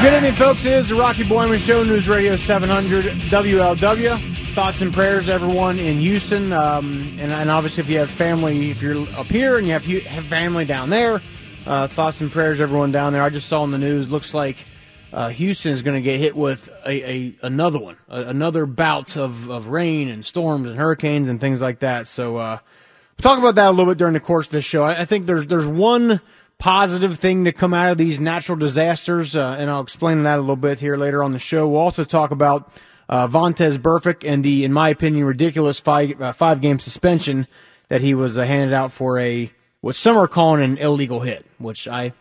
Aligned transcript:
Good 0.00 0.14
evening, 0.14 0.32
folks. 0.32 0.64
It 0.64 0.72
is 0.72 0.88
the 0.88 0.94
Rocky 0.94 1.24
Boiman 1.24 1.58
Show, 1.58 1.84
News 1.84 2.08
Radio 2.08 2.34
700 2.34 3.04
WLW. 3.04 4.16
Thoughts 4.54 4.80
and 4.80 4.94
prayers, 4.94 5.28
everyone 5.28 5.78
in 5.78 5.98
Houston, 5.98 6.54
um, 6.54 6.92
and, 7.20 7.30
and, 7.30 7.50
obviously 7.50 7.82
if 7.82 7.90
you 7.90 7.98
have 7.98 8.08
family, 8.08 8.70
if 8.70 8.80
you're 8.80 9.06
up 9.18 9.26
here 9.26 9.58
and 9.58 9.66
you 9.66 9.74
have, 9.74 9.84
have 9.84 10.24
family 10.24 10.64
down 10.64 10.88
there, 10.88 11.20
uh, 11.66 11.86
thoughts 11.86 12.22
and 12.22 12.32
prayers, 12.32 12.60
everyone 12.60 12.90
down 12.90 13.12
there. 13.12 13.22
I 13.22 13.28
just 13.28 13.46
saw 13.46 13.62
in 13.62 13.72
the 13.72 13.78
news. 13.78 14.10
Looks 14.10 14.32
like 14.32 14.64
uh, 15.12 15.28
Houston 15.28 15.70
is 15.70 15.82
going 15.82 15.96
to 15.96 16.02
get 16.02 16.18
hit 16.18 16.34
with 16.34 16.70
a, 16.86 17.10
a 17.10 17.36
another 17.42 17.78
one, 17.78 17.98
a, 18.08 18.22
another 18.22 18.64
bout 18.64 19.18
of, 19.18 19.50
of 19.50 19.66
rain 19.66 20.08
and 20.08 20.24
storms 20.24 20.66
and 20.66 20.78
hurricanes 20.78 21.28
and 21.28 21.38
things 21.38 21.60
like 21.60 21.80
that. 21.80 22.06
So 22.06 22.38
uh, 22.38 22.58
we'll 23.18 23.22
talk 23.22 23.38
about 23.38 23.56
that 23.56 23.68
a 23.68 23.70
little 23.70 23.92
bit 23.92 23.98
during 23.98 24.14
the 24.14 24.20
course 24.20 24.46
of 24.46 24.52
this 24.52 24.64
show. 24.64 24.82
I, 24.82 25.02
I 25.02 25.04
think 25.04 25.26
there's 25.26 25.44
there's 25.44 25.66
one 25.66 26.22
positive 26.60 27.18
thing 27.18 27.44
to 27.46 27.52
come 27.52 27.74
out 27.74 27.90
of 27.90 27.98
these 27.98 28.20
natural 28.20 28.56
disasters, 28.56 29.34
uh, 29.34 29.56
and 29.58 29.68
I'll 29.68 29.80
explain 29.80 30.22
that 30.22 30.36
a 30.36 30.40
little 30.40 30.54
bit 30.56 30.78
here 30.78 30.96
later 30.96 31.24
on 31.24 31.32
the 31.32 31.38
show. 31.38 31.68
We'll 31.68 31.80
also 31.80 32.04
talk 32.04 32.30
about 32.30 32.70
uh, 33.08 33.26
Vontaze 33.26 33.78
Burfict 33.78 34.24
and 34.24 34.44
the, 34.44 34.64
in 34.64 34.72
my 34.72 34.90
opinion, 34.90 35.24
ridiculous 35.24 35.80
five 35.80 36.20
uh, 36.20 36.32
five 36.32 36.60
game 36.60 36.78
suspension 36.78 37.48
that 37.88 38.02
he 38.02 38.14
was 38.14 38.38
uh, 38.38 38.44
handed 38.44 38.72
out 38.72 38.92
for 38.92 39.18
a 39.18 39.50
what 39.80 39.96
some 39.96 40.16
are 40.16 40.28
calling 40.28 40.62
an 40.62 40.78
illegal 40.78 41.20
hit, 41.20 41.44
which 41.58 41.88
I 41.88 42.12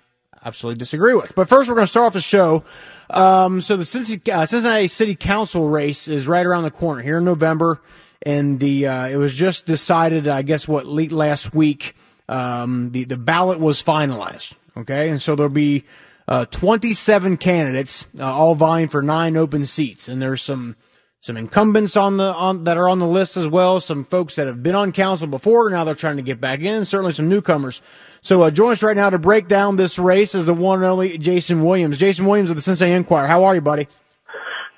absolutely 0.44 0.80
disagree 0.80 1.14
with. 1.14 1.36
But 1.36 1.50
first, 1.50 1.70
we're 1.70 1.76
going 1.76 1.86
to 1.86 1.92
start 1.92 2.08
off 2.08 2.14
the 2.14 2.22
show. 2.22 2.64
Um, 3.10 3.62
so 3.62 3.76
the 3.76 3.86
Cincinnati, 3.86 4.32
uh, 4.32 4.45
Cincinnati, 4.45 4.88
City 4.88 5.16
Council 5.16 5.67
race 5.67 6.08
is 6.08 6.28
right 6.28 6.45
around 6.45 6.64
the 6.64 6.72
corner 6.72 7.02
here 7.02 7.17
in 7.17 7.26
November, 7.26 7.82
and 8.26 8.60
the 8.60 8.88
uh, 8.88 9.08
it 9.08 9.17
was 9.17 9.36
just 9.36 9.66
decided, 9.66 10.28
I 10.28 10.42
guess, 10.44 10.67
what 10.67 10.86
late 10.86 11.12
last 11.12 11.54
week. 11.54 11.95
Um, 12.30 12.92
the 12.92 13.04
the 13.06 13.18
ballot 13.18 13.60
was 13.60 13.84
finalized. 13.84 14.54
Okay, 14.78 15.10
and 15.10 15.22
so 15.22 15.36
there'll 15.36 15.50
be 15.50 15.84
uh, 16.28 16.46
27 16.46 17.38
candidates, 17.38 18.08
uh, 18.20 18.24
all 18.24 18.54
vying 18.54 18.88
for 18.88 19.02
nine 19.02 19.36
open 19.36 19.66
seats, 19.66 20.08
and 20.08 20.22
there's 20.22 20.42
some 20.42 20.76
some 21.22 21.36
incumbents 21.36 21.98
on 21.98 22.18
the 22.18 22.34
on 22.34 22.64
that 22.66 22.78
are 22.78 22.88
on 22.88 23.00
the 23.00 23.08
list 23.08 23.36
as 23.36 23.48
well. 23.48 23.80
Some 23.80 24.06
folks 24.06 24.36
that 24.36 24.46
have 24.46 24.62
been 24.62 24.76
on 24.76 24.92
council 24.92 25.28
before 25.28 25.70
now 25.72 25.84
they're 25.84 25.96
trying 25.96 26.18
to 26.18 26.22
get 26.22 26.40
back 26.40 26.60
in, 26.60 26.74
and 26.74 26.88
certainly 26.88 27.14
some 27.14 27.30
newcomers. 27.30 27.82
So 28.22 28.44
uh, 28.44 28.52
join 28.52 28.74
us 28.74 28.84
right 28.84 28.96
now 28.96 29.10
to 29.10 29.18
break 29.18 29.48
down 29.48 29.76
this 29.76 29.98
race 29.98 30.36
is 30.36 30.46
the 30.46 30.54
one 30.54 30.80
and 30.80 30.86
only 30.86 31.18
Jason 31.18 31.66
Williams. 31.66 31.98
Jason 31.98 32.26
Williams 32.26 32.52
of 32.52 32.56
the 32.56 32.62
Cincinnati 32.62 32.96
Enquirer. 32.96 33.28
How 33.28 33.44
are 33.46 33.56
you, 33.56 33.62
buddy? 33.62 33.88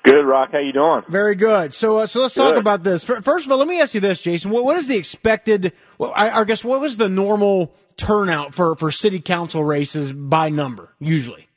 Good, 0.04 0.24
Rock. 0.24 0.48
How 0.52 0.58
you 0.58 0.72
doing? 0.72 1.02
Very 1.08 1.36
good. 1.36 1.72
So, 1.72 1.98
uh, 1.98 2.06
so 2.06 2.22
let's 2.22 2.34
good. 2.34 2.42
talk 2.42 2.56
about 2.56 2.82
this. 2.82 3.04
First 3.04 3.46
of 3.46 3.52
all, 3.52 3.58
let 3.58 3.68
me 3.68 3.80
ask 3.80 3.94
you 3.94 4.00
this, 4.00 4.20
Jason. 4.20 4.50
what, 4.50 4.64
what 4.64 4.76
is 4.76 4.88
the 4.88 4.96
expected? 4.96 5.72
Well, 5.98 6.12
I, 6.16 6.30
I, 6.30 6.44
guess 6.44 6.64
what 6.64 6.80
was 6.80 6.96
the 6.96 7.08
normal 7.08 7.72
turnout 7.96 8.54
for 8.54 8.74
for 8.74 8.90
city 8.90 9.20
council 9.20 9.62
races 9.62 10.10
by 10.10 10.48
number 10.48 10.94
usually? 10.98 11.48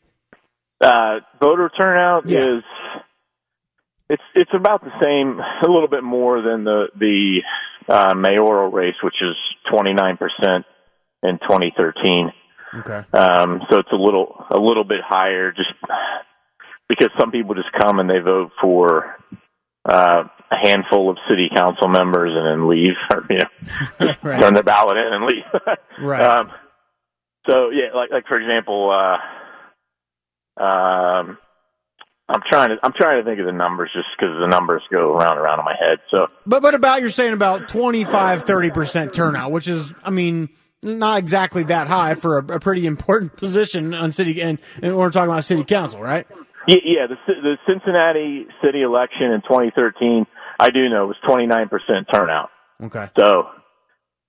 Uh, 0.79 1.19
voter 1.41 1.71
turnout 1.81 2.29
yeah. 2.29 2.57
is 2.57 2.63
it's 4.09 4.23
it's 4.35 4.51
about 4.53 4.83
the 4.83 4.91
same, 5.03 5.39
a 5.39 5.71
little 5.71 5.87
bit 5.87 6.03
more 6.03 6.41
than 6.41 6.63
the 6.63 6.89
the 6.99 7.41
uh, 7.91 8.13
mayoral 8.13 8.69
race, 8.71 8.95
which 9.03 9.15
is 9.21 9.35
twenty 9.71 9.93
nine 9.93 10.17
percent 10.17 10.65
in 11.23 11.39
2013. 11.39 12.31
Okay. 12.79 13.03
Um, 13.13 13.61
so 13.69 13.79
it's 13.79 13.91
a 13.91 13.95
little 13.95 14.45
a 14.51 14.59
little 14.59 14.83
bit 14.83 14.99
higher, 15.03 15.51
just 15.51 15.69
because 16.87 17.09
some 17.19 17.31
people 17.31 17.55
just 17.55 17.71
come 17.77 17.99
and 17.99 18.09
they 18.09 18.19
vote 18.19 18.51
for 18.61 19.15
uh, 19.87 20.23
a 20.51 20.55
handful 20.67 21.09
of 21.09 21.17
city 21.29 21.49
council 21.55 21.87
members 21.87 22.31
and 22.33 22.45
then 22.45 22.69
leave, 22.69 22.93
or 23.13 23.25
you 23.29 23.39
know, 23.39 24.13
right. 24.23 24.39
turn 24.39 24.53
their 24.53 24.63
ballot 24.63 24.97
in 24.97 25.13
and 25.13 25.25
leave. 25.25 25.77
right. 26.01 26.21
Um, 26.21 26.51
so 27.47 27.69
yeah, 27.69 27.93
like 27.95 28.11
like 28.11 28.27
for 28.27 28.39
example, 28.39 28.91
uh, 28.91 29.17
um, 30.63 31.37
I'm 32.27 32.41
trying 32.49 32.69
to 32.69 32.77
I'm 32.81 32.93
trying 32.93 33.23
to 33.23 33.29
think 33.29 33.39
of 33.39 33.45
the 33.45 33.51
numbers 33.51 33.91
just 33.93 34.07
because 34.17 34.35
the 34.39 34.47
numbers 34.47 34.81
go 34.91 35.15
around 35.15 35.37
and 35.37 35.45
around 35.45 35.59
in 35.59 35.65
my 35.65 35.75
head. 35.79 35.99
So, 36.13 36.27
but 36.45 36.61
but 36.61 36.73
about 36.73 37.01
you're 37.01 37.09
saying 37.09 37.33
about 37.33 37.67
25 37.67 38.43
30 38.43 38.69
percent 38.71 39.13
turnout, 39.13 39.51
which 39.51 39.67
is 39.67 39.93
I 40.03 40.09
mean 40.09 40.49
not 40.81 41.19
exactly 41.19 41.63
that 41.63 41.87
high 41.87 42.15
for 42.15 42.39
a, 42.39 42.55
a 42.55 42.59
pretty 42.59 42.85
important 42.85 43.35
position 43.37 43.93
on 43.93 44.11
city 44.11 44.41
and, 44.41 44.59
and 44.81 44.95
we're 44.95 45.09
talking 45.09 45.31
about 45.31 45.43
city 45.43 45.63
council, 45.63 46.01
right? 46.01 46.27
Yeah. 46.67 47.07
The 47.07 47.17
the 47.27 47.57
Cincinnati 47.67 48.47
city 48.63 48.81
election 48.81 49.31
in 49.31 49.41
2013, 49.41 50.25
I 50.59 50.69
do 50.69 50.89
know 50.89 51.05
it 51.05 51.07
was 51.07 51.17
29 51.27 51.69
percent 51.69 52.07
turnout. 52.13 52.49
Okay. 52.83 53.09
So, 53.17 53.49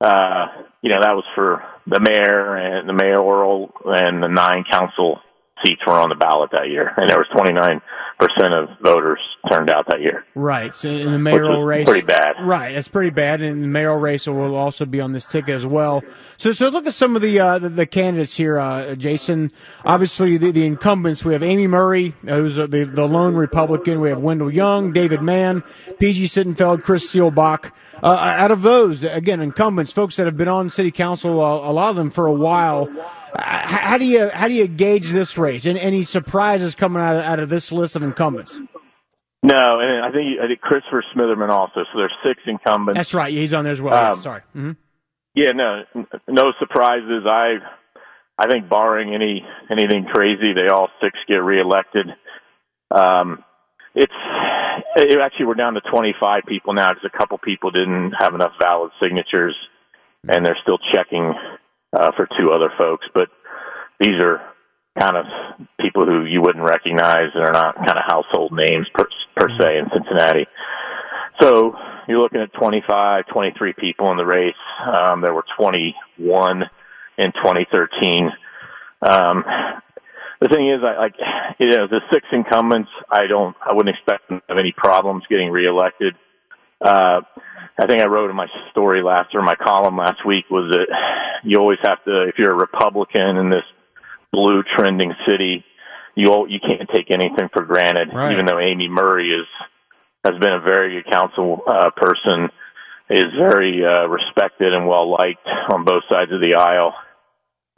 uh, 0.01 0.47
you 0.83 0.91
know 0.91 1.01
that 1.01 1.15
was 1.15 1.25
for 1.35 1.63
the 1.87 2.01
mayor 2.01 2.57
and 2.57 2.89
the 2.89 2.93
mayoral 2.93 3.73
and 3.85 4.23
the 4.23 4.29
nine 4.29 4.65
council 4.71 5.21
seats 5.65 5.81
were 5.87 5.95
on 5.95 6.11
the 6.11 6.15
ballot 6.15 6.51
that 6.53 6.69
year, 6.69 6.93
and 6.97 7.09
there 7.09 7.19
was 7.19 7.29
29 7.37 7.81
percent 8.19 8.55
of 8.55 8.69
voters 8.83 9.21
turned 9.51 9.71
out 9.71 9.87
that 9.91 10.01
year. 10.01 10.25
Right. 10.35 10.75
So 10.75 10.89
in 10.89 11.13
the 11.13 11.19
mayoral 11.19 11.63
race, 11.63 11.87
pretty 11.87 12.07
bad. 12.07 12.41
Right. 12.41 12.73
That's 12.73 12.89
pretty 12.89 13.11
bad. 13.11 13.43
And 13.43 13.63
the 13.63 13.67
mayoral 13.67 13.99
race 13.99 14.27
will 14.27 14.57
also 14.57 14.87
be 14.87 15.01
on 15.01 15.13
this 15.13 15.27
ticket 15.27 15.51
as 15.51 15.67
well. 15.67 16.03
So, 16.37 16.53
so 16.53 16.69
look 16.69 16.87
at 16.87 16.93
some 16.93 17.17
of 17.17 17.23
the 17.23 17.39
uh, 17.39 17.59
the, 17.59 17.69
the, 17.69 17.87
candidates 17.87 18.37
here, 18.37 18.59
uh, 18.59 18.95
Jason. 18.95 19.51
Obviously, 19.85 20.37
the, 20.37 20.51
the, 20.51 20.67
incumbents. 20.67 21.25
We 21.25 21.33
have 21.33 21.43
Amy 21.43 21.67
Murray, 21.67 22.15
who's 22.25 22.57
the 22.57 22.67
the 22.67 23.07
lone 23.07 23.37
Republican. 23.37 24.01
We 24.01 24.09
have 24.09 24.19
Wendell 24.19 24.53
Young, 24.53 24.93
David 24.93 25.23
Mann, 25.23 25.63
P.G. 25.99 26.25
Sittenfeld, 26.25 26.83
Chris 26.83 27.07
Seelbach. 27.07 27.73
Uh, 28.03 28.17
out 28.17 28.51
of 28.51 28.63
those, 28.63 29.05
again, 29.05 29.41
incumbents, 29.41 29.93
folks 29.93 30.17
that 30.17 30.27
have 30.27 30.37
been 30.37 30.49
on 30.49 30.69
city 30.69 30.91
council, 30.91 31.41
uh, 31.41 31.71
a 31.71 31.73
lot 31.73 31.91
of 31.91 31.97
them 31.97 32.11
for 32.11 32.27
a 32.27 32.33
while 32.33 32.89
how 33.39 33.99
do 33.99 34.05
you 34.05 34.29
how 34.29 34.49
do 34.49 34.55
you 34.55 34.69
gauge 34.69 35.11
this 35.11 35.37
race? 35.39 35.67
And 35.67 35.79
any 35.79 36.03
surprises 36.03 36.75
coming 36.75 37.03
out 37.03 37.17
of, 37.17 37.25
out 37.25 37.41
of 37.41 37.49
this 37.49 37.73
list 37.73 37.97
of 37.97 38.03
incumbents? 38.07 38.61
No, 39.43 39.81
and 39.81 40.05
I 40.05 40.11
think 40.11 40.41
I 40.43 40.49
think 40.49 40.61
Christopher 40.61 41.05
Smitherman 41.15 41.51
also. 41.51 41.85
So 41.93 41.99
there's 41.99 42.15
six 42.25 42.41
incumbents. 42.47 42.97
That's 42.97 43.15
right. 43.15 43.33
He's 43.33 43.55
on 43.55 43.65
there 43.65 43.73
as 43.73 43.81
well. 43.81 43.95
Um, 43.95 44.01
yeah, 44.01 44.13
sorry. 44.15 44.41
Mm-hmm. 44.57 44.73
Yeah, 45.35 45.53
no, 45.55 45.83
no 46.27 46.53
surprises. 46.59 47.25
I 47.27 47.59
I 48.39 48.49
think 48.49 48.69
barring 48.69 49.15
any 49.15 49.45
anything 49.71 50.07
crazy, 50.13 50.53
they 50.55 50.69
all 50.69 50.89
six 51.01 51.17
get 51.29 51.43
reelected. 51.43 52.07
Um, 52.91 53.45
it's 53.95 54.13
it 54.97 55.21
actually 55.21 55.47
we're 55.47 55.55
down 55.55 55.75
to 55.75 55.81
25 55.81 56.43
people 56.49 56.75
now 56.75 56.93
because 56.93 57.11
a 57.13 57.17
couple 57.17 57.39
people 57.39 57.71
didn't 57.71 58.13
have 58.19 58.35
enough 58.35 58.53
valid 58.61 58.91
signatures, 59.01 59.55
and 60.29 60.45
they're 60.45 60.59
still 60.63 60.79
checking 60.93 61.33
uh, 61.93 62.11
for 62.17 62.27
two 62.39 62.51
other 62.53 62.71
folks. 62.79 63.07
But 63.15 63.29
these 64.01 64.21
are 64.23 64.41
kind 64.99 65.17
of 65.17 65.27
people 65.81 66.05
who 66.07 66.25
you 66.25 66.41
wouldn't 66.41 66.65
recognize 66.65 67.31
and 67.35 67.45
are 67.45 67.53
not 67.53 67.77
kind 67.77 67.99
of 67.99 68.05
household 68.07 68.53
names 68.53 68.87
per, 68.95 69.07
per 69.37 69.49
se 69.61 69.79
in 69.79 69.87
Cincinnati. 69.93 70.47
So 71.41 71.75
you're 72.09 72.19
looking 72.19 72.41
at 72.41 72.53
25, 72.55 73.27
23 73.33 73.75
people 73.79 74.11
in 74.11 74.17
the 74.17 74.25
race. 74.25 74.55
Um, 74.87 75.21
there 75.21 75.35
were 75.35 75.45
21 75.59 76.63
in 77.19 77.33
2013. 77.33 78.31
Um, 79.03 79.45
the 80.41 80.49
thing 80.49 80.71
is, 80.71 80.81
I 80.85 80.99
like, 80.99 81.15
you 81.59 81.69
know, 81.69 81.87
the 81.89 82.01
six 82.13 82.27
incumbents, 82.33 82.91
I 83.11 83.27
don't, 83.27 83.57
I 83.65 83.73
wouldn't 83.73 83.95
expect 83.95 84.29
them 84.29 84.41
to 84.41 84.45
have 84.49 84.59
any 84.59 84.73
problems 84.77 85.25
getting 85.29 85.51
reelected. 85.51 86.15
Uh, 86.81 87.21
I 87.79 87.87
think 87.87 88.01
I 88.01 88.07
wrote 88.07 88.31
in 88.31 88.37
my 88.37 88.49
story 88.71 89.03
last 89.03 89.35
or 89.35 89.43
my 89.43 89.55
column 89.55 89.97
last 89.97 90.25
week 90.27 90.45
was 90.51 90.71
that 90.73 90.87
you 91.45 91.59
always 91.59 91.79
have 91.85 92.03
to, 92.05 92.29
if 92.29 92.37
you're 92.39 92.53
a 92.53 92.57
Republican 92.59 93.37
in 93.37 93.51
this 93.51 93.65
blue 94.33 94.63
trending 94.77 95.13
city, 95.29 95.65
you 96.15 96.47
you 96.49 96.61
can't 96.61 96.89
take 96.95 97.11
anything 97.11 97.49
for 97.53 97.65
granted. 97.65 98.09
Right. 98.13 98.33
Even 98.33 98.47
though 98.47 98.59
Amy 98.59 98.89
Murray 98.89 99.29
is 99.31 99.47
has 100.25 100.41
been 100.41 100.53
a 100.53 100.61
very 100.61 101.01
good 101.01 101.11
council 101.11 101.61
uh, 101.67 101.91
person, 101.97 102.49
is 103.11 103.33
very 103.39 103.83
uh, 103.85 104.07
respected 104.07 104.73
and 104.75 104.87
well 104.89 105.11
liked 105.11 105.47
on 105.73 105.85
both 105.85 106.03
sides 106.11 106.33
of 106.33 106.41
the 106.41 106.57
aisle. 106.57 106.95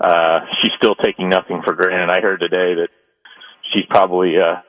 Uh, 0.00 0.40
she's 0.62 0.72
still 0.78 0.94
taking 0.94 1.28
nothing 1.28 1.60
for 1.66 1.74
granted. 1.74 2.10
I 2.10 2.20
heard 2.20 2.40
today 2.40 2.80
that 2.80 2.88
she's 3.72 3.84
probably 3.90 4.34
uh, 4.38 4.62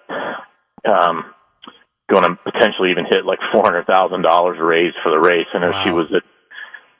um, 0.91 1.23
going 2.09 2.23
to 2.23 2.35
potentially 2.43 2.91
even 2.91 3.05
hit 3.05 3.25
like 3.25 3.39
four 3.53 3.63
hundred 3.63 3.85
thousand 3.85 4.23
dollars 4.23 4.57
raised 4.59 4.97
for 5.03 5.11
the 5.11 5.19
race. 5.19 5.45
I 5.53 5.59
know 5.59 5.71
wow. 5.71 5.83
she 5.83 5.91
was 5.91 6.07
at 6.15 6.23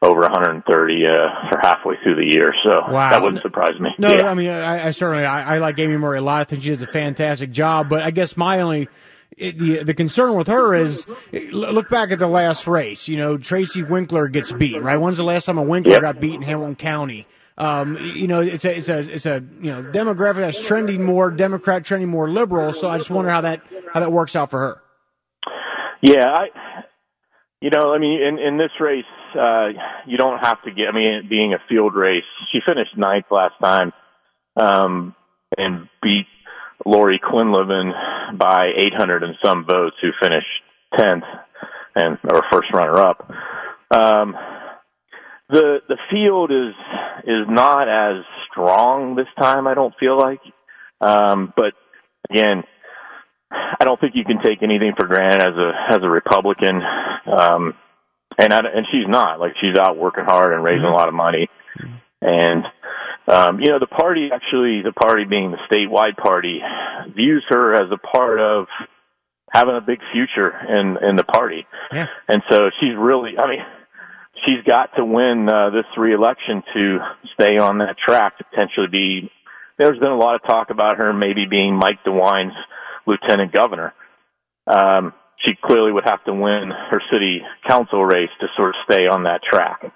over 0.01 0.22
130 0.22 1.06
uh, 1.06 1.50
for 1.50 1.60
halfway 1.62 1.96
through 2.04 2.16
the 2.16 2.25
year. 2.25 2.54
So 2.63 2.92
wow. 2.92 3.12
that 3.12 3.22
wouldn't 3.22 3.42
surprise 3.42 3.80
me. 3.80 3.90
No, 3.98 4.13
yeah. 4.13 4.30
I 4.30 4.34
mean, 4.34 4.50
I, 4.50 4.88
I 4.88 4.92
certainly 4.92 5.25
I, 5.25 5.56
I, 5.56 5.57
like 5.57 5.78
Amy 5.80 5.98
Murray 5.98 6.19
a 6.19 6.22
lot. 6.22 6.42
I 6.42 6.44
think 6.46 6.62
she 6.62 6.69
does 6.69 6.81
a 6.81 6.88
fantastic 6.88 7.51
job. 7.51 7.90
But 7.90 8.04
I 8.04 8.12
guess 8.12 8.38
my 8.38 8.62
only 8.62 8.88
it, 9.38 9.57
the 9.57 9.84
the 9.84 9.94
concern 9.94 10.36
with 10.36 10.48
her 10.48 10.74
is 10.74 11.06
look 11.51 11.90
back 11.90 12.12
at 12.12 12.19
the 12.19 12.28
last 12.28 12.66
race. 12.66 13.10
You 13.10 13.18
know, 13.18 13.38
Tracy 13.38 13.84
Winkler 13.84 14.30
gets 14.30 14.51
beat. 14.54 14.81
Right? 14.81 14.98
When's 14.98 15.18
the 15.18 15.24
last 15.24 15.46
time 15.46 15.57
a 15.57 15.63
Winkler 15.63 15.94
yep. 15.94 16.02
got 16.02 16.22
beat 16.22 16.36
in 16.36 16.44
Hamilton 16.44 16.75
County? 16.75 17.28
Um, 17.60 17.98
you 18.00 18.30
know, 18.30 18.40
it's 18.40 18.63
a, 18.63 18.78
it's 18.78 18.88
a, 18.88 19.00
it's 19.00 19.25
a, 19.25 19.44
you 19.60 19.69
know, 19.69 19.84
demographic 19.84 20.36
that's 20.36 20.66
trending 20.66 21.04
more 21.04 21.30
Democrat, 21.30 21.84
trending 21.84 22.07
more 22.07 22.30
liberal. 22.30 22.72
So 22.72 22.90
I 22.90 22.98
just 22.98 23.12
wonder 23.12 23.30
how 23.30 23.42
that, 23.42 23.68
how 23.94 24.00
that 24.00 24.13
works 24.13 24.38
out 24.38 24.50
for 24.50 24.60
her. 24.60 24.81
Yeah. 26.02 26.25
I, 26.25 26.45
you 27.60 27.69
know, 27.69 27.94
I 27.94 27.98
mean, 27.98 28.22
in, 28.22 28.40
in 28.40 28.57
this 28.57 28.72
race, 28.80 29.04
uh, 29.36 29.68
you 30.06 30.18
don't 30.18 30.40
have 30.40 30.62
to 30.64 30.72
get, 30.72 30.88
I 30.90 30.96
mean, 30.96 31.28
being 31.30 31.54
a 31.54 31.60
field 31.68 31.96
race, 31.96 32.24
she 32.52 32.60
finished 32.66 32.98
ninth 32.98 33.26
last 33.31 33.56
time, 33.62 33.94
um, 34.60 35.16
and 35.58 35.88
beat 36.02 36.28
Laurie 36.86 37.20
Quinlivan 37.20 38.38
by 38.38 38.68
800 38.78 39.24
and 39.24 39.36
some 39.44 39.66
votes 39.66 39.96
who 40.02 40.10
finished 40.22 40.48
10th 40.94 41.24
and, 41.96 42.18
or 42.31 42.44
first 42.52 42.72
runner 42.74 42.98
up. 43.00 43.30
Um, 43.92 44.36
the 45.50 45.80
the 45.88 45.98
field 46.12 46.52
is 46.52 46.76
is 47.24 47.48
not 47.50 47.90
as 47.90 48.24
strong 48.50 49.16
this 49.16 49.28
time. 49.40 49.68
I 49.68 49.74
don't 49.74 49.94
feel 50.00 50.18
like, 50.18 50.42
um, 51.02 51.52
but 51.56 51.74
again, 52.30 52.64
I 53.52 53.84
don't 53.84 54.00
think 54.00 54.14
you 54.16 54.26
can 54.26 54.42
take 54.44 54.62
anything 54.62 54.94
for 54.98 55.08
granted 55.08 55.42
as 55.42 55.56
a 55.56 55.72
as 55.96 56.00
a 56.04 56.10
Republican, 56.10 56.81
um, 57.26 57.74
and 58.40 58.54
I, 58.54 58.60
and 58.60 58.88
she's 58.92 59.08
not 59.08 59.40
like 59.40 59.54
she's 59.60 59.78
out 59.78 59.98
working 59.98 60.24
hard 60.24 60.54
and 60.54 60.64
raising 60.64 60.84
mm-hmm. 60.84 60.94
a 60.94 60.98
lot 60.98 61.10
of 61.10 61.14
money, 61.14 61.50
and 62.22 62.64
um, 63.28 63.60
you 63.60 63.68
know 63.68 63.80
the 63.80 63.88
party 63.88 64.30
actually 64.34 64.82
the 64.82 64.94
party 64.94 65.26
being 65.26 65.52
the 65.52 65.60
statewide 65.70 66.16
party 66.18 66.60
views 67.14 67.44
her 67.50 67.74
as 67.74 67.92
a 67.92 67.98
part 67.98 68.40
of 68.40 68.68
having 69.52 69.76
a 69.76 69.82
big 69.82 70.00
future 70.14 70.52
in 70.70 70.98
in 71.08 71.16
the 71.18 71.24
party, 71.24 71.68
yeah. 71.92 72.08
and 72.28 72.42
so 72.50 72.70
she's 72.80 72.96
really 72.98 73.38
I 73.38 73.48
mean 73.48 73.60
she's 74.48 74.64
got 74.66 74.96
to 74.96 75.04
win 75.04 75.50
uh, 75.50 75.72
this 75.72 75.86
reelection 75.98 76.64
to 76.74 77.00
stay 77.34 77.58
on 77.58 77.80
that 77.80 77.98
track 77.98 78.38
to 78.38 78.46
potentially 78.46 78.88
be. 78.90 79.32
There's 79.78 80.00
been 80.00 80.12
a 80.12 80.18
lot 80.18 80.36
of 80.36 80.44
talk 80.44 80.72
about 80.72 80.98
her 80.98 81.14
maybe 81.14 81.46
being 81.50 81.76
Mike 81.76 82.04
DeWine's 82.04 82.54
lieutenant 83.06 83.54
governor. 83.54 83.94
Um, 84.68 85.14
she 85.46 85.56
clearly 85.64 85.92
would 85.92 86.06
have 86.06 86.24
to 86.26 86.34
win 86.34 86.72
her 86.92 87.02
city 87.12 87.42
council 87.68 88.04
race 88.04 88.30
to 88.42 88.48
sort 88.56 88.70
of 88.70 88.76
stay 88.86 89.08
on 89.08 89.24
that 89.24 89.42
track. 89.44 89.92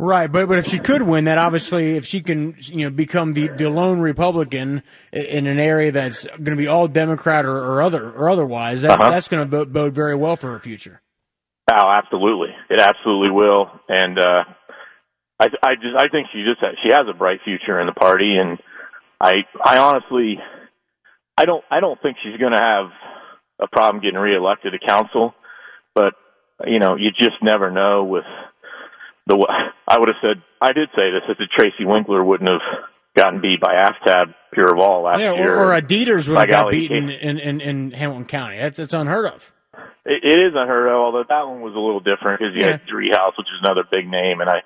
Right, 0.00 0.30
but 0.30 0.46
but 0.48 0.58
if 0.58 0.66
she 0.66 0.78
could 0.78 1.02
win 1.02 1.24
that, 1.24 1.38
obviously, 1.38 1.96
if 1.96 2.04
she 2.04 2.20
can, 2.20 2.54
you 2.60 2.84
know, 2.84 2.90
become 2.90 3.32
the, 3.32 3.48
the 3.48 3.68
lone 3.68 3.98
Republican 3.98 4.84
in 5.12 5.48
an 5.48 5.58
area 5.58 5.90
that's 5.90 6.24
going 6.24 6.44
to 6.44 6.56
be 6.56 6.68
all 6.68 6.86
Democrat 6.86 7.44
or, 7.44 7.56
or 7.56 7.82
other 7.82 8.08
or 8.08 8.30
otherwise, 8.30 8.82
that's 8.82 9.02
uh-huh. 9.02 9.10
that's 9.10 9.26
going 9.26 9.50
to 9.50 9.66
bode 9.66 9.94
very 9.94 10.14
well 10.14 10.36
for 10.36 10.52
her 10.52 10.60
future. 10.60 11.02
Oh, 11.70 11.90
absolutely. 11.90 12.54
It 12.70 12.80
absolutely 12.80 13.30
will. 13.30 13.70
And 13.88 14.18
uh 14.18 14.44
I 15.40 15.46
I 15.62 15.74
just 15.74 15.96
I 15.96 16.08
think 16.08 16.28
she 16.32 16.44
just 16.44 16.60
has, 16.60 16.76
she 16.82 16.92
has 16.92 17.06
a 17.10 17.12
bright 17.12 17.40
future 17.44 17.80
in 17.80 17.86
the 17.86 17.92
party 17.92 18.36
and 18.38 18.58
I 19.20 19.44
I 19.62 19.78
honestly 19.78 20.38
I 21.36 21.44
don't 21.44 21.64
I 21.70 21.80
don't 21.80 22.00
think 22.00 22.16
she's 22.22 22.38
going 22.38 22.52
to 22.52 22.58
have 22.58 22.86
a 23.60 23.66
problem 23.66 24.02
getting 24.02 24.18
reelected 24.18 24.72
to 24.72 24.86
council, 24.86 25.34
but 25.94 26.14
you 26.66 26.78
know, 26.78 26.96
you 26.96 27.10
just 27.10 27.42
never 27.42 27.70
know 27.70 28.04
with 28.04 28.24
the 29.26 29.36
I 29.86 29.98
would 29.98 30.08
have 30.08 30.16
said 30.20 30.42
I 30.60 30.72
did 30.72 30.88
say 30.96 31.10
this 31.10 31.22
if 31.28 31.38
Tracy 31.56 31.84
Winkler 31.84 32.24
wouldn't 32.24 32.50
have 32.50 32.60
gotten 33.16 33.40
beat 33.40 33.60
by 33.60 33.74
AFTAB 33.74 34.34
Pure 34.52 34.74
of 34.74 34.80
All 34.80 35.02
last 35.02 35.20
yeah, 35.20 35.34
year. 35.34 35.54
Or, 35.54 35.66
or 35.66 35.74
a 35.74 35.82
Deters 35.82 36.28
would 36.28 36.38
have 36.38 36.48
got 36.48 36.70
beaten 36.70 37.10
in, 37.10 37.38
in, 37.38 37.60
in 37.60 37.90
Hamilton 37.90 38.26
County. 38.26 38.58
That's 38.58 38.78
it's 38.78 38.94
unheard 38.94 39.26
of. 39.26 39.52
It, 40.04 40.24
it 40.24 40.38
is 40.38 40.52
unheard 40.54 40.88
of, 40.88 40.94
although 40.94 41.24
that 41.28 41.46
one 41.46 41.60
was 41.60 41.74
a 41.74 41.78
little 41.78 42.00
different 42.00 42.40
because 42.40 42.54
you 42.56 42.64
yeah. 42.64 42.72
had 42.72 42.82
Driehaus, 42.86 43.36
which 43.36 43.48
is 43.48 43.60
another 43.62 43.82
big 43.90 44.08
name, 44.08 44.40
and 44.40 44.48
I, 44.48 44.62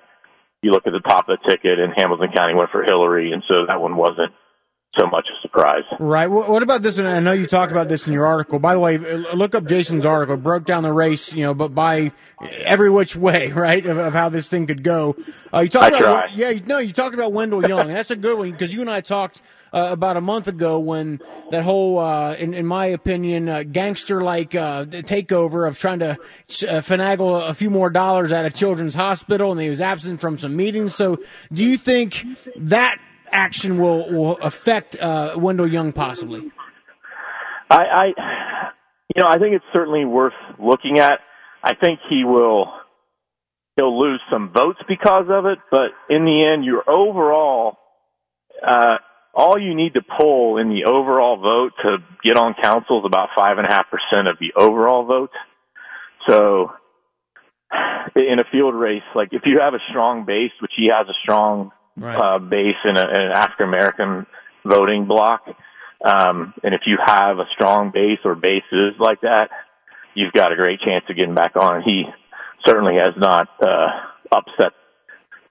you 0.61 0.71
look 0.71 0.87
at 0.87 0.93
the 0.93 0.99
top 0.99 1.27
of 1.29 1.37
the 1.39 1.49
ticket, 1.49 1.79
and 1.79 1.93
Hamilton 1.95 2.29
County 2.35 2.55
went 2.55 2.69
for 2.71 2.83
Hillary, 2.83 3.31
and 3.31 3.43
so 3.47 3.65
that 3.67 3.81
one 3.81 3.97
wasn't 3.97 4.31
so 4.97 5.07
much 5.07 5.27
a 5.27 5.41
surprise. 5.41 5.83
Right. 5.99 6.27
What 6.27 6.61
about 6.61 6.83
this? 6.83 6.99
And 6.99 7.07
I 7.07 7.19
know 7.19 7.31
you 7.31 7.47
talked 7.47 7.71
about 7.71 7.89
this 7.89 8.05
in 8.05 8.13
your 8.13 8.27
article. 8.27 8.59
By 8.59 8.75
the 8.75 8.79
way, 8.79 8.97
look 8.97 9.55
up 9.55 9.65
Jason's 9.65 10.05
article. 10.05 10.35
It 10.35 10.43
broke 10.43 10.65
down 10.65 10.83
the 10.83 10.93
race, 10.93 11.33
you 11.33 11.43
know, 11.43 11.55
but 11.55 11.69
by 11.69 12.11
every 12.59 12.91
which 12.91 13.15
way, 13.15 13.51
right, 13.51 13.83
of, 13.85 13.97
of 13.97 14.13
how 14.13 14.29
this 14.29 14.49
thing 14.49 14.67
could 14.67 14.83
go. 14.83 15.15
Uh, 15.51 15.61
you 15.61 15.69
talked 15.69 15.95
I 15.95 15.99
about, 15.99 16.25
try. 16.25 16.35
yeah, 16.35 16.59
no, 16.65 16.77
you 16.77 16.93
talked 16.93 17.15
about 17.15 17.33
Wendell 17.33 17.67
Young. 17.67 17.87
that's 17.87 18.11
a 18.11 18.15
good 18.15 18.37
one 18.37 18.51
because 18.51 18.71
you 18.71 18.81
and 18.81 18.89
I 18.89 19.01
talked 19.01 19.41
uh, 19.73 19.87
about 19.91 20.15
a 20.15 20.21
month 20.21 20.47
ago 20.47 20.79
when 20.79 21.19
that 21.49 21.63
whole, 21.63 21.97
uh, 21.97 22.35
in, 22.35 22.53
in 22.53 22.67
my 22.67 22.85
opinion, 22.85 23.49
uh, 23.49 23.63
gangster-like 23.63 24.53
uh, 24.53 24.85
takeover 24.85 25.67
of 25.67 25.79
trying 25.79 25.99
to 25.99 26.11
uh, 26.11 26.15
finagle 26.81 27.49
a 27.49 27.55
few 27.55 27.71
more 27.71 27.89
dollars 27.89 28.31
at 28.31 28.45
a 28.45 28.51
children's 28.51 28.93
hospital, 28.93 29.51
and 29.51 29.59
he 29.59 29.69
was 29.69 29.81
absent 29.81 30.21
from 30.21 30.37
some 30.37 30.55
meetings. 30.55 30.93
So, 30.93 31.17
do 31.51 31.63
you 31.63 31.77
think 31.77 32.23
that 32.57 32.99
action 33.33 33.79
will 33.79 34.09
will 34.11 34.37
affect 34.37 34.95
uh, 35.01 35.35
Wendell 35.37 35.67
Young 35.67 35.91
possibly? 35.91 36.51
I, 37.69 37.75
I, 37.75 38.05
you 39.15 39.21
know, 39.21 39.27
I 39.27 39.39
think 39.39 39.55
it's 39.55 39.65
certainly 39.73 40.05
worth 40.05 40.33
looking 40.59 40.99
at. 40.99 41.19
I 41.63 41.75
think 41.75 41.99
he 42.09 42.23
will 42.23 42.71
he'll 43.75 43.99
lose 43.99 44.21
some 44.31 44.51
votes 44.53 44.79
because 44.87 45.25
of 45.29 45.45
it, 45.45 45.57
but 45.71 45.91
in 46.09 46.25
the 46.25 46.45
end, 46.47 46.63
your 46.63 46.87
overall, 46.87 47.77
uh, 48.65 48.97
all 49.33 49.59
you 49.59 49.75
need 49.75 49.95
to 49.95 50.01
pull 50.01 50.57
in 50.57 50.69
the 50.69 50.85
overall 50.85 51.41
vote 51.41 51.71
to 51.81 51.97
get 52.23 52.37
on 52.37 52.53
council 52.61 52.99
is 52.99 53.05
about 53.05 53.29
five 53.35 53.57
and 53.57 53.67
a 53.67 53.73
half 53.73 53.87
percent 53.89 54.27
of 54.27 54.37
the 54.39 54.53
overall 54.55 55.05
vote. 55.05 55.31
So, 56.29 56.71
in 58.15 58.39
a 58.39 58.43
field 58.51 58.75
race, 58.75 59.01
like 59.15 59.29
if 59.31 59.41
you 59.45 59.59
have 59.59 59.73
a 59.73 59.81
strong 59.89 60.25
base, 60.25 60.51
which 60.61 60.73
he 60.77 60.91
has 60.95 61.07
a 61.07 61.17
strong 61.23 61.71
right. 61.97 62.15
uh, 62.15 62.39
base 62.39 62.75
in, 62.85 62.97
a, 62.97 63.01
in 63.01 63.21
an 63.21 63.31
African 63.33 63.67
American 63.67 64.25
voting 64.65 65.05
block. 65.05 65.45
Um, 66.03 66.53
and 66.63 66.73
if 66.73 66.81
you 66.85 66.97
have 67.03 67.39
a 67.39 67.45
strong 67.53 67.91
base 67.93 68.19
or 68.25 68.35
bases 68.35 68.95
like 68.99 69.21
that, 69.21 69.49
you've 70.15 70.33
got 70.33 70.51
a 70.51 70.55
great 70.55 70.79
chance 70.81 71.05
of 71.09 71.15
getting 71.15 71.35
back 71.35 71.55
on. 71.55 71.83
He 71.85 72.03
certainly 72.65 72.95
has 72.95 73.13
not 73.17 73.47
uh, 73.61 73.87
upset 74.35 74.73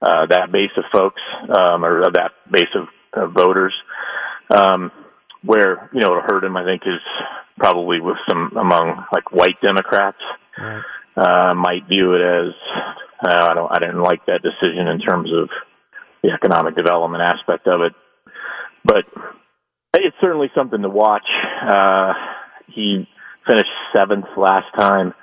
uh, 0.01 0.25
that 0.27 0.51
base 0.51 0.71
of 0.77 0.83
folks 0.91 1.21
um, 1.49 1.83
or 1.83 2.11
that 2.11 2.31
base 2.51 2.69
of 2.75 2.87
uh, 3.13 3.27
voters. 3.27 3.73
Um, 4.49 4.91
where 5.43 5.89
you 5.93 6.01
know 6.01 6.17
it 6.17 6.23
hurt 6.27 6.43
him, 6.43 6.55
I 6.55 6.63
think, 6.63 6.83
is 6.85 7.01
probably 7.57 7.99
with 7.99 8.17
some 8.29 8.51
among 8.57 9.05
like 9.11 9.31
white 9.31 9.59
Democrats. 9.61 10.17
Right. 10.57 10.83
Uh, 11.15 11.53
might 11.53 11.87
view 11.87 12.13
it 12.13 12.21
as 12.21 12.53
uh, 13.25 13.49
I 13.51 13.53
don't 13.53 13.71
I 13.71 13.79
didn't 13.79 14.01
like 14.01 14.25
that 14.25 14.41
decision 14.41 14.87
in 14.87 14.99
terms 14.99 15.29
of 15.31 15.49
the 16.23 16.31
economic 16.31 16.75
development 16.75 17.23
aspect 17.23 17.67
of 17.67 17.81
it. 17.81 17.93
But 18.83 19.05
it's 19.93 20.15
certainly 20.21 20.47
something 20.55 20.81
to 20.81 20.89
watch. 20.89 21.27
Uh, 21.61 22.13
he 22.67 23.07
finished 23.47 23.69
seventh 23.95 24.25
last 24.37 24.65
time. 24.77 25.13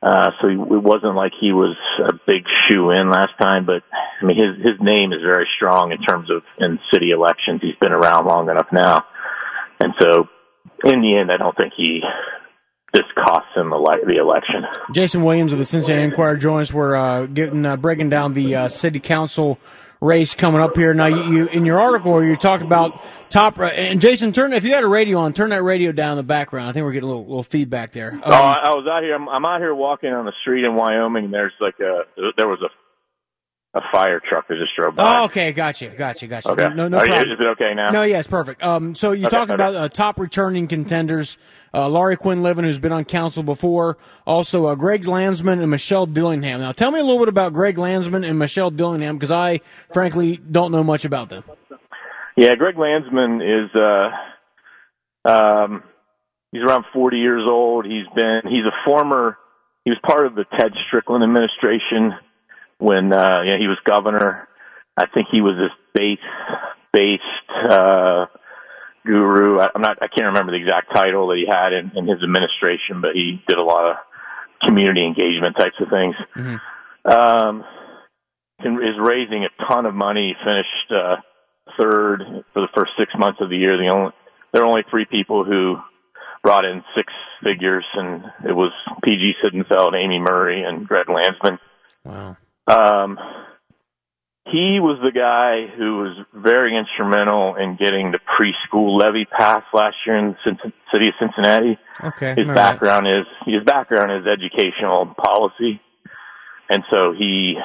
Uh, 0.00 0.30
so 0.40 0.48
it 0.48 0.82
wasn't 0.82 1.16
like 1.16 1.32
he 1.40 1.50
was 1.52 1.76
a 2.06 2.12
big 2.24 2.44
shoe 2.68 2.90
in 2.90 3.10
last 3.10 3.32
time, 3.40 3.66
but 3.66 3.82
I 4.22 4.24
mean, 4.24 4.36
his, 4.36 4.64
his 4.64 4.80
name 4.80 5.12
is 5.12 5.18
very 5.28 5.48
strong 5.56 5.90
in 5.90 5.98
terms 6.00 6.30
of 6.30 6.42
in 6.60 6.78
city 6.94 7.10
elections. 7.10 7.60
He's 7.62 7.74
been 7.80 7.90
around 7.90 8.26
long 8.26 8.48
enough 8.48 8.68
now. 8.72 9.04
And 9.80 9.94
so 9.98 10.28
in 10.84 11.00
the 11.02 11.18
end, 11.18 11.32
I 11.32 11.36
don't 11.36 11.56
think 11.56 11.72
he 11.76 12.00
this 12.92 13.02
costs 13.14 13.50
him 13.54 13.70
the, 13.70 13.98
the 14.06 14.16
election. 14.16 14.64
Jason 14.92 15.22
Williams 15.22 15.52
of 15.52 15.58
the 15.58 15.64
Cincinnati 15.64 16.04
Enquirer 16.04 16.36
joins. 16.36 16.72
We're 16.72 16.96
uh, 16.96 17.26
getting 17.26 17.66
uh, 17.66 17.76
breaking 17.76 18.08
down 18.08 18.34
the 18.34 18.54
uh, 18.54 18.68
city 18.68 19.00
council 19.00 19.58
race 20.00 20.34
coming 20.34 20.60
up 20.60 20.76
here. 20.76 20.94
Now, 20.94 21.06
you, 21.06 21.22
you 21.32 21.46
in 21.46 21.64
your 21.64 21.80
article 21.80 22.22
you 22.22 22.36
talked 22.36 22.62
about 22.62 23.00
top 23.30 23.58
and 23.58 24.00
Jason, 24.00 24.32
turn 24.32 24.52
if 24.52 24.64
you 24.64 24.74
had 24.74 24.84
a 24.84 24.88
radio 24.88 25.18
on, 25.18 25.32
turn 25.32 25.50
that 25.50 25.62
radio 25.62 25.92
down 25.92 26.12
in 26.12 26.16
the 26.18 26.22
background. 26.22 26.68
I 26.68 26.72
think 26.72 26.84
we're 26.84 26.92
getting 26.92 27.08
a 27.08 27.12
little, 27.12 27.26
little 27.26 27.42
feedback 27.42 27.92
there. 27.92 28.12
Um, 28.12 28.22
oh, 28.24 28.32
I 28.32 28.70
was 28.70 28.86
out 28.90 29.02
here. 29.02 29.14
I'm, 29.14 29.28
I'm 29.28 29.44
out 29.44 29.60
here 29.60 29.74
walking 29.74 30.10
on 30.10 30.24
the 30.24 30.32
street 30.42 30.66
in 30.66 30.74
Wyoming. 30.74 31.30
There's 31.30 31.52
like 31.60 31.78
a 31.80 32.02
there 32.36 32.48
was 32.48 32.60
a 32.62 32.68
a 33.74 33.80
fire 33.92 34.20
truck 34.26 34.48
that 34.48 34.56
just 34.58 34.74
drove 34.76 34.94
by. 34.94 35.20
Oh, 35.20 35.24
okay, 35.24 35.52
gotcha, 35.52 35.88
gotcha, 35.88 36.26
gotcha. 36.26 36.50
Okay. 36.52 36.74
No, 36.74 36.88
no, 36.88 36.98
problem. 36.98 37.22
Is 37.22 37.38
it 37.38 37.46
okay 37.46 37.74
now? 37.74 37.90
No, 37.90 38.02
yeah, 38.02 38.18
it's 38.18 38.28
perfect. 38.28 38.62
Um, 38.62 38.94
so 38.94 39.12
you 39.12 39.26
okay, 39.26 39.36
talked 39.36 39.50
okay. 39.50 39.54
about 39.54 39.74
uh, 39.74 39.88
top 39.88 40.18
returning 40.18 40.68
contenders, 40.68 41.36
uh, 41.74 41.88
Laurie 41.88 42.16
Quinlivan, 42.16 42.64
who's 42.64 42.78
been 42.78 42.92
on 42.92 43.04
council 43.04 43.42
before, 43.42 43.98
also 44.26 44.66
uh, 44.66 44.74
Greg 44.74 45.06
Landsman 45.06 45.60
and 45.60 45.70
Michelle 45.70 46.06
Dillingham. 46.06 46.60
Now, 46.60 46.72
tell 46.72 46.90
me 46.90 47.00
a 47.00 47.02
little 47.02 47.18
bit 47.18 47.28
about 47.28 47.52
Greg 47.52 47.76
Landsman 47.76 48.24
and 48.24 48.38
Michelle 48.38 48.70
Dillingham 48.70 49.16
because 49.16 49.30
I, 49.30 49.60
frankly, 49.92 50.38
don't 50.38 50.72
know 50.72 50.82
much 50.82 51.04
about 51.04 51.28
them. 51.28 51.44
Yeah, 52.36 52.54
Greg 52.54 52.78
Landsman 52.78 53.42
is, 53.42 53.70
uh, 53.74 54.10
um, 55.28 55.82
he's 56.52 56.62
around 56.62 56.84
40 56.94 57.18
years 57.18 57.46
old. 57.50 57.84
He's 57.84 58.06
been, 58.16 58.40
he's 58.44 58.64
a 58.64 58.88
former, 58.88 59.36
he 59.84 59.90
was 59.90 59.98
part 60.06 60.24
of 60.24 60.34
the 60.34 60.44
Ted 60.58 60.72
Strickland 60.86 61.22
administration 61.22 62.14
when 62.78 63.12
uh, 63.12 63.42
you 63.44 63.52
know, 63.52 63.58
he 63.58 63.68
was 63.68 63.78
governor. 63.84 64.48
I 64.96 65.06
think 65.12 65.28
he 65.30 65.40
was 65.40 65.54
this 65.56 65.74
base 65.94 66.18
based 66.92 67.22
uh, 67.70 68.26
guru. 69.04 69.58
I, 69.58 69.68
I'm 69.74 69.82
not. 69.82 69.98
I 70.02 70.08
can't 70.08 70.26
remember 70.26 70.52
the 70.52 70.62
exact 70.62 70.92
title 70.94 71.28
that 71.28 71.36
he 71.38 71.46
had 71.46 71.72
in, 71.72 71.96
in 71.96 72.06
his 72.06 72.22
administration, 72.22 73.00
but 73.00 73.14
he 73.14 73.42
did 73.48 73.58
a 73.58 73.62
lot 73.62 73.90
of 73.90 73.96
community 74.66 75.04
engagement 75.04 75.56
types 75.56 75.76
of 75.80 75.88
things. 75.88 76.14
Mm-hmm. 76.36 76.56
Um, 77.08 77.64
is 78.60 78.98
raising 79.00 79.44
a 79.44 79.64
ton 79.68 79.86
of 79.86 79.94
money. 79.94 80.34
Finished 80.44 80.90
uh, 80.90 81.16
third 81.80 82.22
for 82.52 82.60
the 82.60 82.68
first 82.74 82.92
six 82.98 83.12
months 83.16 83.38
of 83.40 83.50
the 83.50 83.56
year. 83.56 83.76
The 83.76 83.94
only 83.94 84.12
there 84.52 84.62
are 84.62 84.68
only 84.68 84.82
three 84.90 85.04
people 85.04 85.44
who 85.44 85.76
brought 86.42 86.64
in 86.64 86.82
six 86.96 87.12
figures, 87.42 87.84
and 87.94 88.24
it 88.48 88.52
was 88.52 88.72
PG 89.04 89.34
Sittenfeld, 89.44 89.94
Amy 89.94 90.18
Murray, 90.18 90.62
and 90.62 90.86
Greg 90.86 91.08
Landsman. 91.08 91.58
Wow. 92.04 92.36
Um, 92.68 93.18
he 94.50 94.80
was 94.80 94.98
the 95.04 95.12
guy 95.12 95.68
who 95.76 95.98
was 95.98 96.16
very 96.32 96.76
instrumental 96.76 97.56
in 97.56 97.76
getting 97.76 98.12
the 98.12 98.18
preschool 98.18 98.98
levy 98.98 99.26
passed 99.26 99.66
last 99.74 99.96
year 100.06 100.16
in 100.16 100.36
the 100.44 100.72
city 100.92 101.08
of 101.08 101.14
Cincinnati. 101.20 101.78
Okay. 102.02 102.34
His 102.36 102.48
background 102.48 103.06
is 103.06 103.26
his 103.44 103.62
background 103.64 104.10
is 104.12 104.26
educational 104.26 105.14
policy, 105.14 105.80
and 106.70 106.82
so 106.90 107.12
he 107.12 107.56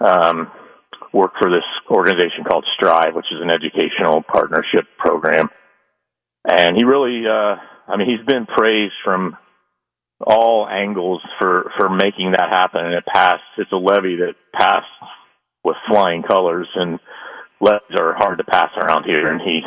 um, 0.00 0.50
worked 1.12 1.36
for 1.38 1.50
this 1.50 1.66
organization 1.88 2.42
called 2.48 2.66
Strive, 2.74 3.14
which 3.14 3.30
is 3.30 3.40
an 3.40 3.50
educational 3.50 4.22
partnership 4.22 4.86
program. 4.98 5.48
And 6.44 6.76
he 6.76 6.84
really, 6.84 7.22
uh, 7.26 7.56
I 7.86 7.96
mean, 7.96 8.08
he's 8.08 8.26
been 8.26 8.46
praised 8.46 8.94
from 9.04 9.36
all 10.20 10.68
angles 10.68 11.22
for 11.38 11.72
for 11.78 11.88
making 11.88 12.32
that 12.32 12.50
happen, 12.50 12.84
and 12.84 12.94
it 12.94 13.04
passed. 13.06 13.42
It's 13.58 13.72
a 13.72 13.76
levy 13.76 14.16
that 14.16 14.34
passed 14.54 14.86
with 15.64 15.76
flying 15.88 16.22
colors, 16.22 16.68
and 16.74 16.98
levies 17.60 17.96
are 17.98 18.14
hard 18.14 18.38
to 18.38 18.44
pass 18.44 18.70
around 18.76 19.04
here, 19.04 19.30
and 19.30 19.40
he 19.40 19.60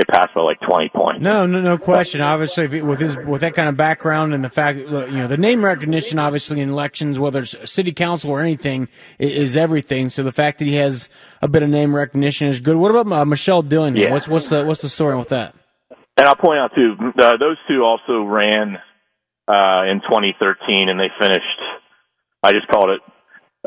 it 0.00 0.08
passed 0.08 0.34
by 0.34 0.40
like 0.40 0.58
20 0.60 0.88
points. 0.94 1.20
No, 1.20 1.44
no, 1.46 1.60
no 1.60 1.76
question. 1.76 2.20
Obviously, 2.20 2.80
with 2.80 3.00
his 3.00 3.16
with 3.16 3.42
that 3.42 3.54
kind 3.54 3.68
of 3.68 3.76
background 3.76 4.32
and 4.32 4.42
the 4.42 4.48
fact, 4.48 4.78
you 4.78 4.88
know, 4.88 5.26
the 5.26 5.36
name 5.36 5.64
recognition, 5.64 6.18
obviously 6.18 6.60
in 6.60 6.70
elections, 6.70 7.18
whether 7.18 7.42
it's 7.42 7.70
city 7.70 7.92
council 7.92 8.30
or 8.30 8.40
anything, 8.40 8.88
is 9.18 9.56
everything. 9.56 10.08
So 10.08 10.22
the 10.22 10.32
fact 10.32 10.58
that 10.60 10.64
he 10.64 10.76
has 10.76 11.08
a 11.42 11.48
bit 11.48 11.62
of 11.62 11.68
name 11.68 11.94
recognition 11.94 12.48
is 12.48 12.60
good. 12.60 12.76
What 12.76 12.90
about 12.90 13.12
uh, 13.12 13.24
Michelle 13.24 13.62
Dillingham? 13.62 14.02
Yeah. 14.02 14.12
What's 14.12 14.26
what's 14.26 14.48
the 14.48 14.64
what's 14.64 14.80
the 14.80 14.88
story 14.88 15.18
with 15.18 15.28
that? 15.28 15.54
And 16.16 16.26
I'll 16.26 16.36
point 16.36 16.58
out 16.58 16.72
too, 16.74 16.96
uh, 17.18 17.36
those 17.38 17.56
two 17.68 17.82
also 17.82 18.22
ran 18.22 18.78
uh, 19.50 19.82
in 19.90 20.00
2013, 20.02 20.88
and 20.88 21.00
they 21.00 21.08
finished. 21.20 21.60
I 22.42 22.52
just 22.52 22.68
called 22.68 22.90
it 22.90 23.00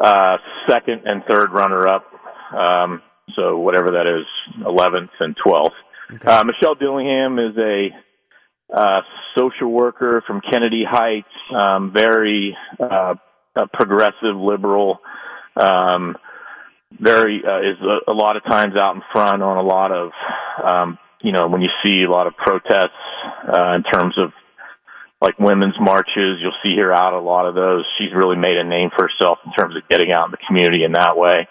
uh, 0.01 0.37
second 0.69 1.01
and 1.05 1.23
third 1.29 1.51
runner 1.51 1.87
up. 1.87 2.05
Um, 2.53 3.01
so 3.35 3.57
whatever 3.57 3.91
that 3.91 4.07
is, 4.07 4.25
11th 4.65 5.09
and 5.19 5.35
12th. 5.45 5.69
Okay. 6.13 6.27
Uh, 6.27 6.43
Michelle 6.43 6.75
Dillingham 6.75 7.39
is 7.39 7.57
a 7.57 7.87
uh, 8.73 9.01
social 9.37 9.71
worker 9.71 10.23
from 10.25 10.41
Kennedy 10.41 10.83
Heights, 10.89 11.27
um, 11.57 11.91
very 11.93 12.55
uh, 12.79 13.15
progressive 13.73 14.35
liberal. 14.35 14.99
Um, 15.55 16.15
very 16.99 17.41
uh, 17.45 17.59
is 17.59 17.77
a, 17.81 18.11
a 18.11 18.13
lot 18.13 18.37
of 18.37 18.43
times 18.43 18.75
out 18.79 18.95
in 18.95 19.01
front 19.11 19.41
on 19.41 19.57
a 19.57 19.61
lot 19.61 19.91
of 19.91 20.11
um, 20.63 20.97
you 21.21 21.31
know 21.31 21.47
when 21.47 21.61
you 21.61 21.69
see 21.83 22.03
a 22.03 22.09
lot 22.09 22.27
of 22.27 22.35
protests 22.35 22.91
uh, 23.47 23.73
in 23.75 23.83
terms 23.83 24.15
of 24.17 24.31
like 25.23 25.39
women's 25.39 25.79
marches, 25.79 26.43
you'll 26.43 26.59
see 26.61 26.75
her 26.75 26.93
out 26.93 27.13
a 27.13 27.19
lot 27.19 27.47
of 27.47 27.55
those. 27.55 27.85
She's 27.97 28.13
really 28.13 28.35
made 28.35 28.57
a 28.57 28.67
name 28.67 28.89
for 28.93 29.07
herself 29.07 29.39
in 29.45 29.53
terms 29.53 29.73
of 29.77 29.87
getting 29.87 30.11
out 30.11 30.25
in 30.25 30.31
the 30.31 30.45
community 30.45 30.83
in 30.83 30.91
that 30.91 31.15
way. 31.15 31.47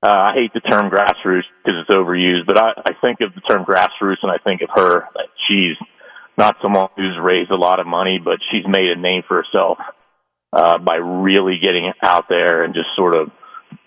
Uh, 0.00 0.30
I 0.30 0.32
hate 0.32 0.54
the 0.54 0.60
term 0.60 0.90
grassroots 0.90 1.50
because 1.58 1.82
it's 1.82 1.90
overused, 1.90 2.46
but 2.46 2.56
I, 2.56 2.70
I 2.86 2.92
think 3.02 3.18
of 3.20 3.34
the 3.34 3.40
term 3.42 3.66
grassroots 3.66 4.22
and 4.22 4.30
I 4.30 4.38
think 4.46 4.62
of 4.62 4.70
her 4.76 5.08
she's 5.48 5.76
not 6.38 6.56
someone 6.62 6.88
who's 6.96 7.18
raised 7.20 7.50
a 7.50 7.58
lot 7.58 7.80
of 7.80 7.86
money, 7.86 8.20
but 8.22 8.38
she's 8.50 8.64
made 8.66 8.88
a 8.88 8.96
name 8.96 9.22
for 9.26 9.42
herself 9.42 9.78
uh, 10.52 10.78
by 10.78 10.94
really 10.94 11.58
getting 11.60 11.92
out 12.02 12.26
there 12.28 12.62
and 12.62 12.74
just 12.74 12.88
sort 12.94 13.16
of 13.16 13.30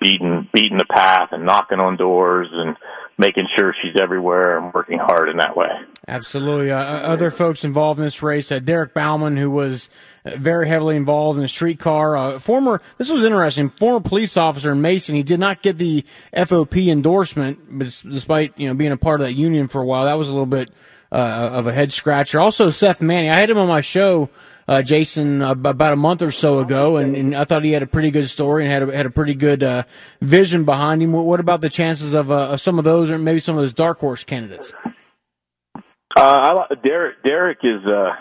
beating 0.01 0.49
beating 0.53 0.77
the 0.77 0.85
path 0.85 1.29
and 1.31 1.45
knocking 1.45 1.79
on 1.79 1.95
doors 1.95 2.47
and 2.51 2.75
making 3.17 3.47
sure 3.57 3.73
she's 3.81 3.95
everywhere 4.01 4.57
and 4.57 4.73
working 4.73 4.99
hard 4.99 5.29
in 5.29 5.37
that 5.37 5.55
way. 5.55 5.69
Absolutely. 6.07 6.69
Uh, 6.69 6.77
uh, 6.77 7.00
other 7.03 7.31
folks 7.31 7.63
involved 7.63 7.98
in 7.98 8.05
this 8.05 8.22
race, 8.22 8.51
uh, 8.51 8.60
Derek 8.60 8.93
Bauman, 8.93 9.38
who 9.38 9.50
was 9.50 9.89
uh, 10.25 10.31
very 10.36 10.67
heavily 10.67 10.98
involved 10.98 11.38
in 11.38 11.43
the 11.43 11.48
streetcar, 11.48 12.17
uh, 12.17 12.39
former, 12.39 12.81
this 12.98 13.10
was 13.10 13.24
interesting, 13.24 13.69
former 13.69 14.01
police 14.01 14.36
officer 14.36 14.72
in 14.72 14.81
Mason. 14.81 15.15
He 15.15 15.24
did 15.24 15.39
not 15.39 15.62
get 15.62 15.77
the 15.77 16.03
FOP 16.33 16.89
endorsement, 16.89 17.60
but 17.72 17.88
despite, 18.10 18.60
you 18.60 18.67
know, 18.67 18.74
being 18.74 18.91
a 18.91 18.98
part 18.98 19.22
of 19.22 19.27
that 19.27 19.33
union 19.33 19.69
for 19.69 19.81
a 19.81 19.86
while, 19.86 20.05
that 20.05 20.15
was 20.15 20.27
a 20.27 20.33
little 20.33 20.45
bit 20.45 20.72
uh, 21.10 21.51
of 21.53 21.67
a 21.67 21.72
head 21.72 21.93
scratcher. 21.93 22.38
Also, 22.38 22.69
Seth 22.69 23.01
Maney, 23.01 23.29
I 23.29 23.36
had 23.36 23.50
him 23.50 23.57
on 23.57 23.69
my 23.69 23.81
show 23.81 24.29
Jason 24.83 25.41
about 25.41 25.93
a 25.93 25.98
month 25.98 26.22
or 26.22 26.31
so 26.31 26.60
ago, 26.60 26.98
and, 26.98 27.15
and, 27.15 27.36
I 27.36 27.43
thought 27.43 27.63
he 27.63 27.74
had 27.74 27.83
a 27.83 27.88
pretty 27.88 28.12
good 28.12 28.27
story 28.27 28.63
and 28.63 28.72
had 28.72 28.81
a, 28.81 28.95
had 28.95 29.05
a 29.05 29.10
pretty 29.10 29.36
good 29.36 29.86
vision 30.22 30.63
behind 30.63 31.01
him. 31.01 31.12
What 31.12 31.41
about 31.41 31.62
the 31.62 31.69
chances 31.69 32.13
of, 32.13 32.31
of 32.31 32.60
some 32.60 32.77
of 32.77 32.86
those, 32.86 33.10
or 33.10 33.17
maybe 33.17 33.39
some 33.39 33.55
of 33.55 33.62
those 33.62 33.74
dark 33.74 34.00
horse 34.00 34.24
candidates? 34.24 34.74
Uh, 36.15 36.65
I, 36.72 36.75
Derek 36.75 37.24
Derek 37.24 37.60
is 37.63 37.86
uh, 37.86 38.12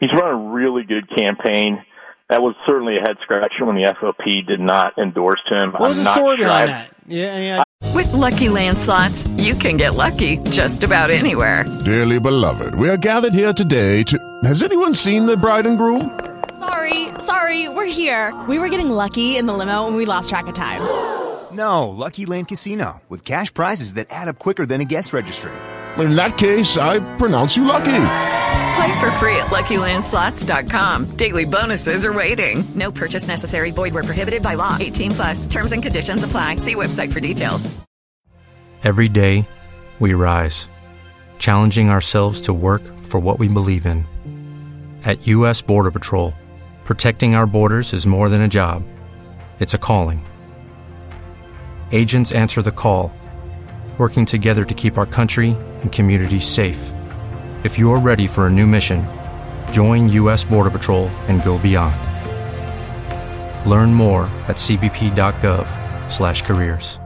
he's 0.00 0.10
run 0.12 0.34
a 0.34 0.52
really 0.52 0.84
good 0.84 1.08
campaign. 1.14 1.84
That 2.30 2.40
was 2.40 2.54
certainly 2.66 2.96
a 2.96 3.00
head 3.00 3.16
scratcher 3.22 3.66
when 3.66 3.76
the 3.76 3.94
FOP 4.00 4.46
did 4.46 4.60
not 4.60 4.96
endorse 4.96 5.42
him. 5.50 5.72
What 5.72 5.88
was 5.90 5.98
I'm 5.98 6.04
the 6.04 6.12
story 6.12 6.36
sure 6.38 6.46
behind 6.46 6.68
that? 6.70 6.90
Yeah, 7.06 7.36
yeah. 7.38 7.62
With 7.94 8.10
lucky 8.14 8.46
landslots, 8.46 9.28
you 9.42 9.54
can 9.54 9.76
get 9.76 9.94
lucky 9.94 10.38
just 10.38 10.82
about 10.82 11.10
anywhere. 11.10 11.64
Dearly 11.84 12.18
beloved, 12.18 12.74
we 12.74 12.88
are 12.88 12.96
gathered 12.96 13.34
here 13.34 13.52
today 13.52 14.02
to. 14.04 14.18
Has 14.44 14.62
anyone 14.62 14.94
seen 14.94 15.26
the 15.26 15.36
bride 15.36 15.66
and 15.66 15.76
groom? 15.76 16.18
Sorry, 16.58 17.08
sorry, 17.18 17.68
we're 17.68 17.84
here. 17.84 18.32
We 18.48 18.58
were 18.58 18.68
getting 18.70 18.88
lucky 18.88 19.36
in 19.36 19.46
the 19.46 19.52
limo, 19.52 19.88
and 19.88 19.96
we 19.96 20.06
lost 20.06 20.30
track 20.30 20.46
of 20.46 20.54
time. 20.54 20.80
No, 21.54 21.88
Lucky 21.90 22.24
Land 22.24 22.48
Casino 22.48 23.02
with 23.10 23.24
cash 23.26 23.52
prizes 23.52 23.94
that 23.94 24.06
add 24.10 24.28
up 24.28 24.38
quicker 24.38 24.64
than 24.64 24.80
a 24.80 24.84
guest 24.86 25.12
registry. 25.12 25.52
In 25.98 26.16
that 26.16 26.38
case, 26.38 26.78
I 26.78 27.00
pronounce 27.16 27.56
you 27.56 27.64
lucky. 27.64 28.04
Play 28.74 29.00
for 29.00 29.10
free 29.12 29.36
at 29.36 29.48
LuckyLandSlots.com. 29.48 31.16
Daily 31.16 31.44
bonuses 31.44 32.04
are 32.04 32.12
waiting. 32.12 32.64
No 32.74 32.90
purchase 32.90 33.28
necessary. 33.28 33.70
Void 33.70 33.92
where 33.92 34.02
prohibited 34.02 34.42
by 34.42 34.54
law. 34.54 34.76
18 34.80 35.10
plus. 35.10 35.46
Terms 35.46 35.72
and 35.72 35.82
conditions 35.82 36.24
apply. 36.24 36.56
See 36.56 36.74
website 36.74 37.12
for 37.12 37.20
details. 37.20 37.70
Every 38.82 39.08
day, 39.08 39.46
we 40.00 40.12
rise, 40.14 40.68
challenging 41.38 41.88
ourselves 41.88 42.40
to 42.42 42.52
work 42.52 42.82
for 42.98 43.20
what 43.20 43.38
we 43.38 43.46
believe 43.46 43.86
in. 43.86 44.04
At 45.04 45.24
U.S. 45.28 45.62
Border 45.62 45.92
Patrol, 45.92 46.34
protecting 46.84 47.36
our 47.36 47.46
borders 47.46 47.92
is 47.92 48.08
more 48.08 48.28
than 48.28 48.40
a 48.40 48.48
job. 48.48 48.82
It's 49.60 49.74
a 49.74 49.78
calling. 49.78 50.26
Agents 51.92 52.32
answer 52.32 52.60
the 52.60 52.72
call, 52.72 53.12
working 53.98 54.24
together 54.24 54.64
to 54.64 54.74
keep 54.74 54.98
our 54.98 55.06
country 55.06 55.56
and 55.82 55.92
communities 55.92 56.44
safe. 56.44 56.92
If 57.62 57.78
you're 57.78 58.00
ready 58.00 58.26
for 58.26 58.48
a 58.48 58.50
new 58.50 58.66
mission, 58.66 59.06
join 59.70 60.08
U.S. 60.08 60.44
Border 60.44 60.70
Patrol 60.70 61.06
and 61.28 61.44
go 61.44 61.58
beyond. 61.58 61.94
Learn 63.68 63.94
more 63.94 64.24
at 64.48 64.56
cbp.gov/careers. 64.56 66.98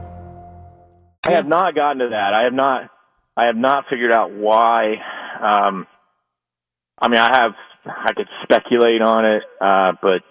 I 1.23 1.31
have 1.31 1.47
not 1.47 1.73
gotten 1.75 1.99
to 1.99 2.09
that. 2.09 2.33
I 2.33 2.45
have 2.45 2.53
not. 2.53 2.89
I 3.35 3.47
have 3.47 3.57
not 3.57 3.85
figured 3.89 4.11
out 4.11 4.31
why. 4.31 4.95
Um, 5.41 5.87
I 6.97 7.07
mean, 7.09 7.19
I 7.19 7.37
have. 7.37 7.51
I 7.85 8.13
could 8.13 8.27
speculate 8.43 9.01
on 9.01 9.25
it, 9.25 9.43
uh, 9.61 9.93
but 10.01 10.21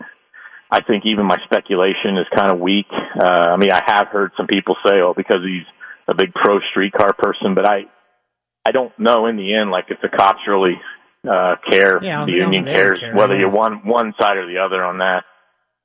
I 0.70 0.82
think 0.82 1.04
even 1.06 1.26
my 1.26 1.38
speculation 1.44 2.18
is 2.18 2.26
kind 2.36 2.50
of 2.50 2.58
weak. 2.58 2.86
Uh, 2.90 3.24
I 3.24 3.56
mean, 3.56 3.70
I 3.70 3.82
have 3.86 4.08
heard 4.08 4.32
some 4.36 4.46
people 4.46 4.76
say, 4.84 5.00
"Oh, 5.00 5.14
because 5.16 5.40
he's 5.42 5.64
a 6.08 6.14
big 6.14 6.34
pro 6.34 6.60
streetcar 6.70 7.14
person," 7.14 7.54
but 7.54 7.64
I 7.64 7.84
I 8.66 8.73
don't 8.73 8.92
know 8.99 9.26
in 9.26 9.37
the 9.37 9.54
end, 9.54 9.70
like 9.70 9.85
if 9.90 9.99
the 10.02 10.08
cops 10.08 10.40
really 10.49 10.75
uh, 11.23 11.54
care, 11.70 12.02
yeah, 12.02 12.25
the 12.25 12.32
union 12.32 12.64
cares 12.64 12.99
care, 12.99 13.14
whether 13.14 13.35
yeah. 13.35 13.42
you're 13.42 13.50
one 13.50 13.87
one 13.87 14.12
side 14.18 14.37
or 14.38 14.46
the 14.46 14.58
other 14.58 14.82
on 14.82 14.99
that. 14.99 15.23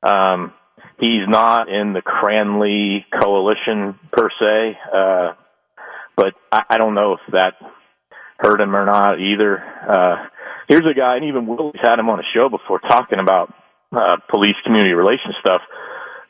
Um, 0.02 0.54
he's 1.00 1.28
not 1.28 1.70
in 1.70 1.94
the 1.94 2.02
Cranley 2.02 3.06
coalition 3.22 4.00
per 4.12 4.30
se, 4.40 4.78
uh, 4.92 5.34
but 6.18 6.34
I, 6.52 6.64
I 6.72 6.78
don't 6.80 6.96
know 6.96 7.14
if 7.14 7.20
that 7.34 7.54
hurt 8.40 8.60
him 8.60 8.76
or 8.76 8.88
not 8.88 9.20
either. 9.20 9.60
Uh, 9.88 10.16
here's 10.68 10.86
a 10.90 10.98
guy, 10.98 11.18
and 11.18 11.26
even 11.26 11.46
Willie's 11.46 11.80
had 11.84 12.00
him 12.00 12.10
on 12.10 12.20
a 12.20 12.26
show 12.34 12.50
before 12.50 12.80
talking 12.80 13.20
about 13.20 13.54
uh, 13.92 14.18
police 14.28 14.58
community 14.64 14.94
relations 14.94 15.36
stuff. 15.40 15.62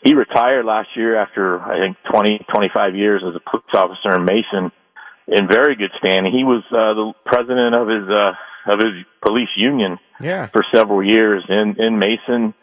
He 0.03 0.15
retired 0.15 0.65
last 0.65 0.89
year 0.97 1.15
after 1.15 1.61
I 1.61 1.79
think 1.79 1.95
20, 2.11 2.45
25 2.51 2.95
years 2.95 3.23
as 3.25 3.35
a 3.35 3.49
police 3.49 3.73
officer 3.73 4.17
in 4.17 4.25
Mason 4.25 4.71
in 5.31 5.47
very 5.47 5.75
good 5.75 5.91
standing. 5.97 6.31
He 6.31 6.43
was 6.43 6.63
uh, 6.71 6.93
the 6.93 7.13
president 7.25 7.75
of 7.75 7.87
his 7.87 8.07
uh, 8.09 8.33
of 8.73 8.79
his 8.79 9.05
police 9.25 9.49
union 9.57 9.97
Yeah. 10.19 10.47
for 10.47 10.63
several 10.73 11.03
years 11.03 11.43
in 11.49 11.75
in 11.79 11.97
Mason. 11.99 12.53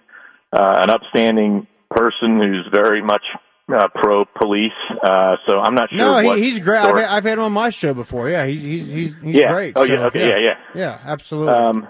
Uh, 0.53 0.81
an 0.83 0.91
upstanding 0.91 1.67
person 1.91 2.39
who's 2.41 2.67
very 2.73 3.03
much 3.03 3.23
uh, 3.71 3.87
pro 3.95 4.25
police. 4.41 4.73
Uh, 5.03 5.37
so 5.47 5.59
I'm 5.59 5.75
not 5.75 5.91
sure. 5.91 5.99
No, 5.99 6.21
he, 6.35 6.43
he's 6.45 6.59
great. 6.59 6.79
I've, 6.79 6.97
I've 6.97 7.25
had 7.25 7.37
him 7.39 7.45
on 7.45 7.53
my 7.53 7.69
show 7.69 7.93
before. 7.93 8.31
Yeah, 8.31 8.47
he's 8.47 8.63
he's 8.63 8.91
he's, 8.93 9.21
he's 9.23 9.37
Yeah. 9.37 9.53
great. 9.53 9.75
Oh, 9.77 9.87
So, 9.87 9.93
yeah, 9.93 10.07
okay, 10.07 10.29
yeah, 10.29 10.37
yeah. 10.39 10.55
yeah, 10.75 10.99
absolutely. 11.05 11.53
Um, 11.53 11.89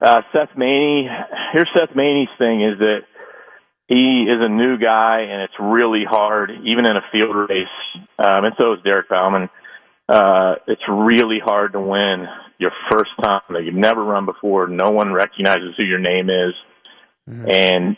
uh, 0.00 0.20
Seth 0.32 0.56
Maney. 0.56 1.08
Here's 1.52 1.68
Seth 1.76 1.96
Maney's 1.96 2.28
thing 2.38 2.62
is 2.62 2.78
that 2.80 3.00
he 3.88 4.26
is 4.28 4.38
a 4.42 4.48
new 4.50 4.76
guy, 4.76 5.20
and 5.22 5.40
it's 5.42 5.54
really 5.58 6.04
hard, 6.08 6.50
even 6.50 6.84
in 6.86 6.96
a 6.96 7.02
field 7.10 7.34
race. 7.34 8.04
Um, 8.18 8.44
and 8.44 8.54
so 8.60 8.74
is 8.74 8.80
Derek 8.84 9.08
Bauman. 9.08 9.48
Uh, 10.08 10.54
it's 10.66 10.82
really 10.88 11.38
hard 11.44 11.72
to 11.72 11.80
win 11.80 12.26
your 12.58 12.72
first 12.90 13.10
time 13.22 13.42
that 13.50 13.64
you've 13.64 13.74
never 13.74 14.02
run 14.02 14.24
before. 14.24 14.66
No 14.66 14.90
one 14.90 15.12
recognizes 15.12 15.74
who 15.76 15.84
your 15.84 15.98
name 15.98 16.30
is, 16.30 16.54
and 17.50 17.96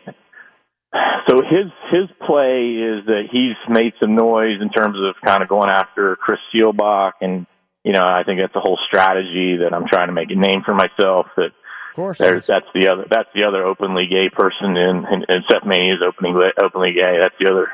so 1.28 1.36
his 1.42 1.70
his 1.92 2.10
play 2.26 2.74
is 2.74 3.06
that 3.06 3.28
he's 3.30 3.54
made 3.68 3.92
some 4.00 4.16
noise 4.16 4.60
in 4.60 4.70
terms 4.70 4.96
of 4.98 5.14
kind 5.24 5.42
of 5.42 5.48
going 5.48 5.70
after 5.70 6.16
Chris 6.16 6.40
Seelbach, 6.52 7.12
and 7.20 7.46
you 7.84 7.92
know 7.92 8.04
I 8.04 8.24
think 8.24 8.40
that's 8.40 8.56
a 8.56 8.60
whole 8.60 8.78
strategy 8.88 9.58
that 9.62 9.72
I'm 9.72 9.86
trying 9.86 10.08
to 10.08 10.12
make 10.12 10.30
a 10.30 10.34
name 10.34 10.62
for 10.66 10.74
myself. 10.74 11.26
That 11.36 11.52
of 11.90 11.94
course, 11.94 12.18
there's 12.18 12.46
that's 12.46 12.66
the 12.74 12.88
other 12.88 13.06
that's 13.08 13.28
the 13.34 13.44
other 13.44 13.64
openly 13.64 14.06
gay 14.10 14.30
person, 14.30 14.76
and, 14.76 15.04
and, 15.04 15.26
and 15.28 15.44
Seth 15.50 15.64
Maney 15.64 15.90
is 15.90 16.02
openly 16.06 16.50
openly 16.62 16.92
gay. 16.92 17.18
That's 17.20 17.34
the 17.38 17.50
other 17.50 17.68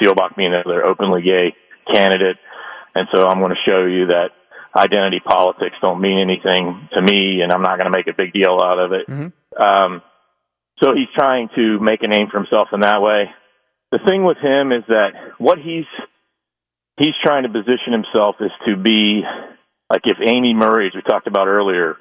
Seelbach 0.00 0.36
being 0.36 0.52
the 0.52 0.62
other 0.64 0.84
openly 0.84 1.22
gay 1.22 1.54
candidate, 1.92 2.36
and 3.00 3.08
so 3.14 3.26
I'm 3.26 3.40
going 3.40 3.56
to 3.56 3.64
show 3.64 3.86
you 3.86 4.08
that 4.12 4.36
identity 4.76 5.20
politics 5.24 5.76
don't 5.80 6.00
mean 6.00 6.18
anything 6.20 6.88
to 6.92 7.00
me, 7.00 7.40
and 7.42 7.50
I'm 7.50 7.62
not 7.62 7.78
going 7.78 7.90
to 7.90 7.96
make 7.96 8.06
a 8.06 8.16
big 8.16 8.32
deal 8.32 8.58
out 8.62 8.78
of 8.78 8.92
it. 8.92 9.08
Um, 9.58 10.02
so 10.82 10.92
he's 10.94 11.08
trying 11.16 11.48
to 11.56 11.80
make 11.80 12.02
a 12.02 12.08
name 12.08 12.28
for 12.30 12.38
himself 12.38 12.68
in 12.72 12.80
that 12.80 13.00
way. 13.00 13.24
The 13.90 13.98
thing 14.06 14.24
with 14.24 14.36
him 14.38 14.70
is 14.70 14.84
that 14.88 15.10
what 15.38 15.58
he's 15.58 15.88
he's 16.98 17.16
trying 17.24 17.42
to 17.44 17.48
position 17.48 17.92
himself 17.92 18.36
is 18.40 18.52
to 18.66 18.76
be 18.76 19.22
like 19.90 20.02
if 20.04 20.18
Amy 20.20 20.54
Murray, 20.54 20.86
as 20.86 20.94
we 20.94 21.02
talked 21.02 21.26
about 21.26 21.48
earlier, 21.48 21.96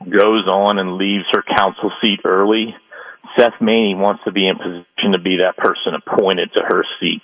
goes 0.00 0.46
on 0.48 0.78
and 0.78 0.96
leaves 0.96 1.26
her 1.32 1.42
council 1.42 1.90
seat 2.00 2.20
early, 2.24 2.74
Seth 3.36 3.60
Maney 3.60 3.94
wants 3.94 4.22
to 4.24 4.32
be 4.32 4.48
in 4.48 4.56
position 4.56 5.12
to 5.12 5.20
be 5.20 5.38
that 5.40 5.56
person 5.56 5.94
appointed 5.94 6.50
to 6.56 6.62
her 6.62 6.84
seat. 7.00 7.22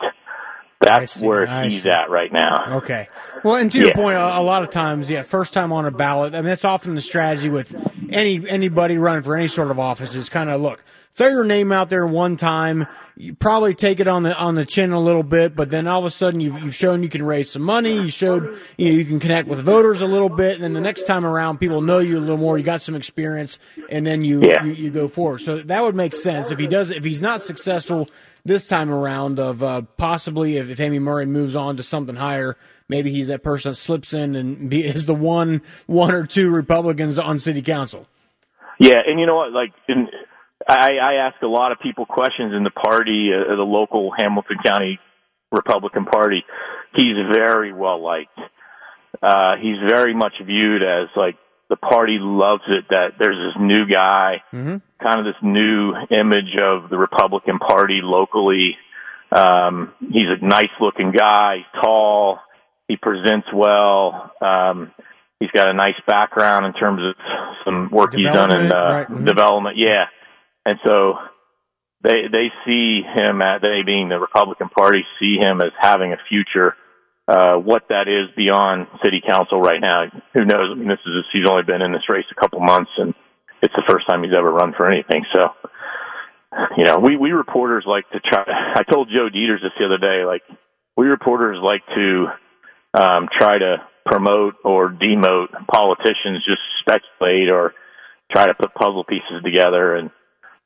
That's 0.81 1.15
see, 1.15 1.27
where 1.27 1.47
he's 1.65 1.85
at 1.85 2.09
right 2.09 2.33
now. 2.33 2.79
Okay. 2.79 3.09
Well, 3.45 3.57
and 3.57 3.71
to 3.71 3.79
your 3.79 3.93
point, 3.93 4.17
a, 4.17 4.39
a 4.39 4.43
lot 4.43 4.63
of 4.63 4.71
times, 4.71 5.11
yeah, 5.11 5.23
first 5.23 5.53
time 5.53 5.73
on 5.73 5.85
a 5.85 5.91
ballot. 5.91 6.35
I 6.35 6.39
mean, 6.39 6.47
that's 6.47 6.65
often 6.65 6.95
the 6.95 7.03
strategy 7.03 7.51
with 7.51 7.75
any 8.11 8.49
anybody 8.49 8.97
running 8.97 9.23
for 9.23 9.37
any 9.37 9.49
sort 9.49 9.71
of 9.71 9.79
office 9.79 10.15
is 10.15 10.31
kind 10.31 10.49
of 10.49 10.61
look, 10.61 10.83
throw 11.13 11.29
your 11.29 11.45
name 11.45 11.73
out 11.73 11.91
there 11.91 12.07
one 12.07 12.37
time. 12.37 12.87
You 13.17 13.35
probably 13.35 13.75
take 13.75 14.01
it 14.01 14.09
on 14.09 14.23
the 14.23 14.37
on 14.39 14.55
the 14.55 14.65
chin 14.65 14.93
a 14.93 15.01
little 15.01 15.23
bit, 15.23 15.55
but 15.55 15.71
then 15.71 15.87
all 15.87 15.99
of 15.99 16.05
a 16.07 16.11
sudden 16.11 16.41
you've 16.41 16.59
you've 16.61 16.75
shown 16.75 17.03
you 17.03 17.09
can 17.09 17.23
raise 17.23 17.51
some 17.51 17.63
money. 17.63 17.93
You 17.95 18.09
showed 18.09 18.57
you 18.79 18.87
know 18.91 18.97
you 18.97 19.05
can 19.05 19.21
connect 19.21 19.49
with 19.49 19.61
voters 19.61 20.01
a 20.03 20.07
little 20.07 20.29
bit, 20.31 20.55
and 20.55 20.65
then 20.65 20.73
the 20.73 20.81
next 20.81 21.05
time 21.05 21.27
around, 21.27 21.59
people 21.59 21.81
know 21.83 21.99
you 21.99 22.17
a 22.17 22.21
little 22.21 22.39
more. 22.39 22.57
You 22.57 22.65
got 22.65 22.81
some 22.81 22.95
experience, 22.95 23.59
and 23.91 24.07
then 24.07 24.25
you 24.25 24.41
Yeah. 24.43 24.65
you, 24.65 24.73
you 24.73 24.91
go 24.91 25.09
forward. 25.09 25.39
So 25.41 25.59
that 25.59 25.83
would 25.83 25.95
make 25.95 26.15
sense 26.15 26.51
if 26.51 26.59
he 26.59 26.67
does 26.67 26.91
if 26.91 27.05
he's 27.05 27.21
not 27.23 27.41
successful 27.41 28.09
this 28.43 28.67
time 28.67 28.91
around 28.91 29.39
of 29.39 29.63
uh, 29.63 29.83
possibly 29.99 30.57
if, 30.57 30.71
if 30.71 30.81
Amy 30.81 30.99
Murray 30.99 31.27
moves 31.27 31.55
on 31.55 31.77
to 31.77 31.83
something 31.83 32.17
higher, 32.17 32.57
maybe 32.89 33.11
he's 33.11 33.27
that 33.29 33.43
person 33.43 33.73
that 33.73 33.75
slips 33.75 34.15
in 34.15 34.35
and 34.35 34.71
be, 34.71 34.83
is 34.87 35.05
the 35.05 35.15
one 35.15 35.61
one 35.87 36.15
or 36.15 36.25
two 36.25 36.51
Republicans 36.51 37.19
on 37.19 37.39
city 37.39 37.61
council. 37.61 38.07
Yeah, 38.79 39.03
and 39.07 39.21
you 39.21 39.27
know 39.27 39.37
what? 39.37 39.53
Like, 39.53 39.73
in, 39.89 40.09
I, 40.69 40.93
I 41.03 41.15
ask 41.27 41.41
a 41.43 41.47
lot 41.47 41.73
of 41.73 41.79
people 41.81 42.07
questions 42.07 42.53
in 42.55 42.65
the 42.65 42.71
party, 42.71 43.31
uh, 43.35 43.57
the 43.57 43.63
local 43.63 44.13
Hamilton 44.17 44.59
County 44.65 44.99
Republican 45.53 46.05
Party. 46.05 46.45
He's 46.95 47.17
very 47.33 47.73
well 47.73 48.03
liked. 48.03 48.39
Uh, 49.23 49.57
he's 49.61 49.77
very 49.87 50.15
much 50.15 50.35
viewed 50.45 50.85
as 50.85 51.09
like 51.17 51.37
the 51.69 51.77
party 51.77 52.19
loves 52.21 52.63
it 52.69 52.85
that 52.91 53.13
there's 53.19 53.37
this 53.37 53.63
new 53.63 53.87
guy, 53.87 54.43
kind 55.03 55.21
of 55.21 55.25
this 55.25 55.41
new 55.43 55.95
image 56.11 56.57
of 56.61 56.91
the 56.91 56.99
Republican 56.99 57.59
Party 57.59 58.01
locally. 58.03 58.77
Um, 59.33 59.93
he's 60.01 60.27
a 60.29 60.45
nice 60.45 60.71
looking 60.81 61.13
guy, 61.13 61.59
he's 61.59 61.83
tall, 61.83 62.41
he 62.89 62.97
presents 62.97 63.47
well. 63.55 64.33
Um, 64.41 64.91
he's 65.39 65.51
got 65.53 65.69
a 65.69 65.73
nice 65.73 65.95
background 66.07 66.67
in 66.67 66.73
terms 66.73 67.01
of 67.03 67.15
some 67.65 67.91
work 67.93 68.15
he's 68.15 68.27
done 68.27 68.53
in 68.53 68.73
uh, 68.73 68.75
right, 68.75 69.09
mhm. 69.09 69.25
development. 69.25 69.77
Yeah, 69.77 70.07
and 70.65 70.79
so 70.87 71.15
they 72.03 72.29
they 72.31 72.49
see 72.65 73.03
him 73.03 73.43
at 73.43 73.61
they 73.63 73.83
being 73.85 74.09
the 74.09 74.19
Republican 74.19 74.69
Party 74.69 75.05
see 75.21 75.37
him 75.41 75.61
as 75.61 75.73
having 75.79 76.13
a 76.13 76.17
future. 76.29 76.75
Uh, 77.29 77.57
what 77.57 77.85
that 77.91 78.09
is 78.09 78.35
beyond 78.37 78.89
city 79.05 79.23
council 79.27 79.61
right 79.61 79.81
now, 79.81 80.07
who 80.35 80.45
knows? 80.45 80.73
I 80.73 80.75
mean, 80.75 80.89
this 80.89 80.99
is 81.07 81.25
he's 81.33 81.47
only 81.49 81.63
been 81.63 81.83
in 81.83 81.93
this 81.93 82.09
race 82.09 82.25
a 82.33 82.41
couple 82.41 82.59
months, 82.61 82.91
and 82.99 83.15
it's 83.63 83.75
the 83.75 83.87
first 83.89 84.07
time 84.09 84.23
he's 84.23 84.33
ever 84.37 84.51
run 84.51 84.73
for 84.77 84.91
anything. 84.91 85.25
So, 85.33 85.43
you 86.77 86.85
know, 86.85 86.99
we 86.99 87.17
we 87.17 87.31
reporters 87.31 87.85
like 87.87 88.09
to 88.11 88.21
try. 88.21 88.45
I 88.49 88.83
told 88.83 89.11
Joe 89.15 89.29
Deters 89.29 89.61
this 89.63 89.73
the 89.79 89.87
other 89.87 89.99
day. 89.99 90.25
Like, 90.25 90.43
we 90.97 91.07
reporters 91.07 91.59
like 91.63 91.83
to 91.95 92.27
um, 92.95 93.29
try 93.39 93.59
to 93.59 93.77
promote 94.07 94.55
or 94.65 94.91
demote 94.91 95.53
politicians, 95.71 96.45
just 96.45 96.63
speculate 96.81 97.49
or 97.49 97.75
try 98.33 98.47
to 98.47 98.55
put 98.55 98.75
puzzle 98.75 99.05
pieces 99.05 99.43
together. 99.45 99.95
And 99.95 100.11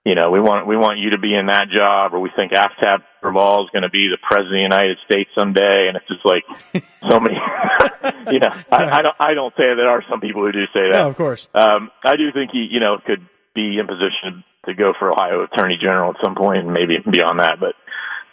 you 0.05 0.15
know, 0.15 0.31
we 0.31 0.39
want 0.39 0.67
we 0.67 0.77
want 0.77 0.99
you 0.99 1.11
to 1.11 1.19
be 1.19 1.35
in 1.35 1.47
that 1.47 1.69
job, 1.75 2.13
or 2.13 2.21
we 2.21 2.31
think 2.37 2.53
Aftab 2.53 3.01
Pureval 3.23 3.65
is 3.65 3.71
going 3.73 3.85
to 3.85 3.91
be 3.91 4.13
the 4.13 4.21
president 4.21 4.53
of 4.53 4.61
the 4.61 4.69
United 4.77 4.99
States 5.09 5.31
someday. 5.37 5.89
And 5.89 5.97
it's 5.97 6.07
just 6.07 6.25
like 6.25 6.45
so 7.09 7.21
many. 7.21 7.41
you 8.33 8.39
know, 8.39 8.53
I, 8.71 9.01
I 9.01 9.03
don't 9.03 9.17
I 9.19 9.33
don't 9.33 9.53
say 9.57 9.65
that 9.65 9.77
there 9.81 9.89
are 9.89 10.05
some 10.11 10.21
people 10.21 10.43
who 10.43 10.53
do 10.53 10.67
say 10.75 10.93
that. 10.93 11.01
No, 11.01 11.09
of 11.09 11.17
course. 11.17 11.49
Um, 11.55 11.91
I 12.05 12.17
do 12.17 12.31
think 12.33 12.51
he, 12.53 12.69
you 12.71 12.81
know, 12.81 12.99
could 13.05 13.27
be 13.55 13.79
in 13.81 13.87
position 13.87 14.45
to 14.67 14.75
go 14.75 14.93
for 14.99 15.09
Ohio 15.09 15.45
Attorney 15.45 15.79
General 15.81 16.11
at 16.11 16.21
some 16.23 16.35
point, 16.35 16.65
and 16.65 16.73
maybe 16.73 16.99
beyond 17.01 17.41
that. 17.41 17.57
But 17.57 17.75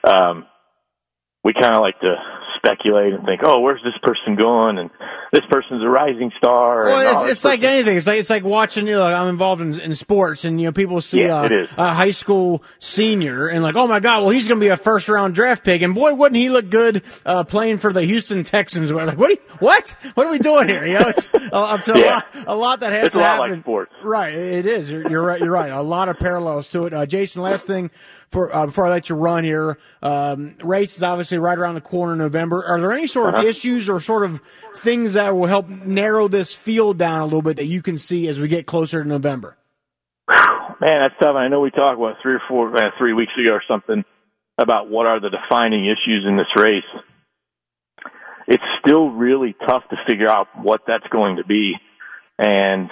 um, 0.04 0.46
we 1.44 1.54
kind 1.54 1.74
of 1.74 1.82
like 1.82 2.00
to 2.02 2.16
speculate 2.64 3.14
and 3.14 3.26
think, 3.26 3.42
oh, 3.44 3.60
where's 3.60 3.82
this 3.84 3.94
person 4.04 4.36
going? 4.36 4.78
And 4.78 4.90
this 5.34 5.44
person's 5.50 5.84
a 5.84 5.88
rising 5.88 6.32
star. 6.38 6.86
Well, 6.86 7.24
it's, 7.24 7.32
it's 7.32 7.46
like 7.46 7.64
anything. 7.64 7.98
It's 7.98 8.06
like 8.08 8.20
it's 8.20 8.30
like 8.30 8.44
watching. 8.44 8.86
You 8.88 8.94
know, 8.98 9.06
I'm 9.06 9.30
involved 9.30 9.62
in, 9.62 9.80
in 9.80 9.96
sports, 9.96 10.46
and 10.46 10.60
you 10.60 10.68
know, 10.68 10.72
people 10.72 11.02
see 11.02 11.22
Yeah, 11.24 11.42
uh, 11.42 11.46
it 11.46 11.52
is. 11.54 11.74
a 11.78 11.90
high 11.94 12.12
school 12.12 12.64
senior 12.80 13.48
and 13.48 13.64
like, 13.64 13.76
oh 13.76 13.88
my 13.88 14.00
god, 14.00 14.22
well 14.22 14.30
he's 14.30 14.48
going 14.48 14.60
to 14.60 14.64
be 14.64 14.70
a 14.70 14.78
first 14.78 15.10
round 15.10 15.34
draft 15.34 15.64
pick, 15.64 15.82
and 15.82 15.96
boy, 15.96 16.14
wouldn't 16.14 16.36
he 16.38 16.50
look 16.50 16.70
good 16.70 17.04
uh, 17.26 17.44
playing 17.44 17.78
for 17.78 17.92
the 17.92 18.04
Houston 18.04 18.44
Texans? 18.44 18.92
We're 18.94 19.06
like, 19.06 19.18
what? 19.18 19.30
Are 19.30 19.34
you, 19.34 19.40
what? 19.60 19.96
What 20.16 20.28
are 20.28 20.32
we 20.32 20.40
doing 20.40 20.68
here? 20.70 20.86
You 20.86 20.94
know, 21.00 21.08
it's, 21.08 21.28
uh, 21.34 21.78
it's 21.80 21.88
a, 21.90 21.92
Yeah. 22.02 22.16
lot, 22.16 22.26
a 22.48 22.56
lot 22.56 22.80
that 22.82 22.94
has 22.94 23.06
It's 23.06 23.14
to 23.16 23.20
a 23.20 23.22
lot 23.22 23.40
like 23.50 23.60
sports. 23.62 23.92
Right, 24.04 24.34
it 24.34 24.66
is. 24.66 24.92
You're, 24.92 25.10
you're 25.10 25.24
right. 25.26 25.40
You're 25.40 25.52
right. 25.52 25.70
A 25.72 25.82
lot 25.82 26.10
of 26.10 26.20
parallels 26.20 26.68
to 26.72 26.86
it. 26.86 26.94
Uh, 26.94 27.06
Jason, 27.06 27.42
last 27.42 27.68
thing 27.68 27.92
for 28.30 28.54
uh, 28.56 28.66
before 28.66 28.86
I 28.88 28.90
let 28.90 29.10
you 29.10 29.16
run 29.16 29.44
here, 29.44 29.78
um, 30.02 30.56
race 30.64 30.96
is 30.98 31.04
obviously 31.04 31.38
right 31.38 31.58
around 31.58 31.76
the 31.76 31.82
corner 31.82 32.14
in 32.14 32.22
November. 32.52 32.74
Are 32.74 32.80
there 32.80 32.92
any 32.92 33.08
sort 33.08 33.34
Uh-huh. 33.34 33.44
of 33.44 33.50
issues 33.50 33.90
or 33.90 34.00
sort 34.00 34.24
of 34.24 34.40
things 34.76 35.14
that 35.14 35.36
will 35.36 35.48
help 35.48 35.70
narrow 35.70 36.28
this 36.28 36.56
field 36.56 36.98
down 36.98 37.22
a 37.22 37.26
little 37.26 37.42
bit 37.42 37.58
that 37.58 37.66
you 37.66 37.82
can 37.82 37.98
see 37.98 38.28
as 38.28 38.40
we 38.40 38.48
get 38.48 38.66
closer 38.66 39.04
to 39.04 39.08
November? 39.08 39.58
Man, 40.30 41.02
that's 41.02 41.14
tough. 41.22 41.36
I 41.36 41.48
know 41.48 41.60
we 41.62 41.70
talked 41.70 42.00
about 42.00 42.16
three 42.22 42.34
or 42.36 42.42
four, 42.48 42.76
uh, 42.76 42.90
three 42.98 43.14
weeks 43.14 43.32
ago 43.42 43.54
or 43.54 43.64
something 43.68 44.04
about 44.58 44.90
what 44.90 45.06
are 45.06 45.20
the 45.20 45.30
defining 45.30 45.86
issues 45.86 46.26
in 46.28 46.38
this 46.38 46.48
race. 46.56 46.84
It's 48.48 48.64
still 48.84 49.12
really 49.12 49.56
tough 49.68 49.84
to 49.92 49.96
figure 50.10 50.30
out 50.30 50.48
what 50.56 50.82
that's 50.88 51.06
going 51.12 51.38
to 51.38 51.46
be, 51.46 51.74
and 52.40 52.90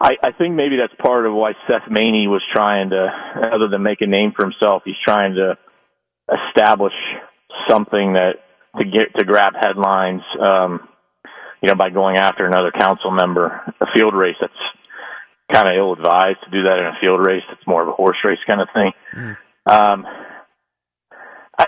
I, 0.00 0.12
I 0.22 0.32
think 0.38 0.54
maybe 0.54 0.76
that's 0.76 0.94
part 1.02 1.26
of 1.26 1.34
why 1.34 1.52
Seth 1.66 1.90
Maney 1.90 2.28
was 2.28 2.42
trying 2.52 2.90
to, 2.90 3.08
other 3.52 3.68
than 3.68 3.82
make 3.82 4.00
a 4.00 4.06
name 4.06 4.32
for 4.34 4.44
himself, 4.44 4.82
he's 4.84 4.94
trying 5.04 5.34
to 5.34 5.58
establish 6.48 6.94
something 7.68 8.14
that 8.14 8.36
to 8.78 8.84
get 8.84 9.14
to 9.16 9.24
grab 9.24 9.54
headlines. 9.60 10.22
Um, 10.40 10.88
you 11.62 11.68
know, 11.68 11.76
by 11.76 11.90
going 11.90 12.16
after 12.16 12.46
another 12.46 12.72
council 12.78 13.10
member, 13.10 13.46
a 13.80 13.86
field 13.94 14.14
race 14.14 14.36
that's 14.40 14.52
kind 15.50 15.68
of 15.68 15.74
ill 15.76 15.92
advised 15.92 16.38
to 16.44 16.50
do 16.50 16.64
that 16.64 16.78
in 16.78 16.84
a 16.84 16.98
field 17.00 17.24
race. 17.24 17.42
It's 17.52 17.66
more 17.66 17.82
of 17.82 17.88
a 17.88 17.92
horse 17.92 18.18
race 18.24 18.38
kind 18.46 18.60
of 18.60 18.68
thing. 18.74 18.92
Um, 19.66 20.04
I, 21.58 21.66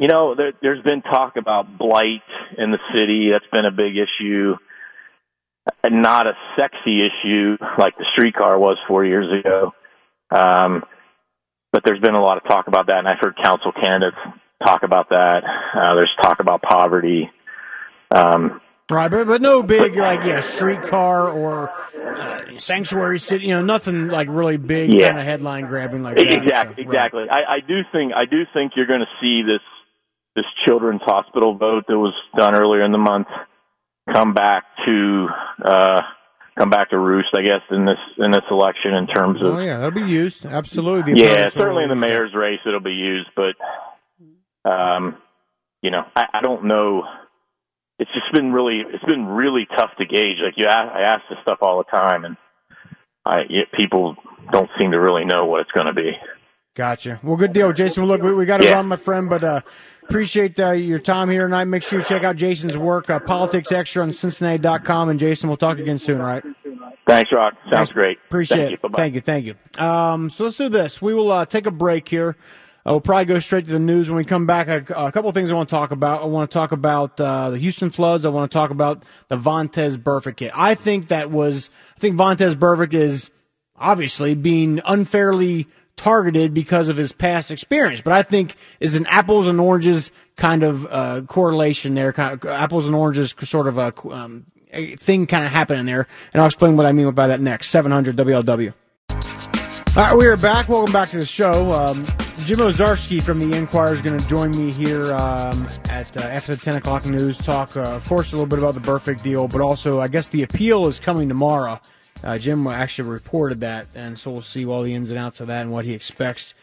you 0.00 0.08
know, 0.08 0.34
there, 0.34 0.52
there's 0.60 0.82
been 0.82 1.02
talk 1.02 1.36
about 1.36 1.78
blight 1.78 2.26
in 2.58 2.70
the 2.72 2.78
city. 2.94 3.30
That's 3.30 3.50
been 3.52 3.66
a 3.66 3.70
big 3.70 3.94
issue. 3.96 4.56
And 5.82 6.02
not 6.02 6.26
a 6.26 6.32
sexy 6.56 7.06
issue 7.06 7.56
like 7.78 7.96
the 7.98 8.06
streetcar 8.12 8.58
was 8.58 8.78
four 8.88 9.04
years 9.04 9.26
ago. 9.40 9.72
Um, 10.30 10.84
but 11.72 11.82
there's 11.84 12.00
been 12.00 12.14
a 12.14 12.22
lot 12.22 12.38
of 12.38 12.44
talk 12.44 12.68
about 12.68 12.86
that, 12.86 12.98
and 12.98 13.08
I've 13.08 13.18
heard 13.20 13.36
council 13.36 13.72
candidates 13.72 14.16
talk 14.64 14.82
about 14.82 15.08
that. 15.10 15.42
Uh, 15.74 15.94
there's 15.94 16.12
talk 16.22 16.40
about 16.40 16.62
poverty. 16.62 17.30
Um, 18.10 18.60
Right, 18.88 19.10
but 19.10 19.26
but 19.26 19.42
no 19.42 19.64
big 19.64 19.96
like 19.96 20.24
yeah 20.24 20.40
streetcar 20.42 21.28
or 21.28 21.70
uh, 21.98 22.42
sanctuary 22.56 23.18
city. 23.18 23.46
You 23.46 23.54
know, 23.56 23.62
nothing 23.62 24.06
like 24.06 24.28
really 24.30 24.58
big 24.58 24.94
Yeah. 24.94 25.08
kind 25.08 25.18
of 25.18 25.24
headline 25.24 25.64
grabbing 25.66 26.04
like 26.04 26.16
that. 26.16 26.32
Exactly, 26.32 26.84
So, 26.84 26.90
right. 26.90 26.94
exactly. 27.06 27.26
I, 27.28 27.54
I 27.56 27.60
do 27.66 27.80
think 27.90 28.12
I 28.14 28.26
do 28.26 28.44
think 28.54 28.74
you're 28.76 28.86
going 28.86 29.00
to 29.00 29.08
see 29.20 29.42
this 29.42 29.60
this 30.36 30.44
children's 30.64 31.00
hospital 31.04 31.56
vote 31.58 31.86
that 31.88 31.98
was 31.98 32.14
done 32.38 32.54
earlier 32.54 32.84
in 32.84 32.92
the 32.92 32.98
month 32.98 33.26
come 34.12 34.34
back 34.34 34.62
to 34.86 35.26
uh, 35.64 36.02
come 36.56 36.70
back 36.70 36.90
to 36.90 36.96
roost. 36.98 37.30
I 37.36 37.42
guess 37.42 37.62
in 37.72 37.86
this 37.86 37.98
in 38.18 38.30
this 38.30 38.44
election 38.52 38.94
in 38.94 39.08
terms 39.08 39.42
of 39.42 39.54
Oh 39.56 39.58
yeah, 39.58 39.78
that'll 39.78 40.00
be 40.00 40.08
used 40.08 40.46
absolutely. 40.46 41.20
Yeah, 41.20 41.48
certainly 41.48 41.82
in 41.82 41.88
the 41.88 41.96
mayor's 41.96 42.34
race 42.36 42.60
it'll 42.64 42.78
be 42.78 42.92
used, 42.92 43.30
but 43.34 43.56
um, 44.66 45.16
you 45.82 45.90
know, 45.90 46.02
I, 46.14 46.24
I 46.34 46.40
don't 46.42 46.64
know. 46.64 47.04
It's 47.98 48.10
just 48.12 48.32
been 48.34 48.52
really, 48.52 48.82
it's 48.92 49.04
been 49.04 49.24
really 49.26 49.66
tough 49.76 49.90
to 49.98 50.04
gauge. 50.04 50.38
Like 50.44 50.54
you, 50.56 50.66
ask, 50.66 50.92
I 50.94 51.02
ask 51.02 51.22
this 51.30 51.38
stuff 51.42 51.58
all 51.62 51.78
the 51.78 51.96
time, 51.96 52.24
and 52.24 52.36
I 53.24 53.42
people 53.76 54.16
don't 54.52 54.68
seem 54.78 54.90
to 54.92 55.00
really 55.00 55.24
know 55.24 55.46
what 55.46 55.60
it's 55.62 55.70
going 55.72 55.86
to 55.86 55.94
be. 55.94 56.12
Gotcha. 56.74 57.18
Well, 57.22 57.36
good 57.36 57.54
deal, 57.54 57.72
Jason. 57.72 58.02
Well, 58.02 58.08
look, 58.18 58.22
we, 58.22 58.34
we 58.34 58.44
got 58.44 58.58
to 58.58 58.64
Yeah. 58.64 58.74
run, 58.74 58.86
my 58.86 58.96
friend, 58.96 59.30
but 59.30 59.42
uh, 59.42 59.62
appreciate 60.02 60.60
uh, 60.60 60.72
your 60.72 60.98
time 60.98 61.30
here 61.30 61.44
tonight. 61.46 61.64
Make 61.64 61.82
sure 61.82 62.00
you 62.00 62.04
check 62.04 62.22
out 62.22 62.36
Jason's 62.36 62.76
work, 62.76 63.08
uh, 63.08 63.18
Politics 63.18 63.72
Extra 63.72 64.02
on 64.02 64.12
Cincinnati.com. 64.12 65.08
And 65.08 65.18
Jason, 65.18 65.48
we'll 65.48 65.56
talk 65.56 65.78
again 65.78 65.96
soon, 65.96 66.20
all 66.20 66.26
right? 66.26 66.44
Thanks, 67.08 67.32
Rock. 67.32 67.54
Sounds 67.62 67.70
Thanks. 67.72 67.92
great. 67.92 68.18
Appreciate 68.28 68.58
Thank 68.58 68.72
it. 68.74 68.82
Bye-bye. 68.82 68.96
Thank 68.98 69.14
you. 69.14 69.20
Thank 69.22 69.46
you. 69.46 69.54
Um, 69.82 70.28
so 70.28 70.44
let's 70.44 70.58
do 70.58 70.68
this. 70.68 71.00
We 71.00 71.14
will 71.14 71.32
uh, 71.32 71.46
take 71.46 71.64
a 71.66 71.70
break 71.70 72.08
here. 72.08 72.36
Uh, 72.86 72.92
we'll 72.92 73.00
probably 73.00 73.24
go 73.24 73.40
straight 73.40 73.64
to 73.66 73.72
the 73.72 73.80
news 73.80 74.08
when 74.08 74.16
we 74.16 74.24
come 74.24 74.46
back. 74.46 74.68
A, 74.68 74.76
a 74.94 75.10
couple 75.10 75.28
of 75.28 75.34
things 75.34 75.50
I 75.50 75.54
want 75.54 75.68
to 75.68 75.74
talk 75.74 75.90
about. 75.90 76.22
I 76.22 76.26
want 76.26 76.48
to 76.48 76.54
talk 76.54 76.70
about 76.70 77.20
uh, 77.20 77.50
the 77.50 77.58
Houston 77.58 77.90
floods. 77.90 78.24
I 78.24 78.28
want 78.28 78.48
to 78.48 78.54
talk 78.54 78.70
about 78.70 79.04
the 79.26 79.36
Vontaze 79.36 79.96
Burfict. 79.96 80.52
I 80.54 80.76
think 80.76 81.08
that 81.08 81.32
was. 81.32 81.68
I 81.96 81.98
think 81.98 82.16
Vontaze 82.16 82.54
Burfict 82.54 82.94
is 82.94 83.32
obviously 83.74 84.36
being 84.36 84.80
unfairly 84.84 85.66
targeted 85.96 86.54
because 86.54 86.88
of 86.88 86.96
his 86.96 87.12
past 87.12 87.50
experience. 87.50 88.02
But 88.02 88.12
I 88.12 88.22
think 88.22 88.54
is 88.78 88.94
an 88.94 89.06
apples 89.06 89.48
and 89.48 89.58
oranges 89.58 90.12
kind 90.36 90.62
of 90.62 90.86
uh, 90.88 91.22
correlation 91.22 91.94
there. 91.94 92.12
Kind 92.12 92.44
of, 92.44 92.48
apples 92.48 92.86
and 92.86 92.94
oranges 92.94 93.34
sort 93.40 93.66
of 93.66 93.78
a, 93.78 93.92
um, 94.10 94.46
thing 94.96 95.26
kind 95.26 95.44
of 95.44 95.50
happening 95.50 95.86
there. 95.86 96.06
And 96.32 96.40
I'll 96.40 96.46
explain 96.46 96.76
what 96.76 96.86
I 96.86 96.92
mean 96.92 97.10
by 97.10 97.26
that 97.26 97.40
next. 97.40 97.68
700 97.70 98.14
WLW. 98.14 98.74
All 99.96 100.02
right, 100.02 100.16
we 100.16 100.26
are 100.26 100.36
back. 100.36 100.68
Welcome 100.68 100.92
back 100.92 101.08
to 101.08 101.16
the 101.16 101.26
show. 101.26 101.72
Um, 101.72 102.06
Jim 102.44 102.58
Owczarski 102.58 103.22
from 103.22 103.38
the 103.38 103.56
Enquirer 103.56 103.94
is 103.94 104.02
going 104.02 104.16
to 104.18 104.28
join 104.28 104.50
me 104.50 104.70
here 104.70 105.12
um, 105.14 105.66
at 105.88 106.16
uh, 106.16 106.20
after 106.20 106.54
the 106.54 106.60
10 106.60 106.76
o'clock 106.76 107.06
news. 107.06 107.38
Talk, 107.38 107.76
uh, 107.76 107.80
of 107.96 108.06
course, 108.06 108.32
a 108.32 108.36
little 108.36 108.48
bit 108.48 108.58
about 108.58 108.74
the 108.74 108.80
Burfict 108.80 109.22
deal, 109.22 109.48
but 109.48 109.60
also, 109.60 110.00
I 110.00 110.08
guess 110.08 110.28
the 110.28 110.42
appeal 110.42 110.86
is 110.86 111.00
coming 111.00 111.28
tomorrow. 111.28 111.80
Uh, 112.22 112.38
Jim 112.38 112.66
actually 112.66 113.08
reported 113.08 113.60
that, 113.62 113.88
and 113.94 114.18
so 114.18 114.30
we'll 114.30 114.42
see 114.42 114.64
all 114.66 114.82
the 114.82 114.94
ins 114.94 115.10
and 115.10 115.18
outs 115.18 115.40
of 115.40 115.48
that 115.48 115.62
and 115.62 115.72
what 115.72 115.86
he 115.86 115.92
expects 115.92 116.54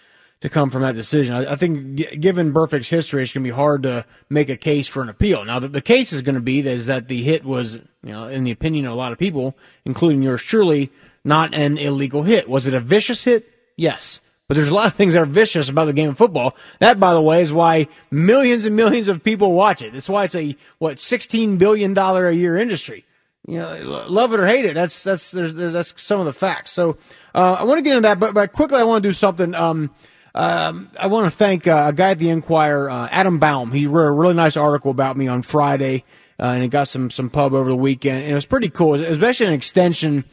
to 0.42 0.50
come 0.50 0.70
from 0.70 0.84
that 0.84 0.96
decision. 0.96 1.36
I, 1.36 1.54
I 1.54 1.56
think, 1.56 1.96
g- 1.96 2.18
given 2.18 2.54
Burfict's 2.54 2.90
history, 2.90 3.24
it's 3.24 3.34
going 3.34 3.44
to 3.44 3.50
be 3.50 3.56
hard 3.56 3.84
to 3.84 4.06
make 4.30 4.50
a 4.50 4.58
case 4.58 4.88
for 4.88 5.02
an 5.02 5.10
appeal. 5.10 5.44
Now, 5.44 5.60
the, 5.60 5.68
the 5.68 5.82
case 5.82 6.14
is 6.14 6.22
going 6.22 6.36
to 6.36 6.42
be 6.42 6.62
that, 6.62 6.72
is 6.72 6.86
that 6.86 7.08
the 7.08 7.24
hit 7.24 7.44
was, 7.44 7.78
you 8.04 8.12
know, 8.12 8.28
in 8.28 8.44
the 8.44 8.52
opinion 8.52 8.86
of 8.86 8.94
a 8.94 8.96
lot 8.96 9.12
of 9.12 9.18
people, 9.18 9.58
including 9.86 10.22
yours 10.22 10.44
truly, 10.44 10.92
not 11.26 11.54
an 11.54 11.78
illegal 11.78 12.24
hit. 12.24 12.48
Was 12.48 12.68
it 12.68 12.74
a 12.74 12.80
vicious 12.80 13.24
hit? 13.24 13.50
Yes. 13.76 14.20
But 14.48 14.58
there's 14.58 14.70
a 14.70 14.74
lot 14.74 14.88
of 14.88 14.94
things 14.94 15.14
that 15.14 15.22
are 15.22 15.26
vicious 15.26 15.70
about 15.70 15.86
the 15.86 15.94
game 15.94 16.10
of 16.10 16.18
football. 16.18 16.56
That, 16.80 17.00
by 17.00 17.14
the 17.14 17.22
way, 17.22 17.42
is 17.42 17.54
why 17.54 17.88
millions 18.12 18.66
and 18.66 18.76
millions 18.76 19.08
of 19.08 19.24
people 19.24 19.54
watch 19.54 19.82
it. 19.82 19.94
That's 19.94 20.10
why 20.10 20.26
it's 20.26 20.36
a 20.36 20.56
what 20.80 21.00
sixteen 21.00 21.58
billion 21.58 21.94
dollar 21.94 22.28
a 22.28 22.34
year 22.34 22.58
industry. 22.58 23.06
You 23.48 23.58
know, 23.58 24.06
love 24.08 24.34
it 24.34 24.40
or 24.40 24.48
hate 24.48 24.66
it. 24.66 24.74
That's 24.74 25.04
that's 25.04 25.32
that's 25.32 26.02
some 26.02 26.20
of 26.20 26.26
the 26.26 26.34
facts. 26.34 26.72
So 26.72 26.98
uh, 27.34 27.58
I 27.60 27.64
want 27.64 27.78
to 27.78 27.82
get 27.82 27.92
into 27.92 28.02
that, 28.02 28.20
but 28.20 28.34
but 28.34 28.52
quickly 28.52 28.80
I 28.80 28.84
want 28.84 29.04
to 29.04 29.10
do 29.10 29.14
something. 29.14 29.54
Um, 29.54 29.92
um, 30.36 30.90
I 31.00 31.08
want 31.08 31.30
to 31.30 31.38
thank 31.38 31.68
uh, 31.68 31.86
a 31.90 31.94
guy 31.94 32.12
at 32.12 32.18
the 32.18 32.30
Enquirer, 32.30 32.90
uh, 32.90 33.08
Adam 33.12 33.40
Baum. 33.40 33.72
He 33.72 33.86
wrote 33.86 34.08
a 34.08 34.12
really 34.12 34.34
nice 34.34 34.58
article 34.58 34.92
about 34.92 35.16
me 35.16 35.28
on 35.28 35.42
Friday, 35.42 36.06
uh, 36.40 36.54
and 36.56 36.64
it 36.64 36.70
got 36.70 36.88
some 36.88 37.10
some 37.10 37.30
pub 37.30 37.54
over 37.54 37.70
the 37.70 37.76
weekend, 37.76 38.24
and 38.24 38.32
it 38.32 38.36
was 38.36 38.46
pretty 38.46 38.70
cool. 38.70 38.96
Actually 38.96 39.48
an 39.48 39.54
extension 39.54 40.24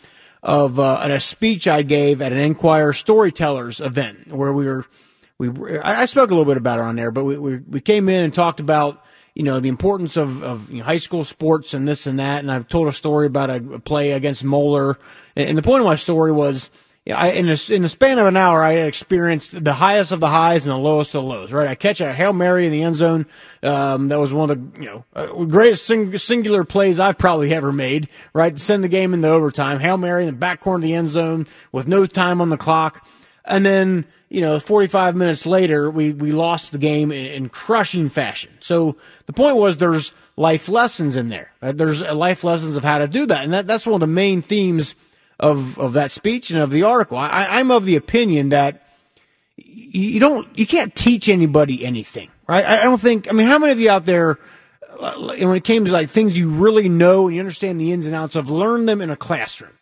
of 0.43 0.79
uh, 0.79 1.01
a 1.03 1.21
speech 1.21 1.69
I 1.69 1.83
gave 1.83 2.23
at 2.23 2.33
an 2.33 2.39
Enquirer 2.39 2.93
Storytellers 2.93 3.81
event 3.81 4.33
where 4.33 4.53
we 4.53 4.67
were 4.67 4.87
we 5.39 5.79
I 5.79 6.05
spoke 6.05 6.31
a 6.31 6.35
little 6.35 6.51
bit 6.51 6.59
about 6.59 6.79
it 6.79 6.83
on 6.83 6.97
there, 6.97 7.11
but 7.11 7.25
we 7.25 7.39
we, 7.39 7.57
we 7.59 7.81
came 7.81 8.09
in 8.09 8.23
and 8.23 8.33
talked 8.33 8.61
about 8.61 9.03
you 9.35 9.43
know 9.43 9.59
the 9.59 9.71
importance 9.71 10.17
of 10.17 10.43
of 10.43 10.71
you 10.71 10.79
know, 10.79 10.85
high 10.85 10.99
school 10.99 11.25
sports 11.25 11.73
and 11.73 11.89
this 11.89 12.07
and 12.07 12.19
that, 12.19 12.41
and 12.41 12.53
I've 12.53 12.69
told 12.69 12.89
a 12.89 12.93
story 12.93 13.27
about 13.27 13.49
a, 13.49 13.61
play 13.81 14.13
against 14.13 14.45
Moeller, 14.45 14.99
and 15.37 15.57
the 15.57 15.63
point 15.63 15.81
of 15.81 15.87
my 15.87 15.97
story 15.97 16.33
was. 16.33 16.71
I, 17.13 17.29
in, 17.29 17.49
a, 17.49 17.57
in 17.71 17.83
the 17.83 17.89
span 17.89 18.19
of 18.19 18.27
an 18.27 18.37
hour, 18.37 18.63
I 18.63 18.73
experienced 18.73 19.63
the 19.65 19.73
highest 19.73 20.13
of 20.13 20.21
the 20.21 20.29
highs 20.29 20.67
and 20.67 20.73
the 20.73 20.79
lowest 20.79 21.15
of 21.15 21.23
the 21.23 21.29
lows. 21.29 21.53
Right, 21.53 21.69
I 21.69 21.75
catch 21.75 22.01
a 22.01 22.13
hail 22.13 22.33
mary 22.33 22.67
in 22.67 22.73
the 22.73 22.83
end 22.83 22.97
zone. 22.97 23.27
Um, 23.63 24.09
that 24.09 24.19
was 24.19 24.33
one 24.33 24.51
of 24.51 24.75
the 24.75 24.81
you 24.81 24.87
know 24.87 25.05
uh, 25.15 25.45
greatest 25.45 25.87
sing- 25.87 26.17
singular 26.19 26.65
plays 26.65 26.99
I've 26.99 27.19
probably 27.19 27.53
ever 27.55 27.73
made. 27.73 28.09
Right, 28.33 28.55
to 28.55 28.61
send 28.61 28.85
the 28.85 28.89
game 28.89 29.15
into 29.15 29.29
overtime. 29.29 29.81
Hail 29.81 29.97
mary 29.97 30.23
in 30.23 30.27
the 30.27 30.39
back 30.39 30.61
corner 30.61 30.77
of 30.77 30.83
the 30.83 30.95
end 30.95 31.09
zone 31.09 31.47
with 31.73 31.89
no 31.89 32.07
time 32.07 32.41
on 32.41 32.49
the 32.49 32.57
clock, 32.57 33.07
and 33.45 33.65
then 33.65 34.07
you 34.29 34.41
know 34.41 34.59
45 34.59 35.17
minutes 35.17 35.47
later, 35.47 35.91
we 35.91 36.13
we 36.13 36.33
lost 36.33 36.73
the 36.73 36.79
game 36.79 37.13
in, 37.13 37.33
in 37.33 37.49
crushing 37.49 38.09
fashion. 38.09 38.51
So 38.61 38.97
the 39.27 39.33
point 39.33 39.57
was 39.57 39.77
there's 39.77 40.13
life 40.37 40.69
lessons 40.69 41.17
in 41.17 41.29
there. 41.29 41.53
Uh, 41.61 41.73
There's 41.73 42.03
uh, 42.03 42.15
life 42.15 42.43
lessons 42.45 42.77
of 42.77 42.85
how 42.85 42.99
to 42.99 43.07
do 43.07 43.27
that, 43.27 43.45
and 43.45 43.53
that 43.53 43.67
that's 43.67 43.87
one 43.87 43.95
of 43.95 44.01
the 44.01 44.07
main 44.07 44.43
themes 44.43 44.95
of 45.41 45.79
of 45.79 45.95
that 45.95 46.11
speech 46.11 46.51
and 46.51 46.61
of 46.61 46.71
the 46.71 46.85
article. 46.85 47.19
I, 47.19 47.47
I'm 47.49 47.71
of 47.71 47.87
the 47.87 47.97
opinion 47.97 48.51
that 48.51 48.83
you 49.57 50.21
don't 50.21 50.47
you 50.57 50.67
can't 50.67 50.95
teach 50.95 51.29
anybody 51.29 51.85
anything, 51.85 52.31
right? 52.47 52.65
I 52.65 52.81
I 52.81 52.85
don't 52.85 53.01
think. 53.01 53.29
I 53.29 53.33
mean, 53.33 53.47
how 53.47 53.59
many 53.59 53.73
of 53.73 53.81
you 53.81 53.91
out 53.91 54.05
there, 54.05 54.39
uh, 54.99 55.15
when 55.39 55.57
it 55.57 55.65
came 55.65 55.85
to 55.87 55.93
like 55.93 56.11
things 56.11 56.39
you 56.39 56.51
really 56.51 56.89
know 56.89 57.27
and 57.27 57.35
you 57.35 57.41
understand 57.41 57.81
the 57.81 57.93
ins 57.93 58.07
and 58.07 58.15
outs 58.15 58.37
of, 58.37 58.51
learn 58.51 58.87
them 58.87 59.01
in 59.01 59.11
a 59.11 59.17
classroom? 59.17 59.73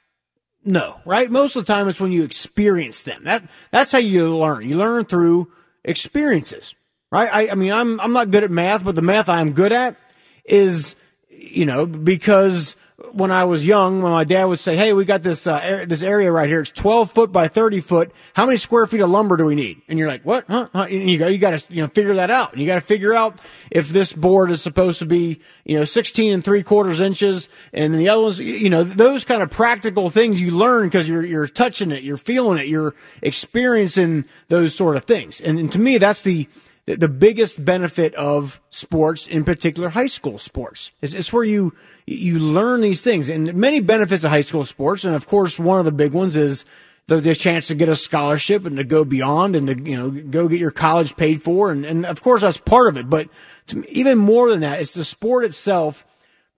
No, 0.64 1.01
right? 1.05 1.31
Most 1.31 1.57
of 1.57 1.66
the 1.66 1.73
time, 1.73 1.88
it's 1.88 2.01
when 2.01 2.12
you 2.12 2.23
experience 2.23 3.03
them. 3.03 3.25
That 3.25 3.51
that's 3.71 3.92
how 3.92 3.99
you 3.99 4.35
learn. 4.37 4.68
You 4.68 4.77
learn 4.77 5.05
through 5.05 5.51
experiences, 5.85 6.75
right? 7.11 7.29
I, 7.33 7.51
I 7.51 7.55
mean, 7.57 7.73
I'm 7.73 8.01
I'm 8.01 8.12
not 8.12 8.31
good 8.31 8.44
at 8.44 8.51
math, 8.51 8.85
but 8.85 8.94
the 8.94 9.03
math 9.03 9.29
I'm 9.29 9.53
good 9.53 9.73
at 9.73 9.99
is, 10.44 10.94
you 11.29 11.66
know, 11.66 11.85
because 11.87 12.77
when 13.14 13.31
I 13.31 13.44
was 13.44 13.64
young, 13.64 14.03
when 14.03 14.12
my 14.12 14.25
dad 14.25 14.44
would 14.44 14.59
say, 14.59 14.77
"Hey, 14.77 14.92
we 14.92 15.05
got 15.05 15.23
this 15.23 15.47
uh, 15.47 15.61
ar- 15.62 15.87
this 15.87 16.03
area 16.03 16.31
right 16.31 16.49
here. 16.49 16.61
It's 16.61 16.71
12 16.71 17.11
foot 17.11 17.33
by 17.33 17.49
30 17.49 17.81
foot. 17.81 18.12
How 18.35 18.47
many 18.47 18.59
square 18.59 18.87
feet 18.87 19.01
of 19.01 19.11
lumber 19.11 19.37
do 19.37 19.44
we 19.44 19.55
need?" 19.55 19.83
And 19.88 19.99
you're 19.99 20.09
like, 20.09 20.23
"What? 20.23 20.44
Huh?" 20.49 20.68
huh? 20.73 20.87
You 20.88 21.18
got 21.18 21.33
you 21.33 21.38
got 21.38 21.59
to 21.59 21.73
you 21.73 21.83
know 21.83 21.88
figure 21.88 22.14
that 22.14 22.31
out. 22.31 22.53
And 22.53 22.61
you 22.61 22.66
got 22.66 22.77
to 22.77 22.81
figure 22.81 23.14
out 23.14 23.40
if 23.71 23.88
this 23.88 24.12
board 24.12 24.51
is 24.51 24.62
supposed 24.62 24.99
to 25.01 25.07
be 25.07 25.40
you 25.64 25.79
know 25.79 25.85
16 25.85 26.33
and 26.33 26.44
three 26.44 26.62
quarters 26.62 27.01
inches, 27.01 27.49
and 27.73 27.94
the 27.94 28.09
other 28.09 28.23
ones, 28.23 28.38
you 28.38 28.71
know, 28.71 28.85
those 28.85 29.25
kind 29.25 29.42
of 29.42 29.51
practical 29.51 30.11
things 30.11 30.40
you 30.40 30.51
learn 30.51 30.88
because 30.88 31.09
you're 31.09 31.25
you're 31.25 31.49
touching 31.49 31.90
it, 31.90 32.03
you're 32.03 32.16
feeling 32.16 32.59
it, 32.59 32.68
you're 32.68 32.94
experiencing 33.23 34.25
those 34.49 34.75
sort 34.75 34.97
of 34.97 35.05
things. 35.05 35.40
And, 35.40 35.59
and 35.59 35.71
to 35.73 35.79
me, 35.79 35.99
that's 35.99 36.23
the 36.23 36.49
the- 36.96 37.09
biggest 37.09 37.64
benefit 37.64 38.14
of 38.14 38.61
sports, 38.70 39.27
in 39.27 39.44
particular 39.44 39.88
high 39.90 40.07
school 40.07 40.38
sports, 40.38 40.90
is 41.03 41.14
it's 41.14 41.33
where 41.33 41.44
you 41.44 41.72
you 42.07 42.38
learn 42.38 42.81
these 42.81 43.03
things 43.03 43.29
and 43.29 43.53
many 43.55 43.81
benefits 43.81 44.24
of 44.24 44.31
high 44.31 44.40
school 44.42 44.64
sports. 44.64 45.05
And 45.05 45.14
of 45.14 45.27
course, 45.27 45.59
one 45.59 45.79
of 45.79 45.85
the 45.85 45.92
big 45.92 46.12
ones 46.12 46.37
is 46.37 46.64
the, 47.09 47.16
the 47.20 47.35
chance 47.35 47.68
to 47.68 47.74
get 47.74 47.88
a 47.88 47.96
scholarship 47.96 48.66
and 48.66 48.77
to 48.77 48.85
go 48.85 49.05
beyond 49.05 49.57
and 49.57 49.66
to 49.66 49.90
you 49.90 49.96
know 49.96 50.11
go 50.11 50.48
get 50.48 50.61
your 50.61 50.70
college 50.70 51.16
paid 51.16 51.42
for. 51.42 51.70
And 51.70 51.85
and 51.85 52.07
of 52.07 52.22
course, 52.22 52.42
that's 52.42 52.59
part 52.59 52.88
of 52.88 52.96
it. 52.96 53.09
But 53.11 53.29
to 53.68 53.85
even 53.90 54.18
more 54.18 54.48
than 54.51 54.61
that, 54.61 54.81
it's 54.81 54.94
the 54.94 55.05
sport 55.05 55.44
itself 55.44 56.05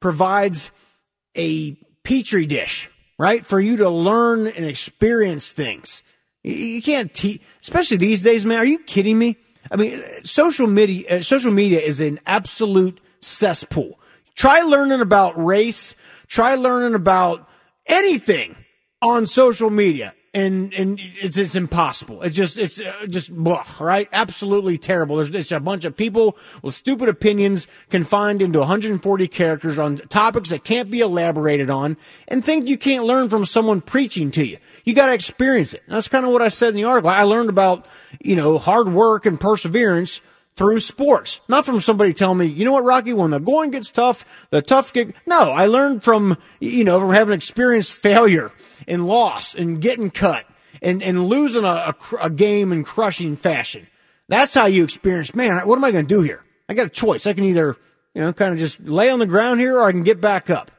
provides 0.01 0.71
a 1.37 1.73
petri 2.05 2.47
dish, 2.47 2.91
right, 3.19 3.45
for 3.45 3.61
you 3.61 3.77
to 3.79 3.89
learn 3.91 4.47
and 4.47 4.65
experience 4.65 5.53
things. 5.53 6.03
You- 6.43 6.55
You 6.55 6.83
can't 6.83 7.13
teach, 7.13 7.41
especially 7.61 7.99
these 7.99 8.23
days, 8.25 8.45
man. 8.47 8.59
Are 8.59 8.65
you 8.65 8.79
kidding 8.81 9.19
me? 9.19 9.37
I 9.71 9.77
mean, 9.77 10.03
social 10.25 10.67
media, 10.67 11.19
uh, 11.19 11.21
social 11.23 11.53
media 11.53 11.81
is 11.81 12.01
an 12.01 12.19
absolute 12.27 13.01
cesspool. 13.21 13.99
Try 14.35 14.61
learning 14.61 15.01
about 15.01 15.43
race. 15.43 15.95
Try 16.27 16.55
learning 16.55 16.95
about 16.95 17.49
anything 17.87 18.57
on 19.03 19.27
social 19.27 19.71
media. 19.71 20.15
And, 20.33 20.73
and 20.75 21.01
it's, 21.01 21.37
it's 21.37 21.57
impossible. 21.57 22.23
It's 22.23 22.37
just, 22.37 22.57
it's 22.57 22.81
uh, 22.81 23.07
just, 23.09 23.33
right? 23.81 24.09
Absolutely 24.13 24.79
terrible. 24.79 25.17
There's 25.17 25.31
just 25.31 25.51
a 25.51 25.59
bunch 25.59 25.85
of 25.85 25.97
people 25.97 26.37
with 26.63 26.77
stupid 26.77 27.09
opinions 27.09 27.67
confined 27.89 28.41
into 28.41 28.61
140 28.61 29.27
characters 29.27 29.77
on 29.77 29.97
topics 29.97 30.51
that 30.51 30.63
can't 30.63 30.89
be 30.89 31.01
elaborated 31.01 31.69
on 31.69 31.97
and 32.29 32.45
think 32.45 32.69
you 32.69 32.79
can't 32.79 33.05
learn 33.05 33.29
from 33.29 33.45
someone 33.45 33.81
preaching 33.81 34.31
to 34.31 34.47
you. 34.47 34.59
You 34.85 34.95
got 34.95 35.07
to 35.07 35.15
experience 35.15 35.75
it. 35.75 35.83
That's 35.89 36.07
kind 36.07 36.25
of 36.25 36.31
what 36.31 36.43
I 36.43 36.49
said 36.49 36.69
in 36.69 36.75
the 36.77 36.85
article. 36.85 37.11
I 37.11 37.25
learned 37.25 37.51
about, 37.51 37.85
you 38.23 38.37
know, 38.37 38.57
hard 38.59 38.89
work 38.89 39.27
and 39.27 39.41
perseverance 39.41 40.21
through 40.61 40.79
sports, 40.79 41.41
not 41.49 41.65
from 41.65 41.81
somebody 41.81 42.13
telling 42.13 42.37
me, 42.37 42.45
you 42.45 42.67
know 42.67 42.73
what, 42.73 42.85
Rocky, 42.85 43.15
when 43.15 43.31
the 43.31 43.41
going 43.41 43.71
gets 43.71 43.91
tough, 43.91 44.47
the 44.51 44.61
tough 44.61 44.93
get. 44.93 45.17
No, 45.27 45.53
I 45.53 45.65
learned 45.65 46.05
from, 46.05 46.37
you 46.61 46.85
know, 46.85 47.01
from 47.01 47.15
having 47.15 47.33
experienced 47.33 47.95
failure 47.95 48.53
and 48.87 49.07
loss 49.07 49.55
and 49.55 49.81
getting 49.81 50.11
cut 50.11 50.45
and, 50.83 51.03
and 51.03 51.25
losing 51.25 51.65
a, 51.65 51.67
a, 51.67 51.97
a 52.21 52.29
game 52.29 52.73
in 52.73 52.85
crushing 52.85 53.37
fashion. 53.37 53.87
That's 54.29 54.53
how 54.53 54.67
you 54.67 54.85
experience, 54.85 55.35
man, 55.35 55.67
what 55.67 55.79
am 55.79 55.85
I 55.85 55.93
going 55.93 56.07
to 56.07 56.15
do 56.15 56.21
here? 56.21 56.45
I 56.69 56.75
got 56.75 56.85
a 56.85 56.91
choice. 56.91 57.27
I 57.27 57.33
can 57.33 57.45
either, 57.45 57.75
you 58.15 58.21
know, 58.21 58.35
kind 58.35 58.53
of 58.53 58.59
just 58.59 58.81
lay 58.81 59.09
on 59.09 59.19
the 59.19 59.27
ground 59.27 59.61
here 59.61 59.79
or 59.79 59.89
I 59.89 59.93
can 59.93 60.03
get 60.03 60.21
back 60.21 60.51
up. 60.51 60.71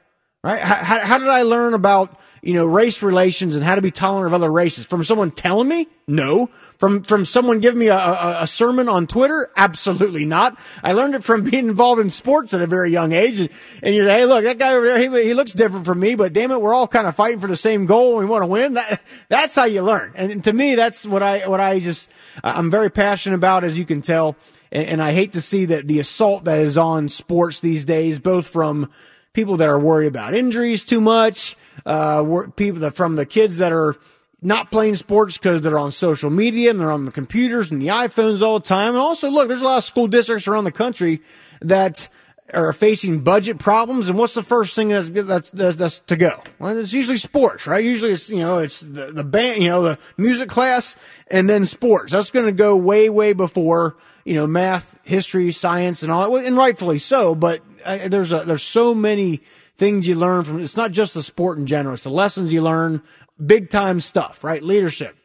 Right? 0.43 0.61
How, 0.61 0.99
how 0.99 1.17
did 1.17 1.27
I 1.27 1.41
learn 1.41 1.73
about 1.73 2.19
you 2.41 2.55
know, 2.55 2.65
race 2.65 3.03
relations 3.03 3.55
and 3.55 3.63
how 3.63 3.75
to 3.75 3.81
be 3.81 3.91
tolerant 3.91 4.27
of 4.27 4.33
other 4.33 4.51
races 4.51 4.85
from 4.85 5.03
someone 5.03 5.29
telling 5.29 5.67
me? 5.67 5.87
No. 6.07 6.47
From, 6.79 7.03
from 7.03 7.23
someone 7.23 7.59
giving 7.59 7.79
me 7.79 7.87
a, 7.87 7.95
a, 7.95 8.37
a, 8.41 8.47
sermon 8.47 8.89
on 8.89 9.05
Twitter? 9.05 9.49
Absolutely 9.55 10.25
not. 10.25 10.57
I 10.83 10.93
learned 10.93 11.13
it 11.13 11.23
from 11.23 11.43
being 11.49 11.67
involved 11.67 12.01
in 12.01 12.09
sports 12.09 12.55
at 12.55 12.61
a 12.61 12.67
very 12.67 12.89
young 12.89 13.11
age. 13.11 13.39
And, 13.39 13.49
and 13.83 13.95
you're, 13.95 14.07
hey, 14.07 14.25
look, 14.25 14.43
that 14.43 14.57
guy 14.57 14.73
over 14.73 14.85
there, 14.85 14.97
he, 14.97 15.27
he 15.27 15.33
looks 15.35 15.53
different 15.53 15.85
from 15.85 15.99
me, 15.99 16.15
but 16.15 16.33
damn 16.33 16.49
it, 16.49 16.59
we're 16.59 16.73
all 16.73 16.87
kind 16.87 17.05
of 17.05 17.15
fighting 17.15 17.39
for 17.39 17.47
the 17.47 17.55
same 17.55 17.85
goal 17.85 18.17
we 18.17 18.25
want 18.25 18.43
to 18.43 18.47
win. 18.47 18.73
That, 18.73 19.01
that's 19.29 19.55
how 19.55 19.65
you 19.65 19.83
learn. 19.83 20.11
And 20.15 20.43
to 20.45 20.53
me, 20.53 20.73
that's 20.73 21.05
what 21.05 21.21
I, 21.21 21.47
what 21.47 21.59
I 21.59 21.79
just, 21.79 22.11
I'm 22.43 22.71
very 22.71 22.89
passionate 22.89 23.35
about, 23.35 23.63
as 23.63 23.77
you 23.77 23.85
can 23.85 24.01
tell. 24.01 24.35
And, 24.71 24.87
and 24.87 25.01
I 25.01 25.11
hate 25.11 25.33
to 25.33 25.41
see 25.41 25.65
that 25.65 25.87
the 25.87 25.99
assault 25.99 26.45
that 26.45 26.59
is 26.59 26.77
on 26.77 27.07
sports 27.09 27.59
these 27.59 27.85
days, 27.85 28.17
both 28.17 28.47
from, 28.47 28.89
people 29.33 29.57
that 29.57 29.69
are 29.69 29.79
worried 29.79 30.07
about 30.07 30.33
injuries 30.33 30.85
too 30.85 31.01
much, 31.01 31.55
uh, 31.85 32.23
people 32.55 32.81
that 32.81 32.91
from 32.91 33.15
the 33.15 33.25
kids 33.25 33.57
that 33.57 33.71
are 33.71 33.95
not 34.41 34.71
playing 34.71 34.95
sports 34.95 35.37
because 35.37 35.61
they're 35.61 35.77
on 35.77 35.91
social 35.91 36.29
media 36.29 36.71
and 36.71 36.79
they're 36.79 36.91
on 36.91 37.03
the 37.03 37.11
computers 37.11 37.71
and 37.71 37.81
the 37.81 37.87
iPhones 37.87 38.41
all 38.41 38.59
the 38.59 38.65
time. 38.65 38.89
And 38.89 38.97
also, 38.97 39.29
look, 39.29 39.47
there's 39.47 39.61
a 39.61 39.65
lot 39.65 39.77
of 39.77 39.83
school 39.83 40.07
districts 40.07 40.47
around 40.47 40.63
the 40.63 40.71
country 40.71 41.21
that 41.61 42.09
are 42.53 42.73
facing 42.73 43.23
budget 43.23 43.59
problems. 43.59 44.09
And 44.09 44.17
what's 44.17 44.33
the 44.33 44.43
first 44.43 44.75
thing 44.75 44.89
that's 44.89 45.09
that's, 45.09 45.51
that's, 45.51 45.77
that's 45.77 45.99
to 45.99 46.17
go? 46.17 46.41
Well, 46.59 46.75
it's 46.77 46.91
usually 46.91 47.17
sports, 47.17 47.67
right? 47.67 47.83
Usually, 47.83 48.11
it's 48.11 48.29
you 48.29 48.39
know, 48.39 48.57
it's 48.57 48.81
the, 48.81 49.11
the 49.11 49.23
band, 49.23 49.61
you 49.61 49.69
know, 49.69 49.83
the 49.83 49.99
music 50.17 50.49
class, 50.49 50.95
and 51.29 51.49
then 51.49 51.63
sports. 51.63 52.11
That's 52.11 52.31
going 52.31 52.47
to 52.47 52.51
go 52.51 52.75
way, 52.75 53.09
way 53.09 53.33
before 53.33 53.95
you 54.25 54.33
know 54.33 54.47
math, 54.47 54.99
history, 55.03 55.51
science, 55.51 56.03
and 56.03 56.11
all 56.11 56.31
that, 56.31 56.45
and 56.45 56.57
rightfully 56.57 56.99
so. 56.99 57.35
But 57.35 57.61
I, 57.85 58.07
there's 58.07 58.31
a, 58.31 58.43
there's 58.45 58.63
so 58.63 58.93
many 58.93 59.41
things 59.77 60.07
you 60.07 60.15
learn 60.15 60.43
from. 60.43 60.61
It's 60.61 60.77
not 60.77 60.91
just 60.91 61.13
the 61.13 61.23
sport 61.23 61.57
in 61.57 61.65
general; 61.65 61.95
it's 61.95 62.03
the 62.03 62.09
lessons 62.09 62.53
you 62.53 62.61
learn, 62.61 63.01
big 63.43 63.69
time 63.69 63.99
stuff, 63.99 64.43
right? 64.43 64.61
Leadership, 64.61 65.15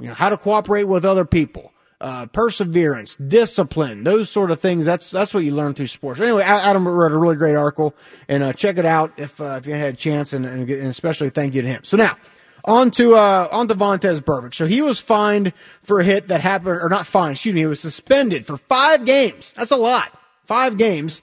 you 0.00 0.08
know, 0.08 0.14
how 0.14 0.28
to 0.28 0.36
cooperate 0.36 0.84
with 0.84 1.04
other 1.04 1.24
people, 1.24 1.72
uh, 2.00 2.26
perseverance, 2.26 3.16
discipline, 3.16 4.04
those 4.04 4.30
sort 4.30 4.50
of 4.50 4.60
things. 4.60 4.84
That's 4.84 5.10
that's 5.10 5.34
what 5.34 5.44
you 5.44 5.52
learn 5.52 5.74
through 5.74 5.88
sports. 5.88 6.20
Anyway, 6.20 6.42
Adam 6.42 6.86
wrote 6.86 7.12
a 7.12 7.18
really 7.18 7.36
great 7.36 7.56
article, 7.56 7.94
and 8.28 8.42
uh, 8.42 8.52
check 8.52 8.78
it 8.78 8.86
out 8.86 9.12
if 9.16 9.40
uh, 9.40 9.58
if 9.60 9.66
you 9.66 9.74
had 9.74 9.94
a 9.94 9.96
chance, 9.96 10.32
and, 10.32 10.46
and, 10.46 10.70
especially 10.70 11.30
thank 11.30 11.54
you 11.54 11.62
to 11.62 11.68
him. 11.68 11.84
So 11.84 11.96
now. 11.96 12.16
On 12.64 12.90
to 12.90 13.14
uh, 13.14 13.48
on 13.50 13.66
to 13.68 13.74
Vontaze 13.74 14.20
Burfict. 14.20 14.52
So 14.52 14.66
he 14.66 14.82
was 14.82 15.00
fined 15.00 15.54
for 15.82 16.00
a 16.00 16.04
hit 16.04 16.28
that 16.28 16.42
happened, 16.42 16.80
or 16.82 16.88
not 16.90 17.06
fined. 17.06 17.32
Excuse 17.32 17.54
me. 17.54 17.60
He 17.60 17.66
was 17.66 17.80
suspended 17.80 18.46
for 18.46 18.58
five 18.58 19.06
games. 19.06 19.54
That's 19.56 19.70
a 19.70 19.76
lot. 19.76 20.12
Five 20.44 20.76
games 20.76 21.22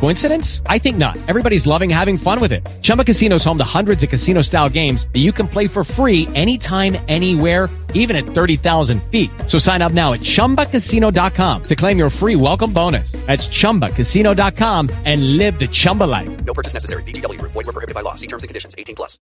Coincidence? 0.00 0.62
I 0.66 0.78
think 0.78 0.98
not. 0.98 1.16
Everybody's 1.28 1.66
loving 1.66 1.88
having 1.88 2.18
fun 2.18 2.38
with 2.40 2.52
it. 2.52 2.68
Chumba 2.82 3.04
Casino 3.04 3.36
is 3.36 3.44
home 3.44 3.56
to 3.58 3.64
hundreds 3.64 4.02
of 4.02 4.10
casino-style 4.10 4.68
games 4.68 5.08
that 5.12 5.20
you 5.20 5.32
can 5.32 5.48
play 5.48 5.66
for 5.66 5.82
free 5.82 6.28
anytime, 6.34 6.96
anywhere, 7.08 7.70
even 7.94 8.14
at 8.16 8.24
thirty 8.26 8.56
thousand 8.56 9.02
feet. 9.04 9.30
So 9.46 9.56
sign 9.58 9.80
up 9.80 9.92
now 9.92 10.12
at 10.12 10.20
ChumbaCasino.com 10.20 11.62
to 11.64 11.76
claim 11.76 11.96
your 11.98 12.10
free 12.10 12.36
welcome 12.36 12.72
bonus. 12.72 13.12
That's 13.26 13.48
ChumbaCasino.com 13.48 14.90
and 15.04 15.38
live 15.38 15.58
the 15.58 15.68
Chumba 15.68 16.04
life. 16.04 16.44
No 16.44 16.52
purchase 16.52 16.74
necessary. 16.74 17.02
VGW. 17.04 17.40
Void 17.40 17.54
were 17.54 17.72
prohibited 17.72 17.94
by 17.94 18.02
law. 18.02 18.14
See 18.14 18.26
terms 18.26 18.42
and 18.42 18.48
conditions. 18.48 18.74
18 18.76 18.94
plus. 18.96 19.18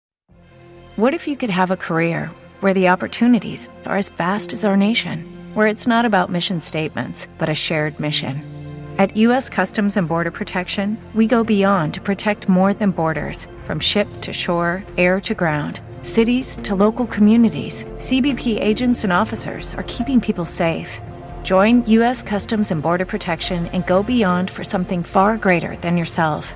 What 0.96 1.14
if 1.14 1.28
you 1.28 1.36
could 1.38 1.50
have 1.50 1.72
a 1.72 1.78
career 1.78 2.32
where 2.62 2.74
the 2.74 2.90
opportunities 2.90 3.68
are 3.86 3.98
as 3.98 4.10
vast 4.10 4.52
as 4.54 4.66
our 4.66 4.78
nation, 4.78 5.26
where 5.54 5.68
it's 5.68 5.88
not 5.88 6.06
about 6.06 6.30
mission 6.30 6.60
statements, 6.62 7.28
but 7.38 7.50
a 7.50 7.56
shared 7.56 8.00
mission? 8.00 8.51
At 8.98 9.18
U.S. 9.18 9.50
Customs 9.50 9.98
and 9.98 10.08
Border 10.08 10.32
Protection, 10.32 10.98
we 11.14 11.28
go 11.28 11.44
beyond 11.44 11.94
to 11.96 12.02
protect 12.02 12.48
more 12.48 12.74
than 12.74 12.92
borders 12.92 13.48
from 13.66 13.80
ship 13.80 14.08
to 14.22 14.34
shore, 14.34 14.84
air 14.98 15.20
to 15.22 15.36
ground 15.36 15.82
cities 16.04 16.58
to 16.64 16.76
local 16.76 17.06
communities, 17.06 17.86
CBP 18.00 18.60
agents 18.60 19.04
and 19.04 19.14
officers 19.14 19.76
are 19.76 19.84
keeping 19.84 20.20
people 20.20 20.46
safe. 20.46 21.00
Join 21.44 21.86
U.S. 21.88 22.24
Customs 22.24 22.72
and 22.72 22.82
Border 22.82 23.06
Protection 23.06 23.68
and 23.68 23.86
go 23.86 24.04
beyond 24.04 24.52
for 24.52 24.64
something 24.64 25.04
far 25.04 25.38
greater 25.38 25.76
than 25.78 25.96
yourself. 25.98 26.54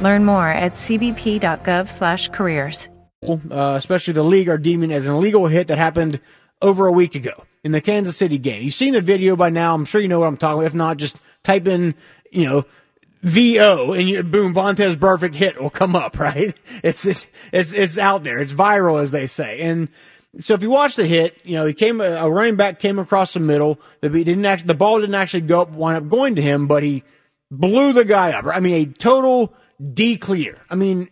Learn 0.00 0.24
more 0.24 0.48
at 0.48 0.72
cbp.gov/careers. 0.74 2.88
Uh, 3.28 3.74
especially 3.76 4.14
the 4.14 4.22
league 4.22 4.48
are 4.48 4.58
deeming 4.58 4.92
as 4.92 5.06
an 5.06 5.14
illegal 5.14 5.48
hit 5.48 5.66
that 5.68 5.78
happened 5.78 6.20
over 6.62 6.86
a 6.86 6.92
week 6.92 7.14
ago 7.14 7.44
in 7.64 7.72
the 7.72 7.80
Kansas 7.80 8.14
City 8.16 8.38
game. 8.38 8.62
You've 8.62 8.74
seen 8.74 8.92
the 8.92 9.00
video 9.00 9.34
by 9.36 9.50
now. 9.50 9.74
I'm 9.74 9.84
sure 9.84 10.00
you 10.00 10.08
know 10.08 10.20
what 10.20 10.28
I'm 10.28 10.36
talking 10.36 10.58
about. 10.58 10.66
If 10.66 10.74
not, 10.74 10.98
just 10.98 11.20
type 11.46 11.66
in, 11.66 11.94
you 12.30 12.44
know, 12.44 12.64
VO 13.22 13.92
and 13.92 14.08
you, 14.08 14.22
boom, 14.22 14.54
Vontaze 14.54 14.96
Burfict 14.96 15.34
hit 15.34 15.60
will 15.60 15.70
come 15.70 15.96
up, 15.96 16.18
right? 16.18 16.56
It's, 16.82 17.04
it's, 17.06 17.26
it's, 17.52 17.98
out 17.98 18.24
there. 18.24 18.38
It's 18.38 18.52
viral, 18.52 19.00
as 19.00 19.12
they 19.12 19.26
say. 19.26 19.60
And 19.60 19.88
so 20.38 20.54
if 20.54 20.62
you 20.62 20.70
watch 20.70 20.96
the 20.96 21.06
hit, 21.06 21.40
you 21.44 21.54
know, 21.54 21.66
he 21.66 21.72
came, 21.72 22.00
a 22.00 22.28
running 22.28 22.56
back 22.56 22.78
came 22.78 22.98
across 22.98 23.34
the 23.34 23.40
middle. 23.40 23.80
The, 24.00 24.10
didn't 24.10 24.44
actually, 24.44 24.68
the 24.68 24.74
ball 24.74 25.00
didn't 25.00 25.14
actually 25.14 25.42
go 25.42 25.62
up, 25.62 25.70
wind 25.70 25.96
up 25.96 26.08
going 26.08 26.34
to 26.36 26.42
him, 26.42 26.66
but 26.66 26.82
he 26.82 27.02
blew 27.50 27.92
the 27.92 28.04
guy 28.04 28.32
up. 28.32 28.44
I 28.46 28.60
mean, 28.60 28.88
a 28.88 28.92
total 28.92 29.54
declear. 29.92 30.60
I 30.70 30.74
mean, 30.74 31.08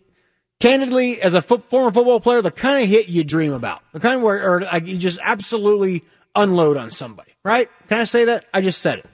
candidly, 0.59 1.21
as 1.21 1.33
a 1.33 1.41
foot, 1.41 1.69
former 1.69 1.91
football 1.91 2.19
player, 2.19 2.41
the 2.41 2.51
kind 2.51 2.83
of 2.83 2.89
hit 2.89 3.07
you 3.07 3.23
dream 3.23 3.53
about, 3.53 3.81
the 3.93 3.99
kind 3.99 4.17
of 4.17 4.21
where, 4.21 4.49
or 4.49 4.61
like 4.61 4.87
you 4.87 4.97
just 4.97 5.19
absolutely 5.23 6.03
unload 6.35 6.77
on 6.77 6.91
somebody, 6.91 7.31
right? 7.43 7.69
Can 7.87 7.99
I 7.99 8.03
say 8.03 8.25
that? 8.25 8.45
I 8.53 8.61
just 8.61 8.81
said 8.81 8.99
it. 8.99 9.05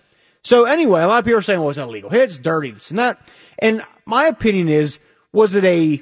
So 0.44 0.66
anyway, 0.66 1.04
a 1.04 1.08
lot 1.08 1.20
of 1.20 1.26
people 1.26 1.40
are 1.40 1.44
saying, 1.44 1.60
well, 1.60 1.70
it's 1.70 1.78
not 1.78 1.90
illegal 1.90 2.10
hits, 2.10 2.40
dirty, 2.40 2.72
this 2.72 2.90
and 2.90 3.00
that. 3.00 3.20
And 3.60 3.82
my 4.06 4.26
opinion 4.26 4.70
is, 4.70 5.00
was 5.34 5.56
it 5.56 5.64
a 5.64 6.02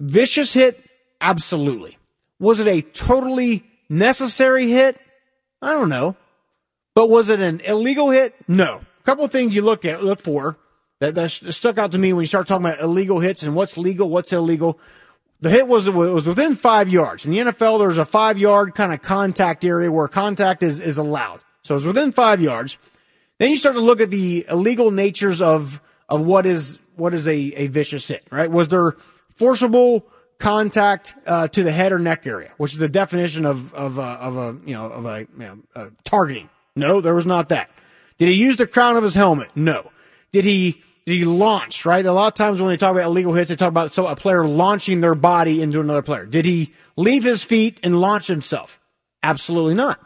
vicious 0.00 0.52
hit? 0.52 0.82
Absolutely. 1.20 1.98
Was 2.38 2.60
it 2.60 2.68
a 2.68 2.82
totally 2.82 3.64
necessary 3.88 4.70
hit? 4.70 5.00
I 5.60 5.72
don't 5.72 5.88
know. 5.88 6.16
But 6.94 7.10
was 7.10 7.28
it 7.28 7.40
an 7.40 7.60
illegal 7.60 8.10
hit? 8.10 8.34
No. 8.48 8.80
A 9.00 9.02
couple 9.04 9.24
of 9.24 9.30
things 9.30 9.54
you 9.54 9.62
look 9.62 9.84
at, 9.84 10.02
look 10.02 10.20
for 10.20 10.58
that, 11.00 11.14
that 11.14 11.30
stuck 11.30 11.78
out 11.78 11.92
to 11.92 11.98
me 11.98 12.12
when 12.12 12.22
you 12.22 12.26
start 12.26 12.46
talking 12.46 12.64
about 12.64 12.80
illegal 12.80 13.20
hits 13.20 13.42
and 13.42 13.54
what's 13.54 13.76
legal, 13.76 14.08
what's 14.08 14.32
illegal. 14.32 14.80
The 15.40 15.50
hit 15.50 15.68
was, 15.68 15.88
was 15.90 16.26
within 16.26 16.54
five 16.54 16.88
yards. 16.88 17.26
In 17.26 17.32
the 17.32 17.38
NFL, 17.38 17.78
there's 17.78 17.98
a 17.98 18.06
five 18.06 18.38
yard 18.38 18.74
kind 18.74 18.92
of 18.92 19.02
contact 19.02 19.64
area 19.64 19.92
where 19.92 20.08
contact 20.08 20.62
is, 20.62 20.80
is 20.80 20.96
allowed. 20.96 21.40
So 21.62 21.74
it 21.74 21.76
was 21.76 21.86
within 21.86 22.12
five 22.12 22.40
yards. 22.40 22.78
Then 23.38 23.50
you 23.50 23.56
start 23.56 23.76
to 23.76 23.82
look 23.82 24.00
at 24.00 24.10
the 24.10 24.46
illegal 24.50 24.90
natures 24.90 25.42
of 25.42 25.80
of 26.08 26.22
what 26.22 26.46
is 26.46 26.78
what 26.96 27.14
is 27.14 27.26
a, 27.28 27.34
a 27.34 27.66
vicious 27.68 28.08
hit, 28.08 28.24
right? 28.30 28.50
Was 28.50 28.68
there 28.68 28.92
forcible 29.34 30.06
contact 30.38 31.14
uh, 31.26 31.48
to 31.48 31.62
the 31.62 31.72
head 31.72 31.92
or 31.92 31.98
neck 31.98 32.26
area, 32.26 32.52
which 32.56 32.72
is 32.72 32.78
the 32.78 32.88
definition 32.88 33.44
of 33.44 33.72
of 33.74 33.98
a, 33.98 34.02
of 34.02 34.36
a 34.36 34.56
you 34.64 34.74
know 34.74 34.86
of 34.86 35.04
a, 35.06 35.20
you 35.38 35.64
know, 35.74 35.90
targeting? 36.04 36.48
No, 36.74 37.00
there 37.00 37.14
was 37.14 37.26
not 37.26 37.48
that. 37.50 37.70
Did 38.18 38.28
he 38.28 38.34
use 38.34 38.56
the 38.56 38.66
crown 38.66 38.96
of 38.96 39.02
his 39.02 39.14
helmet? 39.14 39.50
No. 39.54 39.90
Did 40.32 40.44
he 40.44 40.82
did 41.04 41.18
he 41.18 41.24
launch? 41.24 41.84
Right. 41.84 42.04
A 42.04 42.12
lot 42.12 42.28
of 42.28 42.34
times 42.34 42.60
when 42.60 42.70
they 42.70 42.76
talk 42.76 42.92
about 42.92 43.04
illegal 43.04 43.32
hits, 43.32 43.50
they 43.50 43.56
talk 43.56 43.68
about 43.68 43.92
so 43.92 44.06
a 44.06 44.16
player 44.16 44.44
launching 44.44 45.00
their 45.00 45.14
body 45.14 45.62
into 45.62 45.80
another 45.80 46.02
player. 46.02 46.26
Did 46.26 46.44
he 46.44 46.72
leave 46.96 47.24
his 47.24 47.44
feet 47.44 47.80
and 47.82 48.00
launch 48.00 48.26
himself? 48.26 48.80
Absolutely 49.22 49.74
not. 49.74 50.00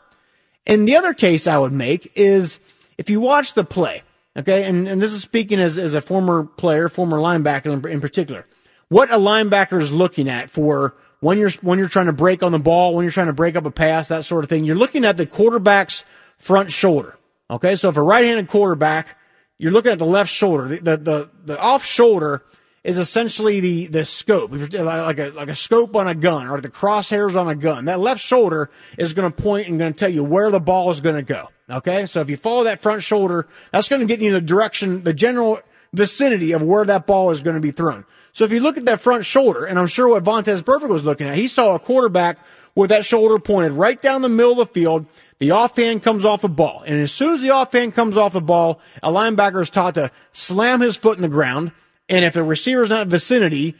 And 0.66 0.86
the 0.86 0.96
other 0.96 1.14
case 1.14 1.46
I 1.46 1.58
would 1.58 1.72
make 1.72 2.12
is 2.14 2.60
if 3.00 3.08
you 3.08 3.18
watch 3.18 3.54
the 3.54 3.64
play, 3.64 4.02
okay, 4.36 4.64
and, 4.64 4.86
and 4.86 5.00
this 5.00 5.14
is 5.14 5.22
speaking 5.22 5.58
as, 5.58 5.78
as 5.78 5.94
a 5.94 6.02
former 6.02 6.44
player, 6.44 6.86
former 6.90 7.16
linebacker 7.16 7.72
in, 7.72 7.90
in 7.90 7.98
particular, 7.98 8.46
what 8.90 9.10
a 9.10 9.16
linebacker 9.16 9.80
is 9.80 9.90
looking 9.90 10.28
at 10.28 10.50
for 10.50 10.94
when 11.20 11.38
you're 11.38 11.50
when 11.62 11.78
you're 11.78 11.88
trying 11.88 12.06
to 12.06 12.12
break 12.12 12.42
on 12.42 12.52
the 12.52 12.58
ball, 12.58 12.94
when 12.94 13.04
you're 13.04 13.10
trying 13.10 13.28
to 13.28 13.32
break 13.32 13.56
up 13.56 13.64
a 13.64 13.70
pass, 13.70 14.08
that 14.08 14.24
sort 14.24 14.44
of 14.44 14.50
thing. 14.50 14.64
You're 14.64 14.76
looking 14.76 15.06
at 15.06 15.16
the 15.16 15.24
quarterback's 15.24 16.04
front 16.36 16.72
shoulder. 16.72 17.16
Okay, 17.50 17.74
so 17.74 17.88
if 17.88 17.96
a 17.96 18.02
right-handed 18.02 18.48
quarterback, 18.48 19.16
you're 19.56 19.72
looking 19.72 19.92
at 19.92 19.98
the 19.98 20.04
left 20.04 20.30
shoulder. 20.30 20.68
The 20.68 20.76
the 20.76 20.96
the, 20.98 21.30
the 21.46 21.58
off 21.58 21.82
shoulder 21.82 22.44
is 22.84 22.98
essentially 22.98 23.60
the 23.60 23.86
the 23.86 24.04
scope, 24.04 24.50
like 24.52 25.18
a 25.18 25.32
like 25.34 25.48
a 25.48 25.54
scope 25.54 25.96
on 25.96 26.06
a 26.06 26.14
gun 26.14 26.48
or 26.48 26.60
the 26.60 26.68
crosshairs 26.68 27.34
on 27.34 27.48
a 27.48 27.54
gun. 27.54 27.86
That 27.86 27.98
left 27.98 28.20
shoulder 28.20 28.68
is 28.98 29.14
going 29.14 29.32
to 29.32 29.42
point 29.42 29.68
and 29.68 29.78
going 29.78 29.94
to 29.94 29.98
tell 29.98 30.10
you 30.10 30.22
where 30.22 30.50
the 30.50 30.60
ball 30.60 30.90
is 30.90 31.00
going 31.00 31.16
to 31.16 31.22
go. 31.22 31.48
Okay, 31.70 32.06
so 32.06 32.20
if 32.20 32.28
you 32.28 32.36
follow 32.36 32.64
that 32.64 32.80
front 32.80 33.02
shoulder, 33.02 33.46
that's 33.72 33.88
going 33.88 34.00
to 34.00 34.06
get 34.06 34.20
you 34.20 34.28
in 34.28 34.34
the 34.34 34.40
direction, 34.40 35.04
the 35.04 35.14
general 35.14 35.60
vicinity 35.92 36.52
of 36.52 36.62
where 36.62 36.84
that 36.84 37.06
ball 37.06 37.30
is 37.30 37.42
going 37.42 37.54
to 37.54 37.60
be 37.60 37.70
thrown. 37.70 38.04
So 38.32 38.44
if 38.44 38.52
you 38.52 38.60
look 38.60 38.76
at 38.76 38.84
that 38.86 39.00
front 39.00 39.24
shoulder, 39.24 39.64
and 39.64 39.78
I'm 39.78 39.86
sure 39.86 40.08
what 40.08 40.24
Vontaze 40.24 40.62
Burfict 40.62 40.88
was 40.88 41.04
looking 41.04 41.26
at, 41.26 41.36
he 41.36 41.48
saw 41.48 41.74
a 41.74 41.78
quarterback 41.78 42.38
with 42.74 42.90
that 42.90 43.04
shoulder 43.04 43.38
pointed 43.38 43.72
right 43.72 44.00
down 44.00 44.22
the 44.22 44.28
middle 44.28 44.52
of 44.52 44.58
the 44.58 44.66
field. 44.66 45.06
The 45.38 45.50
offhand 45.52 46.02
comes 46.02 46.24
off 46.24 46.42
the 46.42 46.48
ball. 46.48 46.82
And 46.86 47.00
as 47.00 47.12
soon 47.12 47.34
as 47.34 47.42
the 47.42 47.50
offhand 47.50 47.94
comes 47.94 48.16
off 48.16 48.32
the 48.32 48.40
ball, 48.40 48.80
a 49.02 49.10
linebacker 49.10 49.62
is 49.62 49.70
taught 49.70 49.94
to 49.94 50.10
slam 50.32 50.80
his 50.80 50.96
foot 50.96 51.16
in 51.16 51.22
the 51.22 51.28
ground. 51.28 51.72
And 52.08 52.24
if 52.24 52.34
the 52.34 52.42
receiver's 52.42 52.90
not 52.90 53.02
in 53.02 53.08
vicinity, 53.08 53.76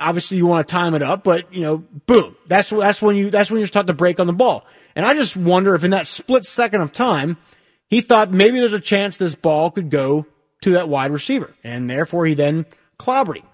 obviously 0.00 0.36
you 0.36 0.46
want 0.46 0.66
to 0.66 0.72
time 0.72 0.94
it 0.94 1.02
up, 1.02 1.24
but 1.24 1.52
you 1.52 1.62
know, 1.62 1.78
boom. 2.06 2.36
That's 2.46 2.70
that's 2.70 3.02
when 3.02 3.16
you 3.16 3.30
that's 3.30 3.50
when 3.50 3.60
you're 3.60 3.68
taught 3.68 3.86
to 3.86 3.94
break 3.94 4.18
on 4.18 4.26
the 4.26 4.32
ball. 4.32 4.66
And 4.96 5.06
I 5.06 5.14
just 5.14 5.36
wonder 5.36 5.74
if 5.74 5.84
in 5.84 5.90
that 5.90 6.06
split 6.06 6.44
second 6.44 6.80
of 6.80 6.92
time, 6.92 7.36
he 7.88 8.00
thought 8.00 8.32
maybe 8.32 8.58
there's 8.58 8.72
a 8.72 8.80
chance 8.80 9.16
this 9.16 9.34
ball 9.34 9.70
could 9.70 9.90
go 9.90 10.26
to 10.62 10.70
that 10.72 10.88
wide 10.88 11.10
receiver, 11.10 11.54
and 11.62 11.88
therefore 11.88 12.26
he 12.26 12.34
then 12.34 12.66
clobbered 12.98 13.36
him. 13.36 13.46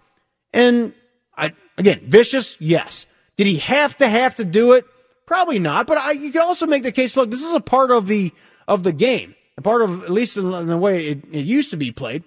And 0.52 0.94
I 1.36 1.52
again, 1.76 2.00
vicious, 2.04 2.60
yes. 2.60 3.06
Did 3.36 3.46
he 3.46 3.58
have 3.58 3.96
to 3.98 4.08
have 4.08 4.36
to 4.36 4.44
do 4.44 4.72
it? 4.72 4.84
Probably 5.26 5.58
not. 5.58 5.86
But 5.86 5.98
I, 5.98 6.12
you 6.12 6.32
can 6.32 6.40
also 6.40 6.66
make 6.66 6.82
the 6.82 6.92
case. 6.92 7.16
Look, 7.16 7.30
this 7.30 7.42
is 7.42 7.52
a 7.52 7.60
part 7.60 7.90
of 7.90 8.06
the 8.06 8.32
of 8.66 8.82
the 8.82 8.92
game, 8.92 9.34
a 9.58 9.62
part 9.62 9.82
of 9.82 10.04
at 10.04 10.10
least 10.10 10.36
in 10.36 10.66
the 10.66 10.78
way 10.78 11.08
it, 11.08 11.24
it 11.32 11.44
used 11.44 11.70
to 11.70 11.76
be 11.76 11.90
played, 11.92 12.24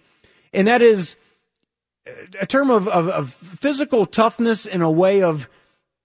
and 0.54 0.68
that 0.68 0.82
is 0.82 1.16
a 2.40 2.46
term 2.46 2.70
of, 2.70 2.88
of, 2.88 3.08
of 3.08 3.30
physical 3.30 4.06
toughness 4.06 4.66
in 4.66 4.82
a 4.82 4.92
way 4.92 5.22
of 5.24 5.50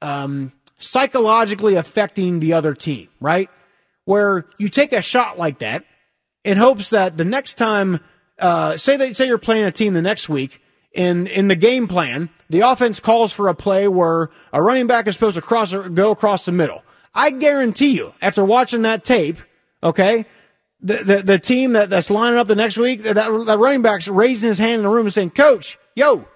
um, 0.03 0.53
psychologically 0.79 1.75
affecting 1.75 2.41
the 2.41 2.53
other 2.53 2.75
team, 2.75 3.09
right? 3.21 3.49
Where 4.05 4.47
you 4.59 4.69
take 4.69 4.93
a 4.93 5.03
shot 5.03 5.39
like 5.39 5.59
that 5.59 5.85
in 6.45 6.59
hopes 6.59 6.91
that 6.91 7.17
the 7.17 7.25
next 7.25 7.55
time, 7.55 8.01
uh, 8.39 8.77
say 8.77 8.97
they 8.97 9.13
say 9.13 9.27
you're 9.27 9.39
playing 9.39 9.65
a 9.65 9.73
team 9.73 9.95
the 9.95 10.03
next 10.03 10.29
week, 10.29 10.61
in 10.93 11.27
in 11.27 11.49
the 11.49 11.57
game 11.57 11.89
plan, 11.89 12.31
the 12.49 12.61
offense 12.61 13.01
calls 13.01 13.33
for 13.33 13.49
a 13.49 13.55
play 13.55 13.89
where 13.89 14.31
a 14.53 14.63
running 14.63 14.87
back 14.87 15.09
is 15.09 15.15
supposed 15.15 15.35
to 15.35 15.43
cross 15.43 15.75
go 15.75 16.11
across 16.13 16.45
the 16.45 16.53
middle. 16.53 16.85
I 17.15 17.31
guarantee 17.31 17.97
you, 17.97 18.15
after 18.21 18.45
watching 18.45 18.83
that 18.83 19.05
tape, 19.05 19.39
okay, 19.83 20.25
the, 20.81 20.97
the, 20.97 21.23
the 21.23 21.39
team 21.39 21.73
that, 21.73 21.91
that's 21.91 22.11
lining 22.11 22.39
up 22.39 22.47
the 22.47 22.57
next 22.57 22.77
week, 22.77 23.03
that, 23.05 23.15
that 23.15 23.59
running 23.59 23.83
back's 23.83 24.09
raising 24.09 24.49
his 24.49 24.59
hand 24.59 24.81
in 24.81 24.83
the 24.83 24.89
room 24.89 25.07
and 25.07 25.13
saying, 25.13 25.31
Coach, 25.31 25.79
yo, 25.95 26.27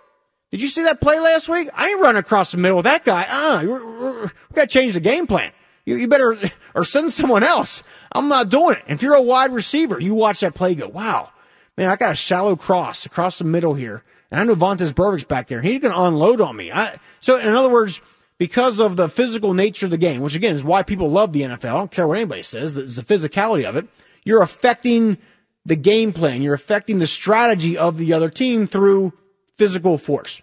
did 0.51 0.63
you 0.63 0.69
see 0.69 0.85
that 0.85 1.01
play 1.01 1.19
last 1.21 1.49
week? 1.49 1.69
I 1.75 1.89
ain't 1.89 2.01
running 2.01 2.21
across 2.21 2.53
the 2.53 2.59
middle 2.59 2.79
with 2.79 2.85
that 2.85 3.05
guy. 3.05 3.27
Uh, 3.29 3.63
we 3.65 4.55
got 4.55 4.63
to 4.63 4.67
change 4.67 4.95
the 4.95 5.01
game 5.01 5.27
plan. 5.27 5.53
You, 5.85 5.97
you 5.97 6.09
better, 6.09 6.37
or 6.75 6.85
send 6.85 7.13
someone 7.13 7.43
else. 7.43 7.83
I'm 8.13 8.29
not 8.29 8.49
doing 8.49 8.77
it. 8.77 8.85
If 8.87 9.03
you're 9.03 9.15
a 9.15 9.23
wide 9.23 9.53
receiver, 9.53 10.01
you 10.01 10.15
watch 10.15 10.41
that 10.41 10.55
play, 10.55 10.75
go, 10.75 10.89
wow, 10.89 11.31
man, 11.77 11.89
I 11.89 11.97
got 11.97 12.13
a 12.13 12.17
shallow 12.17 12.57
cross 12.57 13.07
across 13.07 13.39
the 13.39 13.45
middle 13.45 13.75
here. 13.75 14.03
And 14.31 14.41
I 14.41 14.45
know 14.45 14.55
Vontaze 14.55 14.95
Burfict's 14.95 15.25
back 15.25 15.47
there. 15.47 15.63
He's 15.63 15.81
going 15.81 15.95
to 15.95 16.03
unload 16.03 16.41
on 16.41 16.57
me. 16.57 16.71
I, 16.71 16.99
so 17.21 17.39
in 17.39 17.55
other 17.55 17.71
words, 17.71 18.03
because 18.39 18.79
of 18.79 18.97
the 18.97 19.09
physical 19.09 19.55
nature 19.55 19.87
of 19.87 19.91
the 19.91 19.99
game, 19.99 20.21
which 20.21 20.35
again 20.35 20.55
is 20.55 20.65
why 20.65 20.83
people 20.83 21.11
love 21.11 21.33
the 21.33 21.43
NFL. 21.43 21.71
I 21.71 21.79
don't 21.79 21.91
care 21.91 22.07
what 22.07 22.19
anybody 22.19 22.43
says. 22.43 22.77
It's 22.77 22.97
the 22.97 23.03
physicality 23.03 23.69
of 23.69 23.77
it. 23.77 23.89
You're 24.25 24.43
affecting 24.43 25.19
the 25.65 25.77
game 25.77 26.13
plan. 26.13 26.43
You're 26.43 26.55
affecting 26.55 26.99
the 26.99 27.07
strategy 27.07 27.77
of 27.77 27.99
the 27.99 28.13
other 28.13 28.31
team 28.31 28.67
through 28.67 29.13
physical 29.59 29.99
force. 29.99 30.41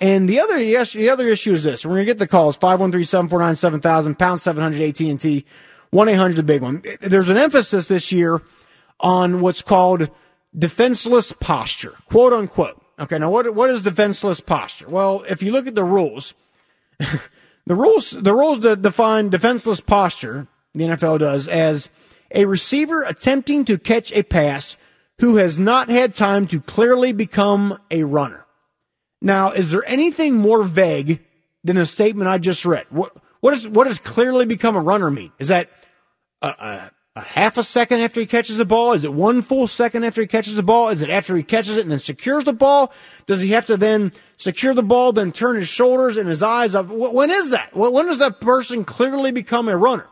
And 0.00 0.28
the 0.28 0.40
other, 0.40 0.58
yes, 0.58 0.92
the 0.92 1.10
other 1.10 1.26
issue 1.26 1.52
is 1.52 1.64
this. 1.64 1.84
We're 1.84 1.94
going 1.94 2.06
to 2.06 2.12
get 2.12 2.18
the 2.18 2.28
calls 2.28 2.56
513-749-7000, 2.58 4.16
pound 4.16 4.40
700 4.40 4.80
AT&T, 4.80 5.44
1-800 5.92 6.36
the 6.36 6.42
big 6.44 6.62
one. 6.62 6.82
There's 7.00 7.30
an 7.30 7.36
emphasis 7.36 7.88
this 7.88 8.12
year 8.12 8.40
on 9.00 9.40
what's 9.40 9.62
called 9.62 10.08
defenseless 10.56 11.32
posture, 11.32 11.94
quote 12.06 12.32
unquote. 12.32 12.80
Okay. 13.00 13.18
Now 13.18 13.30
what, 13.30 13.54
what 13.54 13.70
is 13.70 13.84
defenseless 13.84 14.40
posture? 14.40 14.88
Well, 14.88 15.24
if 15.28 15.42
you 15.42 15.52
look 15.52 15.66
at 15.66 15.74
the 15.74 15.84
rules, 15.84 16.34
the 16.98 17.74
rules, 17.74 18.10
the 18.10 18.34
rules 18.34 18.60
that 18.60 18.82
define 18.82 19.30
defenseless 19.30 19.80
posture, 19.80 20.46
the 20.74 20.84
NFL 20.84 21.20
does 21.20 21.48
as 21.48 21.90
a 22.32 22.44
receiver 22.44 23.02
attempting 23.02 23.64
to 23.64 23.78
catch 23.78 24.12
a 24.12 24.22
pass 24.22 24.76
who 25.20 25.36
has 25.36 25.58
not 25.58 25.90
had 25.90 26.14
time 26.14 26.46
to 26.46 26.60
clearly 26.60 27.12
become 27.12 27.78
a 27.90 28.04
runner. 28.04 28.46
Now, 29.20 29.50
is 29.50 29.72
there 29.72 29.82
anything 29.86 30.36
more 30.36 30.62
vague 30.62 31.20
than 31.64 31.76
the 31.76 31.86
statement 31.86 32.28
I 32.28 32.38
just 32.38 32.64
read? 32.64 32.86
What, 32.90 33.12
what, 33.40 33.54
is, 33.54 33.66
what 33.66 33.86
does 33.86 33.98
clearly 33.98 34.46
become 34.46 34.76
a 34.76 34.80
runner 34.80 35.10
mean? 35.10 35.32
Is 35.38 35.48
that 35.48 35.70
a, 36.40 36.46
a, 36.48 36.90
a 37.16 37.20
half 37.20 37.58
a 37.58 37.64
second 37.64 38.00
after 38.00 38.20
he 38.20 38.26
catches 38.26 38.58
the 38.58 38.64
ball? 38.64 38.92
Is 38.92 39.02
it 39.02 39.12
one 39.12 39.42
full 39.42 39.66
second 39.66 40.04
after 40.04 40.20
he 40.20 40.28
catches 40.28 40.54
the 40.54 40.62
ball? 40.62 40.90
Is 40.90 41.02
it 41.02 41.10
after 41.10 41.36
he 41.36 41.42
catches 41.42 41.78
it 41.78 41.82
and 41.82 41.90
then 41.90 41.98
secures 41.98 42.44
the 42.44 42.52
ball? 42.52 42.92
Does 43.26 43.40
he 43.40 43.50
have 43.50 43.66
to 43.66 43.76
then 43.76 44.12
secure 44.36 44.72
the 44.72 44.84
ball, 44.84 45.12
then 45.12 45.32
turn 45.32 45.56
his 45.56 45.68
shoulders 45.68 46.16
and 46.16 46.28
his 46.28 46.44
eyes 46.44 46.76
up? 46.76 46.86
When 46.86 47.30
is 47.30 47.50
that? 47.50 47.74
When 47.74 48.06
does 48.06 48.20
that 48.20 48.40
person 48.40 48.84
clearly 48.84 49.32
become 49.32 49.68
a 49.68 49.76
runner? 49.76 50.06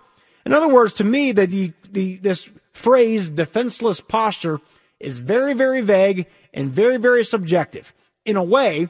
In 0.44 0.52
other 0.52 0.68
words, 0.68 0.94
to 0.94 1.04
me, 1.04 1.30
that 1.32 1.50
the, 1.50 1.72
the, 1.90 2.16
this 2.16 2.50
phrase 2.72 3.30
defenseless 3.30 4.00
posture 4.00 4.60
is 5.00 5.18
very, 5.18 5.54
very 5.54 5.80
vague 5.80 6.26
and 6.54 6.70
very, 6.70 6.96
very 6.96 7.24
subjective. 7.24 7.92
In 8.24 8.36
a 8.36 8.42
way, 8.42 8.88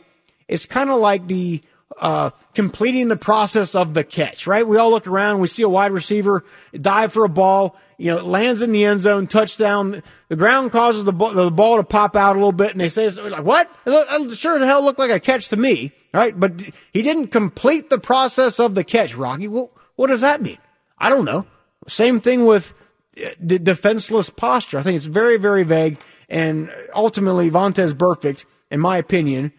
it's 0.48 0.66
kind 0.66 0.90
of 0.90 0.96
like 0.96 1.26
the 1.26 1.62
uh, 1.98 2.30
completing 2.54 3.08
the 3.08 3.16
process 3.16 3.74
of 3.74 3.94
the 3.94 4.04
catch, 4.04 4.46
right? 4.46 4.66
We 4.66 4.76
all 4.76 4.90
look 4.90 5.06
around, 5.06 5.40
we 5.40 5.46
see 5.46 5.62
a 5.62 5.68
wide 5.68 5.92
receiver 5.92 6.44
dive 6.74 7.12
for 7.12 7.24
a 7.24 7.28
ball, 7.28 7.76
you 7.96 8.10
know, 8.10 8.24
lands 8.24 8.60
in 8.60 8.72
the 8.72 8.84
end 8.84 9.00
zone, 9.00 9.26
touchdown. 9.26 10.02
The 10.28 10.36
ground 10.36 10.72
causes 10.72 11.04
the, 11.04 11.12
ball, 11.12 11.32
the 11.32 11.50
ball 11.50 11.76
to 11.78 11.84
pop 11.84 12.16
out 12.16 12.36
a 12.36 12.38
little 12.38 12.52
bit, 12.52 12.72
and 12.72 12.80
they 12.80 12.88
say, 12.88 13.08
like, 13.08 13.44
what? 13.44 13.70
It 13.86 14.36
sure 14.36 14.58
the 14.58 14.66
hell 14.66 14.84
looked 14.84 14.98
like 14.98 15.10
a 15.10 15.20
catch 15.20 15.48
to 15.48 15.56
me, 15.56 15.92
right? 16.12 16.38
But 16.38 16.60
he 16.92 17.02
didn't 17.02 17.28
complete 17.28 17.88
the 17.88 18.00
process 18.00 18.60
of 18.60 18.74
the 18.74 18.84
catch, 18.84 19.14
Rocky. 19.14 19.48
Well, 19.48 19.70
what 19.94 20.08
does 20.08 20.20
that 20.20 20.42
mean? 20.42 20.58
I 20.98 21.08
don't 21.08 21.24
know. 21.24 21.46
Same 21.88 22.20
thing 22.20 22.46
with 22.46 22.72
defenseless 23.44 24.30
posture. 24.30 24.78
I 24.78 24.82
think 24.82 24.96
it's 24.96 25.06
very, 25.06 25.38
very 25.38 25.62
vague. 25.62 25.98
And 26.28 26.70
ultimately, 26.94 27.50
Vontaze 27.50 27.94
Burfict, 27.94 28.44
in 28.70 28.80
my 28.80 28.98
opinion, 28.98 29.52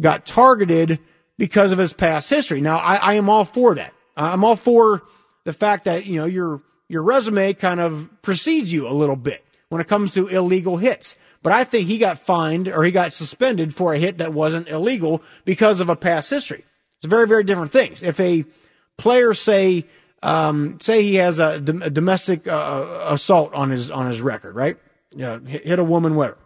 got 0.00 0.26
targeted 0.26 0.98
because 1.38 1.72
of 1.72 1.78
his 1.78 1.92
past 1.92 2.30
history. 2.30 2.60
Now, 2.60 2.78
I, 2.78 2.96
I 2.96 3.14
am 3.14 3.28
all 3.28 3.44
for 3.44 3.74
that. 3.74 3.92
I'm 4.16 4.44
all 4.44 4.56
for 4.56 5.02
the 5.44 5.52
fact 5.52 5.84
that, 5.84 6.06
you 6.06 6.16
know, 6.16 6.26
your, 6.26 6.62
your 6.88 7.02
resume 7.02 7.52
kind 7.54 7.80
of 7.80 8.08
precedes 8.22 8.72
you 8.72 8.88
a 8.88 8.90
little 8.90 9.16
bit 9.16 9.44
when 9.68 9.80
it 9.80 9.88
comes 9.88 10.12
to 10.12 10.28
illegal 10.28 10.76
hits. 10.76 11.16
But 11.42 11.52
I 11.52 11.64
think 11.64 11.88
he 11.88 11.98
got 11.98 12.18
fined 12.18 12.68
or 12.68 12.84
he 12.84 12.90
got 12.90 13.12
suspended 13.12 13.74
for 13.74 13.92
a 13.92 13.98
hit 13.98 14.18
that 14.18 14.32
wasn't 14.32 14.68
illegal 14.68 15.22
because 15.44 15.80
of 15.80 15.88
a 15.88 15.96
past 15.96 16.30
history. 16.30 16.64
It's 16.98 17.10
very, 17.10 17.26
very 17.26 17.44
different 17.44 17.72
things. 17.72 18.02
If 18.02 18.18
a 18.20 18.44
player 18.96 19.34
say 19.34 19.84
um, 20.24 20.80
say 20.80 21.02
he 21.02 21.16
has 21.16 21.38
a, 21.38 21.56
a 21.56 21.90
domestic 21.90 22.48
uh, 22.48 23.06
assault 23.08 23.52
on 23.52 23.70
his 23.70 23.90
on 23.90 24.08
his 24.08 24.20
record, 24.22 24.56
right? 24.56 24.78
Hit, 25.14 25.66
hit 25.66 25.78
a 25.78 25.84
woman, 25.84 26.14
whatever. 26.14 26.38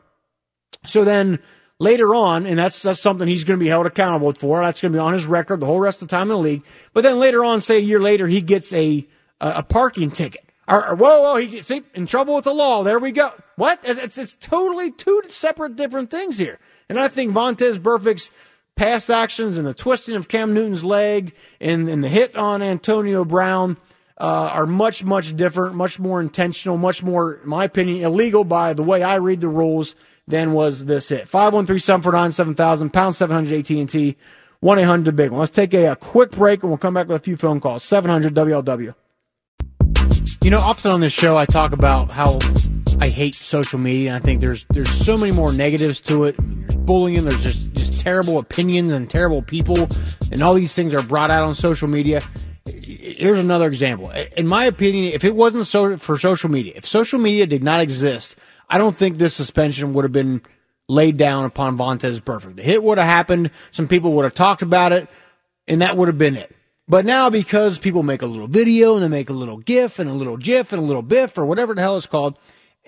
So 0.84 1.04
then 1.04 1.38
later 1.78 2.14
on, 2.14 2.44
and 2.44 2.58
that's 2.58 2.82
that's 2.82 3.00
something 3.00 3.28
he's 3.28 3.44
going 3.44 3.58
to 3.58 3.64
be 3.64 3.68
held 3.68 3.86
accountable 3.86 4.32
for. 4.32 4.60
That's 4.60 4.80
going 4.80 4.92
to 4.92 4.96
be 4.96 5.00
on 5.00 5.12
his 5.12 5.26
record 5.26 5.60
the 5.60 5.66
whole 5.66 5.80
rest 5.80 6.02
of 6.02 6.08
the 6.08 6.16
time 6.16 6.22
in 6.22 6.28
the 6.28 6.38
league. 6.38 6.64
But 6.92 7.02
then 7.02 7.20
later 7.20 7.44
on, 7.44 7.60
say 7.60 7.76
a 7.76 7.80
year 7.80 8.00
later, 8.00 8.26
he 8.26 8.40
gets 8.40 8.72
a 8.74 9.06
a, 9.40 9.62
parking 9.62 10.10
ticket. 10.10 10.44
Or, 10.66 10.88
or, 10.88 10.96
whoa, 10.96 11.22
whoa, 11.22 11.36
he 11.36 11.46
gets 11.46 11.70
in 11.70 12.06
trouble 12.06 12.34
with 12.34 12.44
the 12.44 12.52
law. 12.52 12.82
There 12.82 12.98
we 12.98 13.12
go. 13.12 13.30
What? 13.54 13.78
It's 13.84 14.18
it's 14.18 14.34
totally 14.34 14.90
two 14.90 15.22
separate 15.28 15.76
different 15.76 16.10
things 16.10 16.36
here. 16.36 16.58
And 16.88 16.98
I 16.98 17.08
think 17.08 17.32
Vontaze 17.32 17.80
Burfict's 17.80 18.30
pass 18.78 19.10
actions 19.10 19.58
and 19.58 19.66
the 19.66 19.74
twisting 19.74 20.14
of 20.14 20.28
Cam 20.28 20.54
Newton's 20.54 20.84
leg 20.84 21.34
and, 21.60 21.88
and 21.88 22.02
the 22.02 22.08
hit 22.08 22.36
on 22.36 22.62
Antonio 22.62 23.24
Brown 23.24 23.76
uh, 24.16 24.50
are 24.52 24.66
much, 24.66 25.04
much 25.04 25.36
different, 25.36 25.74
much 25.74 25.98
more 25.98 26.20
intentional, 26.20 26.78
much 26.78 27.02
more, 27.02 27.34
in 27.34 27.48
my 27.48 27.64
opinion, 27.64 28.04
illegal 28.04 28.44
by 28.44 28.72
the 28.72 28.84
way 28.84 29.02
I 29.02 29.16
read 29.16 29.40
the 29.40 29.48
rules 29.48 29.96
than 30.26 30.52
was 30.52 30.84
this 30.84 31.08
hit. 31.08 31.24
513-749-7000, 31.26 32.92
pound 32.92 33.16
700 33.16 33.58
AT&T, 33.58 34.16
1-800 34.62 35.16
big 35.16 35.30
one. 35.32 35.40
Let's 35.40 35.52
take 35.52 35.74
a, 35.74 35.86
a 35.86 35.96
quick 35.96 36.30
break 36.30 36.62
and 36.62 36.70
we'll 36.70 36.78
come 36.78 36.94
back 36.94 37.08
with 37.08 37.20
a 37.20 37.24
few 37.24 37.36
phone 37.36 37.60
calls. 37.60 37.82
700 37.84 38.32
WLW. 38.34 38.94
You 40.42 40.50
know, 40.50 40.61
often 40.61 40.92
on 40.92 41.00
this 41.00 41.12
show 41.12 41.36
I 41.36 41.46
talk 41.46 41.72
about 41.72 42.12
how 42.12 42.38
I 43.01 43.09
hate 43.09 43.34
social 43.34 43.78
media. 43.78 44.16
I 44.16 44.18
think 44.18 44.40
there's 44.40 44.64
there's 44.70 44.90
so 44.90 45.16
many 45.16 45.32
more 45.32 45.53
negatives 45.53 46.01
to 46.03 46.24
it. 46.24 46.36
There's 46.38 46.76
bullying. 46.76 47.24
There's 47.24 47.42
just 47.42 47.72
just 47.72 48.01
terrible 48.01 48.38
opinions 48.38 48.92
and 48.92 49.09
terrible 49.09 49.42
people, 49.42 49.88
and 50.32 50.42
all 50.42 50.55
these 50.55 50.74
things 50.74 50.94
are 50.94 51.03
brought 51.03 51.30
out 51.30 51.44
on 51.44 51.55
social 51.55 51.88
media. 51.88 52.22
Here's 52.66 53.38
another 53.38 53.66
example. 53.66 54.11
In 54.36 54.46
my 54.46 54.64
opinion, 54.64 55.12
if 55.14 55.24
it 55.24 55.34
wasn't 55.34 55.66
so 55.66 55.96
for 55.96 56.18
social 56.18 56.51
media, 56.51 56.72
if 56.76 56.84
social 56.84 57.18
media 57.18 57.46
did 57.46 57.62
not 57.62 57.80
exist, 57.80 58.36
I 58.68 58.78
don't 58.78 58.96
think 58.96 59.16
this 59.16 59.34
suspension 59.34 59.92
would 59.92 60.05
have 60.05 60.12
been 60.12 60.42
laid 60.88 61.16
down 61.16 61.44
upon 61.44 61.76
Vontaze 61.76 62.20
Burfict. 62.20 62.57
The 62.57 62.62
hit 62.62 62.82
would 62.82 62.99
have 62.99 63.07
happened. 63.07 63.51
Some 63.70 63.88
people 63.88 64.12
would 64.14 64.24
have 64.24 64.34
talked 64.34 64.62
about 64.62 64.92
it, 64.92 65.09
and 65.66 65.80
that 65.82 65.96
would 65.96 66.09
have 66.09 66.18
been 66.18 66.36
it. 66.36 66.55
But 66.88 67.05
now 67.05 67.28
because 67.28 67.78
people 67.78 68.03
make 68.03 68.22
a 68.22 68.26
little 68.26 68.49
video 68.49 68.94
and 68.94 69.05
they 69.05 69.09
make 69.09 69.28
a 69.28 69.34
little 69.34 69.59
GIF 69.59 69.99
and 69.99 70.09
a 70.09 70.14
little 70.14 70.38
GIF 70.38 70.72
and 70.72 70.82
a 70.82 70.84
little 70.84 71.03
BIF 71.03 71.36
or 71.36 71.44
whatever 71.44 71.74
the 71.74 71.82
hell 71.82 71.99
it's 71.99 72.07
called, 72.07 72.38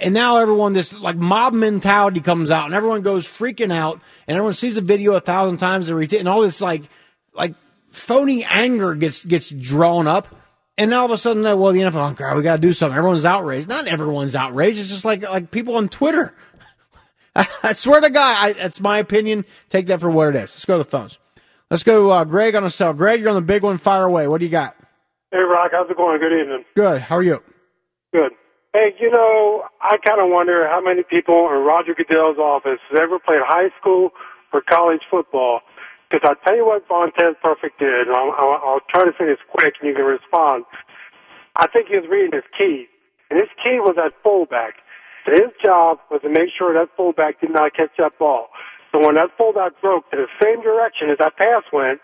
And 0.01 0.14
now 0.14 0.38
everyone, 0.38 0.72
this 0.72 0.92
like 0.92 1.16
mob 1.16 1.53
mentality 1.53 2.20
comes 2.20 2.51
out 2.51 2.64
and 2.64 2.74
everyone 2.74 3.03
goes 3.03 3.28
freaking 3.28 3.72
out 3.72 4.01
and 4.26 4.36
everyone 4.36 4.55
sees 4.55 4.76
the 4.76 4.80
video 4.80 5.14
a 5.14 5.20
thousand 5.20 5.59
times 5.59 5.90
and 5.90 6.28
all 6.28 6.40
this 6.40 6.61
like, 6.61 6.82
like 7.34 7.55
phony 7.86 8.44
anger 8.44 8.94
gets, 8.94 9.24
gets 9.24 9.51
drawn 9.51 10.07
up. 10.07 10.34
And 10.78 10.90
now 10.90 11.01
all 11.01 11.07
of 11.07 11.11
a 11.11 11.18
sudden, 11.18 11.42
well, 11.42 11.72
the 11.72 11.80
NFL, 11.80 12.12
oh 12.12 12.14
God, 12.14 12.36
we 12.36 12.42
got 12.42 12.57
to 12.57 12.62
do 12.62 12.72
something. 12.72 12.96
Everyone's 12.96 13.26
outraged. 13.26 13.68
Not 13.68 13.86
everyone's 13.86 14.34
outraged. 14.34 14.78
It's 14.78 14.88
just 14.88 15.05
like, 15.05 15.22
like 15.22 15.51
people 15.51 15.76
on 15.76 15.90
Twitter. 15.90 16.34
I 17.36 17.74
swear 17.74 18.01
to 18.01 18.09
God, 18.09 18.36
I, 18.40 18.53
that's 18.55 18.80
my 18.80 18.98
opinion. 18.98 19.44
Take 19.68 19.86
that 19.86 20.01
for 20.01 20.11
what 20.11 20.28
it 20.28 20.36
is. 20.36 20.55
Let's 20.55 20.64
go 20.64 20.78
to 20.78 20.84
the 20.84 20.88
phones. 20.88 21.18
Let's 21.70 21.84
go, 21.84 22.11
uh, 22.11 22.24
Greg 22.24 22.55
on 22.55 22.64
a 22.64 22.70
cell. 22.70 22.94
Greg, 22.94 23.20
you're 23.20 23.28
on 23.28 23.34
the 23.34 23.42
big 23.42 23.62
one. 23.62 23.76
Fire 23.76 24.05
away. 24.05 24.26
What 24.26 24.38
do 24.38 24.46
you 24.46 24.51
got? 24.51 24.74
Hey, 25.30 25.38
Rock. 25.38 25.70
How's 25.72 25.90
it 25.90 25.96
going? 25.96 26.18
Good 26.18 26.32
evening. 26.32 26.64
Good. 26.74 27.03
How 27.03 27.16
are 27.16 27.22
you? 27.22 27.42
Good. 28.12 28.32
Hey, 28.70 28.94
you 29.02 29.10
know, 29.10 29.66
I 29.82 29.98
kind 29.98 30.22
of 30.22 30.30
wonder 30.30 30.62
how 30.70 30.78
many 30.78 31.02
people 31.02 31.50
in 31.50 31.66
Roger 31.66 31.90
Goodell's 31.90 32.38
office 32.38 32.78
has 32.94 33.02
ever 33.02 33.18
played 33.18 33.42
high 33.42 33.74
school 33.82 34.14
or 34.54 34.62
college 34.62 35.02
football. 35.10 35.66
Because 36.06 36.22
I'll 36.22 36.38
tell 36.46 36.54
you 36.54 36.62
what 36.62 36.86
Vontaze 36.86 37.34
Burfict 37.42 37.82
did, 37.82 38.06
and 38.06 38.14
I'll, 38.14 38.30
I'll, 38.30 38.58
I'll 38.62 38.86
try 38.86 39.02
to 39.02 39.10
say 39.18 39.26
this 39.26 39.42
quick 39.50 39.74
and 39.82 39.90
you 39.90 39.94
can 39.98 40.06
respond. 40.06 40.70
I 41.58 41.66
think 41.66 41.90
he 41.90 41.98
was 41.98 42.06
reading 42.06 42.30
his 42.30 42.46
key, 42.54 42.86
and 43.26 43.42
his 43.42 43.50
key 43.58 43.82
was 43.82 43.98
at 43.98 44.14
fullback. 44.22 44.78
And 45.26 45.34
his 45.34 45.50
job 45.58 45.98
was 46.06 46.22
to 46.22 46.30
make 46.30 46.54
sure 46.54 46.70
that 46.70 46.94
fullback 46.94 47.42
did 47.42 47.50
not 47.50 47.74
catch 47.74 47.90
that 47.98 48.22
ball. 48.22 48.54
So 48.94 49.02
when 49.02 49.18
that 49.18 49.34
fullback 49.34 49.82
broke 49.82 50.06
to 50.14 50.16
the 50.16 50.30
same 50.38 50.62
direction 50.62 51.10
as 51.10 51.18
that 51.18 51.34
pass 51.34 51.66
went, 51.74 51.98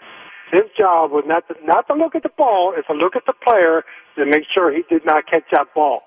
his 0.51 0.67
job 0.75 1.15
was 1.15 1.23
not 1.31 1.47
to, 1.47 1.55
not 1.63 1.87
to 1.87 1.95
look 1.95 2.19
at 2.19 2.27
the 2.27 2.35
ball, 2.35 2.75
is 2.75 2.83
to 2.91 2.95
look 2.99 3.15
at 3.15 3.23
the 3.23 3.39
player 3.39 3.87
to 4.19 4.27
make 4.27 4.51
sure 4.51 4.75
he 4.75 4.83
did 4.91 5.07
not 5.07 5.31
catch 5.31 5.47
that 5.55 5.71
ball. 5.73 6.03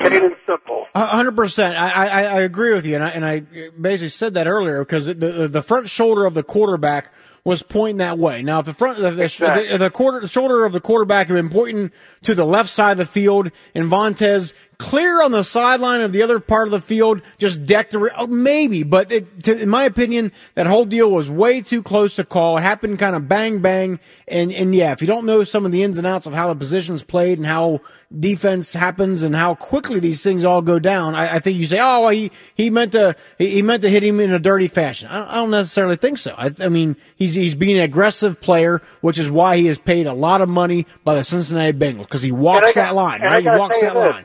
Plain 0.00 0.24
and 0.24 0.36
simple. 0.46 0.86
hundred 0.94 1.36
percent. 1.36 1.76
I, 1.76 2.06
I 2.06 2.22
I 2.22 2.40
agree 2.40 2.74
with 2.74 2.86
you, 2.86 2.94
and 2.94 3.04
I 3.04 3.08
and 3.10 3.24
I 3.24 3.40
basically 3.78 4.08
said 4.08 4.34
that 4.34 4.46
earlier 4.46 4.80
because 4.80 5.06
the 5.06 5.48
the 5.50 5.62
front 5.62 5.88
shoulder 5.88 6.24
of 6.26 6.34
the 6.34 6.42
quarterback 6.42 7.12
was 7.44 7.62
pointing 7.62 7.98
that 7.98 8.18
way. 8.18 8.42
Now, 8.42 8.60
if 8.60 8.66
the 8.66 8.74
front, 8.74 8.98
the, 8.98 9.22
exactly. 9.22 9.68
the, 9.68 9.78
the, 9.78 9.90
quarter, 9.90 10.20
the 10.20 10.28
shoulder 10.28 10.64
of 10.64 10.72
the 10.72 10.80
quarterback 10.80 11.28
had 11.28 11.34
been 11.34 11.48
pointing 11.48 11.90
to 12.22 12.34
the 12.34 12.44
left 12.44 12.68
side 12.68 12.92
of 12.92 12.98
the 12.98 13.06
field, 13.06 13.50
and 13.74 13.90
Vontaze 13.90 14.52
clear 14.80 15.22
on 15.22 15.30
the 15.30 15.42
sideline 15.42 16.00
of 16.00 16.10
the 16.10 16.22
other 16.22 16.40
part 16.40 16.66
of 16.66 16.72
the 16.72 16.80
field, 16.80 17.20
just 17.36 17.66
decked 17.66 17.92
the, 17.92 18.10
oh, 18.16 18.26
maybe, 18.26 18.82
but 18.82 19.12
it, 19.12 19.44
to, 19.44 19.60
in 19.60 19.68
my 19.68 19.84
opinion, 19.84 20.32
that 20.54 20.66
whole 20.66 20.86
deal 20.86 21.10
was 21.10 21.28
way 21.28 21.60
too 21.60 21.82
close 21.82 22.16
to 22.16 22.24
call. 22.24 22.56
It 22.56 22.62
happened 22.62 22.98
kind 22.98 23.14
of 23.14 23.28
bang 23.28 23.60
bang, 23.60 24.00
and 24.26 24.50
and 24.50 24.74
yeah, 24.74 24.92
if 24.92 25.02
you 25.02 25.06
don't 25.06 25.26
know 25.26 25.44
some 25.44 25.66
of 25.66 25.72
the 25.72 25.82
ins 25.82 25.98
and 25.98 26.06
outs 26.06 26.26
of 26.26 26.32
how 26.32 26.48
the 26.48 26.54
position's 26.54 27.02
played 27.02 27.38
and 27.38 27.46
how 27.46 27.80
defense 28.18 28.72
happens 28.72 29.22
and 29.22 29.36
how 29.36 29.54
quickly 29.54 30.00
these 30.00 30.24
things 30.24 30.44
all 30.44 30.62
go 30.62 30.78
down, 30.78 31.14
I, 31.14 31.34
I 31.34 31.38
think 31.40 31.58
you 31.58 31.66
say, 31.66 31.78
oh, 31.78 32.00
well, 32.00 32.08
he 32.08 32.30
he 32.54 32.70
meant 32.70 32.92
to 32.92 33.14
he 33.38 33.60
meant 33.60 33.82
to 33.82 33.90
hit 33.90 34.02
him 34.02 34.18
in 34.18 34.32
a 34.32 34.38
dirty 34.38 34.68
fashion. 34.68 35.08
I, 35.10 35.30
I 35.30 35.34
don't 35.36 35.50
necessarily 35.50 35.96
think 35.96 36.16
so. 36.16 36.34
I, 36.38 36.50
I 36.58 36.70
mean, 36.70 36.96
he's 37.16 37.34
he's 37.34 37.54
being 37.54 37.76
an 37.76 37.84
aggressive 37.84 38.40
player, 38.40 38.80
which 39.02 39.18
is 39.18 39.30
why 39.30 39.58
he 39.58 39.68
is 39.68 39.78
paid 39.78 40.06
a 40.06 40.14
lot 40.14 40.40
of 40.40 40.48
money 40.48 40.86
by 41.04 41.14
the 41.16 41.22
Cincinnati 41.22 41.76
Bengals 41.76 42.04
because 42.04 42.22
he 42.22 42.32
walks 42.32 42.74
got, 42.74 42.86
that 42.86 42.94
line, 42.94 43.20
right? 43.20 43.42
He 43.42 43.48
walks 43.50 43.82
that 43.82 43.92
this. 43.92 44.14
line. 44.14 44.24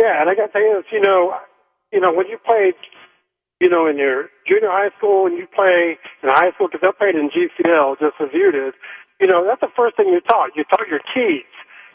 Yeah, 0.00 0.24
and 0.24 0.32
I 0.32 0.34
got 0.34 0.48
to 0.48 0.52
tell 0.56 0.64
you 0.64 0.80
this, 0.80 0.88
you 0.88 1.04
know, 1.04 1.36
you 1.92 2.00
know, 2.00 2.08
when 2.08 2.24
you 2.32 2.40
played, 2.40 2.72
you 3.60 3.68
know, 3.68 3.84
in 3.84 4.00
your 4.00 4.32
junior 4.48 4.72
high 4.72 4.88
school 4.96 5.28
and 5.28 5.36
you 5.36 5.44
play 5.44 6.00
in 6.24 6.32
high 6.32 6.56
school, 6.56 6.72
because 6.72 6.80
I 6.80 6.96
played 6.96 7.20
in 7.20 7.28
GCL 7.28 8.00
just 8.00 8.16
as 8.16 8.32
you 8.32 8.48
did, 8.48 8.72
you 9.20 9.28
know, 9.28 9.44
that's 9.44 9.60
the 9.60 9.68
first 9.76 10.00
thing 10.00 10.08
you 10.08 10.24
taught. 10.24 10.56
You 10.56 10.64
taught 10.64 10.88
your 10.88 11.04
keys. 11.12 11.44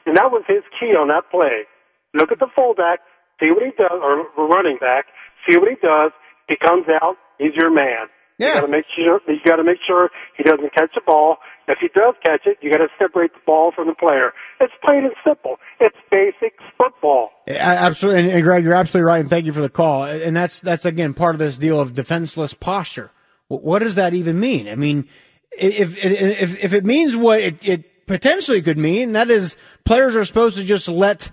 And 0.06 0.14
that 0.22 0.30
was 0.30 0.46
his 0.46 0.62
key 0.78 0.94
on 0.94 1.10
that 1.10 1.34
play. 1.34 1.66
Look 2.14 2.30
at 2.30 2.38
the 2.38 2.48
fullback, 2.54 3.02
see 3.42 3.50
what 3.50 3.66
he 3.66 3.74
does, 3.74 3.98
or 3.98 4.30
the 4.38 4.46
running 4.46 4.78
back, 4.78 5.10
see 5.50 5.58
what 5.58 5.68
he 5.68 5.76
does. 5.82 6.14
He 6.46 6.56
comes 6.62 6.86
out, 7.02 7.18
he's 7.42 7.58
your 7.58 7.74
man. 7.74 8.14
Yeah. 8.38 8.48
You 8.48 8.54
got 8.62 8.66
to 8.70 8.72
make 8.72 8.86
sure 8.94 9.20
you 9.26 9.42
got 9.44 9.58
to 9.58 9.64
make 9.66 9.82
sure 9.82 10.14
he 10.38 10.44
doesn't 10.44 10.74
catch 10.78 10.94
the 10.94 11.02
ball. 11.02 11.38
If 11.68 11.80
he 11.80 11.88
does 11.88 12.14
catch 12.24 12.46
it, 12.46 12.58
you 12.62 12.72
got 12.72 12.78
to 12.78 12.88
separate 13.00 13.34
the 13.34 13.40
ball 13.46 13.72
from 13.76 13.88
the 13.88 13.96
player. 13.96 14.34
It's 14.60 14.74
plain 14.84 15.06
and 15.06 15.16
simple. 15.26 15.58
It's 15.80 15.96
basic 16.12 16.54
football. 16.78 17.32
Absolutely, 17.48 18.32
and, 18.32 18.44
Greg, 18.44 18.64
you're 18.64 18.76
absolutely 18.76 19.08
right, 19.08 19.20
and 19.20 19.30
thank 19.30 19.46
you 19.46 19.52
for 19.52 19.62
the 19.62 19.70
call. 19.70 20.04
And 20.04 20.36
that's 20.36 20.60
that's 20.60 20.86
again 20.86 21.14
part 21.14 21.36
of 21.36 21.40
this 21.40 21.58
deal 21.58 21.80
of 21.80 21.94
defenseless 21.94 22.54
posture. 22.54 23.12
What 23.48 23.80
does 23.80 23.96
that 23.96 24.14
even 24.14 24.40
mean? 24.40 24.68
I 24.68 24.76
mean, 24.76 25.08
if 25.52 25.98
if 26.04 26.64
if 26.64 26.74
it 26.74 26.86
means 26.86 27.16
what 27.16 27.40
it, 27.40 27.68
it 27.68 28.08
potentially 28.08 28.62
could 28.62 28.78
mean, 28.78 29.14
that 29.14 29.30
is 29.30 29.56
players 29.84 30.16
are 30.16 30.26
supposed 30.26 30.58
to 30.58 30.64
just 30.64 30.88
let 30.88 31.30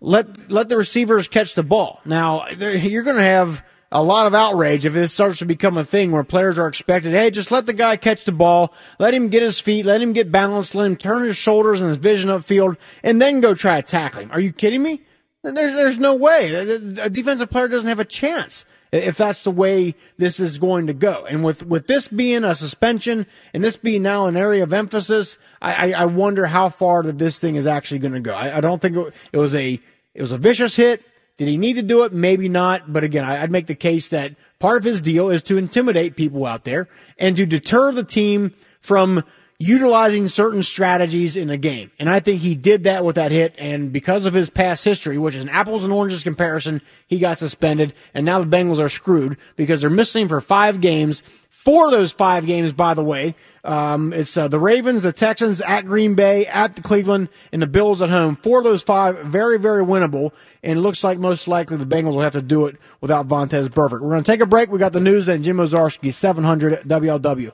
let 0.00 0.50
let 0.50 0.68
the 0.68 0.76
receivers 0.76 1.28
catch 1.28 1.54
the 1.54 1.62
ball. 1.62 2.00
Now 2.04 2.48
you're 2.48 3.02
going 3.02 3.16
to 3.16 3.22
have 3.22 3.64
a 3.94 4.02
lot 4.02 4.26
of 4.26 4.34
outrage 4.34 4.84
if 4.84 4.92
this 4.92 5.12
starts 5.12 5.38
to 5.38 5.46
become 5.46 5.78
a 5.78 5.84
thing 5.84 6.10
where 6.10 6.24
players 6.24 6.58
are 6.58 6.66
expected, 6.66 7.12
hey, 7.12 7.30
just 7.30 7.52
let 7.52 7.64
the 7.64 7.72
guy 7.72 7.96
catch 7.96 8.24
the 8.24 8.32
ball, 8.32 8.74
let 8.98 9.14
him 9.14 9.28
get 9.28 9.40
his 9.40 9.60
feet, 9.60 9.86
let 9.86 10.02
him 10.02 10.12
get 10.12 10.32
balanced, 10.32 10.74
let 10.74 10.86
him 10.86 10.96
turn 10.96 11.22
his 11.22 11.36
shoulders 11.36 11.80
and 11.80 11.88
his 11.88 11.96
vision 11.96 12.28
upfield, 12.28 12.76
and 13.04 13.22
then 13.22 13.40
go 13.40 13.54
try 13.54 13.80
to 13.80 13.86
tackle 13.86 14.22
him. 14.22 14.32
Are 14.32 14.40
you 14.40 14.52
kidding 14.52 14.82
me? 14.82 15.00
There's, 15.44 15.74
there's 15.74 15.98
no 15.98 16.16
way. 16.16 16.54
A 16.54 17.08
defensive 17.08 17.50
player 17.50 17.68
doesn't 17.68 17.88
have 17.88 18.00
a 18.00 18.04
chance 18.04 18.64
if 18.90 19.16
that's 19.16 19.44
the 19.44 19.50
way 19.50 19.94
this 20.16 20.40
is 20.40 20.58
going 20.58 20.88
to 20.88 20.94
go. 20.94 21.24
And 21.28 21.44
with, 21.44 21.64
with 21.64 21.86
this 21.86 22.08
being 22.08 22.42
a 22.42 22.54
suspension 22.54 23.26
and 23.52 23.62
this 23.62 23.76
being 23.76 24.02
now 24.02 24.26
an 24.26 24.36
area 24.36 24.64
of 24.64 24.72
emphasis, 24.72 25.38
I, 25.62 25.92
I, 25.92 26.02
I 26.02 26.04
wonder 26.06 26.46
how 26.46 26.68
far 26.68 27.02
that 27.04 27.18
this 27.18 27.38
thing 27.38 27.54
is 27.54 27.66
actually 27.66 27.98
going 28.00 28.14
to 28.14 28.20
go. 28.20 28.34
I, 28.34 28.56
I 28.56 28.60
don't 28.60 28.80
think 28.80 28.96
it 29.32 29.38
was 29.38 29.54
a, 29.54 29.78
it 30.14 30.22
was 30.22 30.32
a 30.32 30.38
vicious 30.38 30.74
hit. 30.74 31.06
Did 31.36 31.48
he 31.48 31.56
need 31.56 31.74
to 31.74 31.82
do 31.82 32.04
it? 32.04 32.12
Maybe 32.12 32.48
not. 32.48 32.92
But 32.92 33.04
again, 33.04 33.24
I'd 33.24 33.50
make 33.50 33.66
the 33.66 33.74
case 33.74 34.10
that 34.10 34.34
part 34.60 34.78
of 34.78 34.84
his 34.84 35.00
deal 35.00 35.30
is 35.30 35.42
to 35.44 35.56
intimidate 35.56 36.16
people 36.16 36.46
out 36.46 36.64
there 36.64 36.88
and 37.18 37.36
to 37.36 37.46
deter 37.46 37.92
the 37.92 38.04
team 38.04 38.52
from 38.80 39.24
utilizing 39.58 40.28
certain 40.28 40.62
strategies 40.62 41.36
in 41.36 41.48
a 41.50 41.56
game. 41.56 41.90
And 41.98 42.10
I 42.10 42.20
think 42.20 42.40
he 42.40 42.54
did 42.54 42.84
that 42.84 43.04
with 43.04 43.16
that 43.16 43.32
hit. 43.32 43.54
And 43.58 43.92
because 43.92 44.26
of 44.26 44.34
his 44.34 44.50
past 44.50 44.84
history, 44.84 45.16
which 45.16 45.34
is 45.34 45.44
an 45.44 45.50
apples 45.50 45.84
and 45.84 45.92
oranges 45.92 46.24
comparison, 46.24 46.82
he 47.06 47.18
got 47.18 47.38
suspended. 47.38 47.92
And 48.12 48.26
now 48.26 48.40
the 48.40 48.56
Bengals 48.56 48.78
are 48.78 48.88
screwed 48.88 49.38
because 49.56 49.80
they're 49.80 49.90
missing 49.90 50.28
for 50.28 50.40
five 50.40 50.80
games. 50.80 51.22
Four 51.50 51.86
of 51.86 51.92
those 51.92 52.12
five 52.12 52.44
games, 52.44 52.72
by 52.74 52.92
the 52.92 53.04
way, 53.04 53.34
um, 53.64 54.12
it's 54.12 54.36
uh, 54.36 54.48
the 54.48 54.58
Ravens, 54.58 55.02
the 55.02 55.12
Texans 55.12 55.62
at 55.62 55.86
Green 55.86 56.14
Bay, 56.14 56.44
at 56.46 56.76
the 56.76 56.82
Cleveland, 56.82 57.30
and 57.52 57.62
the 57.62 57.66
Bills 57.66 58.02
at 58.02 58.10
home. 58.10 58.34
Four 58.34 58.58
of 58.58 58.64
those 58.64 58.82
five, 58.82 59.18
very, 59.20 59.58
very 59.58 59.82
winnable. 59.82 60.32
And 60.62 60.78
it 60.78 60.82
looks 60.82 61.02
like 61.02 61.18
most 61.18 61.48
likely 61.48 61.78
the 61.78 61.86
Bengals 61.86 62.12
will 62.12 62.20
have 62.20 62.34
to 62.34 62.42
do 62.42 62.66
it 62.66 62.76
without 63.00 63.28
Vontaze 63.28 63.68
Burfict. 63.68 64.02
We're 64.02 64.10
going 64.10 64.24
to 64.24 64.30
take 64.30 64.42
a 64.42 64.46
break. 64.46 64.70
We 64.70 64.78
got 64.78 64.92
the 64.92 65.00
news 65.00 65.26
and 65.26 65.42
Jim 65.42 65.56
Owczarski, 65.56 66.12
700 66.12 66.80
WLW. 66.80 67.52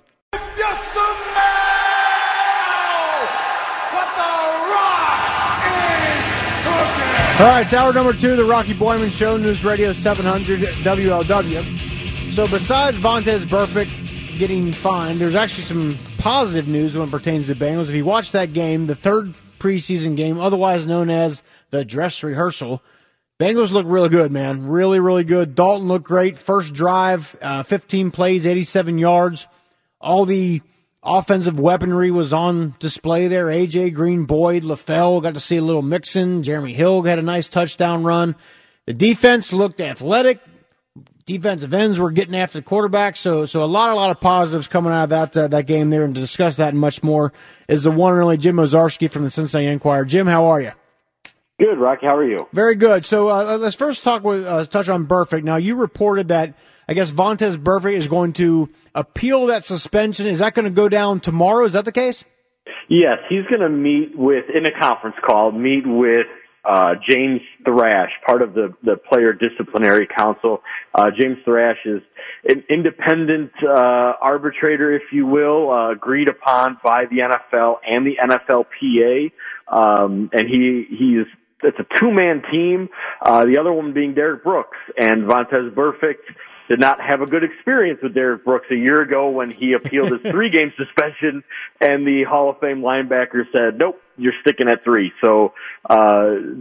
All 7.40 7.46
right, 7.46 7.62
it's 7.62 7.72
hour 7.72 7.90
number 7.94 8.12
two, 8.12 8.36
the 8.36 8.44
Rocky 8.44 8.74
Boiman 8.74 9.10
Show, 9.10 9.38
News 9.38 9.64
Radio 9.64 9.92
700 9.92 10.60
WLW. 10.60 12.32
So 12.34 12.46
besides 12.46 12.98
Vontaze 12.98 13.46
Burfict 13.46 14.36
getting 14.36 14.70
fined, 14.72 15.18
there's 15.18 15.34
actually 15.34 15.62
some 15.62 15.96
positive 16.18 16.68
news 16.68 16.98
when 16.98 17.08
it 17.08 17.10
pertains 17.10 17.46
to 17.46 17.54
Bengals. 17.54 17.88
If 17.88 17.94
you 17.94 18.04
watch 18.04 18.32
that 18.32 18.52
game, 18.52 18.84
the 18.84 18.94
third 18.94 19.32
preseason 19.58 20.18
game, 20.18 20.38
otherwise 20.38 20.86
known 20.86 21.08
as 21.08 21.42
the 21.70 21.82
dress 21.82 22.22
rehearsal, 22.22 22.82
Bengals 23.38 23.72
look 23.72 23.86
really 23.88 24.10
good, 24.10 24.30
man. 24.30 24.66
Really, 24.66 25.00
really 25.00 25.24
good. 25.24 25.54
Dalton 25.54 25.88
looked 25.88 26.04
great. 26.04 26.36
First 26.36 26.74
drive, 26.74 27.34
uh, 27.40 27.62
15 27.62 28.10
plays, 28.10 28.44
87 28.44 28.98
yards. 28.98 29.48
All 29.98 30.26
the 30.26 30.60
offensive 31.02 31.58
weaponry 31.58 32.10
was 32.10 32.32
on 32.32 32.74
display 32.78 33.28
there. 33.28 33.46
AJ 33.46 33.94
Green, 33.94 34.24
Boyd, 34.24 34.62
LaFell 34.62 35.22
got 35.22 35.34
to 35.34 35.40
see 35.40 35.56
a 35.56 35.62
little 35.62 35.82
Mixon. 35.82 36.42
Jeremy 36.42 36.74
Hill 36.74 37.02
had 37.02 37.18
a 37.18 37.22
nice 37.22 37.48
touchdown 37.48 38.04
run. 38.04 38.36
The 38.86 38.94
defense 38.94 39.52
looked 39.52 39.80
athletic. 39.80 40.40
Defensive 41.26 41.72
ends 41.72 42.00
were 42.00 42.10
getting 42.10 42.34
after 42.34 42.58
the 42.58 42.64
quarterback, 42.64 43.16
so 43.16 43.46
so 43.46 43.62
a 43.62 43.66
lot 43.66 43.92
a 43.92 43.94
lot 43.94 44.10
of 44.10 44.20
positives 44.20 44.66
coming 44.66 44.92
out 44.92 45.04
of 45.04 45.10
that 45.10 45.36
uh, 45.36 45.48
that 45.48 45.66
game 45.66 45.90
there. 45.90 46.04
And 46.04 46.12
to 46.14 46.20
discuss 46.20 46.56
that 46.56 46.70
and 46.70 46.78
much 46.78 47.04
more 47.04 47.32
is 47.68 47.84
the 47.84 47.90
one 47.92 48.14
and 48.14 48.22
only 48.22 48.36
Jim 48.36 48.56
Owczarski 48.56 49.08
from 49.08 49.22
the 49.22 49.30
Cincinnati 49.30 49.68
Enquirer. 49.68 50.04
Jim, 50.06 50.26
how 50.26 50.46
are 50.46 50.60
you? 50.60 50.72
Good, 51.60 51.78
Rock. 51.78 51.98
How 52.00 52.16
are 52.16 52.24
you? 52.24 52.48
Very 52.52 52.74
good. 52.74 53.04
So 53.04 53.28
uh, 53.28 53.58
let's 53.58 53.76
first 53.76 54.02
talk 54.02 54.24
with 54.24 54.44
uh, 54.44 54.64
touch 54.64 54.88
on 54.88 55.06
Burfict. 55.06 55.44
Now 55.44 55.56
you 55.56 55.76
reported 55.76 56.28
that 56.28 56.54
I 56.90 56.92
guess 56.92 57.12
Vontaze 57.12 57.56
Burfict 57.56 57.94
is 57.94 58.08
going 58.08 58.32
to 58.34 58.68
appeal 58.96 59.46
that 59.46 59.62
suspension. 59.62 60.26
Is 60.26 60.40
that 60.40 60.54
going 60.54 60.64
to 60.64 60.72
go 60.72 60.88
down 60.88 61.20
tomorrow? 61.20 61.64
Is 61.64 61.74
that 61.74 61.84
the 61.84 61.92
case? 61.92 62.24
Yes, 62.88 63.18
he's 63.28 63.44
going 63.44 63.60
to 63.60 63.68
meet 63.68 64.18
with 64.18 64.46
in 64.52 64.66
a 64.66 64.72
conference 64.76 65.14
call. 65.24 65.52
Meet 65.52 65.84
with 65.86 66.26
uh, 66.68 66.94
James 67.08 67.42
Thrash, 67.64 68.10
part 68.26 68.42
of 68.42 68.54
the 68.54 68.74
the 68.82 68.96
player 68.96 69.32
disciplinary 69.32 70.08
council. 70.18 70.62
Uh, 70.92 71.10
James 71.16 71.38
Thrash 71.44 71.78
is 71.84 72.02
an 72.44 72.64
independent 72.68 73.52
uh, 73.62 74.14
arbitrator, 74.20 74.92
if 74.92 75.12
you 75.12 75.26
will, 75.26 75.70
uh, 75.70 75.92
agreed 75.92 76.28
upon 76.28 76.78
by 76.82 77.04
the 77.08 77.18
NFL 77.18 77.76
and 77.88 78.04
the 78.04 78.16
NFLPA, 78.18 79.30
um, 79.68 80.28
and 80.32 80.48
he 80.48 80.86
he 80.90 81.20
is 81.20 81.26
it's 81.62 81.78
a 81.78 82.00
two 82.00 82.10
man 82.10 82.42
team. 82.50 82.88
Uh, 83.24 83.44
the 83.44 83.58
other 83.60 83.72
one 83.72 83.92
being 83.92 84.14
Derrick 84.14 84.42
Brooks 84.42 84.78
and 84.98 85.28
Vontaze 85.28 85.72
Burfict 85.72 86.24
did 86.70 86.78
not 86.78 87.00
have 87.00 87.20
a 87.20 87.26
good 87.26 87.42
experience 87.42 87.98
with 88.00 88.14
Derrick 88.14 88.44
Brooks 88.44 88.68
a 88.70 88.76
year 88.76 89.02
ago 89.02 89.28
when 89.28 89.50
he 89.50 89.72
appealed 89.72 90.12
his 90.12 90.20
three 90.30 90.50
game 90.50 90.72
suspension 90.76 91.42
and 91.80 92.06
the 92.06 92.22
Hall 92.22 92.48
of 92.48 92.60
Fame 92.60 92.80
linebacker 92.80 93.42
said, 93.50 93.76
nope, 93.76 94.00
you're 94.20 94.34
sticking 94.42 94.68
at 94.68 94.84
three. 94.84 95.12
So, 95.24 95.54
uh, 95.88 95.94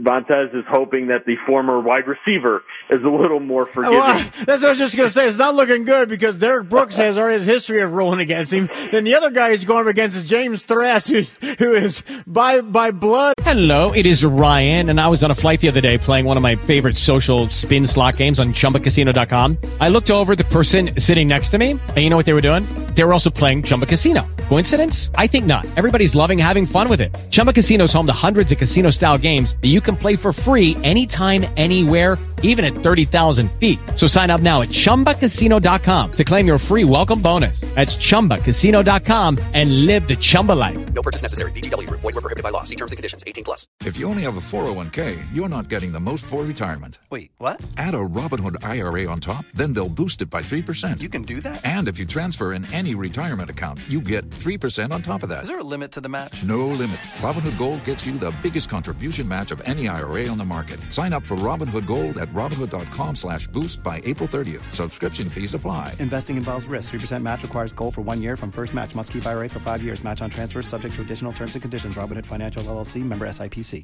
Vontaze 0.02 0.56
is 0.56 0.64
hoping 0.70 1.08
that 1.08 1.26
the 1.26 1.36
former 1.46 1.80
wide 1.80 2.08
receiver 2.08 2.64
is 2.90 3.02
a 3.02 3.10
little 3.10 3.40
more 3.40 3.66
forgiving. 3.66 4.00
Well, 4.00 4.18
that's 4.46 4.64
what 4.64 4.66
I 4.66 4.70
was 4.70 4.78
just 4.78 4.96
going 4.96 5.08
to 5.08 5.14
say. 5.14 5.28
It's 5.28 5.38
not 5.38 5.56
looking 5.56 5.84
good 5.84 6.10
because 6.10 6.38
Derrick 6.38 6.70
Brooks 6.70 6.96
has 6.96 7.18
already 7.18 7.36
his 7.36 7.46
history 7.46 7.82
of 7.82 7.94
rolling 7.94 8.20
against 8.20 8.54
him. 8.54 8.70
Then 8.92 9.04
the 9.04 9.16
other 9.16 9.30
guy 9.30 9.52
he's 9.52 9.66
going 9.66 9.82
up 9.82 9.88
against 9.88 10.16
is 10.16 10.28
James 10.28 10.64
Thrash, 10.64 11.08
who, 11.08 11.22
who 11.60 11.74
is 11.74 12.02
by, 12.26 12.62
by 12.62 12.92
blood. 12.92 13.34
Hello, 13.42 13.92
it 13.92 14.06
is 14.06 14.24
Ryan, 14.24 14.90
and 14.90 15.02
I 15.02 15.08
was 15.08 15.24
on 15.24 15.32
a 15.32 15.36
flight 15.36 15.62
the 15.62 15.68
other 15.68 15.82
day 15.82 15.98
playing 15.98 16.26
one 16.26 16.38
of 16.38 16.44
my 16.44 16.56
favorite 16.56 16.98
social 16.98 17.50
spin 17.50 17.86
slot 17.86 18.18
games 18.18 18.40
on 18.40 18.54
chumbacasino.com. 18.54 19.58
I 19.82 19.90
looked 19.90 20.12
over 20.12 20.36
the 20.36 20.44
person 20.46 21.00
sitting 21.00 21.28
next 21.28 21.50
to 21.50 21.58
me, 21.58 21.72
and 21.72 21.98
you 21.98 22.10
know 22.10 22.18
what 22.18 22.26
they 22.26 22.34
were 22.34 22.42
doing? 22.42 22.64
They 22.94 23.04
were 23.04 23.14
also 23.14 23.30
playing 23.30 23.64
Chumba 23.64 23.86
Casino. 23.86 24.28
Coincidence? 24.50 25.12
I 25.16 25.28
think 25.28 25.46
not. 25.46 25.66
Everybody's 25.78 26.16
loving 26.16 26.38
having 26.40 26.66
fun 26.66 26.90
with 26.90 27.02
it. 27.02 27.16
Chumba 27.30 27.49
Casino 27.54 27.86
is 27.86 27.94
home 27.94 28.08
to 28.08 28.14
hundreds 28.14 28.52
of 28.52 28.60
casino 28.60 28.90
style 28.92 29.18
games 29.18 29.56
that 29.62 29.70
you 29.70 29.82
can 29.82 29.96
play 29.96 30.16
for 30.16 30.32
free 30.32 30.76
anytime, 30.84 31.46
anywhere, 31.58 32.18
even 32.44 32.66
at 32.66 32.74
30,000 32.74 33.50
feet. 33.54 33.80
So 33.96 34.06
sign 34.06 34.30
up 34.30 34.42
now 34.42 34.62
at 34.62 34.70
chumbacasino.com 34.70 36.12
to 36.12 36.24
claim 36.24 36.46
your 36.46 36.60
free 36.60 36.84
welcome 36.84 37.22
bonus. 37.22 37.62
That's 37.62 37.96
chumbacasino.com 37.98 39.40
and 39.54 39.86
live 39.86 40.08
the 40.08 40.16
Chumba 40.18 40.54
life. 40.54 40.94
No 40.94 41.02
purchase 41.02 41.22
necessary. 41.22 41.52
VGW, 41.54 41.90
void, 41.90 42.04
were 42.04 42.12
prohibited 42.14 42.44
by 42.44 42.50
law. 42.50 42.64
See 42.64 42.76
terms 42.76 42.92
and 42.92 42.98
conditions 42.98 43.24
18 43.26 43.44
plus. 43.44 43.68
If 43.86 43.98
you 43.98 44.08
only 44.08 44.24
have 44.24 44.38
a 44.38 44.42
401k, 44.42 45.18
you're 45.34 45.50
not 45.50 45.70
getting 45.70 45.92
the 45.92 46.00
most 46.00 46.26
for 46.26 46.44
retirement. 46.44 47.00
Wait, 47.10 47.32
what? 47.38 47.66
Add 47.78 47.94
a 47.96 47.98
Robinhood 47.98 48.64
IRA 48.64 49.10
on 49.10 49.20
top, 49.20 49.46
then 49.54 49.74
they'll 49.74 49.90
boost 49.90 50.22
it 50.22 50.30
by 50.30 50.42
3%. 50.42 51.02
You 51.02 51.10
can 51.10 51.24
do 51.24 51.40
that? 51.42 51.66
And 51.66 51.88
if 51.88 52.00
you 52.00 52.06
transfer 52.06 52.54
in 52.54 52.72
any 52.74 52.96
retirement 52.96 53.50
account, 53.50 53.80
you 53.90 54.02
get 54.02 54.30
3% 54.30 54.92
on 54.92 55.02
top 55.02 55.24
of 55.24 55.30
that. 55.30 55.44
Is 55.44 55.48
there 55.48 55.60
a 55.60 55.64
limit 55.64 55.92
to 55.94 56.02
the 56.02 56.10
match? 56.10 56.44
No 56.44 56.68
limit. 56.68 56.98
Robinhood 57.22 57.58
Gold 57.58 57.84
gets 57.84 58.06
you 58.06 58.18
the 58.18 58.34
biggest 58.44 58.70
contribution 58.70 59.28
match 59.28 59.52
of 59.52 59.62
any 59.66 59.88
IRA 59.88 60.28
on 60.28 60.38
the 60.38 60.46
market. 60.46 60.80
Sign 60.94 61.14
up 61.14 61.24
for 61.24 61.36
Robinhood 61.38 61.88
Gold 61.88 62.18
at 62.18 62.29
Robinhood.com 62.30 63.16
slash 63.16 63.48
boost 63.48 63.82
by 63.82 64.02
April 64.04 64.28
30th. 64.28 64.72
Subscription 64.74 65.30
fees 65.30 65.54
apply. 65.54 65.96
Investing 66.00 66.36
involves 66.36 66.68
risk. 66.68 66.94
3% 66.94 67.24
match 67.24 67.44
requires 67.44 67.74
goal 67.74 67.92
for 67.92 68.02
one 68.02 68.22
year 68.22 68.36
from 68.36 68.52
first 68.52 68.74
match. 68.74 68.94
Must 68.94 69.12
keep 69.12 69.26
IRA 69.26 69.50
for 69.50 69.60
five 69.60 69.82
years. 69.82 70.04
Match 70.04 70.22
on 70.22 70.30
transfers 70.30 70.68
subject 70.68 70.94
to 70.96 71.02
additional 71.02 71.34
terms 71.34 71.56
and 71.56 71.62
conditions. 71.62 71.96
Robinhood 71.96 72.26
Financial 72.26 72.62
LLC 72.62 73.04
member 73.04 73.26
SIPC. 73.26 73.82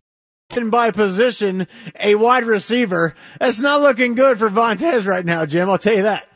And 0.51 0.69
by 0.69 0.91
position, 0.91 1.67
a 2.01 2.15
wide 2.15 2.43
receiver. 2.43 3.15
That's 3.39 3.59
not 3.59 3.81
looking 3.81 4.15
good 4.15 4.37
for 4.37 4.49
Vontaze 4.49 5.07
right 5.07 5.25
now, 5.25 5.45
Jim. 5.45 5.69
I'll 5.69 5.77
tell 5.77 5.95
you 5.95 6.03
that. 6.03 6.27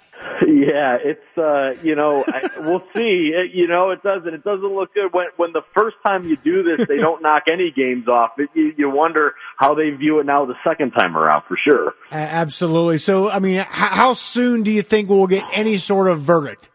Yeah, 0.70 0.98
it's 1.04 1.38
uh, 1.38 1.82
you 1.82 1.96
know 1.96 2.24
I, 2.28 2.50
we'll 2.60 2.84
see. 2.96 3.32
It, 3.34 3.52
you 3.54 3.68
know 3.68 3.90
it 3.90 4.04
doesn't 4.04 4.34
it 4.34 4.44
doesn't 4.44 4.72
look 4.72 4.94
good 4.94 5.12
when 5.12 5.28
when 5.38 5.52
the 5.52 5.64
first 5.76 5.96
time 6.06 6.24
you 6.24 6.36
do 6.38 6.62
this 6.62 6.88
they 6.88 6.98
don't 6.98 7.24
knock 7.24 7.44
any 7.52 7.72
games 7.76 8.08
off. 8.08 8.32
It, 8.38 8.50
you, 8.54 8.74
you 8.78 8.90
wonder 8.90 9.34
how 9.58 9.74
they 9.74 9.90
view 9.90 10.20
it 10.20 10.26
now 10.26 10.46
the 10.46 10.56
second 10.68 10.92
time 10.92 11.18
around 11.18 11.44
for 11.48 11.58
sure. 11.58 11.94
Absolutely. 12.12 13.00
So 13.00 13.30
I 13.30 13.40
mean, 13.40 13.66
how 13.68 14.14
soon 14.14 14.62
do 14.62 14.72
you 14.72 14.84
think 14.84 15.10
we'll 15.10 15.28
get 15.28 15.44
any 15.54 15.78
sort 15.78 16.08
of 16.08 16.22
verdict? 16.22 16.70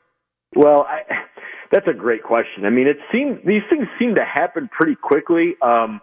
Well, 0.57 0.87
I, 0.89 1.03
that's 1.71 1.87
a 1.87 1.95
great 1.95 2.23
question. 2.25 2.65
I 2.65 2.71
mean, 2.71 2.89
it 2.89 2.99
seems 3.13 3.39
these 3.47 3.63
things 3.71 3.87
seem 3.99 4.17
to 4.17 4.25
happen 4.25 4.69
pretty 4.77 4.97
quickly. 4.97 5.55
Um, 5.63 6.01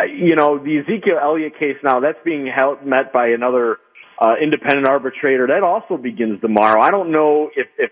you 0.00 0.36
know, 0.36 0.58
the 0.58 0.78
Ezekiel 0.78 1.18
Elliott 1.20 1.54
case 1.58 1.76
now 1.82 2.00
that's 2.00 2.18
being 2.24 2.46
held, 2.46 2.84
met 2.84 3.12
by 3.12 3.28
another 3.28 3.78
uh, 4.18 4.34
independent 4.42 4.86
arbitrator. 4.86 5.46
That 5.46 5.62
also 5.62 5.96
begins 5.96 6.40
tomorrow. 6.40 6.80
I 6.80 6.90
don't 6.90 7.12
know 7.12 7.50
if, 7.54 7.66
if 7.78 7.90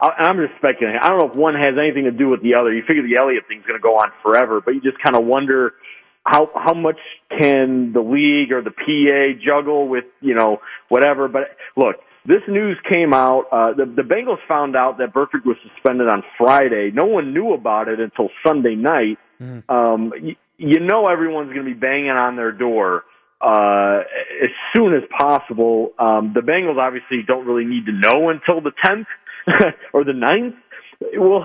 I'm 0.00 0.36
just 0.36 0.58
speculating. 0.58 1.00
I 1.02 1.08
don't 1.08 1.18
know 1.18 1.30
if 1.30 1.36
one 1.36 1.54
has 1.54 1.74
anything 1.80 2.04
to 2.04 2.10
do 2.10 2.28
with 2.28 2.42
the 2.42 2.54
other. 2.54 2.72
You 2.72 2.82
figure 2.86 3.02
the 3.02 3.16
Elliott 3.16 3.44
thing's 3.48 3.64
going 3.64 3.78
to 3.78 3.82
go 3.82 3.96
on 3.96 4.10
forever, 4.22 4.60
but 4.60 4.72
you 4.72 4.80
just 4.80 5.02
kind 5.02 5.16
of 5.16 5.24
wonder 5.24 5.74
how 6.24 6.50
how 6.54 6.74
much 6.74 6.98
can 7.30 7.92
the 7.92 8.00
league 8.00 8.52
or 8.52 8.60
the 8.60 8.72
PA 8.72 9.40
juggle 9.42 9.88
with 9.88 10.04
you 10.20 10.34
know 10.34 10.58
whatever. 10.88 11.28
But 11.28 11.56
look, 11.76 11.96
this 12.26 12.42
news 12.48 12.76
came 12.88 13.14
out. 13.14 13.44
Uh, 13.50 13.72
the 13.72 13.86
the 13.86 14.02
Bengals 14.02 14.44
found 14.46 14.76
out 14.76 14.98
that 14.98 15.14
Burfict 15.14 15.46
was 15.46 15.56
suspended 15.72 16.08
on 16.08 16.22
Friday. 16.36 16.90
No 16.92 17.04
one 17.04 17.32
knew 17.32 17.54
about 17.54 17.88
it 17.88 18.00
until 18.00 18.28
Sunday 18.44 18.74
night. 18.74 19.18
Mm. 19.40 19.62
Um, 19.70 20.12
you, 20.20 20.36
you 20.58 20.80
know 20.80 21.06
everyone's 21.06 21.52
going 21.52 21.66
to 21.66 21.74
be 21.74 21.78
banging 21.78 22.10
on 22.10 22.36
their 22.36 22.52
door 22.52 23.04
uh, 23.40 24.00
as 24.42 24.50
soon 24.74 24.94
as 24.94 25.02
possible. 25.18 25.92
Um, 25.98 26.32
the 26.34 26.40
Bengals 26.40 26.78
obviously 26.78 27.22
don't 27.26 27.46
really 27.46 27.64
need 27.64 27.86
to 27.86 27.92
know 27.92 28.30
until 28.30 28.60
the 28.60 28.72
10th 28.84 29.06
or 29.92 30.04
the 30.04 30.12
9th. 30.12 30.56
Well, 31.18 31.44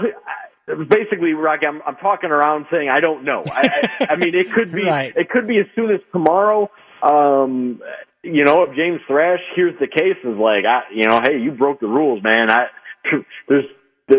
basically, 0.88 1.34
Rocky, 1.34 1.66
I'm, 1.66 1.82
I'm 1.86 1.98
talking 1.98 2.30
around 2.30 2.68
saying 2.72 2.90
I 2.90 3.00
don't 3.00 3.24
know. 3.24 3.44
I, 3.46 3.90
I, 4.00 4.08
I 4.12 4.16
mean, 4.16 4.36
it 4.36 4.52
could 4.52 4.72
be 4.72 4.84
right. 4.88 5.14
it 5.16 5.30
could 5.30 5.48
be 5.48 5.60
as 5.60 5.66
soon 5.76 5.92
as 5.92 6.00
tomorrow. 6.12 6.70
Um, 7.04 7.82
you 8.24 8.44
know, 8.44 8.64
if 8.64 8.76
James 8.76 9.02
Thrash 9.08 9.40
hears 9.56 9.74
the 9.80 9.88
case, 9.88 10.18
is 10.24 10.38
like, 10.38 10.64
I, 10.66 10.84
you 10.94 11.08
know, 11.08 11.20
hey, 11.24 11.40
you 11.40 11.52
broke 11.52 11.80
the 11.80 11.88
rules, 11.88 12.24
man. 12.24 12.52
I 12.52 12.68
there's 13.48 13.66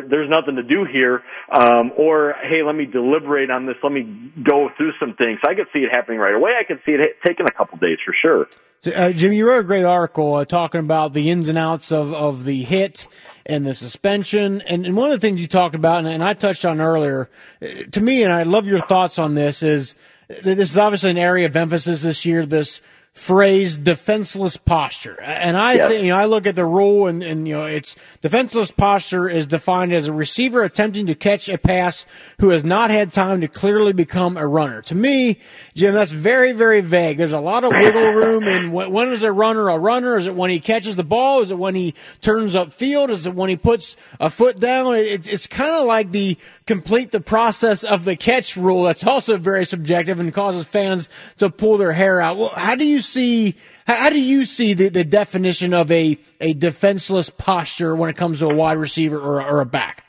there's 0.08 0.30
nothing 0.30 0.56
to 0.56 0.62
do 0.62 0.84
here. 0.90 1.22
Um, 1.50 1.92
or, 1.96 2.34
hey, 2.42 2.62
let 2.64 2.74
me 2.74 2.86
deliberate 2.86 3.50
on 3.50 3.66
this. 3.66 3.76
Let 3.82 3.92
me 3.92 4.32
go 4.42 4.68
through 4.76 4.92
some 4.98 5.14
things. 5.20 5.38
I 5.46 5.54
could 5.54 5.66
see 5.72 5.80
it 5.80 5.90
happening 5.92 6.18
right 6.18 6.34
away. 6.34 6.52
I 6.58 6.64
could 6.64 6.80
see 6.84 6.92
it 6.92 7.16
taking 7.26 7.46
a 7.46 7.52
couple 7.52 7.78
days 7.78 7.98
for 8.04 8.14
sure. 8.24 8.46
Uh, 8.84 9.12
Jim, 9.12 9.32
you 9.32 9.48
wrote 9.48 9.60
a 9.60 9.64
great 9.64 9.84
article 9.84 10.34
uh, 10.34 10.44
talking 10.44 10.80
about 10.80 11.12
the 11.12 11.30
ins 11.30 11.46
and 11.46 11.56
outs 11.56 11.92
of, 11.92 12.12
of 12.12 12.44
the 12.44 12.62
hit 12.62 13.06
and 13.46 13.64
the 13.64 13.74
suspension. 13.74 14.60
And, 14.62 14.84
and 14.84 14.96
one 14.96 15.10
of 15.10 15.20
the 15.20 15.24
things 15.24 15.40
you 15.40 15.46
talked 15.46 15.76
about, 15.76 15.98
and, 15.98 16.08
and 16.08 16.24
I 16.24 16.34
touched 16.34 16.64
on 16.64 16.80
earlier, 16.80 17.30
uh, 17.62 17.66
to 17.92 18.00
me, 18.00 18.24
and 18.24 18.32
I 18.32 18.42
love 18.42 18.66
your 18.66 18.80
thoughts 18.80 19.20
on 19.20 19.34
this, 19.34 19.62
is 19.62 19.94
this 20.28 20.72
is 20.72 20.78
obviously 20.78 21.10
an 21.10 21.18
area 21.18 21.46
of 21.46 21.54
emphasis 21.54 22.02
this 22.02 22.26
year, 22.26 22.44
this 22.44 22.80
phrase 23.12 23.76
defenseless 23.76 24.56
posture. 24.56 25.20
And 25.20 25.54
I 25.54 25.74
yes. 25.74 25.90
think, 25.90 26.04
you 26.04 26.10
know, 26.10 26.16
I 26.16 26.24
look 26.24 26.46
at 26.46 26.56
the 26.56 26.64
rule 26.64 27.08
and, 27.08 27.22
and, 27.22 27.46
you 27.46 27.54
know, 27.54 27.66
it's 27.66 27.94
defenseless 28.22 28.70
posture 28.70 29.28
is 29.28 29.46
defined 29.46 29.92
as 29.92 30.06
a 30.06 30.14
receiver 30.14 30.62
attempting 30.62 31.06
to 31.06 31.14
catch 31.14 31.48
a 31.50 31.58
pass 31.58 32.06
who 32.40 32.48
has 32.48 32.64
not 32.64 32.90
had 32.90 33.12
time 33.12 33.42
to 33.42 33.48
clearly 33.48 33.92
become 33.92 34.38
a 34.38 34.46
runner. 34.46 34.80
To 34.82 34.94
me, 34.94 35.38
Jim, 35.74 35.92
that's 35.92 36.12
very, 36.12 36.52
very 36.52 36.80
vague. 36.80 37.18
There's 37.18 37.32
a 37.32 37.40
lot 37.40 37.64
of 37.64 37.70
wiggle 37.70 38.12
room 38.12 38.48
in 38.48 38.72
when 38.72 39.08
is 39.08 39.22
a 39.22 39.32
runner 39.32 39.68
a 39.68 39.78
runner? 39.78 40.16
Is 40.16 40.24
it 40.24 40.34
when 40.34 40.48
he 40.48 40.58
catches 40.58 40.96
the 40.96 41.04
ball? 41.04 41.42
Is 41.42 41.50
it 41.50 41.58
when 41.58 41.74
he 41.74 41.94
turns 42.22 42.54
up 42.54 42.72
field? 42.72 43.10
Is 43.10 43.26
it 43.26 43.34
when 43.34 43.50
he 43.50 43.56
puts 43.56 43.94
a 44.20 44.30
foot 44.30 44.58
down? 44.58 44.94
It, 44.96 45.30
it's 45.30 45.46
kind 45.46 45.74
of 45.74 45.84
like 45.84 46.12
the 46.12 46.38
complete 46.66 47.10
the 47.10 47.20
process 47.20 47.84
of 47.84 48.06
the 48.06 48.16
catch 48.16 48.56
rule. 48.56 48.84
That's 48.84 49.06
also 49.06 49.36
very 49.36 49.66
subjective 49.66 50.18
and 50.18 50.32
causes 50.32 50.66
fans 50.66 51.10
to 51.36 51.50
pull 51.50 51.76
their 51.76 51.92
hair 51.92 52.20
out. 52.22 52.38
Well, 52.38 52.52
how 52.54 52.74
do 52.74 52.86
you 52.86 53.01
see 53.02 53.54
how, 53.86 54.10
do 54.10 54.22
you 54.22 54.44
see 54.44 54.74
the, 54.74 54.88
the 54.88 55.04
definition 55.04 55.74
of 55.74 55.90
a, 55.90 56.18
a 56.40 56.54
defenseless 56.54 57.30
posture 57.30 57.94
when 57.94 58.08
it 58.08 58.16
comes 58.16 58.38
to 58.38 58.46
a 58.46 58.54
wide 58.54 58.78
receiver 58.78 59.18
or, 59.18 59.42
or 59.42 59.60
a 59.60 59.66
back? 59.66 60.04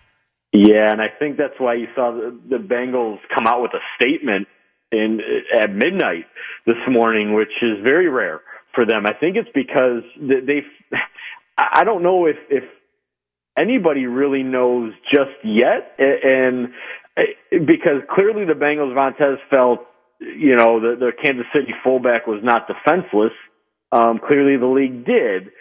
Yeah, 0.53 0.91
and 0.91 1.01
I 1.01 1.07
think 1.17 1.37
that's 1.37 1.59
why 1.59 1.73
you 1.73 1.87
saw 1.95 2.11
the, 2.11 2.39
the 2.47 2.63
Bengals 2.63 3.17
come 3.35 3.47
out 3.47 3.61
with 3.61 3.71
a 3.73 3.81
statement 3.99 4.47
in 4.91 5.19
at 5.59 5.73
midnight 5.73 6.25
this 6.67 6.77
morning, 6.87 7.33
which 7.33 7.51
is 7.63 7.83
very 7.83 8.07
rare 8.07 8.41
for 8.75 8.85
them. 8.85 9.05
I 9.07 9.13
think 9.19 9.35
it's 9.35 9.49
because 9.53 10.03
they. 10.19 10.61
I 11.57 11.83
don't 11.83 12.03
know 12.03 12.27
if 12.27 12.35
if 12.49 12.63
anybody 13.57 14.05
really 14.05 14.43
knows 14.43 14.93
just 15.11 15.31
yet, 15.43 15.95
and 15.97 16.69
because 17.51 18.01
clearly 18.09 18.45
the 18.45 18.53
Bengals 18.53 18.93
Vontaze 18.93 19.37
felt 19.49 19.79
you 20.37 20.55
know, 20.55 20.79
the, 20.79 20.95
the 20.99 21.11
Kansas 21.23 21.45
City 21.53 21.73
fullback 21.83 22.27
was 22.27 22.41
not 22.43 22.67
defenseless. 22.67 23.33
Um, 23.91 24.19
clearly 24.25 24.57
the 24.57 24.65
league 24.65 25.05
did. 25.05 25.51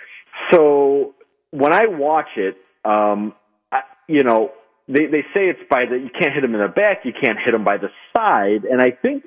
So 0.50 1.14
when 1.50 1.72
I 1.72 1.86
watch 1.86 2.28
it, 2.36 2.56
um, 2.84 3.34
I, 3.70 3.80
you 4.08 4.24
know, 4.24 4.52
they, 4.88 5.06
they 5.06 5.22
say 5.34 5.48
it's 5.48 5.60
by 5.70 5.84
the, 5.88 5.96
you 5.96 6.10
can't 6.10 6.34
hit 6.34 6.42
him 6.42 6.54
in 6.54 6.60
the 6.60 6.68
back, 6.68 7.04
you 7.04 7.12
can't 7.12 7.38
hit 7.44 7.54
him 7.54 7.64
by 7.64 7.76
the 7.76 7.88
side. 8.16 8.64
And 8.64 8.80
I 8.80 8.90
think, 8.90 9.24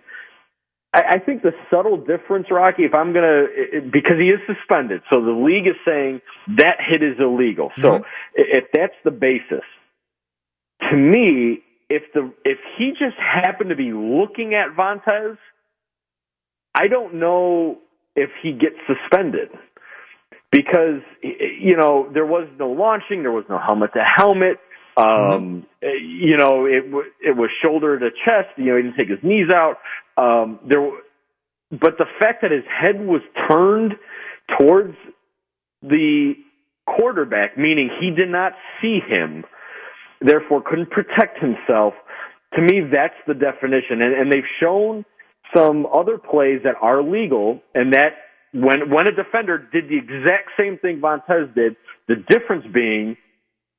I, 0.94 1.02
I 1.16 1.20
think 1.20 1.44
the 1.44 1.52
subtle 1.70 1.98
difference, 1.98 2.48
Rocky, 2.50 2.84
if 2.84 2.94
I'm 2.94 3.14
going 3.14 3.24
to, 3.24 3.82
because 3.92 4.18
he 4.18 4.30
is 4.30 4.40
suspended, 4.48 5.02
so 5.14 5.22
the 5.24 5.32
league 5.32 5.68
is 5.68 5.76
saying 5.86 6.22
that 6.58 6.78
hit 6.80 7.04
is 7.04 7.18
illegal. 7.20 7.72
So 7.82 8.00
mm-hmm. 8.00 8.04
if 8.36 8.66
that's 8.74 8.96
the 9.04 9.12
basis, 9.12 9.64
to 10.90 10.98
me, 10.98 11.60
if 11.90 12.04
the 12.14 12.32
if 12.44 12.58
he 12.78 12.92
just 12.92 13.18
happened 13.18 13.70
to 13.70 13.76
be 13.76 13.92
looking 13.94 14.54
at 14.54 14.76
Vontaze, 14.76 15.38
I 16.74 16.88
don't 16.88 17.16
know 17.16 17.80
if 18.16 18.30
he 18.42 18.52
gets 18.52 18.76
suspended 18.88 19.50
because 20.52 21.02
you 21.22 21.78
know 21.78 22.10
there 22.14 22.26
was 22.26 22.48
no 22.58 22.70
launching, 22.70 23.24
there 23.24 23.32
was 23.32 23.46
no 23.50 23.60
helmet 23.60 23.92
to 23.94 24.04
helmet. 24.04 24.60
Um, 24.98 25.06
mm-hmm. 25.06 25.88
You 26.22 26.38
know, 26.38 26.66
it 26.66 26.86
it 27.22 27.36
was 27.36 27.50
shoulder 27.64 28.00
to 28.00 28.10
chest. 28.10 28.58
You 28.58 28.66
know, 28.66 28.78
he 28.78 28.84
didn't 28.84 28.98
take 28.98 29.10
his 29.10 29.24
knees 29.24 29.50
out. 29.54 29.78
Um, 30.18 30.60
there 30.68 30.90
but 31.72 31.98
the 31.98 32.06
fact 32.20 32.42
that 32.42 32.52
his 32.52 32.64
head 32.66 33.06
was 33.06 33.22
turned 33.50 33.96
towards 34.60 34.96
the 35.82 36.34
quarterback, 36.86 37.58
meaning 37.58 37.90
he 38.00 38.12
did 38.12 38.30
not 38.30 38.54
see 38.82 39.00
him, 39.06 39.44
therefore 40.22 40.62
couldn't 40.66 40.92
protect 40.92 41.40
himself. 41.40 41.94
To 42.56 42.62
me, 42.62 42.82
that's 42.92 43.16
the 43.28 43.34
definition. 43.34 44.02
And, 44.02 44.14
and 44.14 44.32
they've 44.32 44.50
shown 44.60 45.06
some 45.56 45.86
other 45.94 46.18
plays 46.18 46.62
that 46.64 46.76
are 46.82 47.04
legal, 47.04 47.62
and 47.74 47.94
that 47.94 48.14
when 48.54 48.90
when 48.90 49.08
a 49.08 49.12
defender 49.12 49.58
did 49.58 49.90
the 49.90 49.98
exact 49.98 50.52
same 50.58 50.78
thing 50.78 51.02
Vontaze 51.02 51.54
did, 51.54 51.76
the 52.08 52.16
difference 52.30 52.66
being 52.74 53.18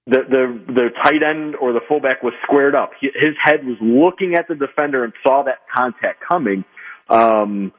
the 0.06 0.18
the 0.28 0.72
the 0.72 0.88
tight 1.02 1.22
end 1.22 1.56
or 1.56 1.72
the 1.72 1.80
fullback 1.88 2.22
was 2.22 2.34
squared 2.42 2.74
up. 2.74 2.90
His 3.00 3.34
head 3.42 3.64
was 3.64 3.76
looking 3.80 4.34
at 4.34 4.46
the 4.48 4.54
defender 4.54 5.04
and 5.04 5.12
saw 5.22 5.42
that 5.44 5.60
contact 5.74 6.22
coming. 6.28 6.64
Um, 7.08 7.72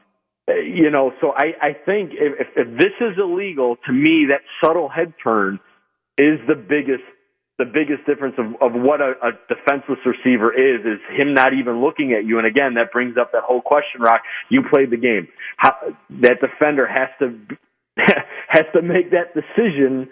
you 0.46 0.90
know, 0.90 1.12
so 1.20 1.32
I 1.34 1.68
I 1.68 1.72
think 1.86 2.12
if 2.12 2.48
if 2.56 2.78
this 2.78 2.92
is 3.00 3.16
illegal, 3.18 3.76
to 3.86 3.92
me 3.92 4.26
that 4.30 4.40
subtle 4.62 4.88
head 4.88 5.14
turn 5.22 5.60
is 6.18 6.38
the 6.46 6.54
biggest 6.54 7.04
the 7.58 7.64
biggest 7.64 8.06
difference 8.06 8.36
of, 8.38 8.46
of 8.62 8.80
what 8.80 9.00
a, 9.00 9.14
a 9.20 9.32
defenseless 9.48 9.98
receiver 10.06 10.52
is, 10.52 10.80
is 10.86 11.00
him 11.10 11.34
not 11.34 11.52
even 11.52 11.82
looking 11.82 12.12
at 12.12 12.24
you. 12.24 12.38
And 12.38 12.46
again, 12.46 12.74
that 12.74 12.92
brings 12.92 13.16
up 13.18 13.32
that 13.32 13.42
whole 13.42 13.60
question, 13.60 14.00
Rock. 14.00 14.22
You 14.48 14.62
played 14.70 14.90
the 14.90 14.96
game. 14.96 15.28
How, 15.56 15.74
that 16.22 16.40
defender 16.40 16.86
has 16.86 17.08
to 17.18 17.56
has 18.48 18.64
to 18.72 18.80
make 18.80 19.10
that 19.10 19.34
decision. 19.34 20.08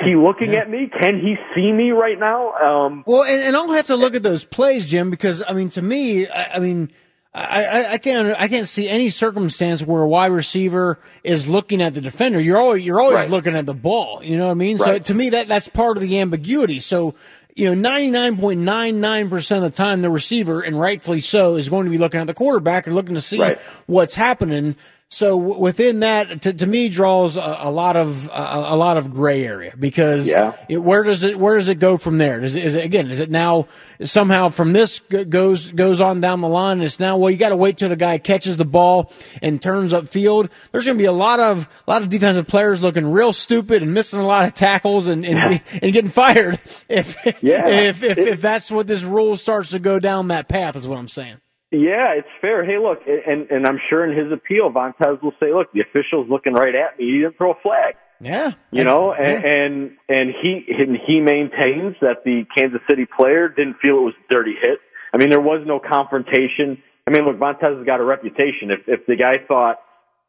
Is 0.00 0.04
he 0.04 0.16
looking 0.16 0.52
yeah. 0.52 0.60
at 0.60 0.70
me? 0.70 0.90
Can 1.00 1.20
he 1.20 1.36
see 1.54 1.70
me 1.70 1.92
right 1.92 2.18
now? 2.18 2.52
Um, 2.54 3.04
Well, 3.06 3.22
and, 3.22 3.42
and 3.42 3.56
I'll 3.56 3.72
have 3.72 3.86
to 3.86 3.96
look 3.96 4.16
at 4.16 4.24
those 4.24 4.44
plays, 4.44 4.86
Jim, 4.86 5.10
because 5.10 5.42
I 5.46 5.52
mean, 5.52 5.68
to 5.70 5.82
me, 5.82 6.26
I, 6.26 6.56
I 6.56 6.58
mean, 6.58 6.90
I, 7.38 7.92
I, 7.92 7.98
can't 7.98 8.34
I 8.40 8.48
can't 8.48 8.66
see 8.66 8.88
any 8.88 9.10
circumstance 9.10 9.82
where 9.82 10.00
a 10.02 10.08
wide 10.08 10.32
receiver 10.32 10.98
is 11.22 11.46
looking 11.46 11.82
at 11.82 11.92
the 11.92 12.00
defender. 12.00 12.40
You're 12.40 12.56
always 12.56 12.82
you're 12.84 12.98
always 12.98 13.16
Right. 13.16 13.30
looking 13.30 13.54
at 13.54 13.66
the 13.66 13.74
ball. 13.74 14.20
You 14.22 14.38
know 14.38 14.46
what 14.46 14.52
I 14.52 14.54
mean? 14.54 14.78
So 14.78 14.98
to 14.98 15.14
me, 15.14 15.28
that 15.30 15.46
that's 15.46 15.68
part 15.68 15.98
of 15.98 16.02
the 16.02 16.18
ambiguity. 16.18 16.80
So 16.80 17.14
you 17.54 17.66
know, 17.66 17.74
ninety 17.74 18.10
nine 18.10 18.38
point 18.38 18.60
nine 18.60 19.00
nine 19.00 19.28
percent 19.28 19.62
of 19.64 19.70
the 19.70 19.76
time, 19.76 20.00
the 20.02 20.08
receiver, 20.10 20.62
and 20.62 20.80
rightfully 20.80 21.20
so, 21.20 21.56
is 21.56 21.68
going 21.68 21.84
to 21.84 21.90
be 21.90 21.98
looking 21.98 22.20
at 22.20 22.26
the 22.26 22.34
quarterback 22.34 22.86
and 22.86 22.94
looking 22.96 23.14
to 23.16 23.20
see 23.20 23.40
Right. 23.40 23.58
what's 23.86 24.14
happening. 24.14 24.74
So 25.08 25.36
within 25.36 26.00
that, 26.00 26.42
to, 26.42 26.52
to 26.52 26.66
me, 26.66 26.88
draws 26.88 27.36
a, 27.36 27.56
a 27.60 27.70
lot 27.70 27.94
of 27.96 28.26
a, 28.28 28.30
a 28.70 28.76
lot 28.76 28.96
of 28.96 29.08
gray 29.10 29.46
area 29.46 29.72
because 29.78 30.28
Yeah. 30.28 30.52
it, 30.68 30.78
where 30.82 31.04
does 31.04 31.22
it 31.22 31.38
where 31.38 31.56
does 31.56 31.68
it 31.68 31.76
go 31.78 31.96
from 31.96 32.18
there? 32.18 32.40
Does 32.40 32.56
it, 32.56 32.64
is 32.64 32.74
it 32.74 32.84
again? 32.84 33.08
Is 33.08 33.20
it 33.20 33.30
now 33.30 33.68
somehow 34.02 34.48
from 34.48 34.72
this 34.72 34.98
goes 34.98 35.70
goes 35.70 36.00
on 36.00 36.20
down 36.20 36.40
the 36.40 36.48
line? 36.48 36.80
It's 36.82 36.98
now 36.98 37.16
well, 37.18 37.30
you 37.30 37.36
got 37.36 37.50
to 37.50 37.56
wait 37.56 37.76
till 37.78 37.88
the 37.88 37.96
guy 37.96 38.18
catches 38.18 38.56
the 38.56 38.64
ball 38.64 39.12
and 39.40 39.62
turns 39.62 39.92
upfield. 39.92 40.50
There's 40.72 40.86
going 40.86 40.98
to 40.98 41.02
be 41.02 41.06
a 41.06 41.12
lot 41.12 41.38
of 41.38 41.68
a 41.86 41.90
lot 41.90 42.02
of 42.02 42.08
defensive 42.10 42.48
players 42.48 42.82
looking 42.82 43.10
real 43.10 43.32
stupid 43.32 43.84
and 43.84 43.94
missing 43.94 44.18
a 44.18 44.26
lot 44.26 44.44
of 44.44 44.54
tackles 44.56 45.06
and 45.06 45.24
and, 45.24 45.62
and 45.82 45.92
getting 45.92 46.10
fired 46.10 46.58
if 46.90 47.14
Yeah. 47.42 47.66
if, 47.68 48.02
if 48.02 48.18
if 48.18 48.40
that's 48.42 48.72
what 48.72 48.88
this 48.88 49.04
rule 49.04 49.36
starts 49.36 49.70
to 49.70 49.78
go 49.78 50.00
down 50.00 50.28
that 50.28 50.48
path. 50.48 50.74
Is 50.74 50.86
what 50.88 50.98
I'm 50.98 51.08
saying. 51.08 51.36
Yeah, 51.76 52.14
it's 52.16 52.28
fair. 52.40 52.64
Hey, 52.64 52.78
look, 52.78 53.00
and 53.06 53.50
and 53.50 53.66
I'm 53.66 53.78
sure 53.90 54.04
in 54.04 54.16
his 54.16 54.32
appeal, 54.32 54.70
Vontaze 54.70 55.22
will 55.22 55.34
say, 55.38 55.52
"Look, 55.52 55.72
the 55.72 55.82
official's 55.82 56.28
looking 56.30 56.54
right 56.54 56.74
at 56.74 56.98
me. 56.98 57.04
He 57.06 57.18
didn't 57.20 57.36
throw 57.36 57.52
a 57.52 57.60
flag." 57.62 57.96
Yeah, 58.18 58.52
You 58.70 58.84
know, 58.84 59.12
and 59.12 59.44
and, 59.44 59.90
and 60.08 60.30
he 60.40 60.64
and 60.72 60.96
he 61.06 61.20
maintains 61.20 61.96
that 62.00 62.24
the 62.24 62.46
Kansas 62.56 62.80
City 62.88 63.04
player 63.04 63.48
didn't 63.48 63.76
feel 63.82 63.98
it 63.98 64.04
was 64.08 64.14
a 64.28 64.32
dirty 64.32 64.54
hit. 64.58 64.80
I 65.12 65.18
mean, 65.18 65.28
there 65.28 65.40
was 65.40 65.64
no 65.66 65.78
confrontation. 65.78 66.82
I 67.06 67.10
mean, 67.10 67.26
look, 67.26 67.36
Vontaze 67.36 67.76
has 67.76 67.86
got 67.86 68.00
a 68.00 68.04
reputation. 68.04 68.70
If 68.70 68.88
if 68.88 69.06
the 69.06 69.16
guy 69.16 69.44
thought 69.46 69.80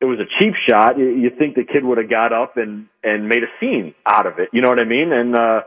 it 0.02 0.06
was 0.06 0.20
a 0.20 0.28
cheap 0.38 0.54
shot, 0.68 0.98
you, 0.98 1.08
you 1.08 1.32
think 1.40 1.56
the 1.56 1.64
kid 1.64 1.86
would 1.86 1.98
have 1.98 2.10
got 2.10 2.34
up 2.34 2.58
and 2.58 2.88
and 3.04 3.30
made 3.30 3.44
a 3.44 3.52
scene 3.62 3.96
out 4.06 4.28
of 4.28 4.40
it. 4.40 4.50
You 4.52 4.62
know 4.62 4.70
what 4.70 4.80
I 4.80 4.86
mean? 4.86 5.14
And 5.14 5.34
uh, 5.34 5.62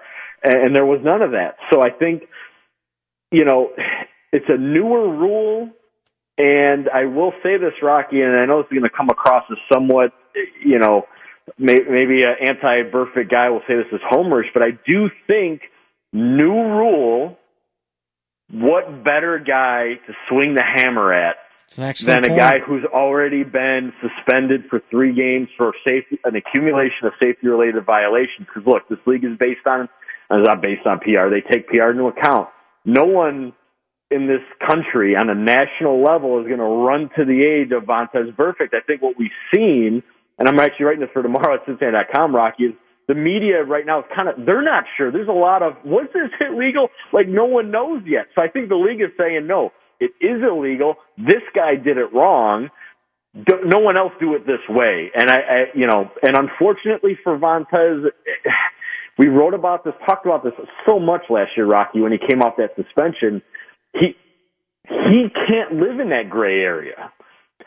and 0.45 0.77
there 0.77 0.85
was 0.85 1.01
none 1.03 1.23
of 1.23 1.31
that. 1.31 1.57
So 1.73 1.81
I 1.83 1.89
think, 1.89 2.25
you 3.31 3.47
know, 3.47 3.71
it's 4.33 4.47
a 4.49 4.57
newer 4.57 5.09
rule. 5.09 5.71
And 6.39 6.89
I 6.89 7.05
will 7.05 7.33
say 7.43 7.59
this, 7.59 7.75
Rocky, 7.83 8.23
and 8.23 8.35
I 8.35 8.47
know 8.47 8.61
it's 8.61 8.71
going 8.71 8.85
to 8.85 8.91
come 8.91 9.09
across 9.11 9.45
as 9.51 9.59
somewhat, 9.71 10.13
you 10.65 10.79
know, 10.79 11.07
may, 11.59 11.81
maybe 11.89 12.23
an 12.23 12.37
anti-Burfict 12.41 13.31
guy 13.31 13.51
will 13.51 13.61
say 13.69 13.75
this 13.77 13.93
is 13.93 14.01
homerish, 14.11 14.47
but 14.55 14.63
I 14.63 14.71
do 14.87 15.11
think 15.27 15.63
new 16.15 16.53
rule, 16.53 17.37
what 18.51 19.05
better 19.05 19.39
guy 19.39 20.01
to 20.07 20.13
swing 20.29 20.55
the 20.55 20.65
hammer 20.65 21.13
at 21.13 21.37
It's 21.67 21.77
an 21.77 21.85
excellent 21.85 22.23
than 22.23 22.25
a 22.25 22.29
point. 22.29 22.39
guy 22.39 22.59
who's 22.67 22.85
already 22.87 23.45
been 23.45 23.93
suspended 24.01 24.65
for 24.71 24.81
three 24.91 25.15
games 25.15 25.49
for 25.59 25.73
safety, 25.87 26.19
an 26.25 26.37
accumulation 26.37 27.07
of 27.07 27.13
safety-related 27.23 27.85
violations. 27.85 28.47
Because 28.47 28.67
look, 28.67 28.89
this 28.89 28.99
league 29.07 29.25
is 29.25 29.37
based 29.39 29.67
on, 29.67 29.89
it's 30.31 30.49
not 30.49 30.63
based 30.63 30.87
on 30.87 31.01
PR. 31.01 31.29
They 31.29 31.43
take 31.43 31.69
PR 31.69 31.91
into 31.91 32.07
account. 32.07 32.49
No 32.87 33.05
one 33.05 33.53
in 34.11 34.27
this 34.27 34.43
country 34.67 35.15
on 35.15 35.31
a 35.31 35.35
national 35.35 36.03
level 36.03 36.41
is 36.41 36.47
going 36.47 36.59
to 36.59 36.65
run 36.65 37.11
to 37.17 37.25
the 37.25 37.47
aid 37.47 37.73
of 37.73 37.85
Vontaze 37.85 38.35
Burfict. 38.35 38.75
I 38.75 38.83
think 38.87 39.03
what 39.03 39.15
we've 39.17 39.31
seen, 39.55 40.03
and 40.39 40.49
I'm 40.49 40.59
actually 40.59 40.87
writing 40.87 41.01
this 41.01 41.11
for 41.13 41.23
tomorrow 41.23 41.55
at 41.55 41.65
Cincinnati.com, 41.65 42.35
Rocky, 42.35 42.65
is 42.65 42.75
the 43.07 43.15
media 43.15 43.63
right 43.63 43.87
now 43.87 44.01
is 44.01 44.05
kind 44.15 44.29
of, 44.29 44.47
they're 44.47 44.63
not 44.63 44.85
sure. 44.97 45.11
There's 45.11 45.29
a 45.29 45.33
lot 45.33 45.63
of, 45.63 45.75
was 45.85 46.07
this 46.13 46.31
hit 46.39 46.59
legal? 46.59 46.89
Like 47.13 47.29
no 47.29 47.45
one 47.45 47.71
knows 47.71 48.03
yet. 48.07 48.27
So 48.35 48.43
I 48.43 48.49
think 48.49 48.69
the 48.69 48.77
league 48.77 49.01
is 49.01 49.15
saying, 49.19 49.47
no, 49.47 49.71
it 50.01 50.11
is 50.21 50.43
illegal. 50.43 50.95
This 51.17 51.43
guy 51.55 51.77
did 51.77 51.99
it 51.99 52.13
wrong. 52.13 52.69
No 53.35 53.79
one 53.79 53.97
else 53.97 54.13
do 54.19 54.35
it 54.35 54.45
this 54.45 54.63
way. 54.69 55.11
And 55.15 55.31
I, 55.31 55.35
I 55.35 55.59
you 55.75 55.87
know, 55.87 56.11
and 56.23 56.37
unfortunately 56.37 57.17
for 57.23 57.39
Vontaze, 57.39 58.07
we 59.19 59.29
wrote 59.29 59.55
about 59.55 59.85
this, 59.85 59.95
talked 60.05 60.27
about 60.27 60.43
this 60.43 60.55
so 60.85 60.99
much 60.99 61.23
last 61.31 61.51
year, 61.57 61.67
Rocky, 61.67 62.01
when 62.01 62.11
he 62.11 62.19
came 62.19 62.43
off 62.43 62.55
that 62.59 62.75
suspension. 62.75 63.43
He, 63.95 64.17
he 64.89 65.29
can't 65.49 65.73
live 65.75 66.01
in 66.01 66.11
that 66.11 66.29
gray 66.31 66.61
area. 66.61 67.13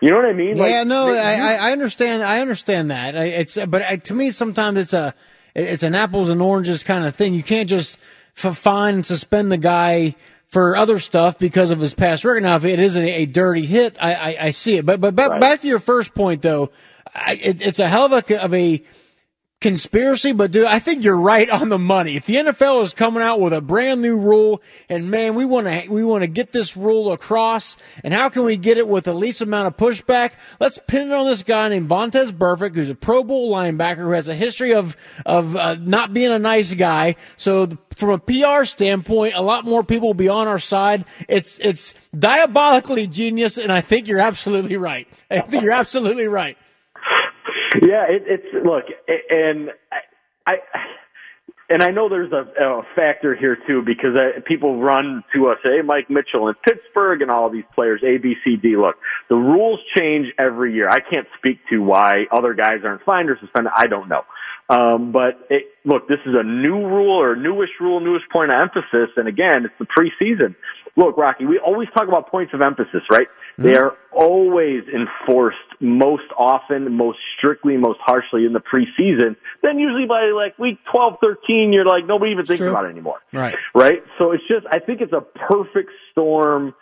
You 0.02 0.10
know 0.10 0.18
what 0.18 0.26
I 0.26 0.34
mean? 0.34 0.58
Yeah, 0.58 0.64
Like, 0.80 0.88
no, 0.88 1.14
they- 1.14 1.20
I, 1.20 1.70
I 1.70 1.72
understand. 1.72 2.24
I 2.24 2.42
understand 2.42 2.92
that. 2.92 3.16
It's 3.16 3.64
but 3.66 3.82
I, 3.84 3.96
to 3.98 4.14
me 4.14 4.32
sometimes 4.32 4.78
it's 4.78 4.94
a 4.94 5.14
it's 5.56 5.84
an 5.84 5.96
apples 5.96 6.30
and 6.30 6.42
oranges 6.42 6.84
kind 6.84 7.06
of 7.06 7.16
thing. 7.16 7.34
You 7.34 7.44
can't 7.44 7.70
just 7.70 8.00
f- 8.36 8.58
fine 8.58 8.96
and 8.96 9.06
suspend 9.06 9.52
the 9.52 9.58
guy 9.58 10.16
for 10.48 10.76
other 10.76 11.00
stuff 11.00 11.38
because 11.40 11.72
of 11.72 11.80
his 11.80 11.94
past 11.96 12.26
record. 12.26 12.44
Now, 12.44 12.56
if 12.58 12.66
it 12.66 12.80
is 12.80 12.98
a, 12.98 13.22
a 13.22 13.26
dirty 13.26 13.66
hit, 13.66 13.96
I, 14.02 14.14
I, 14.14 14.38
I 14.48 14.50
see 14.52 14.78
it. 14.78 14.86
But 14.86 15.00
but 15.00 15.16
back, 15.16 15.40
back 15.40 15.60
to 15.62 15.68
your 15.68 15.80
first 15.80 16.14
point 16.14 16.42
though, 16.42 16.72
I, 17.14 17.40
it, 17.42 17.66
it's 17.66 17.80
a 17.80 17.88
hell 17.88 18.06
of 18.06 18.12
a 18.30 18.44
of 18.44 18.54
a 18.54 18.84
conspiracy, 19.64 20.34
but 20.34 20.52
dude, 20.52 20.66
I 20.66 20.78
think 20.78 21.06
you're 21.06 21.18
right 21.18 21.50
on 21.50 21.70
the 21.70 21.80
money. 21.80 22.18
If 22.18 22.26
the 22.26 22.36
NFL 22.36 22.84
is 22.84 22.94
coming 22.94 23.24
out 23.24 23.40
with 23.40 23.54
a 23.54 23.62
brand 23.62 24.02
new 24.02 24.20
rule, 24.20 24.62
and 24.90 25.10
man, 25.10 25.36
we 25.36 25.46
want 25.46 25.68
to 25.68 25.90
we 25.90 26.04
want 26.04 26.22
to 26.22 26.28
get 26.28 26.52
this 26.52 26.76
rule 26.76 27.14
across, 27.14 27.78
and 28.04 28.14
how 28.14 28.28
can 28.28 28.44
we 28.44 28.58
get 28.58 28.78
it 28.78 28.88
with 28.88 29.06
the 29.06 29.14
least 29.14 29.42
amount 29.42 29.68
of 29.68 29.78
pushback? 29.78 30.34
Let's 30.60 30.80
pin 30.86 31.08
it 31.08 31.14
on 31.14 31.26
this 31.26 31.44
guy 31.44 31.70
named 31.70 31.90
Vontaze 31.90 32.34
Burfict, 32.34 32.76
who's 32.76 32.90
a 32.90 32.96
Pro 32.96 33.24
Bowl 33.24 33.52
linebacker 33.52 34.00
who 34.00 34.12
has 34.12 34.28
a 34.28 34.36
history 34.36 34.74
of 34.74 34.98
of 35.26 35.56
uh, 35.56 35.78
not 35.80 36.14
being 36.14 36.32
a 36.32 36.40
nice 36.40 36.74
guy. 36.74 37.16
So 37.38 37.66
the, 37.66 37.78
from 37.96 38.10
a 38.10 38.20
PR 38.20 38.66
standpoint, 38.66 39.34
a 39.34 39.42
lot 39.42 39.64
more 39.64 39.84
people 39.84 40.10
will 40.10 40.14
be 40.14 40.28
on 40.28 40.46
our 40.48 40.60
side. 40.60 41.06
It's 41.30 41.58
it's 41.60 41.94
diabolically 42.12 43.08
genius, 43.08 43.58
and 43.58 43.72
I 43.72 43.80
think 43.80 44.10
you're 44.10 44.20
absolutely 44.20 44.76
right. 44.76 45.08
I 45.32 45.40
think 45.40 45.64
you're 45.64 45.72
absolutely 45.72 46.28
right. 46.28 46.58
Yeah, 47.82 48.06
it, 48.10 48.24
it's 48.28 48.66
look, 48.66 48.86
and 49.30 49.70
I, 49.92 50.52
I 50.52 50.56
and 51.70 51.82
I 51.82 51.92
know 51.92 52.10
there's 52.10 52.32
a, 52.32 52.46
a 52.62 52.84
factor 52.96 53.36
here 53.36 53.58
too 53.68 53.82
because 53.86 54.16
uh, 54.16 54.42
people 54.46 54.82
run 54.82 55.24
to 55.36 55.48
us, 55.48 55.58
hey, 55.64 55.82
Mike 55.84 56.10
Mitchell 56.10 56.48
in 56.50 56.56
Pittsburgh 56.64 57.22
and 57.22 57.32
all 57.32 57.50
these 57.50 57.64
players, 57.74 58.02
A, 58.04 58.18
B, 58.18 58.36
C, 58.44 58.58
D. 58.58 58.76
Look, 58.78 58.96
the 59.30 59.36
rules 59.36 59.80
change 59.98 60.28
every 60.38 60.74
year. 60.74 60.90
I 60.90 61.00
can't 61.00 61.28
speak 61.38 61.60
to 61.72 61.80
why 61.80 62.26
other 62.32 62.54
guys 62.54 62.80
aren't 62.84 63.02
fined 63.04 63.30
or 63.30 63.38
suspended. 63.40 63.72
I 63.76 63.88
don't 63.88 64.10
know. 64.10 64.22
Um, 64.70 65.12
but 65.12 65.48
it, 65.50 65.66
look, 65.84 66.08
this 66.08 66.20
is 66.26 66.36
a 66.38 66.44
new 66.44 66.86
rule 66.86 67.20
or 67.20 67.36
newish 67.36 67.70
rule, 67.80 68.00
newest 68.00 68.26
point 68.32 68.52
of 68.52 68.62
emphasis. 68.62 69.10
And 69.18 69.28
again, 69.28 69.66
it's 69.66 69.74
the 69.80 69.86
preseason. 69.88 70.56
Look, 70.96 71.18
Rocky, 71.18 71.46
we 71.46 71.60
always 71.60 71.88
talk 71.96 72.08
about 72.08 72.30
points 72.30 72.54
of 72.54 72.62
emphasis, 72.62 73.02
right? 73.10 73.28
They 73.58 73.76
are 73.76 73.94
always 74.12 74.84
enforced 74.88 75.58
most 75.80 76.24
often, 76.38 76.96
most 76.98 77.20
strictly, 77.38 77.78
most 77.78 78.00
harshly 78.04 78.46
in 78.46 78.54
the 78.54 78.60
preseason. 78.62 79.36
Then 79.62 79.80
usually 79.80 80.06
by 80.08 80.32
like 80.36 80.58
week 80.58 80.80
12, 80.92 81.16
13, 81.22 81.72
you're 81.72 81.86
like, 81.86 82.06
nobody 82.06 82.32
even 82.32 82.46
thinks 82.46 82.60
true. 82.60 82.70
about 82.70 82.86
it 82.86 82.90
anymore 82.90 83.20
Right. 83.32 83.56
right? 83.76 84.04
So 84.20 84.32
it's 84.32 84.44
just 84.48 84.66
I 84.72 84.80
think 84.80 85.02
it's 85.02 85.14
a 85.14 85.22
perfect 85.22 85.92
storm 86.12 86.74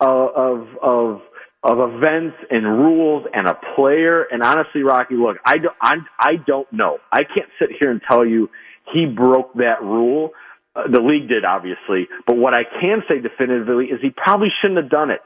uh, 0.00 0.06
of 0.06 0.68
of 0.82 1.22
of 1.62 1.92
events 1.94 2.36
and 2.50 2.64
rules 2.64 3.26
and 3.32 3.48
a 3.48 3.58
player. 3.74 4.22
And 4.30 4.42
honestly, 4.42 4.82
Rocky, 4.82 5.14
look, 5.14 5.38
I 5.44 5.58
don't 5.58 5.76
I, 5.80 5.94
I 6.18 6.32
don't 6.46 6.70
know. 6.72 6.98
I 7.10 7.24
can't 7.24 7.48
sit 7.58 7.70
here 7.80 7.90
and 7.90 8.00
tell 8.08 8.24
you 8.24 8.48
he 8.92 9.06
broke 9.06 9.54
that 9.54 9.82
rule. 9.82 10.30
Uh, 10.76 10.82
the 10.90 11.00
league 11.00 11.28
did, 11.28 11.44
obviously, 11.44 12.06
but 12.26 12.36
what 12.36 12.54
I 12.54 12.62
can 12.80 13.02
say 13.08 13.20
definitively 13.20 13.86
is 13.86 13.98
he 14.00 14.10
probably 14.10 14.48
shouldn't 14.60 14.80
have 14.80 14.90
done 14.90 15.10
it. 15.10 15.20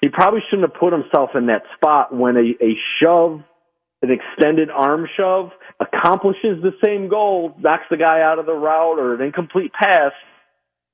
He 0.00 0.08
probably 0.08 0.40
shouldn't 0.48 0.70
have 0.70 0.80
put 0.80 0.92
himself 0.92 1.30
in 1.34 1.46
that 1.46 1.62
spot 1.76 2.14
when 2.14 2.36
a, 2.36 2.64
a 2.64 2.76
shove, 3.02 3.40
an 4.02 4.10
extended 4.10 4.70
arm 4.70 5.08
shove, 5.16 5.50
accomplishes 5.80 6.62
the 6.62 6.72
same 6.84 7.08
goal, 7.08 7.54
knocks 7.58 7.84
the 7.90 7.96
guy 7.96 8.20
out 8.22 8.38
of 8.38 8.46
the 8.46 8.54
route 8.54 8.98
or 8.98 9.14
an 9.14 9.22
incomplete 9.22 9.72
pass, 9.72 10.12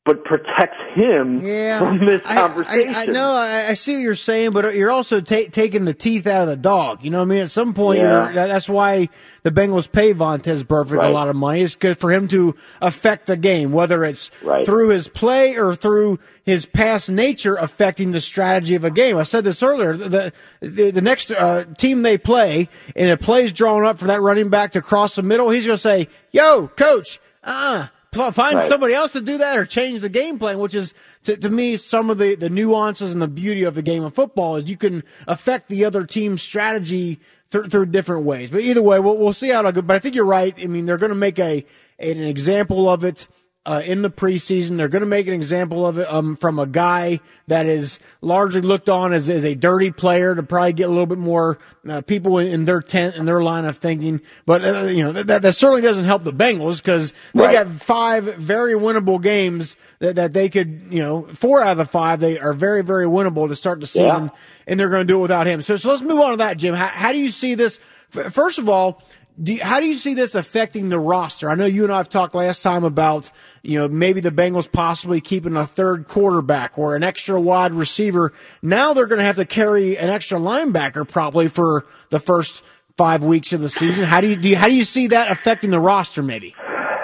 but 0.05 0.22
protects 0.24 0.76
him 0.94 1.38
Yeah, 1.38 1.78
from 1.78 1.98
this 1.98 2.20
conversation. 2.22 2.94
I, 2.94 3.02
I 3.05 3.07
know, 3.07 3.30
I, 3.30 3.68
I 3.70 3.74
see 3.74 3.94
what 3.94 4.00
you're 4.02 4.14
saying, 4.14 4.50
but 4.52 4.74
you're 4.74 4.90
also 4.90 5.22
ta- 5.22 5.48
taking 5.50 5.86
the 5.86 5.94
teeth 5.94 6.26
out 6.26 6.42
of 6.42 6.48
the 6.48 6.59
dog. 6.59 7.02
You 7.02 7.09
know 7.11 7.20
what 7.20 7.24
I 7.24 7.28
mean? 7.28 7.40
At 7.40 7.50
some 7.50 7.72
point, 7.72 8.00
Yeah. 8.00 8.30
that's 8.32 8.68
why 8.68 9.09
the 9.44 9.50
Bengals 9.50 9.90
pay 9.90 10.12
Vontaze 10.12 10.62
Burfict 10.62 11.02
a 11.02 11.09
lot 11.09 11.28
of 11.30 11.36
money. 11.36 11.62
It's 11.62 11.74
good 11.74 11.96
for 11.96 12.12
him 12.12 12.28
to 12.28 12.55
affect 12.82 13.26
the 13.26 13.36
game, 13.38 13.72
whether 13.72 14.05
it's 14.05 14.30
Right. 14.42 14.66
through 14.66 14.90
his 14.90 15.09
play 15.09 15.57
or 15.57 15.74
through 15.74 16.18
his 16.44 16.66
past 16.66 17.11
nature 17.11 17.55
affecting 17.57 18.11
the 18.11 18.20
strategy 18.20 18.74
of 18.74 18.84
a 18.84 18.90
game. 18.90 19.16
I 19.16 19.22
said 19.22 19.44
this 19.44 19.62
earlier. 19.62 19.96
The 19.96 20.32
the, 20.61 20.90
the 20.90 21.00
next 21.02 21.30
uh, 21.30 21.64
team 21.78 22.02
they 22.02 22.18
play, 22.18 22.68
and 22.94 23.11
a 23.11 23.16
play's 23.16 23.55
drawn 23.55 23.86
up 23.86 23.98
for 23.98 24.09
that 24.09 24.20
running 24.20 24.50
back 24.50 24.72
to 24.72 24.82
cross 24.82 25.14
the 25.16 25.22
middle, 25.22 25.48
he's 25.48 25.64
going 25.64 25.76
to 25.76 25.80
say, 25.80 26.09
"Yo, 26.30 26.68
coach, 26.68 27.18
uh." 27.42 27.86
F- 27.86 27.90
Find 28.14 28.54
Right. 28.56 28.64
somebody 28.64 28.94
else 28.94 29.12
to 29.12 29.20
do 29.20 29.38
that 29.38 29.58
or 29.58 29.66
change 29.66 30.02
the 30.02 30.08
game 30.08 30.38
plan, 30.38 30.58
which 30.58 30.74
is 30.74 30.94
to, 31.24 31.36
to 31.36 31.50
me 31.50 31.76
some 31.76 32.10
of 32.10 32.18
the, 32.18 32.34
the 32.36 32.48
nuances 32.48 33.12
and 33.12 33.20
the 33.20 33.28
beauty 33.28 33.64
of 33.64 33.74
the 33.74 33.82
game 33.82 34.04
of 34.04 34.14
football 34.14 34.56
is 34.56 34.70
you 34.70 34.76
can 34.76 35.02
affect 35.26 35.68
the 35.68 35.84
other 35.84 36.04
team's 36.04 36.40
strategy 36.40 37.18
through, 37.48 37.64
through 37.64 37.86
different 37.86 38.24
ways. 38.24 38.50
But 38.50 38.60
either 38.60 38.82
way, 38.82 39.00
we'll, 39.00 39.18
we'll 39.18 39.32
see 39.32 39.48
how 39.50 39.66
it 39.66 39.74
goes. 39.74 39.84
But 39.84 39.96
I 39.96 39.98
think 39.98 40.14
you're 40.14 40.24
right. 40.24 40.54
I 40.62 40.66
mean, 40.66 40.84
they're 40.86 40.98
going 40.98 41.10
to 41.10 41.16
make 41.16 41.38
a 41.38 41.64
an 41.98 42.18
example 42.20 42.88
of 42.88 43.04
it 43.04 43.28
uh, 43.66 43.80
in 43.84 44.02
the 44.02 44.10
preseason. 44.10 44.76
They're 44.76 44.88
going 44.88 45.00
to 45.00 45.06
make 45.08 45.26
an 45.26 45.32
example 45.34 45.86
of 45.86 45.98
it 45.98 46.06
um, 46.12 46.36
from 46.36 46.58
a 46.58 46.66
guy 46.66 47.20
that 47.46 47.66
is 47.66 47.98
largely 48.20 48.60
looked 48.60 48.88
on 48.90 49.12
as, 49.12 49.30
as 49.30 49.44
a 49.44 49.54
dirty 49.54 49.90
player 49.90 50.34
to 50.34 50.42
probably 50.42 50.74
get 50.74 50.84
a 50.84 50.88
little 50.92 51.06
bit 51.06 51.18
more 51.18 51.58
uh, 51.88 52.00
people 52.02 52.38
in, 52.38 52.48
in 52.48 52.64
their 52.66 52.80
tent 52.80 53.16
and 53.16 53.26
their 53.26 53.42
line 53.42 53.64
of 53.64 53.78
thinking. 53.78 54.20
But 54.44 54.64
uh, 54.64 54.82
you 54.90 55.04
know 55.04 55.12
that, 55.12 55.42
that 55.42 55.54
certainly 55.54 55.80
doesn't 55.82 56.04
help 56.04 56.24
the 56.24 56.32
Bengals 56.32 56.82
because 56.82 57.12
they 57.32 57.40
Right. 57.40 57.52
got 57.52 57.68
five 57.68 58.24
very 58.36 58.74
winnable 58.74 59.20
games 59.22 59.76
that, 60.00 60.16
that 60.16 60.32
they 60.34 60.48
could 60.48 60.82
you 60.90 61.02
know 61.02 61.22
four 61.22 61.62
out 61.62 61.72
of 61.72 61.78
the 61.78 61.84
five 61.86 62.20
they 62.20 62.38
are 62.38 62.52
very 62.52 62.82
very 62.82 63.06
winnable 63.06 63.48
to 63.48 63.56
start 63.56 63.80
the 63.80 63.86
season, 63.86 64.30
and 64.66 64.78
they're 64.78 64.90
going 64.90 65.06
to 65.06 65.12
do 65.12 65.18
it 65.18 65.22
without 65.22 65.46
him. 65.46 65.62
So 65.62 65.76
so 65.76 65.88
let's 65.88 66.02
move 66.02 66.20
on 66.20 66.32
to 66.32 66.36
that, 66.38 66.58
Jim. 66.58 66.74
How, 66.74 66.88
how 66.88 67.12
do 67.12 67.18
you 67.18 67.30
see 67.30 67.54
this? 67.54 67.78
First 68.10 68.58
of 68.58 68.68
all. 68.68 69.02
Do 69.43 69.53
you, 69.55 69.64
how 69.64 69.80
do 69.80 69.87
you 69.87 69.95
see 69.95 70.14
this 70.14 70.37
affecting 70.37 70.91
the 70.91 70.99
roster? 70.99 71.51
I 71.51 71.57
know 71.57 71.64
you 71.66 71.82
and 71.82 71.93
I 71.93 71.97
have 71.97 72.09
talked 72.09 72.37
last 72.37 72.62
time 72.62 72.85
about, 72.85 73.32
you 73.62 73.80
know, 73.80 73.89
maybe 73.89 74.20
the 74.20 74.30
Bengals 74.30 74.70
possibly 74.70 75.20
keeping 75.20 75.57
a 75.57 75.66
third 75.66 76.07
quarterback 76.07 76.78
or 76.78 76.95
an 76.95 77.03
extra 77.03 77.41
wide 77.41 77.72
receiver. 77.72 78.32
Now 78.62 78.95
they're 78.95 79.09
going 79.09 79.18
to 79.18 79.24
have 79.24 79.37
to 79.37 79.45
carry 79.45 79.99
an 79.99 80.09
extra 80.09 80.39
linebacker 80.39 81.09
probably 81.09 81.49
for 81.49 81.85
the 82.11 82.20
first 82.20 82.62
five 82.97 83.24
weeks 83.24 83.53
of 83.53 83.61
the 83.61 83.68
season. 83.68 84.05
How 84.05 84.20
do 84.20 84.28
you, 84.28 84.37
do 84.37 84.49
you 84.49 84.57
how 84.57 84.68
do 84.68 84.74
you 84.74 84.85
see 84.85 85.09
that 85.09 85.32
affecting 85.32 85.70
the 85.70 85.80
roster? 85.80 86.22
Maybe. 86.22 86.55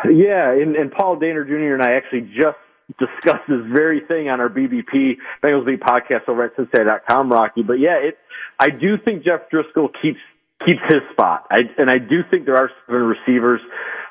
Yeah, 0.04 0.52
and, 0.52 0.76
and 0.76 0.92
Paul 0.92 1.16
Dehner 1.16 1.44
Jr. 1.44 1.74
and 1.74 1.82
I 1.82 1.94
actually 1.94 2.32
just 2.34 2.58
discussed 2.98 3.46
this 3.48 3.60
very 3.72 4.00
thing 4.06 4.28
on 4.28 4.40
our 4.40 4.48
BBP 4.48 5.16
Bengals 5.42 5.66
Beat 5.66 5.80
podcast 5.80 6.28
over 6.28 6.44
at 6.44 6.56
Cincinnati.com, 6.56 7.30
Rocky. 7.30 7.62
But 7.62 7.74
yeah, 7.74 7.98
it, 7.98 8.18
I 8.58 8.68
do 8.70 8.96
think 9.04 9.24
Jeff 9.24 9.40
Driskel 9.52 9.88
keeps 10.00 10.18
keeps 10.64 10.80
his 10.88 11.02
spot. 11.12 11.46
I, 11.50 11.60
and 11.78 11.90
I 11.90 11.98
do 11.98 12.20
think 12.30 12.46
there 12.46 12.56
are 12.56 12.70
seven 12.86 13.02
receivers. 13.02 13.60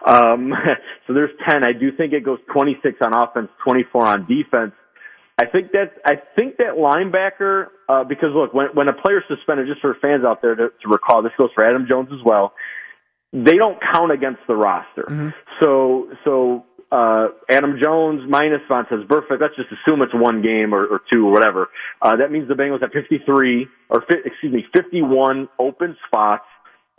Um, 0.06 0.52
so 1.08 1.14
there's 1.14 1.32
10. 1.48 1.64
I 1.64 1.74
do 1.74 1.92
think 1.96 2.14
it 2.14 2.24
goes 2.24 2.40
26 2.54 2.98
on 3.02 3.14
offense, 3.14 3.50
24 3.64 4.06
on 4.06 4.28
defense. 4.28 4.74
I 5.40 5.46
think 5.46 5.72
that 5.72 5.94
I 6.06 6.16
think 6.36 6.58
that 6.58 6.76
linebacker 6.76 7.68
uh, 7.88 8.04
because 8.04 8.30
look 8.36 8.54
when 8.54 8.68
when 8.74 8.90
a 8.90 8.94
player's 8.94 9.24
suspended, 9.30 9.68
just 9.68 9.80
for 9.80 9.96
fans 10.02 10.26
out 10.26 10.42
there 10.42 10.54
to, 10.54 10.68
to 10.68 10.90
recall, 10.90 11.24
this 11.24 11.32
goes 11.38 11.50
for 11.56 11.64
Adam 11.64 11.88
Jones 11.90 12.10
as 12.12 12.20
well. 12.26 12.52
They 13.32 13.56
don't 13.56 13.80
count 13.80 14.12
against 14.12 14.42
the 14.50 14.56
roster. 14.56 15.06
So 15.62 16.10
so 16.26 16.66
uh, 16.92 17.28
Adam 17.50 17.80
Jones 17.82 18.22
minus 18.28 18.62
Vontaze 18.70 19.06
Burfict. 19.06 19.42
Let's 19.42 19.56
just 19.56 19.70
assume 19.72 20.02
it's 20.02 20.14
one 20.14 20.42
game 20.42 20.74
or, 20.74 20.86
or 20.86 21.02
two 21.12 21.28
or 21.28 21.32
whatever. 21.32 21.70
Uh, 22.02 22.16
that 22.18 22.32
means 22.32 22.48
the 22.48 22.56
Bengals 22.56 22.82
have 22.82 22.92
53 22.92 23.68
or 23.90 24.02
fi- 24.02 24.22
excuse 24.26 24.54
me 24.54 24.66
51 24.74 25.50
open 25.60 25.96
spots 26.08 26.46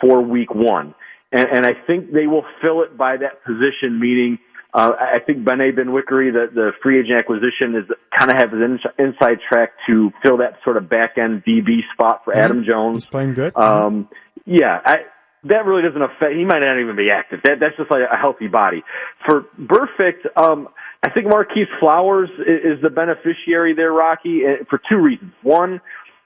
for 0.00 0.22
Week 0.22 0.54
One, 0.54 0.94
and, 1.32 1.46
and 1.52 1.66
I 1.66 1.72
think 1.86 2.12
they 2.12 2.26
will 2.26 2.44
fill 2.62 2.82
it 2.82 2.96
by 2.96 3.16
that 3.16 3.44
position, 3.44 4.00
meaning. 4.00 4.38
Uh, 4.72 4.92
I 5.00 5.18
think 5.18 5.38
Bené 5.38 5.72
Benwikere, 5.76 6.32
the, 6.32 6.46
the 6.54 6.70
free 6.80 7.00
agent 7.00 7.18
acquisition, 7.18 7.74
is 7.74 7.90
kind 8.16 8.30
of 8.30 8.36
have 8.36 8.52
an 8.52 8.62
ins- 8.62 8.94
inside 9.00 9.38
track 9.50 9.72
to 9.88 10.12
fill 10.22 10.36
that 10.36 10.58
sort 10.62 10.76
of 10.76 10.88
back 10.88 11.18
end 11.18 11.42
DB 11.44 11.80
spot 11.92 12.22
for 12.24 12.32
Adam 12.32 12.64
Jones. 12.70 13.02
He's 13.02 13.06
playing 13.06 13.34
good. 13.34 13.52
Um, 13.56 14.08
yeah, 14.46 14.78
I, 14.84 14.98
that 15.44 15.64
really 15.64 15.82
doesn't 15.82 16.02
affect. 16.02 16.34
He 16.36 16.44
might 16.44 16.60
not 16.60 16.80
even 16.80 16.96
be 16.96 17.08
active. 17.10 17.40
That, 17.44 17.60
that's 17.60 17.76
just 17.76 17.90
like 17.90 18.02
a 18.10 18.16
healthy 18.16 18.46
body. 18.46 18.82
For 19.26 19.46
Burfict, 19.58 20.28
um, 20.36 20.68
I 21.02 21.10
think 21.10 21.28
Marquis 21.28 21.64
Flowers 21.80 22.28
is, 22.40 22.76
is 22.76 22.82
the 22.82 22.90
beneficiary 22.90 23.74
there, 23.74 23.92
Rocky, 23.92 24.42
eh, 24.44 24.64
for 24.68 24.80
two 24.90 24.98
reasons. 24.98 25.32
One, 25.42 25.80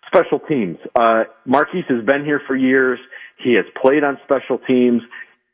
special 0.06 0.40
teams. 0.40 0.78
Uh, 0.96 1.24
Marquis 1.46 1.84
has 1.88 2.04
been 2.04 2.24
here 2.24 2.40
for 2.46 2.56
years. 2.56 2.98
He 3.42 3.54
has 3.54 3.64
played 3.80 4.02
on 4.02 4.18
special 4.24 4.58
teams. 4.58 5.02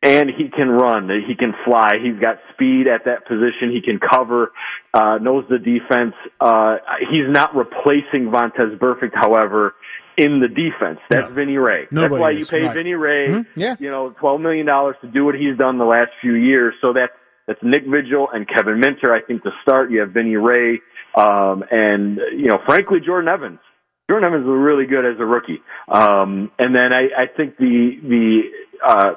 And 0.03 0.31
he 0.31 0.49
can 0.49 0.71
run. 0.71 1.11
He 1.29 1.35
can 1.35 1.53
fly. 1.63 1.99
He's 2.03 2.19
got 2.19 2.39
speed 2.55 2.87
at 2.87 3.05
that 3.05 3.27
position. 3.27 3.71
He 3.71 3.83
can 3.83 4.01
cover. 4.01 4.51
Uh, 4.95 5.19
knows 5.21 5.45
the 5.51 5.59
defense. 5.59 6.15
Uh, 6.41 6.77
he's 7.01 7.29
not 7.29 7.55
replacing 7.55 8.31
Vontaze 8.33 8.79
Burfict, 8.79 9.13
however, 9.15 9.75
in 10.21 10.41
the 10.41 10.49
defense. 10.49 11.01
That's 11.09 11.33
Vinny 11.33 11.57
Rey. 11.57 11.83
That's 11.91 11.93
Nobody 11.93 12.21
why 12.21 12.31
you 12.33 12.45
pay 12.47 12.63
right. 12.63 12.75
Vinny 12.75 12.95
Rey, 12.95 13.29
Mhm, 13.29 13.47
yeah. 13.57 13.75
you 13.81 13.91
know, 13.91 14.11
twelve 14.21 14.41
million 14.41 14.67
dollars 14.67 14.97
to 15.01 15.09
do 15.09 15.25
what 15.25 15.35
he's 15.35 15.57
done 15.57 15.79
the 15.79 15.85
last 15.85 16.11
few 16.21 16.35
years. 16.35 16.75
So 16.81 16.93
that's 16.93 17.13
that's 17.47 17.61
Nick 17.63 17.85
Vigil 17.87 18.29
and 18.33 18.47
Kevin 18.47 18.79
Minter. 18.81 19.15
I 19.15 19.23
think 19.23 19.43
to 19.45 19.51
start, 19.63 19.91
you 19.91 20.01
have 20.01 20.11
Vinny 20.11 20.37
Rey, 20.37 20.81
um, 21.17 21.65
and 21.71 22.19
you 22.37 22.49
know, 22.49 22.59
frankly, 22.67 22.99
Jordan 23.05 23.29
Evans. 23.29 23.59
Jordan 24.09 24.27
Evans 24.29 24.45
was 24.47 24.59
really 24.59 24.87
good 24.87 25.05
as 25.07 25.19
a 25.21 25.25
rookie. 25.25 25.63
Um, 25.89 26.51
and 26.59 26.75
then 26.75 26.93
I, 26.93 27.23
I 27.23 27.27
think 27.37 27.57
the 27.59 27.91
the 28.03 28.41
uh, 28.85 29.13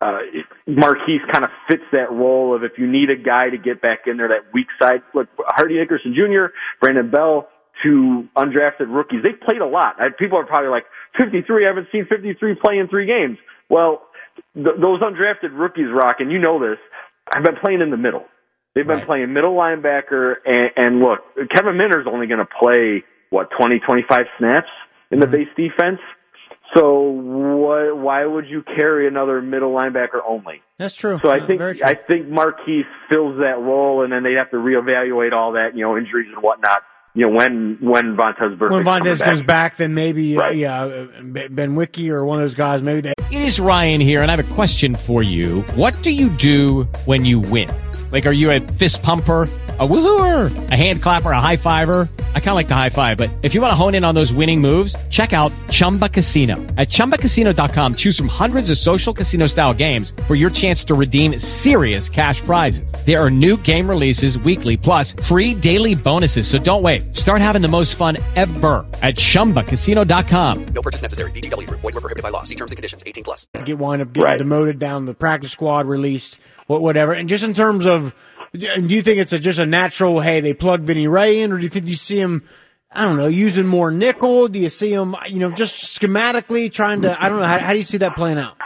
uh, 0.00 0.18
Marquis 0.66 1.18
kind 1.32 1.44
of 1.44 1.50
fits 1.68 1.82
that 1.92 2.12
role 2.12 2.54
of 2.54 2.62
if 2.62 2.72
you 2.78 2.86
need 2.90 3.08
a 3.10 3.16
guy 3.16 3.48
to 3.50 3.56
get 3.56 3.80
back 3.80 4.00
in 4.06 4.18
there, 4.18 4.28
that 4.28 4.52
weak 4.52 4.66
side. 4.82 5.00
Look, 5.14 5.28
Hardy 5.38 5.78
Nickerson 5.78 6.14
Jr., 6.14 6.52
Brandon 6.80 7.10
Bell, 7.10 7.48
two 7.82 8.28
undrafted 8.36 8.86
rookies. 8.88 9.20
They've 9.24 9.40
played 9.40 9.60
a 9.60 9.66
lot. 9.66 9.96
People 10.18 10.38
are 10.38 10.46
probably 10.46 10.70
like, 10.70 10.84
53, 11.18 11.64
I 11.64 11.68
haven't 11.68 11.88
seen 11.92 12.06
53 12.08 12.54
play 12.62 12.78
in 12.78 12.88
three 12.88 13.06
games. 13.06 13.38
Well, 13.68 14.02
th- 14.54 14.76
those 14.80 15.00
undrafted 15.00 15.50
rookies, 15.58 15.86
Rock, 15.92 16.16
and 16.20 16.30
you 16.30 16.38
know 16.38 16.58
this, 16.60 16.78
I've 17.32 17.44
been 17.44 17.56
playing 17.56 17.80
in 17.80 17.90
the 17.90 17.96
middle. 17.96 18.24
They've 18.74 18.86
been 18.86 19.00
playing 19.06 19.32
middle 19.32 19.54
linebacker, 19.54 20.34
and, 20.44 20.70
and 20.76 21.00
look, 21.00 21.20
Kevin 21.54 21.76
Minter's 21.76 22.06
only 22.10 22.26
going 22.26 22.40
to 22.40 22.48
play, 22.60 23.04
what, 23.30 23.48
20, 23.58 23.78
25 23.80 24.26
snaps 24.38 24.68
in 25.12 25.20
the 25.20 25.26
base 25.28 25.48
defense? 25.56 26.00
So 26.74 27.02
why, 27.02 27.92
why 27.92 28.24
would 28.24 28.46
you 28.48 28.62
carry 28.64 29.06
another 29.06 29.40
middle 29.40 29.72
linebacker 29.78 30.18
only? 30.26 30.60
That's 30.78 30.96
true. 30.96 31.20
So 31.22 31.30
I 31.30 31.36
Uh, 31.36 31.46
think. 31.46 31.60
I 31.84 31.94
think 31.94 32.28
Marquis 32.28 32.82
fills 33.12 33.38
that 33.38 33.60
role, 33.60 34.02
and 34.02 34.12
then 34.12 34.24
they 34.24 34.32
have 34.32 34.50
to 34.50 34.56
reevaluate 34.56 35.32
all 35.32 35.52
that, 35.52 35.76
you 35.76 35.82
know, 35.82 35.96
injuries 35.96 36.28
and 36.34 36.42
whatnot. 36.42 36.82
You 37.16 37.28
know, 37.28 37.36
when 37.36 37.78
when 37.80 38.16
Vontaze 38.16 38.58
Burfict 38.58 38.70
when 38.70 38.84
Vontaze 38.84 39.04
comes 39.04 39.22
comes 39.22 39.40
back. 39.42 39.72
back, 39.72 39.76
then 39.76 39.94
maybe 39.94 40.36
uh, 40.36 40.50
yeah, 40.50 40.82
uh, 40.82 41.06
Benwikere 41.22 42.10
or 42.10 42.24
one 42.26 42.38
of 42.38 42.42
those 42.42 42.56
guys. 42.56 42.82
Maybe 42.82 43.02
they 43.02 43.12
It 43.30 43.40
is 43.40 43.60
Ryan 43.60 44.00
here, 44.00 44.20
and 44.20 44.32
I 44.32 44.36
have 44.36 44.50
a 44.50 44.54
question 44.54 44.96
for 44.96 45.22
you. 45.22 45.62
What 45.76 46.00
do 46.02 46.10
you 46.10 46.28
do 46.28 46.84
when 47.04 47.24
you 47.24 47.38
win? 47.38 47.70
Like, 48.10 48.26
are 48.26 48.32
you 48.32 48.50
a 48.50 48.58
fist 48.58 49.02
pumper, 49.04 49.48
a 49.76 49.88
woohooer, 49.88 50.70
a 50.70 50.76
hand 50.76 51.02
clapper, 51.02 51.32
a 51.32 51.40
high 51.40 51.56
fiver? 51.56 52.08
I 52.36 52.38
kind 52.38 52.50
of 52.50 52.54
like 52.54 52.68
the 52.68 52.76
high 52.76 52.90
five, 52.90 53.16
but 53.18 53.28
if 53.42 53.54
you 53.54 53.60
want 53.60 53.72
to 53.72 53.74
hone 53.74 53.96
in 53.96 54.04
on 54.04 54.14
those 54.14 54.32
winning 54.32 54.60
moves, 54.60 54.94
check 55.08 55.32
out 55.32 55.50
Chumba 55.68 56.08
Casino. 56.08 56.54
At 56.76 56.90
ChumbaCasino.com, 56.90 57.96
choose 57.96 58.16
from 58.16 58.28
hundreds 58.28 58.70
of 58.70 58.78
social 58.78 59.12
casino 59.12 59.48
style 59.48 59.74
games 59.74 60.12
for 60.28 60.36
your 60.36 60.50
chance 60.50 60.84
to 60.84 60.94
redeem 60.94 61.36
serious 61.40 62.08
cash 62.08 62.40
prizes. 62.42 62.92
There 63.04 63.18
are 63.20 63.30
new 63.30 63.56
game 63.58 63.90
releases 63.90 64.38
weekly, 64.38 64.76
plus 64.76 65.12
free 65.14 65.54
daily 65.54 65.96
bonuses. 65.96 66.46
So 66.46 66.58
don't 66.58 66.82
wait. 66.82 67.16
Start 67.16 67.40
having 67.40 67.60
the 67.62 67.66
most 67.68 67.96
fun 67.96 68.16
ever 68.36 68.86
at 69.02 69.16
ChumbaCasino.com. 69.16 70.66
No 70.66 70.82
purchase 70.82 71.02
necessary. 71.02 71.32
VGW 71.32 71.66
Group. 71.66 71.80
Void 71.80 71.94
were 71.94 72.00
prohibited 72.00 72.22
by 72.22 72.28
law. 72.28 72.44
See 72.44 72.54
terms 72.54 72.70
and 72.70 72.76
conditions. 72.76 73.02
18 73.04 73.24
plus. 73.24 73.48
get 73.64 73.76
wind 73.78 74.02
up 74.02 74.12
getting 74.12 74.24
Right. 74.24 74.38
demoted 74.38 74.78
down 74.78 75.04
the 75.06 75.14
practice 75.14 75.50
squad, 75.50 75.86
released, 75.86 76.38
whatever. 76.68 77.12
And 77.12 77.28
just 77.28 77.42
in 77.44 77.54
terms 77.54 77.86
of, 77.86 78.14
do 78.54 78.94
you 78.94 79.02
think 79.02 79.18
it's 79.18 79.32
a, 79.32 79.38
just 79.38 79.58
a 79.58 79.66
natural? 79.66 80.20
Hey, 80.20 80.40
they 80.40 80.54
plug 80.54 80.82
Vinny 80.82 81.08
Rey 81.08 81.40
in, 81.40 81.52
or 81.52 81.56
do 81.56 81.62
you 81.62 81.68
think 81.68 81.86
you 81.86 81.94
see 81.94 82.20
him? 82.20 82.44
I 82.92 83.04
don't 83.04 83.16
know, 83.16 83.26
using 83.26 83.66
more 83.66 83.90
nickel. 83.90 84.46
Do 84.46 84.60
you 84.60 84.68
see 84.68 84.92
him, 84.92 85.16
you 85.26 85.40
know, 85.40 85.50
just 85.50 86.00
schematically 86.00 86.72
trying 86.72 87.02
to? 87.02 87.20
I 87.20 87.28
don't 87.28 87.40
know. 87.40 87.46
How, 87.46 87.58
how 87.58 87.72
do 87.72 87.78
you 87.78 87.84
see 87.84 87.98
that 87.98 88.14
playing 88.14 88.38
out? 88.38 88.56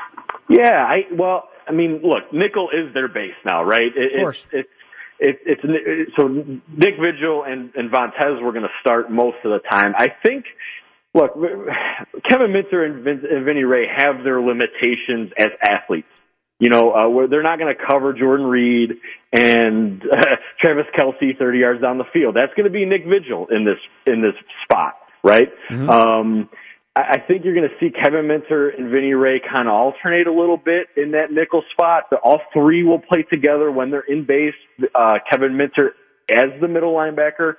Yeah, 0.50 0.84
I 0.86 0.96
well, 1.16 1.44
I 1.66 1.72
mean, 1.72 2.00
look, 2.02 2.32
nickel 2.32 2.68
is 2.70 2.92
their 2.92 3.08
base 3.08 3.34
now, 3.44 3.64
right? 3.64 3.90
It, 3.96 4.14
Of 4.14 4.20
course. 4.20 4.46
It's, 4.52 4.68
it's 5.18 5.40
it, 5.40 5.40
it's 5.46 5.60
it, 5.64 6.08
so 6.16 6.28
Nick 6.28 6.94
Vigil 7.00 7.44
and 7.46 7.72
and 7.74 7.90
Vontaze 7.90 8.42
were 8.42 8.52
going 8.52 8.64
to 8.64 8.80
start 8.80 9.10
most 9.10 9.38
of 9.44 9.50
the 9.50 9.60
time. 9.70 9.94
I 9.96 10.08
think. 10.24 10.44
Look, 11.14 11.34
Kevin 12.28 12.52
Minter 12.52 12.84
and, 12.84 13.02
Vin, 13.02 13.22
and 13.28 13.44
Vinny 13.46 13.64
Rey 13.64 13.86
have 13.88 14.22
their 14.24 14.42
limitations 14.42 15.32
as 15.38 15.48
athletes. 15.62 16.06
You 16.58 16.70
know, 16.70 16.92
uh, 16.92 17.08
where 17.08 17.28
they're 17.28 17.42
not 17.42 17.58
going 17.58 17.72
to 17.74 17.80
cover 17.88 18.12
Jordan 18.12 18.46
Reed 18.46 18.94
and 19.32 20.02
uh, 20.02 20.36
Travis 20.60 20.86
Kelce 20.98 21.38
30 21.38 21.58
yards 21.58 21.80
down 21.80 21.98
the 21.98 22.04
field. 22.12 22.34
That's 22.34 22.52
going 22.54 22.64
to 22.64 22.70
be 22.70 22.84
Nick 22.84 23.02
Vigil 23.04 23.46
in 23.50 23.64
this 23.64 23.78
in 24.06 24.22
this 24.22 24.34
spot, 24.64 24.94
right? 25.22 25.48
Mm-hmm. 25.70 25.88
Um, 25.88 26.48
I, 26.96 27.00
I 27.00 27.18
think 27.20 27.44
you're 27.44 27.54
going 27.54 27.68
to 27.68 27.76
see 27.78 27.90
Kevin 27.90 28.26
Minter 28.26 28.70
and 28.70 28.90
Vinny 28.90 29.14
Rey 29.14 29.40
kind 29.40 29.68
of 29.68 29.74
alternate 29.74 30.26
a 30.26 30.32
little 30.32 30.56
bit 30.56 30.88
in 30.96 31.12
that 31.12 31.30
nickel 31.30 31.62
spot. 31.72 32.04
But 32.10 32.20
all 32.24 32.40
three 32.52 32.82
will 32.82 33.00
play 33.00 33.22
together 33.22 33.70
when 33.70 33.90
they're 33.90 34.00
in 34.00 34.26
base. 34.26 34.54
Uh, 34.94 35.18
Kevin 35.30 35.56
Minter 35.56 35.94
as 36.28 36.60
the 36.60 36.68
middle 36.68 36.92
linebacker, 36.92 37.54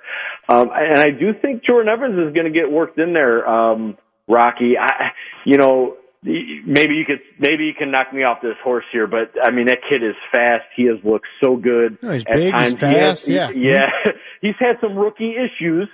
um, 0.48 0.70
and 0.72 0.98
I 0.98 1.10
do 1.10 1.32
think 1.40 1.64
Jordan 1.68 1.92
Evans 1.92 2.28
is 2.28 2.34
going 2.34 2.46
to 2.46 2.56
get 2.56 2.70
worked 2.70 2.98
in 2.98 3.14
there. 3.14 3.48
Um, 3.48 3.96
Rocky, 4.28 4.78
I, 4.78 5.10
you 5.44 5.56
know, 5.56 5.96
maybe 6.22 6.94
you 6.94 7.04
could 7.06 7.20
maybe 7.38 7.64
you 7.64 7.74
can 7.76 7.90
knock 7.90 8.12
me 8.12 8.22
off 8.24 8.38
this 8.42 8.56
horse 8.62 8.84
here, 8.92 9.06
but 9.06 9.32
I 9.42 9.50
mean 9.50 9.66
that 9.66 9.78
kid 9.88 10.02
is 10.02 10.14
fast. 10.32 10.64
He 10.76 10.84
has 10.86 10.96
looked 11.04 11.26
so 11.42 11.56
good. 11.56 11.98
No, 12.02 12.12
he's 12.12 12.24
At 12.26 12.32
big, 12.34 12.52
times, 12.52 12.72
he's 12.72 12.80
he 12.80 12.86
has- 12.88 13.20
fast, 13.22 13.28
yeah. 13.28 13.50
yeah. 13.50 13.86
he's 14.42 14.54
had 14.58 14.76
some 14.80 14.96
rookie 14.96 15.34
issues, 15.34 15.88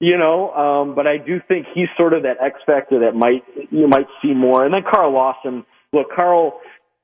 you 0.00 0.16
know, 0.18 0.50
um, 0.52 0.94
but 0.94 1.06
I 1.06 1.16
do 1.18 1.40
think 1.48 1.66
he's 1.74 1.88
sort 1.96 2.12
of 2.12 2.22
that 2.22 2.36
X 2.42 2.60
factor 2.66 3.00
that 3.00 3.14
might 3.16 3.42
you 3.70 3.88
might 3.88 4.06
see 4.22 4.32
more. 4.34 4.64
And 4.64 4.72
then 4.74 4.82
Carl 4.90 5.12
Lawson. 5.12 5.64
Look, 5.92 6.08
Carl 6.14 6.60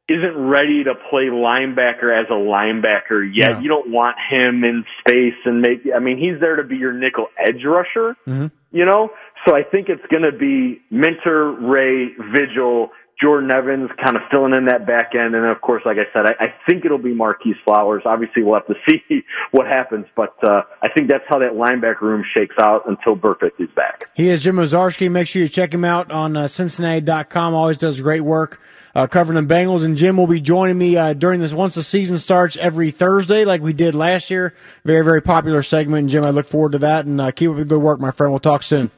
isn't 0.08 0.36
ready 0.36 0.82
to 0.82 0.94
play 1.10 1.26
linebacker 1.30 2.10
as 2.10 2.26
a 2.30 2.34
linebacker 2.34 3.22
yet. 3.32 3.52
No. 3.52 3.58
You 3.60 3.68
don't 3.68 3.90
want 3.92 4.16
him 4.28 4.64
in 4.64 4.84
space 4.98 5.38
and 5.44 5.60
make. 5.60 5.82
I 5.94 6.00
mean, 6.00 6.18
he's 6.18 6.40
there 6.40 6.56
to 6.56 6.64
be 6.64 6.76
your 6.76 6.92
nickel 6.92 7.26
edge 7.38 7.62
rusher 7.64 8.16
Mm-hmm. 8.26 8.46
you 8.72 8.84
know? 8.84 9.10
So 9.46 9.54
I 9.54 9.62
think 9.62 9.88
it's 9.88 10.04
going 10.10 10.24
to 10.24 10.36
be 10.36 10.82
Minter, 10.90 11.52
Rey, 11.52 12.08
Vigil, 12.32 12.90
Jordan 13.20 13.50
Evans 13.50 13.90
kind 14.02 14.16
of 14.16 14.22
filling 14.30 14.54
in 14.54 14.66
that 14.66 14.86
back 14.86 15.12
end. 15.14 15.34
And 15.34 15.44
of 15.44 15.60
course, 15.60 15.82
like 15.84 15.98
I 15.98 16.10
said, 16.12 16.26
I, 16.26 16.44
I 16.44 16.54
think 16.66 16.84
it'll 16.84 16.98
be 16.98 17.14
Marquis 17.14 17.54
Flowers. 17.64 18.02
Obviously, 18.06 18.42
we'll 18.42 18.54
have 18.54 18.66
to 18.66 18.74
see 18.88 19.20
what 19.50 19.66
happens, 19.66 20.06
but 20.16 20.34
uh, 20.42 20.62
I 20.82 20.88
think 20.94 21.10
that's 21.10 21.24
how 21.28 21.38
that 21.38 21.52
linebacker 21.52 22.02
room 22.02 22.24
shakes 22.34 22.56
out 22.58 22.88
until 22.88 23.16
Burfict 23.16 23.60
is 23.60 23.68
back. 23.76 24.06
He 24.14 24.28
is 24.28 24.42
Jim 24.42 24.56
Owczarski. 24.56 25.10
Make 25.10 25.26
sure 25.26 25.42
you 25.42 25.48
check 25.48 25.72
him 25.72 25.84
out 25.84 26.10
on 26.10 26.36
uh, 26.36 26.48
Cincinnati.com. 26.48 27.54
Always 27.54 27.78
does 27.78 28.00
great 28.00 28.22
work 28.22 28.60
uh, 28.94 29.06
covering 29.06 29.46
the 29.46 29.54
Bengals. 29.54 29.84
And 29.84 29.96
Jim 29.96 30.16
will 30.16 30.26
be 30.26 30.40
joining 30.40 30.78
me 30.78 30.96
uh, 30.96 31.12
during 31.12 31.40
this 31.40 31.52
once 31.52 31.74
the 31.74 31.82
season 31.82 32.16
starts 32.16 32.56
every 32.56 32.90
Thursday, 32.90 33.44
like 33.44 33.60
we 33.60 33.74
did 33.74 33.94
last 33.94 34.30
year. 34.30 34.54
Very, 34.84 35.04
very 35.04 35.20
popular 35.20 35.62
segment. 35.62 36.00
And 36.00 36.08
Jim, 36.08 36.24
I 36.24 36.30
look 36.30 36.46
forward 36.46 36.72
to 36.72 36.78
that. 36.78 37.04
And 37.04 37.20
uh, 37.20 37.32
keep 37.32 37.50
up 37.50 37.56
the 37.56 37.64
good 37.64 37.82
work, 37.82 38.00
my 38.00 38.10
friend. 38.10 38.32
We'll 38.32 38.40
talk 38.40 38.62
soon. 38.62 38.90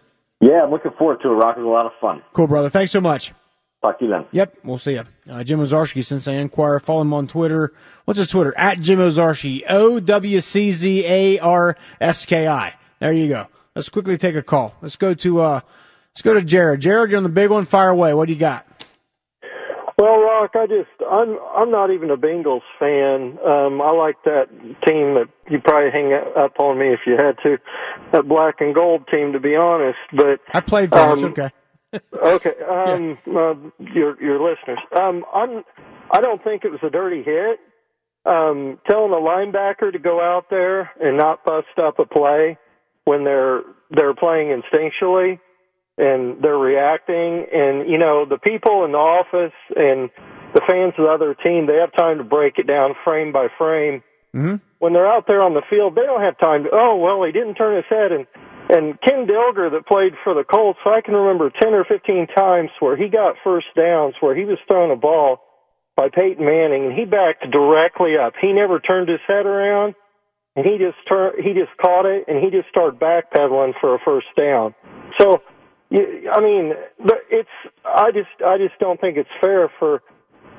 Yeah, 0.42 0.64
I'm 0.64 0.70
looking 0.70 0.90
forward 0.98 1.20
to 1.22 1.28
it. 1.28 1.34
Rock 1.34 1.56
is 1.56 1.64
a 1.64 1.68
lot 1.68 1.86
of 1.86 1.92
fun. 2.00 2.20
Cool, 2.32 2.48
brother. 2.48 2.68
Thanks 2.68 2.90
so 2.90 3.00
much. 3.00 3.32
Talk 3.80 3.98
to 4.00 4.04
you 4.04 4.10
then. 4.10 4.26
Yep, 4.32 4.58
we'll 4.64 4.78
see 4.78 4.94
you. 4.94 5.04
Uh, 5.30 5.44
Jim 5.44 5.60
Owczarski, 5.60 6.04
Cincinnati 6.04 6.42
Enquirer. 6.42 6.80
Follow 6.80 7.02
him 7.02 7.14
on 7.14 7.28
Twitter. 7.28 7.72
What's 8.04 8.18
his 8.18 8.28
Twitter? 8.28 8.52
At 8.56 8.80
Jim 8.80 8.98
Owczarski. 8.98 9.62
O 9.68 10.00
W 10.00 10.40
C 10.40 10.72
Z 10.72 11.04
A 11.06 11.38
R 11.38 11.76
S 12.00 12.26
K 12.26 12.48
I. 12.48 12.74
There 12.98 13.12
you 13.12 13.28
go. 13.28 13.46
Let's 13.76 13.88
quickly 13.88 14.16
take 14.16 14.34
a 14.34 14.42
call. 14.42 14.74
Let's 14.82 14.96
go 14.96 15.14
to 15.14 15.40
uh, 15.40 15.60
let's 16.12 16.22
go 16.22 16.34
to 16.34 16.42
Jared. 16.42 16.80
Jared, 16.80 17.10
you're 17.10 17.18
on 17.18 17.22
the 17.22 17.28
big 17.28 17.50
one. 17.50 17.64
Fire 17.64 17.90
away. 17.90 18.12
What 18.14 18.26
do 18.26 18.34
you 18.34 18.38
got? 18.38 18.66
Well, 20.42 20.62
I 20.62 20.66
just 20.66 20.90
I'm 21.08 21.38
I'm 21.54 21.70
not 21.70 21.90
even 21.90 22.10
a 22.10 22.16
Bengals 22.16 22.62
fan. 22.78 23.38
Um, 23.46 23.80
I 23.80 23.90
like 23.92 24.16
that 24.24 24.48
team 24.86 25.14
that 25.14 25.28
you 25.50 25.60
probably 25.60 25.90
hang 25.90 26.12
up 26.12 26.58
on 26.58 26.78
me 26.78 26.88
if 26.88 27.00
you 27.06 27.12
had 27.12 27.36
to, 27.42 27.58
that 28.12 28.28
black 28.28 28.60
and 28.60 28.74
gold 28.74 29.06
team. 29.08 29.32
To 29.32 29.40
be 29.40 29.54
honest, 29.54 29.98
but 30.12 30.40
I 30.52 30.60
played 30.60 30.90
for 30.90 30.98
um, 30.98 31.18
It's 31.18 31.38
okay. 31.38 31.50
okay, 32.26 32.54
um, 32.68 33.18
uh, 33.28 33.54
your 33.94 34.20
your 34.22 34.40
listeners. 34.42 34.78
Um, 34.98 35.24
I'm 35.32 35.62
I 36.10 36.20
don't 36.20 36.42
think 36.42 36.64
it 36.64 36.70
was 36.70 36.80
a 36.82 36.90
dirty 36.90 37.22
hit. 37.22 37.60
Um, 38.24 38.78
telling 38.88 39.12
a 39.12 39.16
linebacker 39.16 39.92
to 39.92 39.98
go 39.98 40.20
out 40.20 40.48
there 40.48 40.92
and 41.00 41.16
not 41.16 41.44
bust 41.44 41.76
up 41.76 41.98
a 41.98 42.06
play 42.06 42.56
when 43.04 43.24
they're 43.24 43.62
they're 43.90 44.14
playing 44.14 44.48
instinctually 44.48 45.40
and 45.98 46.42
they're 46.42 46.58
reacting 46.58 47.46
and 47.52 47.88
you 47.88 47.98
know 47.98 48.24
the 48.24 48.38
people 48.38 48.84
in 48.84 48.92
the 48.92 48.98
office 48.98 49.52
and 49.76 50.10
the 50.54 50.62
fans 50.68 50.94
of 50.98 51.04
the 51.04 51.10
other 51.10 51.34
team 51.34 51.66
they 51.66 51.76
have 51.76 51.92
time 51.92 52.18
to 52.18 52.24
break 52.24 52.58
it 52.58 52.66
down 52.66 52.94
frame 53.04 53.32
by 53.32 53.48
frame 53.58 54.02
Mm-hmm. 54.34 54.64
when 54.78 54.94
they're 54.94 55.12
out 55.12 55.26
there 55.26 55.42
on 55.42 55.52
the 55.52 55.60
field 55.68 55.94
they 55.94 56.08
don't 56.08 56.22
have 56.22 56.38
time 56.38 56.64
to 56.64 56.70
oh 56.72 56.96
well 56.96 57.22
he 57.22 57.32
didn't 57.32 57.56
turn 57.56 57.76
his 57.76 57.84
head 57.90 58.12
and 58.12 58.26
and 58.72 58.98
Ken 59.02 59.26
Dilger 59.26 59.70
that 59.70 59.84
played 59.86 60.14
for 60.24 60.32
the 60.32 60.42
Colts 60.42 60.78
I 60.86 61.02
can 61.02 61.12
remember 61.12 61.50
10 61.50 61.74
or 61.74 61.84
15 61.84 62.28
times 62.28 62.70
where 62.80 62.96
he 62.96 63.08
got 63.08 63.36
first 63.44 63.66
downs 63.76 64.14
where 64.20 64.34
he 64.34 64.46
was 64.46 64.56
throwing 64.66 64.90
a 64.90 64.96
ball 64.96 65.36
by 65.96 66.08
Peyton 66.08 66.46
Manning 66.46 66.86
and 66.86 66.94
he 66.94 67.04
backed 67.04 67.44
directly 67.50 68.16
up 68.16 68.32
he 68.40 68.54
never 68.54 68.80
turned 68.80 69.10
his 69.10 69.20
head 69.28 69.44
around 69.44 69.94
and 70.56 70.64
he 70.64 70.78
just 70.78 70.96
turned 71.06 71.44
he 71.44 71.52
just 71.52 71.76
caught 71.76 72.06
it 72.06 72.24
and 72.26 72.42
he 72.42 72.48
just 72.48 72.70
started 72.70 72.98
backpedaling 72.98 73.74
for 73.82 73.94
a 73.94 73.98
first 74.02 74.28
down 74.34 74.74
so 75.20 75.42
I 75.94 76.40
mean, 76.40 76.72
it's. 77.30 77.48
I 77.84 78.10
just, 78.12 78.30
I 78.44 78.56
just 78.56 78.78
don't 78.80 79.00
think 79.00 79.18
it's 79.18 79.28
fair 79.40 79.70
for 79.78 80.02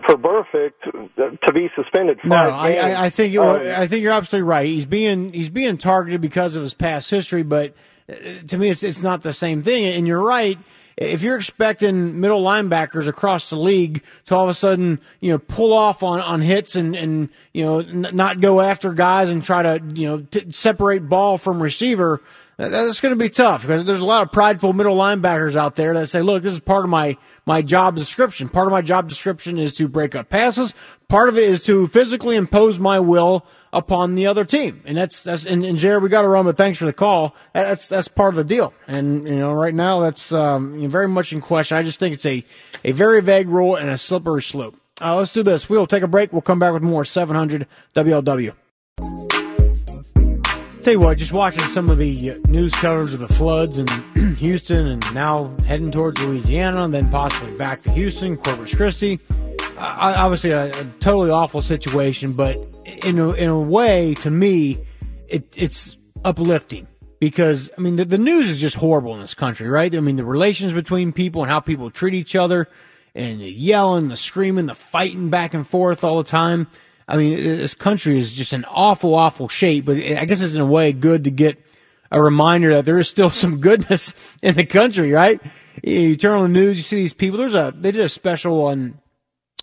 for 0.06 0.18
Burfict 0.18 1.40
to 1.46 1.54
be 1.54 1.70
suspended. 1.76 2.20
No, 2.24 2.36
I. 2.36 2.74
I, 2.74 3.06
I 3.06 3.10
think 3.10 3.36
Um, 3.38 3.56
I 3.56 3.88
think 3.88 4.04
you're 4.04 4.12
absolutely 4.14 4.48
right. 4.48 4.66
He's 4.68 4.86
being 4.86 5.34
he's 5.34 5.50
being 5.50 5.78
targeted 5.78 6.22
because 6.22 6.56
of 6.56 6.62
his 6.64 6.74
past 6.74 7.10
history, 7.10 7.44
but 7.44 7.74
uh, 8.10 8.16
to 8.48 8.58
me, 8.58 8.70
it's 8.70 8.84
it's 8.84 9.04
not 9.04 9.22
the 9.24 9.34
same 9.34 9.62
thing. 9.62 9.86
And 9.98 10.08
you're 10.08 10.24
right. 10.24 10.58
If 10.96 11.24
you're 11.24 11.38
expecting 11.38 12.20
middle 12.20 12.44
linebackers 12.44 13.08
across 13.08 13.50
the 13.50 13.56
league 13.56 14.04
to 14.26 14.36
all 14.36 14.44
of 14.44 14.50
a 14.50 14.54
sudden, 14.54 15.02
you 15.22 15.32
know, 15.32 15.40
pull 15.40 15.74
off 15.74 16.04
on, 16.04 16.20
on 16.20 16.42
hits 16.42 16.76
and, 16.76 16.96
and, 16.96 17.32
you 17.52 17.66
know, 17.66 17.80
n- 17.80 18.10
not 18.14 18.42
go 18.42 18.62
after 18.62 18.94
guys 18.94 19.32
and 19.32 19.44
try 19.44 19.64
to, 19.64 19.82
you 19.96 20.08
know, 20.08 20.20
t- 20.20 20.52
separate 20.52 21.10
ball 21.10 21.40
from 21.40 21.64
receiver, 21.64 22.22
that's 22.70 23.00
going 23.00 23.14
to 23.14 23.20
be 23.22 23.30
tough 23.30 23.62
because 23.62 23.86
there's 23.86 24.00
a 24.00 24.06
lot 24.06 24.24
of 24.24 24.32
prideful 24.32 24.74
middle 24.74 24.96
linebackers 24.96 25.56
out 25.56 25.76
there 25.76 25.94
that 25.94 26.08
say, 26.08 26.22
look, 26.22 26.44
this 26.44 26.54
is 26.54 26.60
part 26.60 26.84
of 26.84 26.90
my, 26.90 27.18
my 27.46 27.62
job 27.62 27.96
description. 27.96 28.50
Part 28.50 28.68
of 28.68 28.72
my 28.72 28.82
job 28.82 29.10
description 29.10 29.58
is 29.58 29.74
to 29.76 29.88
break 29.88 30.16
up 30.16 30.30
passes. 30.30 30.74
Part 31.10 31.30
of 31.30 31.38
it 31.38 31.44
is 31.44 31.64
to 31.66 31.88
physically 31.88 32.36
impose 32.36 32.80
my 32.80 33.00
will 33.00 33.46
upon 33.72 34.16
the 34.16 34.28
other 34.28 34.46
team. 34.46 34.82
And 34.86 34.98
that's, 34.98 35.24
that's, 35.24 35.46
and, 35.46 35.64
and 35.66 35.78
Jared, 35.78 36.04
we 36.04 36.10
got 36.10 36.24
to 36.24 36.28
run, 36.28 36.46
but 36.46 36.58
thanks 36.58 36.78
for 36.80 36.86
the 36.86 36.94
call. 36.94 37.36
That's, 37.54 37.88
that's 37.88 38.08
part 38.08 38.34
of 38.34 38.36
the 38.36 38.44
deal. 38.44 38.74
And, 38.88 39.28
you 39.28 39.40
know, 39.40 39.54
right 39.54 39.74
now 39.74 40.00
that's, 40.00 40.32
um, 40.32 40.88
very 40.90 41.08
much 41.08 41.34
in 41.34 41.42
question. 41.42 41.78
I 41.78 41.84
just 41.84 42.00
think 42.00 42.14
it's 42.14 42.26
a, 42.26 42.44
a 42.84 42.92
very 42.92 43.22
vague 43.22 43.50
rule 43.50 43.76
and 43.76 43.90
a 43.90 43.98
slippery 43.98 44.44
slope. 44.44 44.76
Uh, 45.02 45.16
let's 45.16 45.34
do 45.34 45.44
this. 45.44 45.70
We'll 45.70 45.88
take 45.88 46.04
a 46.04 46.08
break. 46.08 46.32
We'll 46.32 46.42
come 46.42 46.60
back 46.60 46.74
with 46.74 46.84
more 46.84 47.04
700 47.04 47.68
WLW. 47.96 49.33
Tell 50.84 50.92
you 50.92 51.00
what, 51.00 51.18
just 51.18 51.32
watching 51.32 51.64
some 51.64 51.90
of 51.90 51.98
the 51.98 52.32
uh, 52.32 52.38
news 52.50 52.76
coverage 52.76 53.14
of 53.14 53.22
the 53.22 53.34
floods 53.34 53.78
in 53.78 53.88
Houston 54.36 54.88
and 54.88 55.14
now 55.14 55.56
heading 55.66 55.92
towards 55.92 56.22
Louisiana 56.22 56.84
and 56.84 56.94
then 56.94 57.10
possibly 57.10 57.56
back 57.56 57.80
to 57.84 57.92
Houston, 57.92 58.36
Corpus 58.36 58.76
Christi. 58.76 59.22
Obviously, 59.78 60.52
a, 60.52 60.72
a 60.72 60.84
totally 61.00 61.32
awful 61.32 61.62
situation, 61.62 62.34
but 62.36 62.58
in 63.06 63.18
a, 63.18 63.32
in 63.32 63.48
a 63.48 63.58
way, 63.58 64.14
to 64.16 64.30
me, 64.30 64.78
it, 65.30 65.46
it's 65.56 65.96
uplifting 66.26 66.86
because, 67.18 67.72
I 67.78 67.80
mean, 67.80 67.96
the, 67.96 68.04
the 68.04 68.18
news 68.18 68.50
is 68.50 68.60
just 68.60 68.76
horrible 68.76 69.16
in 69.16 69.22
this 69.22 69.34
country, 69.34 69.70
right? 69.70 69.96
I 69.96 70.02
mean, 70.02 70.18
the 70.18 70.26
relations 70.26 70.74
between 70.74 71.14
people 71.14 71.44
and 71.44 71.50
how 71.50 71.62
people 71.62 71.92
treat 71.92 72.14
each 72.14 72.36
other 72.36 72.68
and 73.16 73.40
the 73.40 73.50
yelling, 73.50 74.10
the 74.10 74.18
screaming, 74.18 74.66
the 74.66 74.76
fighting 74.76 75.30
back 75.30 75.54
and 75.54 75.66
forth 75.66 76.04
all 76.04 76.18
the 76.18 76.26
time. 76.26 76.68
I 77.08 77.18
mean, 77.18 77.36
this 77.38 77.74
country 77.74 78.18
is 78.18 78.34
just 78.34 78.54
in 78.54 78.66
awful, 78.66 79.14
awful 79.14 79.50
shape, 79.50 79.86
but 79.86 79.98
I 79.98 80.26
guess 80.26 80.42
it's 80.42 80.56
in 80.56 80.62
a 80.62 80.66
way 80.66 80.94
good 80.94 81.26
to 81.26 81.32
get 81.32 81.58
a 82.12 82.22
reminder 82.22 82.76
that 82.76 82.86
there 82.86 83.00
is 83.00 83.10
still 83.10 83.30
some 83.44 83.60
goodness 83.60 84.14
in 84.42 84.56
the 84.56 84.66
country, 84.66 85.12
right? 85.12 85.42
You 85.84 86.16
turn 86.16 86.38
on 86.40 86.54
the 86.54 86.60
news, 86.60 86.78
you 86.78 86.84
see 86.84 86.98
these 86.98 87.14
people. 87.14 87.38
There's 87.38 87.56
a, 87.56 87.74
they 87.76 87.92
did 87.92 88.02
a 88.02 88.10
special 88.10 88.66
on, 88.66 89.00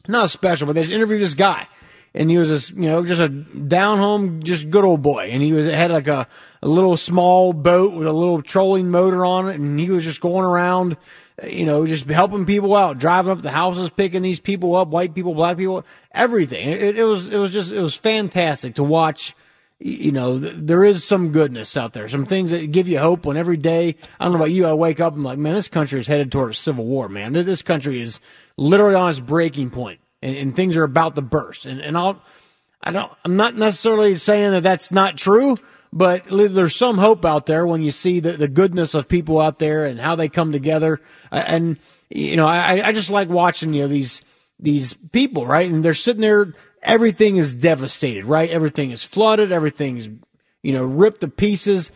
not 0.08 0.26
a 0.26 0.28
special, 0.28 0.66
but 0.66 0.74
they 0.74 0.82
just 0.82 0.92
interviewed 0.92 1.20
this 1.20 1.34
guy. 1.34 1.66
And 2.12 2.28
he 2.28 2.38
was 2.38 2.48
this, 2.48 2.70
you 2.70 2.90
know, 2.90 3.06
just 3.06 3.20
a 3.20 3.28
down 3.28 3.98
home, 3.98 4.42
just 4.42 4.68
good 4.68 4.84
old 4.84 5.00
boy. 5.00 5.28
And 5.30 5.40
he 5.40 5.52
was, 5.52 5.66
had 5.66 5.92
like 5.92 6.08
a, 6.08 6.26
a 6.60 6.68
little 6.68 6.96
small 6.96 7.52
boat 7.52 7.94
with 7.94 8.08
a 8.08 8.12
little 8.12 8.42
trolling 8.42 8.90
motor 8.90 9.24
on 9.24 9.48
it. 9.48 9.60
And 9.60 9.78
he 9.78 9.90
was 9.90 10.02
just 10.02 10.20
going 10.20 10.44
around, 10.44 10.96
you 11.44 11.64
know, 11.66 11.86
just 11.86 12.04
helping 12.06 12.46
people 12.46 12.74
out, 12.76 12.98
driving 12.98 13.32
up 13.32 13.42
the 13.42 13.50
houses, 13.50 13.90
picking 13.90 14.22
these 14.22 14.40
people 14.40 14.74
up, 14.76 14.88
white 14.88 15.14
people, 15.14 15.34
black 15.34 15.56
people, 15.56 15.84
everything. 16.12 16.68
It, 16.68 16.98
it 16.98 17.04
was, 17.04 17.32
it 17.32 17.38
was 17.38 17.52
just, 17.52 17.72
it 17.72 17.80
was 17.80 17.94
fantastic 17.94 18.74
to 18.74 18.84
watch. 18.84 19.34
You 19.78 20.12
know, 20.12 20.38
th- 20.38 20.54
there 20.56 20.84
is 20.84 21.02
some 21.04 21.32
goodness 21.32 21.74
out 21.76 21.94
there, 21.94 22.06
some 22.08 22.26
things 22.26 22.50
that 22.50 22.70
give 22.70 22.86
you 22.86 22.98
hope 22.98 23.24
when 23.24 23.38
every 23.38 23.56
day, 23.56 23.96
I 24.18 24.24
don't 24.24 24.32
know 24.34 24.38
about 24.40 24.50
you, 24.50 24.66
I 24.66 24.74
wake 24.74 25.00
up 25.00 25.14
and 25.14 25.24
like, 25.24 25.38
man, 25.38 25.54
this 25.54 25.68
country 25.68 25.98
is 25.98 26.06
headed 26.06 26.30
toward 26.30 26.50
a 26.50 26.54
civil 26.54 26.84
war, 26.84 27.08
man. 27.08 27.32
Th- 27.32 27.46
This 27.46 27.62
country 27.62 28.00
is 28.00 28.20
literally 28.58 28.94
on 28.94 29.08
its 29.08 29.20
breaking 29.20 29.70
point 29.70 30.00
and, 30.20 30.36
and 30.36 30.54
things 30.54 30.76
are 30.76 30.84
about 30.84 31.14
to 31.14 31.22
burst. 31.22 31.64
And, 31.64 31.80
and 31.80 31.96
I'll, 31.96 32.20
I 32.82 32.92
don't. 32.92 33.10
I'm 33.24 33.36
not 33.36 33.54
necessarily 33.54 34.14
saying 34.16 34.52
that 34.52 34.62
that's 34.62 34.90
not 34.92 35.16
true, 35.16 35.56
but 35.92 36.24
there's 36.24 36.76
some 36.76 36.98
hope 36.98 37.24
out 37.24 37.46
there 37.46 37.66
when 37.66 37.82
you 37.82 37.90
see 37.90 38.20
the, 38.20 38.32
the 38.32 38.48
goodness 38.48 38.94
of 38.94 39.08
people 39.08 39.40
out 39.40 39.58
there 39.58 39.86
and 39.86 40.00
how 40.00 40.14
they 40.14 40.28
come 40.28 40.52
together. 40.52 41.00
And 41.32 41.78
you 42.08 42.36
know, 42.36 42.46
I, 42.46 42.88
I 42.88 42.92
just 42.92 43.10
like 43.10 43.28
watching 43.28 43.74
you 43.74 43.82
know 43.82 43.88
these 43.88 44.22
these 44.58 44.94
people, 44.94 45.46
right? 45.46 45.70
And 45.70 45.82
they're 45.82 45.94
sitting 45.94 46.22
there. 46.22 46.52
Everything 46.82 47.36
is 47.36 47.54
devastated, 47.54 48.24
right? 48.24 48.48
Everything 48.48 48.90
is 48.90 49.04
flooded. 49.04 49.52
Everything's 49.52 50.08
you 50.62 50.72
know 50.72 50.84
ripped 50.84 51.22
to 51.22 51.28
pieces. 51.28 51.90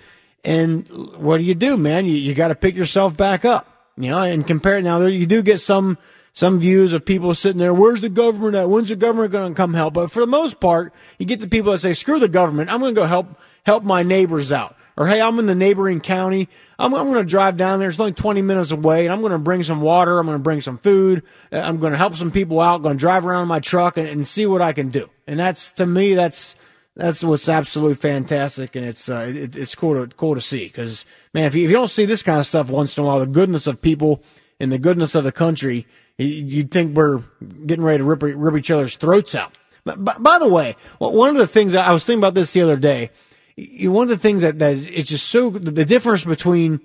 And 0.45 0.87
what 1.17 1.39
do 1.39 1.45
you 1.45 1.55
do, 1.55 1.77
man? 1.77 2.05
You 2.05 2.17
you 2.17 2.35
got 2.35 2.49
to 2.49 2.55
pick 2.55 2.75
yourself 2.75 3.17
back 3.17 3.45
up, 3.45 3.67
you 3.97 4.11
know. 4.11 4.21
And 4.21 4.47
compare 4.47 4.81
now, 4.83 4.99
there 4.99 5.09
you 5.09 5.27
do 5.27 5.43
get 5.43 5.61
some 5.61 5.99
some 6.35 6.59
views 6.59 6.93
of 6.93 7.05
people 7.05 7.33
sitting 7.33 7.59
there, 7.59 7.73
where's 7.73 8.01
the 8.01 8.09
government 8.09 8.57
at? 8.57 8.69
When's 8.69 8.89
the 8.89 8.97
government 8.97 9.31
going 9.31 9.55
to 9.55 9.57
come 9.57 9.73
help? 9.73 9.95
But 9.95 10.11
for 10.11 10.19
the 10.19 10.27
most 10.27 10.59
part, 10.59 10.93
you 11.17 11.27
get 11.27 11.39
the 11.39 11.49
people 11.49 11.71
that 11.71 11.79
say, 11.79 11.95
screw 11.95 12.19
the 12.19 12.29
government. 12.29 12.71
I'm 12.71 12.81
going 12.81 12.93
to 12.93 13.01
go 13.01 13.07
help, 13.07 13.39
help 13.65 13.85
my 13.85 14.03
neighbors 14.03 14.53
out. 14.53 14.77
Or, 14.97 15.09
hey, 15.09 15.21
I'm 15.21 15.39
in 15.41 15.47
the 15.47 15.57
neighboring 15.57 16.01
county. 16.01 16.49
I'm, 16.79 16.95
I'm 16.95 17.07
going 17.07 17.19
to 17.19 17.29
drive 17.29 17.57
down 17.57 17.81
there. 17.81 17.89
It's 17.89 17.99
only 17.99 18.13
20 18.13 18.43
minutes 18.43 18.71
away 18.71 19.05
and 19.05 19.13
I'm 19.13 19.21
going 19.21 19.33
to 19.33 19.39
bring 19.39 19.63
some 19.63 19.81
water. 19.81 20.19
I'm 20.19 20.27
going 20.27 20.39
to 20.39 20.43
bring 20.43 20.61
some 20.61 20.79
food. 20.79 21.25
Uh, 21.53 21.59
I'm 21.59 21.79
going 21.79 21.93
to 21.93 21.99
help 21.99 22.15
some 22.15 22.31
people 22.31 22.61
out. 22.61 22.83
Going 22.83 22.97
to 22.97 23.01
drive 23.01 23.27
around 23.27 23.43
in 23.43 23.49
my 23.49 23.61
truck 23.61 23.97
and, 23.97 24.07
and 24.07 24.27
see 24.27 24.47
what 24.47 24.63
I 24.63 24.73
can 24.73 24.91
do. 24.91 25.11
And 25.27 25.41
that's, 25.41 25.73
to 25.73 25.87
me, 25.87 26.15
that's, 26.15 26.55
that's 26.95 27.25
what's 27.25 27.49
absolutely 27.49 27.97
fantastic, 27.97 28.77
and 28.77 28.85
it's 28.85 29.09
uh, 29.09 29.27
it, 29.29 29.57
it's 29.57 29.75
cool 29.75 30.07
to 30.07 30.15
cool 30.15 30.37
to 30.37 30.41
see. 30.41 30.67
Because 30.67 31.05
man, 31.33 31.47
if 31.47 31.57
you, 31.57 31.65
if 31.65 31.71
you 31.71 31.77
don't 31.77 31.89
see 31.89 32.05
this 32.05 32.23
kind 32.23 32.39
of 32.39 32.47
stuff 32.47 32.71
once 32.71 32.97
in 32.97 33.03
a 33.03 33.07
while, 33.09 33.19
the 33.19 33.27
goodness 33.27 33.67
of 33.67 33.83
people 33.83 34.23
and 34.61 34.71
the 34.71 34.79
goodness 34.79 35.17
of 35.17 35.25
the 35.25 35.33
country, 35.33 35.89
You'd 36.17 36.71
think 36.71 36.97
we're 36.97 37.23
getting 37.67 37.85
ready 37.85 37.99
to 37.99 38.05
rip, 38.05 38.23
rip 38.23 38.57
each 38.57 38.71
other's 38.71 38.97
throats 38.97 39.35
out. 39.35 39.53
But, 39.85 40.23
by 40.23 40.39
the 40.39 40.49
way, 40.49 40.77
one 40.99 41.31
of 41.31 41.37
the 41.37 41.47
things 41.47 41.75
I 41.75 41.93
was 41.93 42.07
thinking 42.07 42.21
about 42.21 42.35
this 42.35 42.53
the 42.53 42.63
other 42.63 42.77
day, 42.77 43.11
one 43.57 44.05
of 44.05 44.09
the 44.09 44.19
things 44.19 44.43
that, 44.43 44.59
that 44.59 44.73
is 44.73 45.07
just 45.07 45.29
so 45.29 45.51
the 45.51 45.85
difference 45.85 46.25
between, 46.25 46.81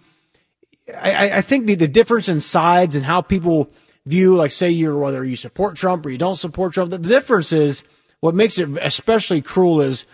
I, 0.95 1.37
I 1.37 1.41
think 1.41 1.67
the, 1.67 1.75
the 1.75 1.87
difference 1.87 2.29
in 2.29 2.39
sides 2.39 2.95
and 2.95 3.05
how 3.05 3.21
people 3.21 3.71
view, 4.05 4.35
like 4.35 4.51
say 4.51 4.69
you're 4.69 4.97
whether 4.97 5.23
you 5.23 5.35
support 5.35 5.75
Trump 5.75 6.05
or 6.05 6.09
you 6.09 6.17
don't 6.17 6.35
support 6.35 6.73
Trump. 6.73 6.91
The 6.91 6.99
difference 6.99 7.51
is 7.51 7.83
what 8.19 8.35
makes 8.35 8.57
it 8.57 8.69
especially 8.81 9.41
cruel 9.41 9.81
is 9.81 10.05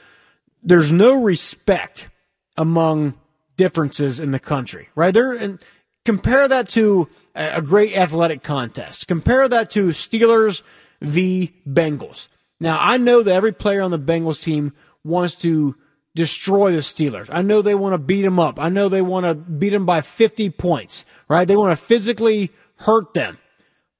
there's 0.63 0.91
no 0.91 1.23
respect 1.23 2.09
among 2.57 3.15
differences 3.57 4.19
in 4.19 4.31
the 4.31 4.39
country, 4.39 4.89
right? 4.95 5.13
There 5.13 5.33
and 5.33 5.63
compare 6.05 6.47
that 6.47 6.69
to 6.69 7.07
a 7.35 7.61
great 7.61 7.95
athletic 7.97 8.43
contest. 8.43 9.07
Compare 9.07 9.49
that 9.49 9.71
to 9.71 9.87
Steelers 9.87 10.61
v. 11.01 11.53
Bengals. 11.67 12.27
Now, 12.59 12.79
I 12.81 12.97
know 12.97 13.23
that 13.23 13.33
every 13.33 13.51
player 13.51 13.81
on 13.81 13.91
the 13.91 13.99
Bengals 13.99 14.41
team 14.41 14.73
wants 15.03 15.35
to 15.35 15.75
destroy 16.15 16.71
the 16.71 16.79
Steelers. 16.79 17.29
I 17.31 17.41
know 17.41 17.61
they 17.61 17.75
want 17.75 17.93
to 17.93 17.97
beat 17.97 18.23
them 18.23 18.39
up. 18.39 18.59
I 18.59 18.69
know 18.69 18.89
they 18.89 19.01
want 19.01 19.25
to 19.25 19.35
beat 19.35 19.69
them 19.69 19.85
by 19.85 20.01
50 20.01 20.49
points, 20.51 21.05
right? 21.27 21.47
They 21.47 21.57
want 21.57 21.77
to 21.77 21.85
physically 21.85 22.51
hurt 22.77 23.13
them. 23.13 23.37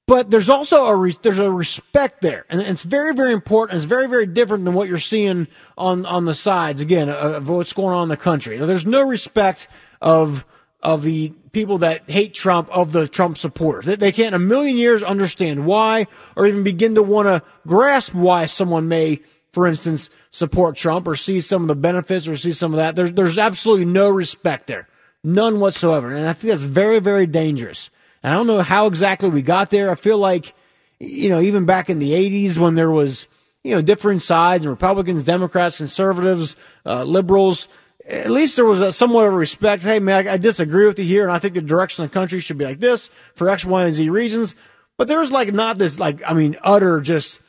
But 0.06 0.30
there's 0.30 0.48
also 0.48 0.86
a 0.86 0.96
re- 0.96 1.16
there's 1.22 1.40
a 1.40 1.50
respect 1.50 2.20
there, 2.20 2.46
and 2.48 2.60
it's 2.60 2.84
very 2.84 3.12
very 3.12 3.32
important. 3.32 3.74
It's 3.74 3.86
very 3.86 4.08
very 4.08 4.24
different 4.24 4.64
than 4.64 4.72
what 4.72 4.88
you're 4.88 5.00
seeing 5.00 5.48
on 5.76 6.06
on 6.06 6.26
the 6.26 6.34
sides 6.34 6.80
again 6.80 7.08
of 7.08 7.48
what's 7.48 7.72
going 7.72 7.92
on 7.92 8.04
in 8.04 8.08
the 8.08 8.16
country. 8.16 8.56
There's 8.56 8.86
no 8.86 9.02
respect 9.02 9.66
of 10.00 10.44
of 10.80 11.02
the 11.02 11.32
people 11.50 11.78
that 11.78 12.08
hate 12.08 12.34
Trump 12.34 12.68
of 12.70 12.92
the 12.92 13.08
Trump 13.08 13.36
supporters. 13.38 13.86
They, 13.86 13.96
they 13.96 14.12
can't 14.12 14.28
in 14.28 14.34
a 14.34 14.38
million 14.38 14.76
years 14.76 15.02
understand 15.02 15.66
why 15.66 16.06
or 16.36 16.46
even 16.46 16.62
begin 16.62 16.94
to 16.96 17.02
want 17.02 17.26
to 17.26 17.42
grasp 17.66 18.14
why 18.14 18.46
someone 18.46 18.86
may, 18.86 19.20
for 19.56 19.66
instance, 19.66 20.10
support 20.30 20.76
Trump 20.76 21.08
or 21.08 21.16
see 21.16 21.40
some 21.40 21.62
of 21.62 21.68
the 21.68 21.74
benefits 21.74 22.28
or 22.28 22.36
see 22.36 22.52
some 22.52 22.74
of 22.74 22.76
that. 22.76 22.94
There's, 22.94 23.10
there's 23.12 23.38
absolutely 23.38 23.86
no 23.86 24.10
respect 24.10 24.66
there. 24.66 24.86
None 25.24 25.60
whatsoever. 25.60 26.14
And 26.14 26.28
I 26.28 26.34
think 26.34 26.50
that's 26.50 26.64
very, 26.64 26.98
very 26.98 27.26
dangerous. 27.26 27.88
And 28.22 28.34
I 28.34 28.36
don't 28.36 28.46
know 28.46 28.60
how 28.60 28.86
exactly 28.86 29.30
we 29.30 29.40
got 29.40 29.70
there. 29.70 29.90
I 29.90 29.94
feel 29.94 30.18
like, 30.18 30.52
you 31.00 31.30
know, 31.30 31.40
even 31.40 31.64
back 31.64 31.88
in 31.88 32.00
the 32.00 32.12
80s 32.12 32.58
when 32.58 32.74
there 32.74 32.90
was, 32.90 33.28
you 33.64 33.74
know, 33.74 33.80
different 33.80 34.20
sides 34.20 34.66
and 34.66 34.70
Republicans, 34.70 35.24
Democrats, 35.24 35.78
conservatives, 35.78 36.54
uh, 36.84 37.04
liberals, 37.04 37.66
at 38.06 38.30
least 38.30 38.56
there 38.56 38.66
was 38.66 38.82
a 38.82 38.92
somewhat 38.92 39.26
of 39.26 39.32
a 39.32 39.36
respect. 39.38 39.84
Hey, 39.84 40.00
man, 40.00 40.28
I, 40.28 40.34
I, 40.34 40.36
disagree 40.36 40.86
with 40.86 40.98
you 40.98 41.06
here, 41.06 41.22
and 41.22 41.32
I 41.32 41.38
think 41.38 41.54
the 41.54 41.62
direction 41.62 42.04
of 42.04 42.10
the 42.10 42.14
country 42.14 42.40
should 42.40 42.58
be 42.58 42.66
like 42.66 42.78
this 42.78 43.08
for 43.34 43.48
X, 43.48 43.64
Y, 43.64 43.84
and 43.84 43.92
Z 43.94 44.10
reasons. 44.10 44.54
But 44.98 45.08
there 45.08 45.18
was 45.18 45.32
like 45.32 45.50
not 45.54 45.78
this, 45.78 45.98
like, 45.98 46.20
I 46.26 46.34
mean, 46.34 46.56
utter, 46.62 47.00
just, 47.00 47.40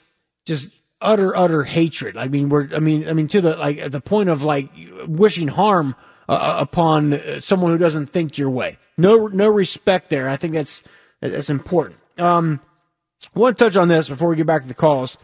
just 0.45 0.81
utter, 1.01 1.35
utter 1.35 1.63
hatred. 1.63 2.17
I 2.17 2.27
mean, 2.27 2.49
we're, 2.49 2.69
I 2.73 2.79
mean, 2.79 3.07
I 3.07 3.13
mean, 3.13 3.27
to 3.27 3.41
the, 3.41 3.55
like, 3.55 3.77
at 3.77 3.91
the 3.91 4.01
point 4.01 4.29
of 4.29 4.43
like 4.43 4.69
wishing 5.07 5.47
harm 5.47 5.95
uh, 6.29 6.33
uh 6.33 6.57
upon 6.59 7.19
someone 7.39 7.71
who 7.71 7.77
doesn't 7.77 8.07
think 8.07 8.37
your 8.37 8.49
way. 8.49 8.77
No, 8.97 9.27
no 9.27 9.49
respect 9.49 10.09
there. 10.09 10.29
I 10.29 10.35
think 10.35 10.53
that's, 10.53 10.83
that's 11.21 11.49
important. 11.49 11.99
Um, 12.17 12.61
I 13.35 13.39
want 13.39 13.57
to 13.57 13.63
touch 13.63 13.77
on 13.77 13.87
this 13.87 14.09
before 14.09 14.29
we 14.29 14.35
get 14.35 14.47
back 14.47 14.61
to 14.63 14.67
the 14.67 14.73
calls 14.73 15.17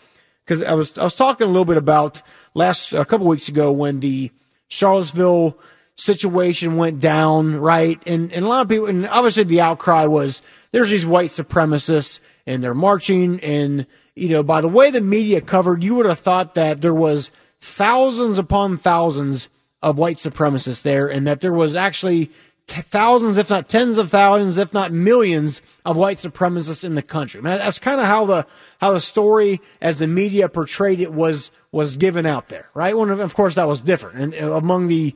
because 0.45 0.61
I 0.61 0.73
was, 0.73 0.97
I 0.97 1.03
was 1.03 1.15
talking 1.15 1.45
a 1.45 1.49
little 1.49 1.65
bit 1.65 1.77
about 1.77 2.21
last, 2.53 2.93
a 2.93 3.05
couple 3.05 3.27
weeks 3.27 3.49
ago 3.49 3.71
when 3.71 3.99
the, 3.99 4.31
Charlottesville 4.73 5.59
situation 5.97 6.77
went 6.77 6.99
down, 6.99 7.57
right? 7.57 8.01
And, 8.07 8.33
and 8.33 8.43
a 8.43 8.47
lot 8.47 8.63
of 8.63 8.69
people, 8.69 8.87
and 8.87 9.07
obviously 9.07 9.43
the 9.43 9.61
outcry 9.61 10.05
was 10.05 10.41
there's 10.71 10.89
these 10.89 11.05
white 11.05 11.29
supremacists 11.29 12.19
and 12.47 12.63
they're 12.63 12.73
marching. 12.73 13.39
And, 13.41 13.85
you 14.15 14.29
know, 14.29 14.43
by 14.43 14.61
the 14.61 14.67
way 14.67 14.91
the 14.91 15.01
media 15.01 15.41
covered, 15.41 15.83
you 15.83 15.95
would 15.95 16.05
have 16.05 16.19
thought 16.19 16.55
that 16.55 16.81
there 16.81 16.93
was 16.93 17.31
thousands 17.59 18.37
upon 18.37 18.77
thousands 18.77 19.49
of 19.81 19.97
white 19.97 20.17
supremacists 20.17 20.81
there 20.83 21.09
and 21.09 21.25
that 21.27 21.41
there 21.41 21.53
was 21.53 21.75
actually 21.75 22.27
t- 22.67 22.81
thousands, 22.81 23.37
if 23.37 23.49
not 23.49 23.67
tens 23.67 23.97
of 23.97 24.09
thousands, 24.09 24.57
if 24.57 24.73
not 24.73 24.91
millions 24.91 25.61
of 25.85 25.97
white 25.97 26.17
supremacists 26.17 26.83
in 26.83 26.95
the 26.95 27.01
country. 27.01 27.39
I 27.39 27.43
mean, 27.43 27.57
that's 27.57 27.79
kind 27.79 27.99
of 27.99 28.05
how 28.05 28.25
the, 28.25 28.45
how 28.79 28.93
the 28.93 29.01
story 29.01 29.61
as 29.81 29.99
the 29.99 30.07
media 30.07 30.47
portrayed 30.47 30.99
it 30.99 31.13
was, 31.13 31.51
was 31.71 31.97
given 31.97 32.25
out 32.25 32.49
there, 32.49 32.69
right? 32.73 32.95
When, 32.97 33.09
of 33.09 33.35
course, 33.35 33.55
that 33.55 33.67
was 33.67 33.81
different. 33.81 34.19
And 34.19 34.35
uh, 34.35 34.55
among 34.55 34.87
the 34.87 35.15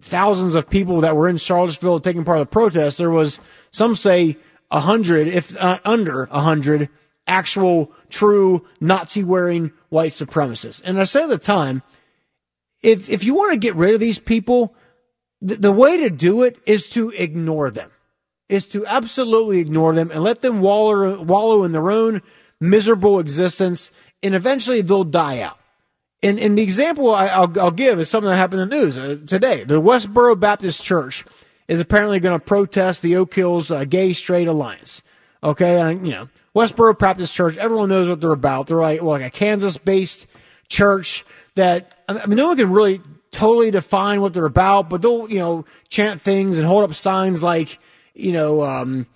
thousands 0.00 0.54
of 0.54 0.68
people 0.68 1.00
that 1.02 1.16
were 1.16 1.28
in 1.28 1.36
Charlottesville 1.36 2.00
taking 2.00 2.24
part 2.24 2.38
of 2.38 2.48
the 2.48 2.52
protest, 2.52 2.98
there 2.98 3.10
was, 3.10 3.38
some 3.70 3.94
say, 3.94 4.36
a 4.70 4.80
hundred, 4.80 5.28
if 5.28 5.54
not 5.54 5.80
under 5.84 6.24
a 6.30 6.40
hundred, 6.40 6.88
actual, 7.26 7.92
true, 8.10 8.66
Nazi 8.80 9.24
wearing 9.24 9.72
white 9.88 10.12
supremacists. 10.12 10.82
And 10.84 10.98
I 10.98 11.04
said 11.04 11.24
at 11.24 11.28
the 11.28 11.38
time, 11.38 11.82
if, 12.82 13.08
if 13.08 13.24
you 13.24 13.34
want 13.34 13.52
to 13.52 13.58
get 13.58 13.76
rid 13.76 13.94
of 13.94 14.00
these 14.00 14.18
people, 14.18 14.74
the, 15.40 15.56
the 15.56 15.72
way 15.72 15.98
to 15.98 16.10
do 16.10 16.42
it 16.42 16.58
is 16.66 16.88
to 16.90 17.10
ignore 17.10 17.70
them, 17.70 17.90
is 18.48 18.68
to 18.68 18.84
absolutely 18.86 19.58
ignore 19.58 19.94
them 19.94 20.10
and 20.10 20.22
let 20.22 20.42
them 20.42 20.60
wallow, 20.60 21.22
wallow 21.22 21.64
in 21.64 21.72
their 21.72 21.90
own 21.90 22.22
miserable 22.60 23.18
existence, 23.18 23.90
and 24.22 24.34
eventually 24.34 24.80
they'll 24.80 25.04
die 25.04 25.40
out. 25.40 25.58
And, 26.22 26.38
and 26.38 26.56
the 26.56 26.62
example 26.62 27.12
I, 27.12 27.40
will 27.40 27.60
I'll 27.60 27.70
give 27.72 27.98
is 27.98 28.08
something 28.08 28.30
that 28.30 28.36
happened 28.36 28.62
in 28.62 28.68
the 28.68 28.76
news 28.76 28.96
uh, 28.96 29.18
today. 29.26 29.64
The 29.64 29.82
Westboro 29.82 30.38
Baptist 30.38 30.84
Church 30.84 31.24
is 31.66 31.80
apparently 31.80 32.20
going 32.20 32.38
to 32.38 32.44
protest 32.44 33.02
the 33.02 33.16
Oak 33.16 33.34
Hills 33.34 33.70
uh, 33.70 33.84
Gay 33.84 34.12
Straight 34.12 34.46
Alliance. 34.46 35.02
Okay, 35.42 35.80
and 35.80 36.06
you 36.06 36.12
know 36.12 36.28
Westboro 36.54 36.98
Baptist 36.98 37.34
Church. 37.34 37.56
Everyone 37.56 37.88
knows 37.88 38.08
what 38.08 38.20
they're 38.20 38.32
about. 38.32 38.66
They're 38.66 38.76
like 38.76 39.00
well, 39.00 39.12
like 39.12 39.22
a 39.22 39.30
Kansas-based 39.30 40.26
church 40.68 41.24
that 41.54 41.94
I 42.08 42.26
mean, 42.26 42.36
no 42.36 42.48
one 42.48 42.56
can 42.56 42.70
really 42.70 43.00
totally 43.30 43.70
define 43.70 44.20
what 44.20 44.34
they're 44.34 44.46
about, 44.46 44.90
but 44.90 45.02
they'll, 45.02 45.28
you 45.30 45.38
know, 45.38 45.64
chant 45.88 46.20
things 46.20 46.58
and 46.58 46.66
hold 46.66 46.84
up 46.84 46.94
signs 46.94 47.42
like, 47.42 47.78
you 48.14 48.32
know, 48.32 48.62
um, 48.62 49.06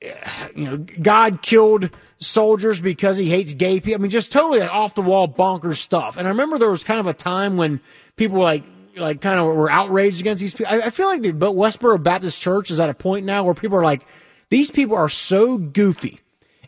you 0.00 0.70
know, 0.70 0.78
God 0.78 1.42
killed 1.42 1.90
soldiers 2.18 2.80
because 2.80 3.16
he 3.16 3.28
hates 3.28 3.54
gay 3.54 3.80
people. 3.80 4.00
I 4.00 4.02
mean, 4.02 4.10
just 4.10 4.32
totally 4.32 4.62
off 4.62 4.94
the 4.94 5.02
wall 5.02 5.28
bonkers 5.28 5.76
stuff. 5.76 6.16
And 6.16 6.26
I 6.26 6.30
remember 6.30 6.58
there 6.58 6.70
was 6.70 6.84
kind 6.84 6.98
of 6.98 7.06
a 7.06 7.12
time 7.12 7.56
when 7.56 7.80
people 8.16 8.38
were 8.38 8.44
like, 8.44 8.64
like 8.96 9.20
kind 9.20 9.38
of 9.38 9.54
were 9.54 9.70
outraged 9.70 10.20
against 10.20 10.40
these 10.40 10.54
people. 10.54 10.72
I, 10.72 10.86
I 10.86 10.90
feel 10.90 11.06
like 11.06 11.22
the 11.22 11.32
Westboro 11.32 12.02
Baptist 12.02 12.40
Church 12.40 12.70
is 12.70 12.80
at 12.80 12.88
a 12.88 12.94
point 12.94 13.26
now 13.26 13.44
where 13.44 13.54
people 13.54 13.78
are 13.78 13.84
like, 13.84 14.06
these 14.48 14.70
people 14.70 14.96
are 14.96 15.10
so 15.10 15.58
goofy 15.58 16.20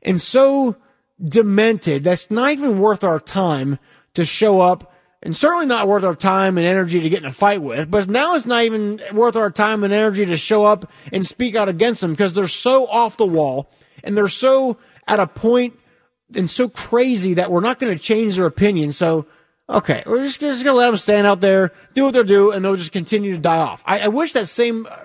and 0.03 0.20
so 0.20 0.76
demented 1.22 2.03
that's 2.03 2.30
not 2.30 2.51
even 2.53 2.78
worth 2.78 3.05
our 3.05 3.20
time 3.20 3.78
to 4.14 4.24
show 4.24 4.61
up 4.61 4.92
and 5.22 5.36
certainly 5.36 5.66
not 5.66 5.86
worth 5.86 6.05
our 6.05 6.14
time 6.14 6.57
and 6.57 6.66
energy 6.66 7.01
to 7.01 7.09
get 7.09 7.22
in 7.22 7.28
a 7.28 7.32
fight 7.32 7.61
with. 7.61 7.90
But 7.90 8.09
now 8.09 8.34
it's 8.34 8.46
not 8.46 8.64
even 8.64 9.01
worth 9.12 9.36
our 9.36 9.51
time 9.51 9.84
and 9.84 9.92
energy 9.92 10.24
to 10.24 10.36
show 10.36 10.64
up 10.64 10.90
and 11.12 11.26
speak 11.26 11.55
out 11.55 11.68
against 11.68 12.01
them 12.01 12.12
because 12.12 12.32
they're 12.32 12.48
so 12.48 12.86
off 12.86 13.18
the 13.18 13.26
wall 13.26 13.70
and 14.03 14.16
they're 14.16 14.28
so 14.28 14.78
at 15.07 15.20
a 15.20 15.26
point 15.26 15.78
and 16.34 16.51
so 16.51 16.68
crazy 16.68 17.34
that 17.34 17.51
we're 17.51 17.61
not 17.61 17.78
going 17.78 17.94
to 17.94 18.03
change 18.03 18.36
their 18.36 18.46
opinion. 18.46 18.92
So, 18.92 19.26
okay, 19.68 20.03
we're 20.07 20.24
just, 20.24 20.40
just 20.40 20.64
going 20.64 20.74
to 20.74 20.78
let 20.78 20.86
them 20.86 20.96
stand 20.96 21.26
out 21.26 21.40
there, 21.40 21.72
do 21.94 22.05
what 22.05 22.14
they 22.14 22.22
do, 22.22 22.53
and 22.53 22.64
they'll 22.64 22.76
just 22.76 22.92
continue 22.92 23.32
to 23.32 23.38
die 23.38 23.59
off. 23.59 23.82
I, 23.84 24.01
I 24.01 24.09
wish 24.09 24.32
that 24.32 24.46
same 24.46 24.86
uh, 24.90 24.96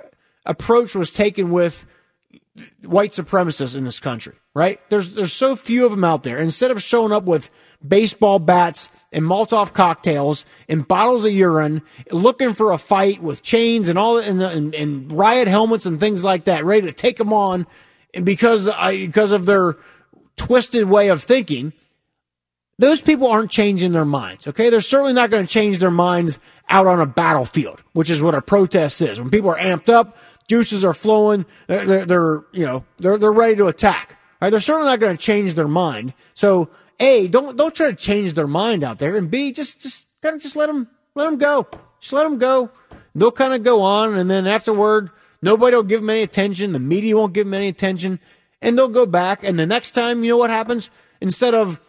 approach 0.45 0.95
was 0.95 1.11
taken 1.11 1.51
with 1.51 1.85
white 2.83 3.11
supremacists 3.11 3.75
in 3.75 3.83
this 3.83 3.99
country, 3.99 4.33
right? 4.53 4.79
There's, 4.89 5.13
there's 5.13 5.33
so 5.33 5.55
few 5.55 5.85
of 5.85 5.91
them 5.91 6.03
out 6.03 6.23
there. 6.23 6.37
Instead 6.39 6.71
of 6.71 6.81
showing 6.81 7.11
up 7.11 7.25
with 7.25 7.49
baseball 7.85 8.39
bats 8.39 8.87
and 9.11 9.25
Molotov 9.25 9.73
cocktails 9.73 10.45
and 10.69 10.87
bottles 10.87 11.25
of 11.25 11.33
urine, 11.33 11.81
looking 12.11 12.53
for 12.53 12.71
a 12.71 12.77
fight 12.77 13.21
with 13.21 13.43
chains 13.43 13.89
and 13.89 13.99
all 13.99 14.17
and, 14.17 14.41
and, 14.41 14.73
and 14.73 15.11
riot 15.11 15.47
helmets 15.47 15.85
and 15.85 15.99
things 15.99 16.23
like 16.23 16.45
that, 16.45 16.63
ready 16.63 16.87
to 16.87 16.93
take 16.93 17.17
them 17.17 17.33
on, 17.33 17.67
and 18.13 18.25
because 18.25 18.69
uh, 18.69 18.91
because 18.91 19.33
of 19.33 19.45
their 19.45 19.75
twisted 20.37 20.87
way 20.87 21.09
of 21.09 21.21
thinking. 21.21 21.73
Those 22.77 22.99
people 22.99 23.27
aren't 23.27 23.51
changing 23.51 23.93
their 23.93 24.03
minds, 24.03 24.47
okay? 24.47 24.69
They're 24.69 24.81
certainly 24.81 25.13
not 25.13 25.29
going 25.29 25.45
to 25.45 25.49
change 25.49 25.77
their 25.77 25.89
minds 25.89 26.39
out 26.67 26.87
on 26.87 26.99
a 26.99 27.05
battlefield, 27.05 27.81
which 27.93 28.09
is 28.09 28.21
what 28.21 28.35
a 28.35 28.41
protest 28.41 29.01
is. 29.01 29.17
When 29.17 29.29
people 29.29 29.49
are 29.49 29.57
amped 29.57 29.87
up, 29.87 30.17
juices 30.47 30.85
are 30.85 30.93
flowing, 30.93 31.45
they're, 31.67 31.85
they're, 31.85 32.05
they're 32.05 32.43
you 32.51 32.65
know, 32.65 32.85
they're, 32.97 33.17
they're 33.17 33.31
ready 33.31 33.55
to 33.57 33.67
attack. 33.67 34.17
Right? 34.41 34.49
They're 34.49 34.59
certainly 34.59 34.89
not 34.89 34.99
going 34.99 35.15
to 35.15 35.21
change 35.21 35.53
their 35.53 35.67
mind. 35.67 36.13
So, 36.33 36.69
A, 36.99 37.27
don't, 37.27 37.57
don't 37.57 37.73
try 37.73 37.89
to 37.89 37.95
change 37.95 38.33
their 38.33 38.47
mind 38.47 38.83
out 38.83 38.99
there. 38.99 39.15
And 39.15 39.31
B, 39.31 39.51
just, 39.51 39.81
just 39.81 40.05
kind 40.21 40.35
of 40.35 40.41
just 40.41 40.55
let 40.55 40.67
them, 40.67 40.89
let 41.15 41.25
them 41.25 41.37
go. 41.37 41.67
Just 41.99 42.13
let 42.13 42.23
them 42.23 42.37
go. 42.37 42.69
They'll 43.15 43.31
kind 43.31 43.53
of 43.53 43.63
go 43.63 43.81
on. 43.81 44.15
And 44.15 44.29
then 44.29 44.45
afterward, 44.45 45.09
nobody 45.41 45.75
will 45.75 45.83
give 45.83 46.01
them 46.01 46.09
any 46.09 46.21
attention. 46.21 46.73
The 46.73 46.79
media 46.79 47.15
won't 47.15 47.33
give 47.33 47.45
them 47.45 47.53
any 47.53 47.69
attention. 47.69 48.19
And 48.61 48.77
they'll 48.77 48.89
go 48.89 49.05
back. 49.05 49.43
And 49.43 49.57
the 49.57 49.65
next 49.65 49.91
time, 49.91 50.23
you 50.23 50.31
know 50.31 50.37
what 50.37 50.49
happens? 50.49 50.89
Instead 51.21 51.53
of 51.53 51.79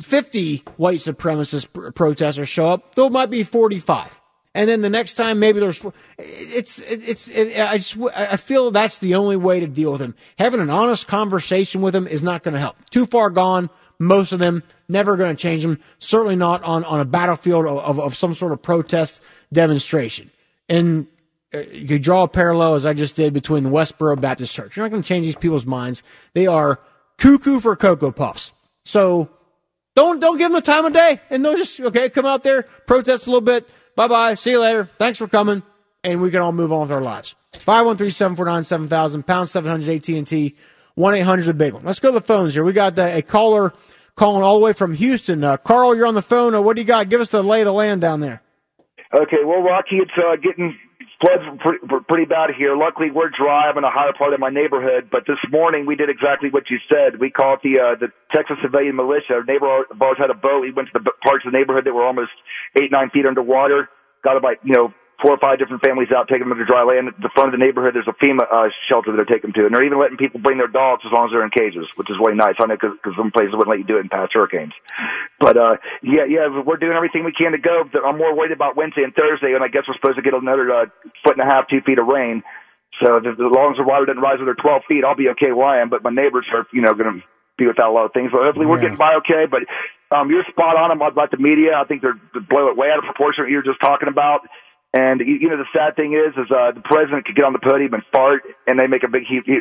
50 0.00 0.58
white 0.76 0.98
supremacist 0.98 1.72
pr- 1.72 1.90
protesters 1.90 2.48
show 2.48 2.68
up, 2.68 2.94
there 2.94 3.10
might 3.10 3.30
be 3.30 3.42
45. 3.42 4.17
And 4.58 4.68
then 4.68 4.80
the 4.80 4.90
next 4.90 5.14
time, 5.14 5.38
maybe 5.38 5.60
there's, 5.60 5.86
it's, 6.18 6.80
it's, 6.80 7.28
it, 7.28 7.60
I 7.60 7.76
just, 7.76 7.96
I 8.12 8.36
feel 8.36 8.72
that's 8.72 8.98
the 8.98 9.14
only 9.14 9.36
way 9.36 9.60
to 9.60 9.68
deal 9.68 9.92
with 9.92 10.00
him. 10.00 10.16
Having 10.36 10.58
an 10.58 10.68
honest 10.68 11.06
conversation 11.06 11.80
with 11.80 11.94
him 11.94 12.08
is 12.08 12.24
not 12.24 12.42
going 12.42 12.54
to 12.54 12.58
help. 12.58 12.74
Too 12.90 13.06
far 13.06 13.30
gone. 13.30 13.70
Most 14.00 14.32
of 14.32 14.40
them 14.40 14.64
never 14.88 15.16
going 15.16 15.36
to 15.36 15.40
change 15.40 15.62
them. 15.62 15.78
Certainly 16.00 16.34
not 16.34 16.64
on, 16.64 16.82
on 16.82 16.98
a 16.98 17.04
battlefield 17.04 17.66
of, 17.66 17.78
of, 17.78 18.00
of 18.00 18.16
some 18.16 18.34
sort 18.34 18.50
of 18.50 18.60
protest 18.60 19.22
demonstration. 19.52 20.28
And 20.68 21.06
uh, 21.54 21.60
you 21.70 22.00
draw 22.00 22.24
a 22.24 22.28
parallel, 22.28 22.74
as 22.74 22.84
I 22.84 22.94
just 22.94 23.14
did, 23.14 23.32
between 23.32 23.62
the 23.62 23.70
Westboro 23.70 24.20
Baptist 24.20 24.52
Church. 24.56 24.76
You're 24.76 24.86
not 24.86 24.90
going 24.90 25.02
to 25.02 25.08
change 25.08 25.24
these 25.24 25.36
people's 25.36 25.66
minds. 25.66 26.02
They 26.34 26.48
are 26.48 26.80
cuckoo 27.16 27.60
for 27.60 27.76
Cocoa 27.76 28.10
Puffs. 28.10 28.50
So 28.84 29.30
don't, 29.94 30.20
don't 30.20 30.36
give 30.36 30.50
them 30.50 30.60
the 30.60 30.62
time 30.62 30.84
of 30.84 30.92
day. 30.92 31.20
And 31.30 31.44
they'll 31.44 31.56
just, 31.56 31.78
okay, 31.80 32.08
come 32.08 32.26
out 32.26 32.42
there, 32.42 32.64
protest 32.88 33.28
a 33.28 33.30
little 33.30 33.40
bit, 33.40 33.68
Bye 33.98 34.06
bye. 34.06 34.34
See 34.34 34.52
you 34.52 34.60
later. 34.60 34.88
Thanks 34.96 35.18
for 35.18 35.26
coming. 35.26 35.64
And 36.04 36.22
we 36.22 36.30
can 36.30 36.40
all 36.40 36.52
move 36.52 36.72
on 36.72 36.82
with 36.82 36.92
our 36.92 37.00
lives. 37.00 37.34
513-749-7000, 37.54 39.26
pound 39.26 39.48
700 39.48 39.88
AT&T, 39.88 40.54
1-800 40.96 41.44
the 41.46 41.54
big 41.54 41.72
one. 41.72 41.82
Let's 41.82 41.98
go 41.98 42.10
to 42.10 42.14
the 42.14 42.20
phones 42.20 42.54
here. 42.54 42.62
We 42.62 42.72
got 42.72 42.94
the, 42.94 43.16
a 43.16 43.22
caller 43.22 43.72
calling 44.14 44.44
all 44.44 44.60
the 44.60 44.64
way 44.64 44.72
from 44.72 44.94
Houston. 44.94 45.42
Uh, 45.42 45.56
Carl, 45.56 45.96
you're 45.96 46.06
on 46.06 46.14
the 46.14 46.22
phone. 46.22 46.54
Uh, 46.54 46.62
what 46.62 46.76
do 46.76 46.82
you 46.82 46.86
got? 46.86 47.08
Give 47.08 47.20
us 47.20 47.30
the 47.30 47.42
lay 47.42 47.62
of 47.62 47.64
the 47.64 47.72
land 47.72 48.00
down 48.00 48.20
there. 48.20 48.40
Okay, 49.12 49.38
well, 49.44 49.62
Rocky, 49.62 49.96
it's 49.96 50.12
uh, 50.16 50.36
getting 50.36 50.78
floods 51.20 51.44
pretty, 51.60 51.80
pretty 52.08 52.24
bad 52.26 52.50
here. 52.56 52.76
Luckily, 52.76 53.10
we're 53.10 53.30
dry. 53.30 53.70
I'm 53.70 53.78
in 53.78 53.84
a 53.84 53.90
higher 53.90 54.12
part 54.16 54.32
of 54.32 54.40
my 54.40 54.50
neighborhood. 54.50 55.08
But 55.10 55.26
this 55.26 55.38
morning, 55.50 55.86
we 55.86 55.96
did 55.96 56.10
exactly 56.10 56.50
what 56.50 56.70
you 56.70 56.78
said. 56.90 57.20
We 57.20 57.30
called 57.30 57.60
the 57.62 57.78
uh, 57.78 57.94
the 57.98 58.08
Texas 58.34 58.56
Civilian 58.62 58.96
Militia. 58.96 59.42
A 59.42 59.44
neighbor 59.44 59.66
of 59.66 60.00
ours 60.00 60.16
had 60.18 60.30
a 60.30 60.38
boat. 60.38 60.62
We 60.62 60.72
went 60.72 60.88
to 60.94 60.98
the 60.98 61.10
parts 61.22 61.44
of 61.46 61.52
the 61.52 61.58
neighborhood 61.58 61.84
that 61.86 61.94
were 61.94 62.06
almost 62.06 62.32
eight, 62.80 62.90
nine 62.90 63.10
feet 63.10 63.26
underwater. 63.26 63.88
Got 64.22 64.36
about 64.36 64.62
you 64.62 64.74
know 64.74 64.94
four 65.20 65.34
or 65.34 65.40
five 65.42 65.58
different 65.58 65.82
families 65.82 66.08
out, 66.14 66.30
taking 66.30 66.48
them 66.48 66.58
to 66.58 66.64
dry 66.64 66.86
land. 66.86 67.10
At 67.10 67.18
the 67.18 67.30
front 67.34 67.50
of 67.50 67.54
the 67.58 67.62
neighborhood, 67.62 67.98
there's 67.98 68.06
a 68.06 68.14
FEMA 68.14 68.46
uh, 68.46 68.70
shelter 68.86 69.10
that 69.10 69.18
they're 69.18 69.28
taking 69.28 69.50
them 69.50 69.58
to, 69.58 69.66
and 69.66 69.74
they're 69.74 69.82
even 69.82 69.98
letting 69.98 70.16
people 70.16 70.38
bring 70.38 70.58
their 70.58 70.70
dogs 70.70 71.02
as 71.02 71.10
long 71.10 71.26
as 71.26 71.34
they're 71.34 71.42
in 71.42 71.50
cages, 71.50 71.90
which 71.98 72.06
is 72.06 72.16
really 72.22 72.38
nice. 72.38 72.54
I 72.62 72.70
know 72.70 72.78
because 72.78 73.18
some 73.18 73.34
places 73.34 73.52
wouldn't 73.58 73.70
let 73.70 73.82
you 73.82 73.88
do 73.88 73.98
it 73.98 74.06
in 74.06 74.10
past 74.14 74.32
hurricanes. 74.32 74.72
But 75.42 75.58
uh, 75.58 75.82
yeah, 76.02 76.24
yeah, 76.24 76.46
we're 76.46 76.78
doing 76.78 76.94
everything 76.94 77.26
we 77.26 77.34
can 77.34 77.52
to 77.52 77.58
go. 77.58 77.82
I'm 78.06 78.18
more 78.18 78.34
worried 78.34 78.54
about 78.54 78.78
Wednesday 78.78 79.02
and 79.02 79.14
Thursday, 79.14 79.58
and 79.58 79.62
I 79.62 79.68
guess 79.68 79.90
we're 79.90 79.98
supposed 79.98 80.22
to 80.22 80.24
get 80.24 80.34
another 80.34 80.70
uh, 80.70 80.86
foot 81.26 81.34
and 81.34 81.42
a 81.42 81.50
half, 81.50 81.66
two 81.66 81.82
feet 81.82 81.98
of 81.98 82.06
rain. 82.06 82.46
So 83.02 83.18
as 83.18 83.38
long 83.38 83.74
as 83.74 83.78
the 83.78 83.86
water 83.86 84.06
doesn't 84.06 84.22
rise 84.22 84.38
over 84.40 84.54
12 84.54 84.82
feet, 84.88 85.02
I'll 85.06 85.18
be 85.18 85.30
okay 85.38 85.52
where 85.52 85.66
I 85.66 85.82
am. 85.82 85.90
But 85.90 86.02
my 86.02 86.10
neighbors 86.10 86.46
are, 86.54 86.66
you 86.72 86.82
know, 86.82 86.94
going 86.94 87.20
to 87.20 87.26
be 87.58 87.66
without 87.66 87.90
a 87.90 87.94
lot 87.94 88.06
of 88.06 88.12
things. 88.12 88.30
But 88.32 88.42
hopefully 88.42 88.66
we're 88.66 88.80
getting 88.80 88.96
by 88.98 89.18
okay. 89.22 89.46
But 89.50 89.66
um, 90.14 90.30
you're 90.30 90.44
spot 90.50 90.76
on 90.78 90.90
about 90.90 91.30
the 91.30 91.36
media. 91.36 91.74
I 91.76 91.84
think 91.84 92.02
they're 92.02 92.18
they 92.34 92.40
blow 92.40 92.70
it 92.70 92.76
way 92.76 92.88
out 92.90 92.98
of 92.98 93.04
proportion 93.04 93.44
what 93.44 93.50
you 93.50 93.58
were 93.58 93.66
just 93.66 93.80
talking 93.80 94.08
about. 94.08 94.46
And 94.94 95.20
you 95.20 95.50
know 95.50 95.58
the 95.58 95.66
sad 95.70 95.96
thing 95.96 96.14
is, 96.14 96.32
is 96.42 96.50
uh, 96.50 96.72
the 96.72 96.80
president 96.80 97.26
could 97.26 97.36
get 97.36 97.44
on 97.44 97.52
the 97.52 97.58
podium 97.58 97.92
and 97.92 98.02
fart, 98.10 98.40
and 98.66 98.78
they 98.78 98.86
make 98.86 99.02
a 99.02 99.08
big 99.08 99.24
he- 99.28 99.42
he- 99.44 99.60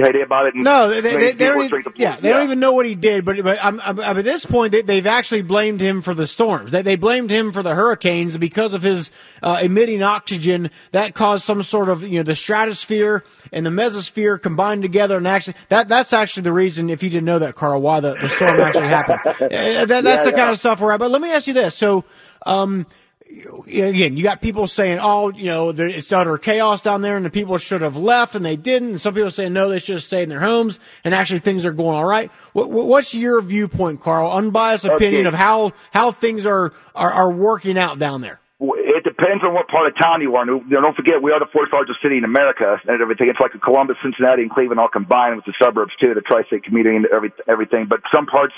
heyday 0.00 0.22
about 0.22 0.46
it. 0.46 0.54
And 0.54 0.62
No, 0.62 0.88
they, 0.88 1.00
they, 1.00 1.16
they, 1.16 1.32
they 1.32 1.46
don't 1.46 1.64
even, 1.64 1.82
the- 1.82 1.92
yeah, 1.96 2.14
they 2.14 2.28
don't 2.30 2.44
even 2.44 2.60
know 2.60 2.72
what 2.74 2.86
he 2.86 2.94
did. 2.94 3.24
But 3.24 3.42
but 3.42 3.58
I'm, 3.60 3.80
I'm, 3.80 3.98
at 3.98 4.24
this 4.24 4.46
point, 4.46 4.70
they, 4.70 4.82
they've 4.82 5.04
actually 5.04 5.42
blamed 5.42 5.80
him 5.80 6.00
for 6.00 6.14
the 6.14 6.28
storms. 6.28 6.70
They, 6.70 6.82
they 6.82 6.94
blamed 6.94 7.28
him 7.28 7.50
for 7.52 7.64
the 7.64 7.74
hurricanes 7.74 8.38
because 8.38 8.72
of 8.72 8.82
his 8.84 9.10
uh, 9.42 9.58
emitting 9.60 10.00
oxygen 10.04 10.70
that 10.92 11.12
caused 11.12 11.44
some 11.44 11.64
sort 11.64 11.88
of 11.88 12.04
you 12.04 12.20
know 12.20 12.22
the 12.22 12.36
stratosphere 12.36 13.24
and 13.52 13.66
the 13.66 13.70
mesosphere 13.70 14.40
combined 14.40 14.82
together. 14.82 15.16
And 15.16 15.26
actually, 15.26 15.56
that 15.70 15.88
that's 15.88 16.12
actually 16.12 16.44
the 16.44 16.52
reason. 16.52 16.88
If 16.88 17.02
you 17.02 17.10
didn't 17.10 17.26
know 17.26 17.40
that, 17.40 17.56
Carl, 17.56 17.82
why 17.82 17.98
the, 17.98 18.14
the 18.14 18.30
storm 18.30 18.60
actually 18.60 18.86
happened. 18.88 19.18
Uh, 19.26 19.86
that, 19.86 20.04
that's 20.04 20.04
Yeah, 20.04 20.24
the 20.24 20.30
yeah. 20.30 20.36
kind 20.36 20.50
of 20.52 20.56
stuff 20.56 20.80
we're 20.80 20.92
at. 20.92 21.00
But 21.00 21.10
let 21.10 21.20
me 21.20 21.32
ask 21.32 21.48
you 21.48 21.52
this: 21.54 21.74
so. 21.74 22.04
Um, 22.46 22.86
again, 23.66 24.16
you 24.16 24.22
got 24.24 24.40
people 24.40 24.66
saying, 24.66 24.98
"Oh, 25.00 25.30
you 25.30 25.46
know, 25.46 25.72
there, 25.72 25.86
it's 25.88 26.12
utter 26.12 26.38
chaos 26.38 26.80
down 26.80 27.02
there, 27.02 27.16
and 27.16 27.24
the 27.24 27.30
people 27.30 27.58
should 27.58 27.82
have 27.82 27.96
left, 27.96 28.34
and 28.34 28.44
they 28.44 28.56
didn't." 28.56 28.88
And 28.90 29.00
some 29.00 29.14
people 29.14 29.30
saying, 29.30 29.52
"No, 29.52 29.68
they 29.68 29.78
should 29.78 29.96
have 29.96 30.02
stayed 30.02 30.24
in 30.24 30.28
their 30.28 30.40
homes, 30.40 30.80
and 31.04 31.14
actually 31.14 31.40
things 31.40 31.66
are 31.66 31.72
going 31.72 31.96
all 31.96 32.04
right." 32.06 32.30
What, 32.52 32.70
what- 32.70 32.86
what's 32.86 33.14
your 33.14 33.40
viewpoint, 33.42 34.00
Carl? 34.00 34.30
Unbiased 34.32 34.84
opinion 34.86 35.26
Okay. 35.26 35.34
of 35.34 35.34
how 35.34 35.72
how 35.92 36.10
things 36.10 36.46
are, 36.46 36.72
are 36.94 37.12
are 37.12 37.30
working 37.30 37.78
out 37.78 37.98
down 37.98 38.20
there. 38.20 38.40
It 38.60 39.04
depends 39.04 39.44
on 39.44 39.54
what 39.54 39.68
part 39.68 39.86
of 39.86 39.94
town 40.02 40.20
you 40.20 40.34
are. 40.34 40.42
And, 40.42 40.68
don't 40.68 40.96
forget, 40.96 41.22
we 41.22 41.30
are 41.30 41.38
the 41.38 41.46
fourth 41.52 41.68
largest 41.72 42.02
city 42.02 42.18
in 42.18 42.24
America 42.24 42.80
and 42.88 43.00
everything. 43.00 43.28
It's 43.30 43.38
like 43.38 43.52
Columbus, 43.62 43.96
Cincinnati, 44.02 44.42
and 44.42 44.50
Cleveland 44.50 44.80
all 44.80 44.88
combined 44.88 45.36
with 45.36 45.44
the 45.44 45.54
suburbs 45.62 45.92
too, 46.02 46.12
the 46.12 46.22
tri-state 46.22 46.64
community 46.64 46.96
and 46.96 47.06
every, 47.14 47.30
everything. 47.46 47.86
But 47.88 48.00
some 48.12 48.26
parts, 48.26 48.54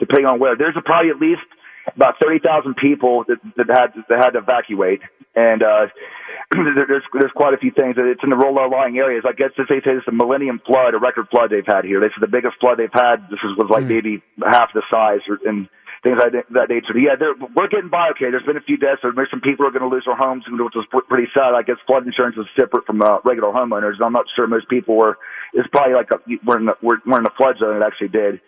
depending 0.00 0.26
on 0.26 0.40
where, 0.40 0.56
there's 0.56 0.74
probably 0.84 1.10
at 1.10 1.20
least 1.20 1.46
about 1.94 2.14
30,000 2.22 2.76
people 2.76 3.24
that, 3.28 3.38
that 3.56 3.68
had 3.68 3.92
that 4.08 4.18
had 4.18 4.30
to 4.30 4.38
evacuate, 4.38 5.00
and 5.34 5.62
uh, 5.62 5.86
there's 6.52 7.04
there's 7.12 7.32
quite 7.34 7.54
a 7.54 7.58
few 7.58 7.70
things. 7.70 7.96
It's 7.98 8.22
in 8.22 8.30
the 8.30 8.36
rural 8.36 8.70
lying 8.70 8.98
areas. 8.98 9.24
I 9.26 9.32
guess 9.32 9.50
they 9.56 9.64
say 9.64 9.92
it's 9.92 10.08
a 10.08 10.12
millennium 10.12 10.60
flood, 10.66 10.94
a 10.94 10.98
record 10.98 11.28
flood 11.30 11.50
they've 11.50 11.66
had 11.66 11.84
here. 11.84 12.00
This 12.00 12.12
is 12.16 12.20
the 12.20 12.28
biggest 12.28 12.56
flood 12.60 12.78
they've 12.78 12.92
had. 12.92 13.28
This 13.30 13.40
is, 13.44 13.56
was 13.56 13.68
like 13.70 13.84
maybe 13.84 14.22
half 14.40 14.72
the 14.72 14.82
size, 14.90 15.20
or, 15.28 15.38
and 15.44 15.68
things 16.04 16.20
like 16.20 16.32
that, 16.32 16.46
that 16.52 16.68
nature. 16.68 16.96
Yeah, 16.96 17.16
they're, 17.18 17.34
we're 17.56 17.68
getting 17.68 17.88
by 17.88 18.12
okay. 18.12 18.28
There's 18.30 18.44
been 18.44 18.60
a 18.60 18.68
few 18.68 18.76
deaths. 18.76 19.00
There's 19.02 19.30
some 19.30 19.40
people 19.40 19.66
are 19.66 19.72
going 19.72 19.82
to 19.82 19.88
lose 19.88 20.04
their 20.04 20.16
homes, 20.16 20.44
which 20.46 20.76
is 20.76 20.84
pretty 21.08 21.28
sad. 21.32 21.56
I 21.56 21.64
guess 21.64 21.80
flood 21.88 22.06
insurance 22.06 22.36
is 22.36 22.46
separate 22.54 22.84
from 22.84 23.02
uh, 23.02 23.24
regular 23.24 23.50
homeowners. 23.50 23.98
I'm 24.04 24.12
not 24.12 24.26
sure 24.36 24.46
most 24.46 24.68
people 24.68 24.96
were. 24.96 25.16
It's 25.54 25.68
probably 25.72 25.94
like 25.94 26.12
a, 26.12 26.20
we're 26.44 26.58
in 26.60 26.66
the, 26.66 26.76
we're, 26.82 27.00
we're 27.06 27.18
in 27.18 27.24
the 27.24 27.34
flood 27.36 27.56
zone. 27.58 27.80
It 27.80 27.82
actually 27.84 28.12
did. 28.12 28.40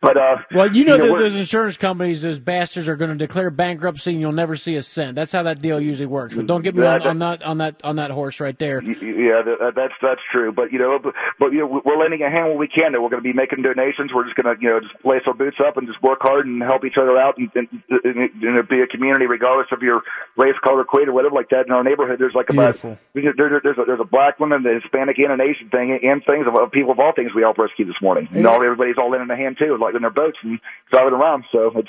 But 0.00 0.16
uh, 0.16 0.36
Well, 0.52 0.70
you 0.70 0.84
know, 0.84 0.96
that 0.96 1.10
we're- 1.10 1.18
those 1.24 1.38
insurance 1.40 1.76
companies, 1.76 2.22
those 2.22 2.38
bastards, 2.38 2.88
are 2.88 2.94
going 2.94 3.10
to 3.10 3.16
declare 3.16 3.50
bankruptcy, 3.50 4.12
and 4.12 4.20
you'll 4.20 4.30
never 4.30 4.54
see 4.54 4.76
a 4.76 4.82
cent. 4.84 5.16
That's 5.16 5.32
how 5.32 5.42
that 5.42 5.58
deal 5.60 5.80
usually 5.80 6.06
works. 6.06 6.36
But 6.36 6.46
don't 6.46 6.62
get 6.62 6.76
me 6.76 6.86
on, 6.86 6.98
That- 7.00 7.06
on 7.08 7.18
that 7.18 7.42
on 7.42 7.58
that 7.58 7.80
on 7.82 7.96
that 7.96 8.12
horse 8.12 8.38
right 8.40 8.56
there. 8.56 8.80
Yeah, 8.80 9.42
that, 9.42 9.72
that's 9.74 9.94
that's 10.00 10.20
true. 10.30 10.52
But 10.52 10.70
you 10.72 10.78
know, 10.78 11.00
but, 11.02 11.14
but 11.40 11.52
you 11.52 11.60
know, 11.66 11.82
we're 11.84 11.98
lending 11.98 12.22
a 12.22 12.30
hand 12.30 12.48
when 12.50 12.58
we 12.58 12.68
can. 12.68 12.92
We're 12.92 13.10
going 13.10 13.22
to 13.22 13.26
be 13.26 13.32
making 13.32 13.62
donations. 13.62 14.12
We're 14.14 14.22
just 14.24 14.36
going 14.36 14.54
to 14.54 14.62
you 14.62 14.68
know 14.70 14.78
just 14.78 14.94
lace 15.04 15.22
our 15.26 15.34
boots 15.34 15.56
up 15.66 15.76
and 15.76 15.88
just 15.88 16.00
work 16.00 16.18
hard 16.22 16.46
and 16.46 16.62
help 16.62 16.84
each 16.84 16.96
other 16.96 17.18
out 17.18 17.36
and, 17.38 17.50
and, 17.56 17.66
and, 17.90 18.30
and 18.42 18.68
be 18.68 18.80
a 18.80 18.86
community, 18.86 19.26
regardless 19.26 19.66
of 19.72 19.82
your 19.82 20.02
race, 20.36 20.54
color, 20.62 20.84
creed, 20.84 21.08
or 21.08 21.12
whatever 21.12 21.34
like 21.34 21.48
that. 21.50 21.66
In 21.66 21.72
our 21.72 21.82
neighborhood, 21.82 22.20
there's 22.20 22.34
like 22.34 22.50
about 22.50 22.78
Beautiful. 22.78 22.98
there, 23.14 23.32
there- 23.36 23.60
there's 23.64 23.78
a, 23.78 23.84
there's 23.84 24.00
a 24.00 24.04
black 24.06 24.38
woman, 24.38 24.62
the 24.62 24.78
Hispanic 24.80 25.18
and 25.18 25.32
an 25.32 25.40
Asian 25.40 25.68
thing, 25.70 25.98
and 26.04 26.22
things 26.24 26.46
of, 26.46 26.54
of 26.56 26.70
people 26.70 26.92
of 26.92 27.00
all 27.00 27.12
things 27.16 27.32
we 27.34 27.42
help 27.42 27.58
rescue 27.58 27.84
this 27.84 27.98
morning. 28.00 28.28
And 28.30 28.46
all 28.46 28.62
everybody's 28.62 28.96
all 28.96 29.12
in 29.14 29.22
in 29.22 29.28
a 29.30 29.36
hand 29.36 29.56
too, 29.58 29.76
like 29.76 29.87
in 29.96 30.02
their 30.02 30.10
boats 30.14 30.38
and 30.42 30.60
driving 30.92 31.14
around. 31.14 31.44
So 31.52 31.72
it's 31.76 31.88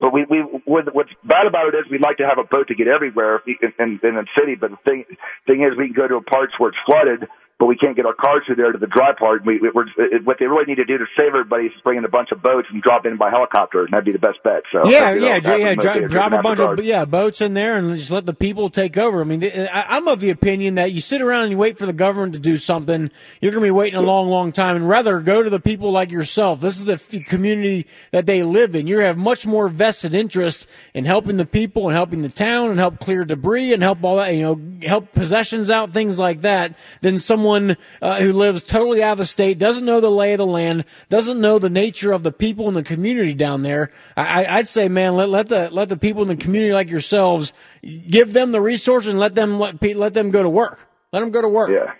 but 0.00 0.12
we, 0.12 0.26
we, 0.30 0.40
what- 0.66 0.94
what's 0.94 1.10
bad 1.24 1.46
about 1.46 1.74
it 1.74 1.78
is 1.78 1.84
we'd 1.90 2.02
like 2.02 2.18
to 2.18 2.28
have 2.28 2.38
a 2.38 2.44
boat 2.44 2.68
to 2.68 2.74
get 2.74 2.88
everywhere 2.88 3.42
in, 3.46 3.72
in, 3.78 4.00
in 4.02 4.14
the 4.16 4.26
city. 4.38 4.56
But 4.56 4.72
the 4.72 4.78
thing, 4.86 5.04
thing 5.46 5.62
is, 5.62 5.76
we 5.78 5.86
can 5.88 5.96
go 5.96 6.08
to 6.08 6.20
parts 6.22 6.54
where 6.58 6.70
it's 6.70 6.78
flooded, 6.86 7.28
but 7.60 7.66
we 7.66 7.76
can't 7.76 7.94
get 7.94 8.06
our 8.06 8.14
cars 8.14 8.42
through 8.46 8.56
there 8.56 8.72
to 8.72 8.78
the 8.78 8.86
dry 8.86 9.12
part. 9.12 9.44
We, 9.44 9.60
we're, 9.60 9.84
it, 9.98 10.24
what 10.24 10.38
they 10.40 10.46
really 10.46 10.64
need 10.64 10.76
to 10.76 10.86
do 10.86 10.96
to 10.96 11.04
save 11.14 11.28
everybody 11.28 11.66
is 11.66 11.72
bring 11.84 11.98
in 11.98 12.04
a 12.06 12.08
bunch 12.08 12.30
of 12.32 12.42
boats 12.42 12.66
and 12.72 12.82
drop 12.82 13.04
in 13.04 13.18
by 13.18 13.28
helicopter, 13.28 13.84
and 13.84 13.92
that'd 13.92 14.06
be 14.06 14.12
the 14.12 14.18
best 14.18 14.42
bet. 14.42 14.62
So 14.72 14.88
yeah, 14.88 15.12
yeah, 15.12 15.38
yeah. 15.44 15.74
make 15.74 16.08
drop 16.08 16.32
a 16.32 16.40
bunch 16.40 16.58
of 16.58 16.82
yeah 16.82 17.04
boats 17.04 17.42
in 17.42 17.52
there 17.52 17.76
and 17.76 17.90
just 17.90 18.10
let 18.10 18.24
the 18.24 18.32
people 18.32 18.70
take 18.70 18.96
over. 18.96 19.20
I 19.20 19.24
mean, 19.24 19.40
th- 19.40 19.54
uh, 19.54 19.68
I, 19.70 19.98
I'm 19.98 20.08
of 20.08 20.20
the 20.20 20.30
opinion 20.30 20.76
that 20.76 20.92
you 20.92 21.00
sit 21.00 21.20
around 21.20 21.44
and 21.44 21.52
you 21.52 21.58
wait 21.58 21.78
for 21.78 21.84
the 21.84 21.92
government 21.92 22.32
to 22.32 22.38
do 22.38 22.56
something, 22.56 23.10
you're 23.42 23.52
going 23.52 23.62
to 23.62 23.66
be 23.66 23.70
waiting 23.70 23.98
a 23.98 24.02
long, 24.02 24.30
long 24.30 24.52
time, 24.52 24.76
and 24.76 24.88
rather 24.88 25.20
go 25.20 25.42
to 25.42 25.50
the 25.50 25.60
people 25.60 25.90
like 25.90 26.10
yourself. 26.10 26.62
This 26.62 26.78
is 26.78 26.86
the 26.86 26.94
f- 26.94 27.26
community 27.26 27.86
that 28.10 28.24
they 28.24 28.42
live 28.42 28.74
in. 28.74 28.86
You 28.86 29.00
have 29.00 29.18
much 29.18 29.46
more 29.46 29.68
vested 29.68 30.14
interest 30.14 30.66
in 30.94 31.04
helping 31.04 31.36
the 31.36 31.44
people 31.44 31.88
and 31.88 31.94
helping 31.94 32.22
the 32.22 32.30
town 32.30 32.70
and 32.70 32.78
help 32.78 33.00
clear 33.00 33.26
debris 33.26 33.74
and 33.74 33.82
help 33.82 34.02
all 34.02 34.16
that, 34.16 34.34
you 34.34 34.42
know, 34.42 34.60
help 34.88 35.12
possessions 35.12 35.68
out, 35.68 35.92
things 35.92 36.18
like 36.18 36.40
that, 36.40 36.74
than 37.02 37.18
someone 37.18 37.49
someone 37.50 37.76
uh, 38.00 38.20
who 38.20 38.32
lives 38.32 38.62
totally 38.62 39.02
out 39.02 39.12
of 39.12 39.18
the 39.18 39.24
state, 39.24 39.58
doesn't 39.58 39.84
know 39.84 40.00
the 40.00 40.10
lay 40.10 40.32
of 40.32 40.38
the 40.38 40.46
land, 40.46 40.84
doesn't 41.08 41.40
know 41.40 41.58
the 41.58 41.70
nature 41.70 42.12
of 42.12 42.22
the 42.22 42.32
people 42.32 42.68
in 42.68 42.74
the 42.74 42.82
community 42.82 43.34
down 43.34 43.62
there. 43.62 43.90
I, 44.16 44.46
I'd 44.46 44.68
say, 44.68 44.88
man, 44.88 45.16
let, 45.16 45.28
let 45.28 45.48
the 45.48 45.68
let 45.72 45.88
the 45.88 45.96
people 45.96 46.22
in 46.22 46.28
the 46.28 46.36
community 46.36 46.72
like 46.72 46.90
yourselves 46.90 47.52
give 47.82 48.32
them 48.32 48.52
the 48.52 48.60
resources 48.60 49.12
and 49.12 49.20
let 49.20 49.34
them 49.34 49.58
let, 49.58 49.82
let 49.96 50.14
them 50.14 50.30
go 50.30 50.42
to 50.42 50.50
work. 50.50 50.88
Let 51.12 51.20
them 51.20 51.30
go 51.30 51.42
to 51.42 51.48
work. 51.48 51.70
Yeah. 51.70 51.92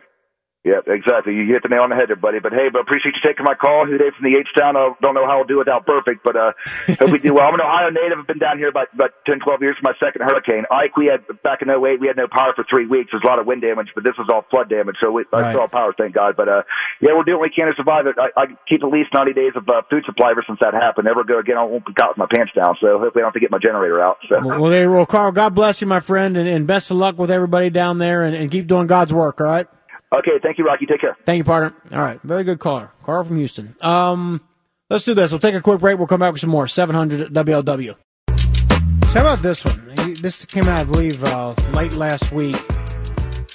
Yeah, 0.60 0.84
exactly. 0.84 1.32
You 1.32 1.48
hit 1.48 1.64
the 1.64 1.72
nail 1.72 1.88
on 1.88 1.90
the 1.90 1.96
head 1.96 2.12
there, 2.12 2.20
buddy. 2.20 2.36
But 2.36 2.52
hey, 2.52 2.68
but 2.68 2.84
appreciate 2.84 3.16
you 3.16 3.24
taking 3.24 3.48
my 3.48 3.56
call 3.56 3.88
today 3.88 4.12
from 4.12 4.28
the 4.28 4.36
H 4.36 4.52
town. 4.52 4.76
I 4.76 4.92
don't 5.00 5.16
know 5.16 5.24
how 5.24 5.40
I'll 5.40 5.48
do 5.48 5.56
without 5.56 5.88
perfect, 5.88 6.20
but 6.20 6.36
uh, 6.36 6.52
hope 7.00 7.16
we 7.16 7.18
do 7.18 7.32
well. 7.32 7.48
I'm 7.48 7.56
an 7.56 7.64
Ohio 7.64 7.88
native. 7.88 8.20
I've 8.20 8.28
been 8.28 8.36
down 8.36 8.60
here 8.60 8.68
about 8.68 8.92
about 8.92 9.16
10, 9.24 9.40
12 9.40 9.64
years 9.64 9.80
for 9.80 9.88
my 9.88 9.96
second 9.96 10.20
hurricane. 10.20 10.68
Ike, 10.68 11.00
we 11.00 11.08
had 11.08 11.24
back 11.40 11.64
in 11.64 11.72
08, 11.72 11.96
we 11.96 12.12
had 12.12 12.20
no 12.20 12.28
power 12.28 12.52
for 12.52 12.68
three 12.68 12.84
weeks. 12.84 13.08
There's 13.08 13.24
a 13.24 13.26
lot 13.26 13.40
of 13.40 13.48
wind 13.48 13.64
damage, 13.64 13.88
but 13.96 14.04
this 14.04 14.12
was 14.20 14.28
all 14.28 14.44
flood 14.52 14.68
damage, 14.68 15.00
so 15.00 15.08
we, 15.08 15.24
right. 15.32 15.48
I 15.48 15.56
still 15.56 15.64
have 15.64 15.72
power, 15.72 15.96
thank 15.96 16.12
God. 16.12 16.36
But 16.36 16.52
uh, 16.52 16.68
yeah, 17.00 17.16
we're 17.16 17.24
doing 17.24 17.40
what 17.40 17.48
we 17.48 17.56
can 17.56 17.72
to 17.72 17.76
survive 17.80 18.04
it. 18.04 18.20
I, 18.20 18.28
I 18.36 18.44
keep 18.68 18.84
at 18.84 18.92
least 18.92 19.16
90 19.16 19.32
days 19.32 19.56
of 19.56 19.64
uh, 19.64 19.80
food 19.88 20.04
supply 20.04 20.36
ever 20.36 20.44
since 20.44 20.60
that 20.60 20.76
happened. 20.76 21.08
Never 21.08 21.24
go 21.24 21.40
again. 21.40 21.56
I 21.56 21.64
won't 21.64 21.88
be 21.88 21.96
caught 21.96 22.12
with 22.12 22.20
my 22.20 22.28
pants 22.28 22.52
down. 22.52 22.76
So 22.84 23.00
hopefully 23.00 23.24
I 23.24 23.32
don't 23.32 23.32
have 23.32 23.40
to 23.40 23.40
get 23.40 23.48
my 23.48 23.64
generator 23.64 23.96
out. 23.96 24.20
So. 24.28 24.44
Well, 24.44 24.68
there, 24.68 24.92
well, 24.92 25.08
Carl, 25.08 25.32
God 25.32 25.56
bless 25.56 25.80
you, 25.80 25.88
my 25.88 26.04
friend, 26.04 26.36
and, 26.36 26.44
and 26.44 26.68
best 26.68 26.92
of 26.92 27.00
luck 27.00 27.16
with 27.16 27.32
everybody 27.32 27.72
down 27.72 27.96
there, 27.96 28.20
and, 28.20 28.36
and 28.36 28.52
keep 28.52 28.68
doing 28.68 28.92
God's 28.92 29.16
work. 29.16 29.40
All 29.40 29.48
right. 29.48 29.66
Okay, 30.12 30.32
thank 30.42 30.58
you, 30.58 30.64
Rocky. 30.64 30.86
Take 30.86 31.00
care. 31.00 31.16
Thank 31.24 31.38
you, 31.38 31.44
partner. 31.44 31.72
All 31.92 32.02
right, 32.02 32.20
very 32.22 32.42
good 32.42 32.58
caller, 32.58 32.90
Carl 33.02 33.22
from 33.22 33.36
Houston. 33.36 33.76
Um, 33.80 34.40
let's 34.88 35.04
do 35.04 35.14
this. 35.14 35.30
We'll 35.30 35.38
take 35.38 35.54
a 35.54 35.60
quick 35.60 35.80
break. 35.80 35.98
We'll 35.98 36.08
come 36.08 36.20
back 36.20 36.32
with 36.32 36.40
some 36.40 36.50
more. 36.50 36.66
Seven 36.66 36.96
hundred 36.96 37.30
WLW. 37.32 37.94
So 38.36 39.18
how 39.18 39.20
about 39.20 39.38
this 39.38 39.64
one? 39.64 40.14
This 40.20 40.44
came 40.44 40.64
out, 40.68 40.80
I 40.80 40.84
believe, 40.84 41.22
uh, 41.22 41.54
late 41.72 41.92
last 41.92 42.32
week. 42.32 42.56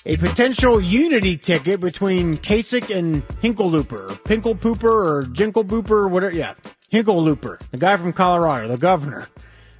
A 0.05 0.17
potential 0.17 0.79
unity 0.79 1.35
ticket 1.35 1.79
between 1.81 2.37
Kasich 2.37 2.95
and 2.95 3.27
Hinklelooper, 3.41 4.11
or 4.11 4.15
Pinkle 4.23 4.55
Pooper, 4.55 4.83
or 4.83 5.23
Jinkle 5.23 5.65
Booper, 5.65 6.09
whatever. 6.09 6.33
Yeah, 6.33 6.53
Hinklelooper, 6.91 7.59
the 7.71 7.77
guy 7.77 7.97
from 7.97 8.13
Colorado, 8.13 8.67
the 8.67 8.77
governor, 8.77 9.27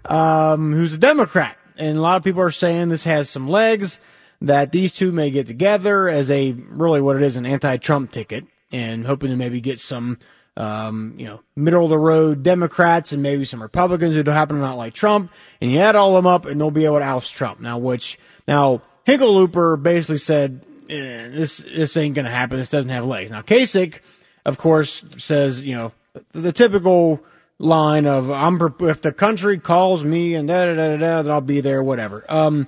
um, 0.05 0.73
who's 0.73 0.93
a 0.93 0.97
Democrat. 0.97 1.57
And 1.77 1.97
a 1.97 2.01
lot 2.01 2.17
of 2.17 2.23
people 2.23 2.41
are 2.41 2.51
saying 2.51 2.89
this 2.89 3.03
has 3.03 3.29
some 3.29 3.47
legs 3.47 3.99
that 4.41 4.71
these 4.71 4.91
two 4.91 5.11
may 5.11 5.31
get 5.31 5.47
together 5.47 6.09
as 6.09 6.29
a 6.29 6.53
really 6.53 7.01
what 7.01 7.15
it 7.15 7.21
is 7.21 7.37
an 7.37 7.45
anti-Trump 7.45 8.11
ticket, 8.11 8.45
and 8.71 9.05
hoping 9.05 9.29
to 9.29 9.35
maybe 9.35 9.61
get 9.61 9.79
some 9.79 10.17
um, 10.57 11.15
you 11.17 11.25
know 11.25 11.41
middle 11.55 11.83
of 11.83 11.89
the 11.89 11.97
road 11.97 12.43
Democrats 12.43 13.11
and 13.11 13.21
maybe 13.21 13.45
some 13.45 13.61
Republicans 13.61 14.15
who 14.15 14.23
don't 14.23 14.35
happen 14.35 14.55
to 14.55 14.61
not 14.61 14.77
like 14.77 14.93
Trump, 14.93 15.31
and 15.61 15.71
you 15.71 15.79
add 15.79 15.95
all 15.95 16.15
them 16.15 16.27
up, 16.27 16.45
and 16.45 16.59
they'll 16.59 16.71
be 16.71 16.85
able 16.85 16.99
to 16.99 17.05
oust 17.05 17.33
Trump. 17.33 17.59
Now, 17.59 17.77
which 17.77 18.17
now 18.47 18.81
Hickenlooper 19.05 19.81
basically 19.81 20.17
said 20.17 20.61
eh, 20.89 21.29
this 21.29 21.57
this 21.57 21.97
ain't 21.97 22.15
gonna 22.15 22.29
happen. 22.29 22.57
This 22.57 22.69
doesn't 22.69 22.89
have 22.89 23.05
legs. 23.05 23.31
Now 23.31 23.41
Kasich, 23.41 23.99
of 24.45 24.57
course, 24.57 25.03
says 25.17 25.63
you 25.63 25.75
know 25.75 25.91
the, 26.13 26.41
the 26.41 26.51
typical 26.51 27.23
line 27.59 28.05
of 28.05 28.29
I'm 28.31 28.59
if 28.81 29.01
the 29.01 29.13
country 29.13 29.59
calls 29.59 30.03
me 30.03 30.35
and 30.35 30.47
da 30.47 30.65
da 30.65 30.75
da 30.75 30.97
da, 30.97 31.21
then 31.21 31.31
I'll 31.31 31.41
be 31.41 31.61
there, 31.61 31.83
whatever. 31.83 32.25
Um, 32.29 32.67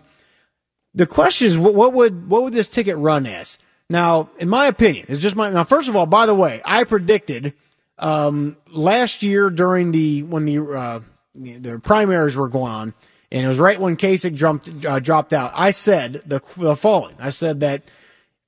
the 0.98 1.06
question 1.06 1.46
is, 1.46 1.60
what, 1.60 1.94
would 1.94 2.28
what 2.28 2.44
would 2.44 2.54
this 2.54 2.70
ticket 2.70 2.98
run 2.98 3.28
as? 3.28 3.60
Now, 3.88 4.32
in 4.40 4.50
my 4.50 4.66
opinion, 4.66 5.06
it's 5.10 5.22
just 5.22 5.36
my. 5.36 5.50
Now, 5.52 5.64
first 5.64 5.90
of 5.90 5.96
all, 5.96 6.08
by 6.08 6.26
the 6.26 6.34
way, 6.34 6.60
I 6.66 6.84
predicted 6.86 7.54
um, 8.00 8.58
last 8.72 9.22
year 9.22 9.52
during 9.52 9.92
the 9.92 10.24
when 10.24 10.46
the 10.46 10.60
uh, 10.60 11.00
the 11.36 11.80
primaries 11.84 12.36
were 12.36 12.50
going 12.50 12.72
on, 12.72 12.94
and 13.32 13.46
it 13.46 13.48
was 13.48 13.60
right 13.60 13.80
when 13.80 13.96
Kasich 13.96 14.34
jumped 14.34 14.86
uh, 14.86 15.00
dropped 15.00 15.34
out. 15.34 15.52
I 15.54 15.70
said 15.70 16.14
the 16.26 16.42
the 16.58 16.76
following. 16.76 17.16
I 17.20 17.30
said 17.30 17.60
that 17.60 17.90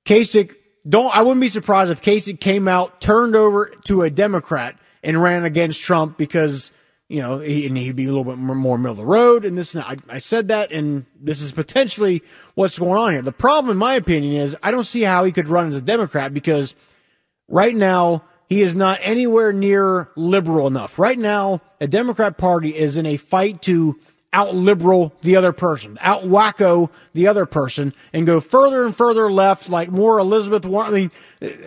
Kasich 0.04 0.52
don't. 0.86 1.16
I 1.16 1.22
wouldn't 1.22 1.40
be 1.40 1.48
surprised 1.48 1.92
if 1.92 2.02
Kasich 2.02 2.40
came 2.40 2.66
out, 2.66 3.00
turned 3.00 3.36
over 3.36 3.72
to 3.84 4.02
a 4.02 4.10
Democrat, 4.10 4.76
and 5.04 5.22
ran 5.22 5.44
against 5.44 5.80
Trump 5.80 6.18
because 6.18 6.72
you 7.10 7.20
know, 7.20 7.40
he, 7.40 7.66
and 7.66 7.76
he'd 7.76 7.96
be 7.96 8.04
a 8.04 8.06
little 8.06 8.22
bit 8.22 8.38
more 8.38 8.78
middle 8.78 8.92
of 8.92 8.96
the 8.96 9.04
road. 9.04 9.44
And 9.44 9.58
this, 9.58 9.74
I, 9.74 9.96
I 10.08 10.18
said 10.18 10.48
that, 10.48 10.70
and 10.70 11.04
this 11.20 11.42
is 11.42 11.50
potentially 11.50 12.22
what's 12.54 12.78
going 12.78 12.96
on 12.96 13.12
here. 13.12 13.20
The 13.20 13.32
problem, 13.32 13.72
in 13.72 13.76
my 13.76 13.94
opinion, 13.94 14.32
is 14.32 14.56
I 14.62 14.70
don't 14.70 14.84
see 14.84 15.02
how 15.02 15.24
he 15.24 15.32
could 15.32 15.48
run 15.48 15.66
as 15.66 15.74
a 15.74 15.82
Democrat 15.82 16.32
because 16.32 16.76
right 17.48 17.74
now 17.74 18.22
he 18.48 18.62
is 18.62 18.76
not 18.76 19.00
anywhere 19.02 19.52
near 19.52 20.08
liberal 20.14 20.68
enough. 20.68 21.00
Right 21.00 21.18
now, 21.18 21.60
the 21.80 21.88
Democrat 21.88 22.38
Party 22.38 22.70
is 22.76 22.96
in 22.96 23.06
a 23.06 23.16
fight 23.16 23.60
to 23.62 23.96
out 24.32 24.54
liberal 24.54 25.12
the 25.22 25.34
other 25.34 25.52
person, 25.52 25.98
out 26.00 26.22
wacko 26.22 26.92
the 27.12 27.26
other 27.26 27.44
person, 27.44 27.92
and 28.12 28.24
go 28.24 28.38
further 28.38 28.84
and 28.84 28.94
further 28.94 29.32
left, 29.32 29.68
like 29.68 29.90
more 29.90 30.20
Elizabeth 30.20 30.64
Warren. 30.64 30.94
I 30.94 30.96
mean, 30.96 31.10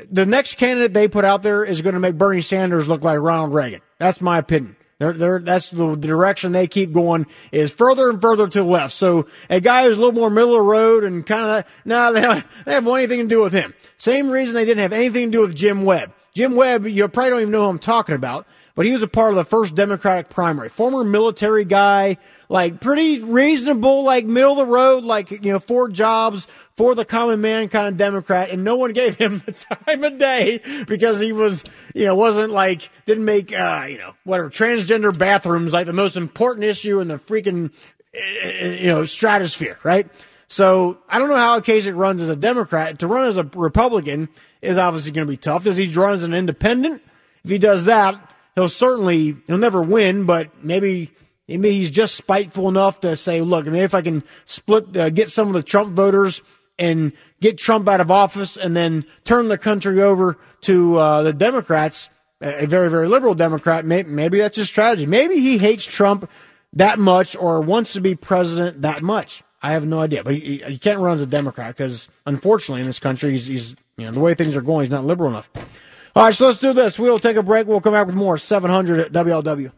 the 0.10 0.26
next 0.26 0.56
candidate 0.56 0.94
they 0.94 1.10
put 1.10 1.26
out 1.26 1.44
there 1.44 1.65
is 1.65 1.82
going 1.82 1.95
to 1.95 1.99
make 1.99 2.18
Bernie 2.18 2.40
Sanders 2.40 2.88
look 2.88 3.03
like 3.03 3.20
Ronald 3.20 3.53
Reagan. 3.53 3.82
That's 3.99 4.22
my 4.22 4.38
opinion. 4.38 4.78
They're, 5.03 5.13
they're, 5.13 5.39
that's 5.39 5.69
the 5.69 5.95
direction 5.95 6.53
they 6.53 6.67
keep 6.67 6.93
going 6.93 7.27
is 7.51 7.71
further 7.71 8.09
and 8.09 8.21
further 8.21 8.47
to 8.47 8.59
the 8.59 8.63
left. 8.63 8.93
So 8.93 9.27
a 9.49 9.59
guy 9.59 9.84
who's 9.84 9.97
a 9.97 9.99
little 9.99 10.17
more 10.17 10.30
middle 10.30 10.51
of 10.51 10.59
the 10.59 10.61
road 10.61 11.03
and 11.03 11.25
kind 11.25 11.65
of, 11.65 11.81
nah, 11.84 12.11
they, 12.11 12.21
don't, 12.21 12.43
they 12.65 12.73
have 12.73 12.88
anything 12.88 13.19
to 13.19 13.27
do 13.27 13.41
with 13.41 13.51
him. 13.51 13.73
Same 13.97 14.30
reason 14.30 14.55
they 14.55 14.63
didn't 14.63 14.81
have 14.81 14.93
anything 14.93 15.31
to 15.31 15.38
do 15.38 15.41
with 15.41 15.55
Jim 15.55 15.84
Webb. 15.84 16.13
Jim 16.34 16.55
Webb, 16.55 16.85
you 16.85 17.07
probably 17.09 17.31
don't 17.31 17.41
even 17.41 17.51
know 17.51 17.63
who 17.63 17.69
I'm 17.69 17.80
talking 17.80 18.15
about 18.15 18.47
but 18.75 18.85
he 18.85 18.91
was 18.91 19.03
a 19.03 19.07
part 19.07 19.29
of 19.29 19.35
the 19.35 19.45
first 19.45 19.75
Democratic 19.75 20.29
primary. 20.29 20.69
Former 20.69 21.03
military 21.03 21.63
guy, 21.63 22.17
like 22.49 22.81
pretty 22.81 23.23
reasonable, 23.23 24.03
like 24.03 24.25
middle 24.25 24.53
of 24.53 24.57
the 24.57 24.65
road, 24.65 25.03
like, 25.03 25.29
you 25.29 25.51
know, 25.51 25.59
for 25.59 25.89
jobs, 25.89 26.45
for 26.45 26.95
the 26.95 27.05
common 27.05 27.39
man 27.39 27.69
kind 27.69 27.87
of 27.87 27.97
Democrat. 27.97 28.49
And 28.49 28.63
no 28.63 28.75
one 28.75 28.93
gave 28.93 29.15
him 29.15 29.43
the 29.45 29.51
time 29.51 30.03
of 30.03 30.17
day 30.17 30.59
because 30.87 31.19
he 31.19 31.33
was, 31.33 31.63
you 31.93 32.05
know, 32.05 32.15
wasn't 32.15 32.51
like, 32.51 32.89
didn't 33.05 33.25
make, 33.25 33.53
uh, 33.53 33.85
you 33.87 33.99
know, 33.99 34.13
whatever, 34.23 34.49
transgender 34.49 35.15
bathrooms 35.15 35.73
like 35.73 35.85
the 35.85 35.93
most 35.93 36.17
important 36.17 36.65
issue 36.65 36.99
in 36.99 37.07
the 37.07 37.15
freaking, 37.15 37.71
you 38.13 38.87
know, 38.87 39.05
stratosphere, 39.05 39.77
right? 39.83 40.07
So 40.47 40.99
I 41.09 41.19
don't 41.19 41.29
know 41.29 41.35
how 41.35 41.59
Kasich 41.59 41.95
runs 41.95 42.21
as 42.21 42.29
a 42.29 42.35
Democrat. 42.35 42.99
To 42.99 43.07
run 43.07 43.27
as 43.27 43.37
a 43.37 43.43
Republican 43.55 44.29
is 44.61 44.77
obviously 44.77 45.11
going 45.11 45.25
to 45.25 45.31
be 45.31 45.37
tough. 45.37 45.63
Does 45.63 45.77
he 45.77 45.91
run 45.93 46.13
as 46.13 46.23
an 46.23 46.33
independent? 46.33 47.01
If 47.43 47.49
he 47.49 47.57
does 47.57 47.85
that, 47.85 48.32
he'll 48.55 48.69
certainly 48.69 49.38
he'll 49.47 49.57
never 49.57 49.81
win, 49.81 50.25
but 50.25 50.63
maybe 50.63 51.11
maybe 51.47 51.71
he's 51.71 51.89
just 51.89 52.15
spiteful 52.15 52.69
enough 52.69 52.99
to 53.01 53.15
say, 53.15 53.41
look, 53.41 53.65
maybe 53.65 53.80
if 53.80 53.93
I 53.93 54.01
can 54.01 54.23
split 54.45 54.95
uh, 54.95 55.09
get 55.09 55.30
some 55.30 55.47
of 55.47 55.53
the 55.53 55.63
Trump 55.63 55.93
voters 55.93 56.41
and 56.80 57.13
get 57.39 57.57
Trump 57.57 57.88
out 57.88 58.01
of 58.01 58.09
office, 58.09 58.57
and 58.57 58.75
then 58.75 59.05
turn 59.23 59.47
the 59.47 59.57
country 59.57 60.01
over 60.01 60.38
to 60.61 60.97
uh, 60.97 61.21
the 61.21 61.34
Democrats, 61.34 62.09
a 62.41 62.65
very 62.65 62.89
very 62.89 63.07
liberal 63.07 63.35
Democrat, 63.35 63.85
maybe, 63.85 64.09
maybe 64.09 64.38
that's 64.39 64.57
his 64.57 64.67
strategy. 64.67 65.05
Maybe 65.05 65.35
he 65.39 65.57
hates 65.57 65.85
Trump 65.85 66.30
that 66.73 66.97
much 66.97 67.35
or 67.35 67.61
wants 67.61 67.93
to 67.93 68.01
be 68.01 68.15
president 68.15 68.81
that 68.81 69.03
much. 69.03 69.43
I 69.61 69.71
have 69.71 69.85
no 69.85 70.01
idea, 70.01 70.25
but 70.25 70.34
he 70.34 70.77
can't 70.77 70.99
run 70.99 71.15
as 71.15 71.21
a 71.21 71.27
Democrat 71.27 71.69
because, 71.69 72.09
unfortunately, 72.25 72.81
in 72.81 72.88
this 72.88 72.99
country, 72.99 73.31
he's, 73.31 73.47
he's 73.47 73.75
you 73.95 74.05
know 74.05 74.11
the 74.11 74.19
way 74.19 74.34
things 74.34 74.57
are 74.57 74.61
going, 74.61 74.81
he's 74.81 74.91
not 74.91 75.05
liberal 75.05 75.30
enough. 75.30 75.49
All 76.15 76.26
right, 76.26 76.35
so 76.35 76.45
let's 76.45 76.60
do 76.60 76.73
this. 76.73 76.99
We'll 76.99 77.18
take 77.18 77.38
a 77.38 77.44
break. 77.44 77.65
We'll 77.65 77.81
come 77.81 77.94
back 77.94 78.06
with 78.06 78.15
more 78.15 78.38
700 78.38 78.99
at 78.99 79.11
WLW. 79.11 79.72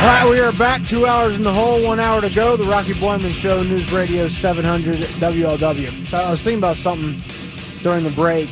All 0.00 0.04
right, 0.04 0.28
we 0.28 0.40
are 0.40 0.52
back. 0.52 0.82
Two 0.84 1.06
hours 1.06 1.36
in 1.36 1.42
the 1.42 1.52
hole, 1.52 1.84
one 1.84 2.00
hour 2.00 2.20
to 2.20 2.30
go. 2.30 2.56
The 2.56 2.64
Rocky 2.64 2.94
Boiman 2.94 3.30
Show, 3.30 3.62
News 3.62 3.92
Radio 3.92 4.26
700 4.26 4.96
WLW. 4.96 6.06
So 6.06 6.16
I 6.16 6.30
was 6.30 6.42
thinking 6.42 6.58
about 6.58 6.76
something 6.76 7.16
during 7.84 8.02
the 8.02 8.10
break. 8.10 8.50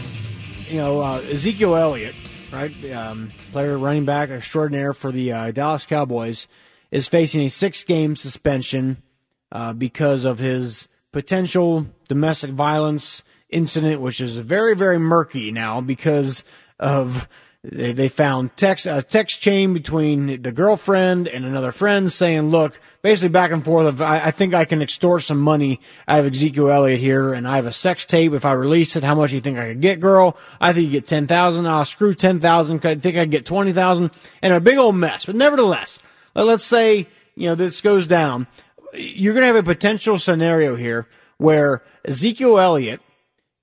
You 0.68 0.78
know, 0.78 1.00
uh, 1.00 1.20
Ezekiel 1.30 1.74
Elliott, 1.74 2.14
right? 2.52 2.92
Um, 2.92 3.28
player, 3.50 3.76
running 3.76 4.04
back 4.04 4.30
extraordinaire 4.30 4.92
for 4.92 5.10
the 5.10 5.32
uh, 5.32 5.50
Dallas 5.50 5.84
Cowboys, 5.84 6.46
is 6.92 7.08
facing 7.08 7.42
a 7.42 7.50
six 7.50 7.82
game 7.82 8.14
suspension 8.14 9.02
uh, 9.52 9.72
because 9.72 10.24
of 10.24 10.38
his 10.38 10.88
potential 11.12 11.86
domestic 12.08 12.50
violence 12.50 13.22
incident, 13.48 14.00
which 14.00 14.20
is 14.20 14.38
very, 14.38 14.74
very 14.74 14.98
murky 14.98 15.50
now 15.50 15.80
because 15.80 16.44
of 16.78 17.28
they, 17.62 17.92
they 17.92 18.08
found 18.08 18.56
text 18.56 18.86
a 18.86 19.02
text 19.02 19.40
chain 19.42 19.72
between 19.72 20.40
the 20.42 20.52
girlfriend 20.52 21.26
and 21.26 21.44
another 21.44 21.72
friend 21.72 22.10
saying, 22.12 22.42
"Look, 22.42 22.78
basically 23.02 23.30
back 23.30 23.50
and 23.50 23.64
forth 23.64 23.86
of 23.86 24.00
I, 24.00 24.26
I 24.26 24.30
think 24.30 24.54
I 24.54 24.64
can 24.64 24.82
extort 24.82 25.22
some 25.22 25.40
money 25.40 25.80
out 26.06 26.20
of 26.20 26.32
Ezekiel 26.32 26.70
Elliott 26.70 27.00
here, 27.00 27.32
and 27.32 27.46
I 27.48 27.56
have 27.56 27.66
a 27.66 27.72
sex 27.72 28.06
tape. 28.06 28.32
If 28.32 28.44
I 28.44 28.52
release 28.52 28.94
it, 28.94 29.02
how 29.02 29.16
much 29.16 29.30
do 29.30 29.36
you 29.36 29.42
think 29.42 29.58
I 29.58 29.68
could 29.68 29.80
get, 29.80 30.00
girl? 30.00 30.36
I 30.60 30.72
think 30.72 30.86
you 30.86 30.92
get 30.92 31.06
ten 31.06 31.26
thousand. 31.26 31.66
I'll 31.66 31.84
screw 31.84 32.14
ten 32.14 32.38
thousand. 32.38 32.84
I 32.86 32.94
think 32.94 33.16
I 33.16 33.22
could 33.22 33.32
get 33.32 33.46
twenty 33.46 33.72
thousand, 33.72 34.12
and 34.42 34.52
a 34.52 34.60
big 34.60 34.78
old 34.78 34.94
mess. 34.94 35.26
But 35.26 35.34
nevertheless, 35.34 35.98
let's 36.34 36.64
say 36.64 37.08
you 37.34 37.48
know 37.48 37.54
this 37.56 37.80
goes 37.80 38.06
down 38.06 38.46
you're 38.94 39.34
going 39.34 39.42
to 39.42 39.48
have 39.48 39.56
a 39.56 39.62
potential 39.62 40.18
scenario 40.18 40.76
here 40.76 41.08
where 41.38 41.82
Ezekiel 42.04 42.58
Elliott 42.58 43.00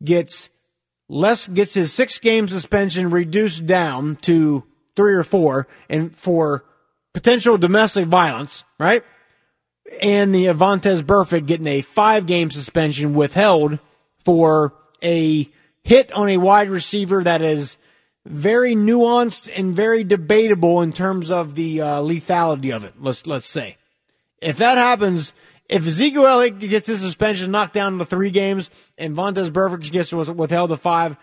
gets 0.04 0.50
less 1.10 1.48
gets 1.48 1.74
his 1.74 1.92
six 1.94 2.20
game 2.20 2.48
suspension 2.48 3.10
reduced 3.10 3.66
down 3.66 4.16
to 4.18 4.64
three 4.96 5.14
or 5.14 5.24
four 5.24 5.68
and 5.90 6.16
for 6.16 6.66
potential 7.14 7.58
domestic 7.58 8.06
violence, 8.06 8.64
right? 8.80 9.04
and 10.02 10.34
the 10.34 10.46
Vontaze 10.46 11.02
Burfict 11.02 11.46
getting 11.46 11.68
a 11.68 11.82
five 11.82 12.26
game 12.26 12.52
suspension 12.52 13.14
withheld 13.14 13.80
for 14.24 14.74
a 15.04 15.48
hit 15.84 16.12
on 16.14 16.30
a 16.30 16.38
wide 16.38 16.70
receiver 16.70 17.24
that 17.24 17.42
is 17.42 17.78
very 18.26 18.74
nuanced 18.74 19.52
and 19.56 19.76
very 19.76 20.04
debatable 20.04 20.82
in 20.82 20.94
terms 20.94 21.30
of 21.30 21.56
the 21.56 21.82
uh, 21.82 22.02
lethality 22.02 22.74
of 22.74 22.84
it. 22.84 22.94
Let's 23.00 23.28
let's 23.28 23.48
say 23.48 23.78
if 24.44 24.58
that 24.58 24.78
happens, 24.78 25.34
if 25.70 25.88
Ezekiel 25.88 26.26
Elliott 26.26 26.60
gets 26.60 26.88
his 26.88 27.02
suspension 27.02 27.52
knocked 27.52 27.74
down 27.74 27.98
to 27.98 28.06
three 28.06 28.32
games 28.32 28.70
and 28.98 29.16
Vontaze 29.16 29.50
Burfict 29.50 29.92
gets 29.92 30.12
withheld 30.12 30.70
to 30.70 30.78
five, 30.78 31.18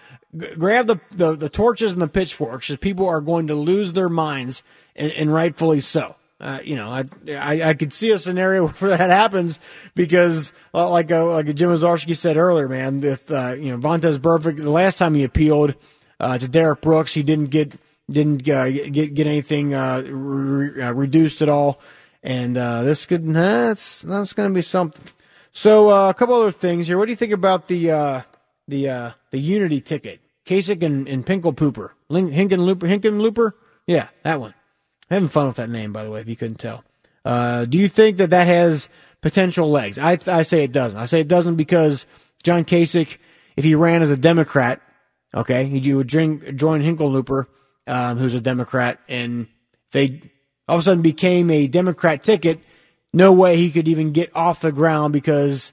grab 0.58 0.86
the, 0.86 1.00
the, 1.12 1.36
the 1.36 1.48
torches 1.48 1.92
and 1.92 2.00
the 2.00 2.08
pitchforks 2.08 2.68
because 2.68 2.78
people 2.78 3.06
are 3.06 3.20
going 3.20 3.48
to 3.48 3.54
lose 3.54 3.92
their 3.92 4.08
minds 4.08 4.62
and, 4.96 5.12
and 5.12 5.32
rightfully 5.32 5.80
so. 5.80 6.16
Uh, 6.40 6.58
you 6.64 6.74
know, 6.74 6.88
I, 6.88 7.04
I, 7.28 7.62
I 7.70 7.74
could 7.74 7.92
see 7.92 8.12
a 8.12 8.18
scenario 8.18 8.68
where 8.78 8.96
that 8.96 9.10
happens 9.10 9.60
because, 9.94 10.52
uh, 10.72 10.88
like 10.88 11.10
uh, 11.10 11.26
like 11.26 11.54
Jim 11.54 11.68
Owczarski 11.68 12.16
said 12.16 12.38
earlier, 12.38 12.66
man, 12.66 13.04
if 13.04 13.30
uh, 13.30 13.54
you 13.58 13.70
know 13.70 13.78
Vontaze 13.78 14.16
Burfict, 14.16 14.56
the 14.56 14.70
last 14.70 14.96
time 14.96 15.14
he 15.14 15.22
appealed 15.22 15.74
uh, 16.18 16.38
to 16.38 16.48
Derrick 16.48 16.80
Brooks, 16.80 17.12
he 17.12 17.22
didn't 17.22 17.48
get 17.48 17.74
didn't 18.08 18.48
uh, 18.48 18.70
get 18.70 19.12
get 19.12 19.26
anything 19.26 19.72
re- 19.72 20.90
reduced 20.92 21.42
at 21.42 21.50
all, 21.50 21.78
and 22.22 22.56
uh, 22.56 22.82
this 22.82 23.06
could 23.06 23.24
that's 23.26 24.02
that's 24.02 24.32
going 24.32 24.48
to 24.48 24.54
be 24.54 24.62
something. 24.62 25.04
So 25.52 25.90
uh, 25.90 26.10
a 26.10 26.14
couple 26.14 26.34
other 26.34 26.52
things 26.52 26.86
here. 26.86 26.98
What 26.98 27.06
do 27.06 27.12
you 27.12 27.16
think 27.16 27.32
about 27.32 27.68
the 27.68 27.90
uh, 27.90 28.22
the 28.68 28.88
uh, 28.88 29.10
the 29.30 29.38
Unity 29.38 29.80
ticket? 29.80 30.20
Kasich 30.46 30.82
and, 30.82 31.06
and 31.08 31.24
Pinkle 31.24 31.54
Pooper, 31.54 31.90
Hinken 32.10 32.58
Looper, 32.58 32.86
Hinken 32.86 33.20
Looper, 33.20 33.56
yeah, 33.86 34.08
that 34.22 34.40
one. 34.40 34.54
Having 35.08 35.28
fun 35.28 35.46
with 35.46 35.56
that 35.56 35.70
name, 35.70 35.92
by 35.92 36.04
the 36.04 36.10
way, 36.10 36.20
if 36.20 36.28
you 36.28 36.36
couldn't 36.36 36.58
tell. 36.58 36.82
Uh, 37.24 37.66
do 37.66 37.78
you 37.78 37.88
think 37.88 38.16
that 38.16 38.30
that 38.30 38.46
has 38.46 38.88
potential 39.20 39.70
legs? 39.70 39.98
I, 39.98 40.18
I 40.26 40.42
say 40.42 40.64
it 40.64 40.72
doesn't. 40.72 40.98
I 40.98 41.04
say 41.04 41.20
it 41.20 41.28
doesn't 41.28 41.56
because 41.56 42.06
John 42.42 42.64
Kasich, 42.64 43.18
if 43.56 43.64
he 43.64 43.74
ran 43.74 44.02
as 44.02 44.10
a 44.10 44.16
Democrat, 44.16 44.80
okay, 45.34 45.66
he 45.66 45.94
would 45.94 46.08
join, 46.08 46.56
join 46.56 46.80
Hickenlooper, 46.82 47.46
um, 47.86 48.18
who's 48.18 48.34
a 48.34 48.40
Democrat, 48.40 48.98
and 49.08 49.46
they 49.92 50.22
all 50.70 50.76
of 50.76 50.80
a 50.80 50.82
sudden 50.82 51.02
became 51.02 51.50
a 51.50 51.66
Democrat 51.66 52.22
ticket, 52.22 52.60
no 53.12 53.32
way 53.32 53.56
he 53.56 53.72
could 53.72 53.88
even 53.88 54.12
get 54.12 54.30
off 54.36 54.60
the 54.60 54.70
ground 54.70 55.12
because, 55.12 55.72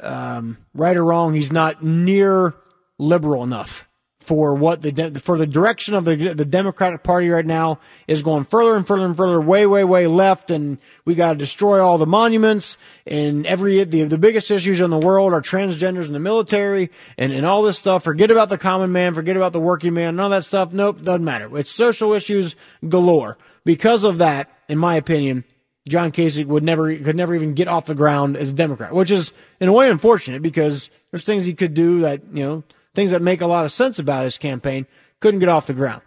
um, 0.00 0.58
right 0.74 0.98
or 0.98 1.04
wrong, 1.04 1.32
he's 1.32 1.50
not 1.50 1.82
near 1.82 2.54
liberal 2.98 3.42
enough 3.42 3.88
for 4.18 4.54
what 4.54 4.82
the 4.82 5.18
for 5.22 5.38
the 5.38 5.46
direction 5.46 5.94
of 5.94 6.04
the 6.04 6.34
the 6.34 6.44
Democratic 6.44 7.02
Party 7.02 7.30
right 7.30 7.44
now 7.44 7.78
is 8.06 8.22
going 8.22 8.44
further 8.44 8.76
and 8.76 8.86
further 8.86 9.06
and 9.06 9.16
further, 9.16 9.40
way 9.40 9.66
way 9.66 9.82
way 9.82 10.06
left, 10.06 10.50
and 10.50 10.76
we 11.06 11.14
got 11.14 11.32
to 11.32 11.38
destroy 11.38 11.82
all 11.82 11.96
the 11.96 12.06
monuments 12.06 12.76
and 13.06 13.46
every 13.46 13.82
the 13.84 14.02
the 14.02 14.18
biggest 14.18 14.50
issues 14.50 14.82
in 14.82 14.90
the 14.90 14.98
world 14.98 15.32
are 15.32 15.40
transgenders 15.40 16.06
in 16.06 16.12
the 16.12 16.20
military 16.20 16.90
and 17.16 17.32
and 17.32 17.46
all 17.46 17.62
this 17.62 17.78
stuff. 17.78 18.04
Forget 18.04 18.30
about 18.30 18.50
the 18.50 18.58
common 18.58 18.92
man, 18.92 19.14
forget 19.14 19.36
about 19.36 19.54
the 19.54 19.60
working 19.60 19.94
man, 19.94 20.16
none 20.16 20.26
of 20.26 20.32
that 20.32 20.44
stuff. 20.44 20.74
Nope, 20.74 21.02
doesn't 21.02 21.24
matter. 21.24 21.56
It's 21.56 21.70
social 21.70 22.12
issues 22.12 22.56
galore. 22.86 23.38
Because 23.64 24.04
of 24.04 24.18
that, 24.18 24.50
in 24.68 24.78
my 24.78 24.96
opinion, 24.96 25.44
John 25.88 26.12
Kasich 26.12 26.46
would 26.46 26.62
never 26.62 26.94
could 26.96 27.16
never 27.16 27.34
even 27.34 27.54
get 27.54 27.68
off 27.68 27.86
the 27.86 27.94
ground 27.94 28.36
as 28.36 28.50
a 28.50 28.54
Democrat, 28.54 28.94
which 28.94 29.10
is 29.10 29.32
in 29.60 29.68
a 29.68 29.72
way 29.72 29.90
unfortunate 29.90 30.42
because 30.42 30.88
there's 31.10 31.24
things 31.24 31.44
he 31.44 31.54
could 31.54 31.74
do 31.74 32.00
that 32.00 32.22
you 32.32 32.42
know 32.42 32.64
things 32.94 33.10
that 33.10 33.20
make 33.20 33.40
a 33.40 33.46
lot 33.46 33.64
of 33.64 33.72
sense 33.72 33.98
about 33.98 34.24
his 34.24 34.38
campaign, 34.38 34.86
couldn't 35.20 35.40
get 35.40 35.48
off 35.48 35.66
the 35.66 35.74
ground. 35.74 36.02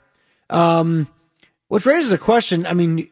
Um, 0.50 1.08
which 1.68 1.86
raises 1.86 2.12
a 2.12 2.18
question. 2.18 2.66
I 2.66 2.74
mean, 2.74 3.08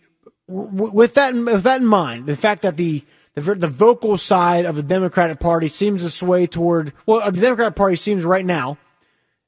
with 0.48 1.16
that 1.16 1.34
with 1.34 1.64
that 1.64 1.82
in 1.82 1.88
mind, 1.88 2.26
the 2.26 2.36
fact 2.36 2.64
that 2.64 2.78
the 2.78 3.04
the, 3.36 3.56
the 3.56 3.68
vocal 3.68 4.18
side 4.18 4.66
of 4.66 4.76
the 4.76 4.84
Democratic 4.84 5.40
Party 5.40 5.68
seems 5.68 6.02
to 6.04 6.10
sway 6.10 6.48
toward 6.48 6.94
well, 7.06 7.30
the 7.32 7.42
Democratic 7.42 7.76
Party 7.76 7.96
seems 7.96 8.24
right 8.24 8.46
now 8.46 8.78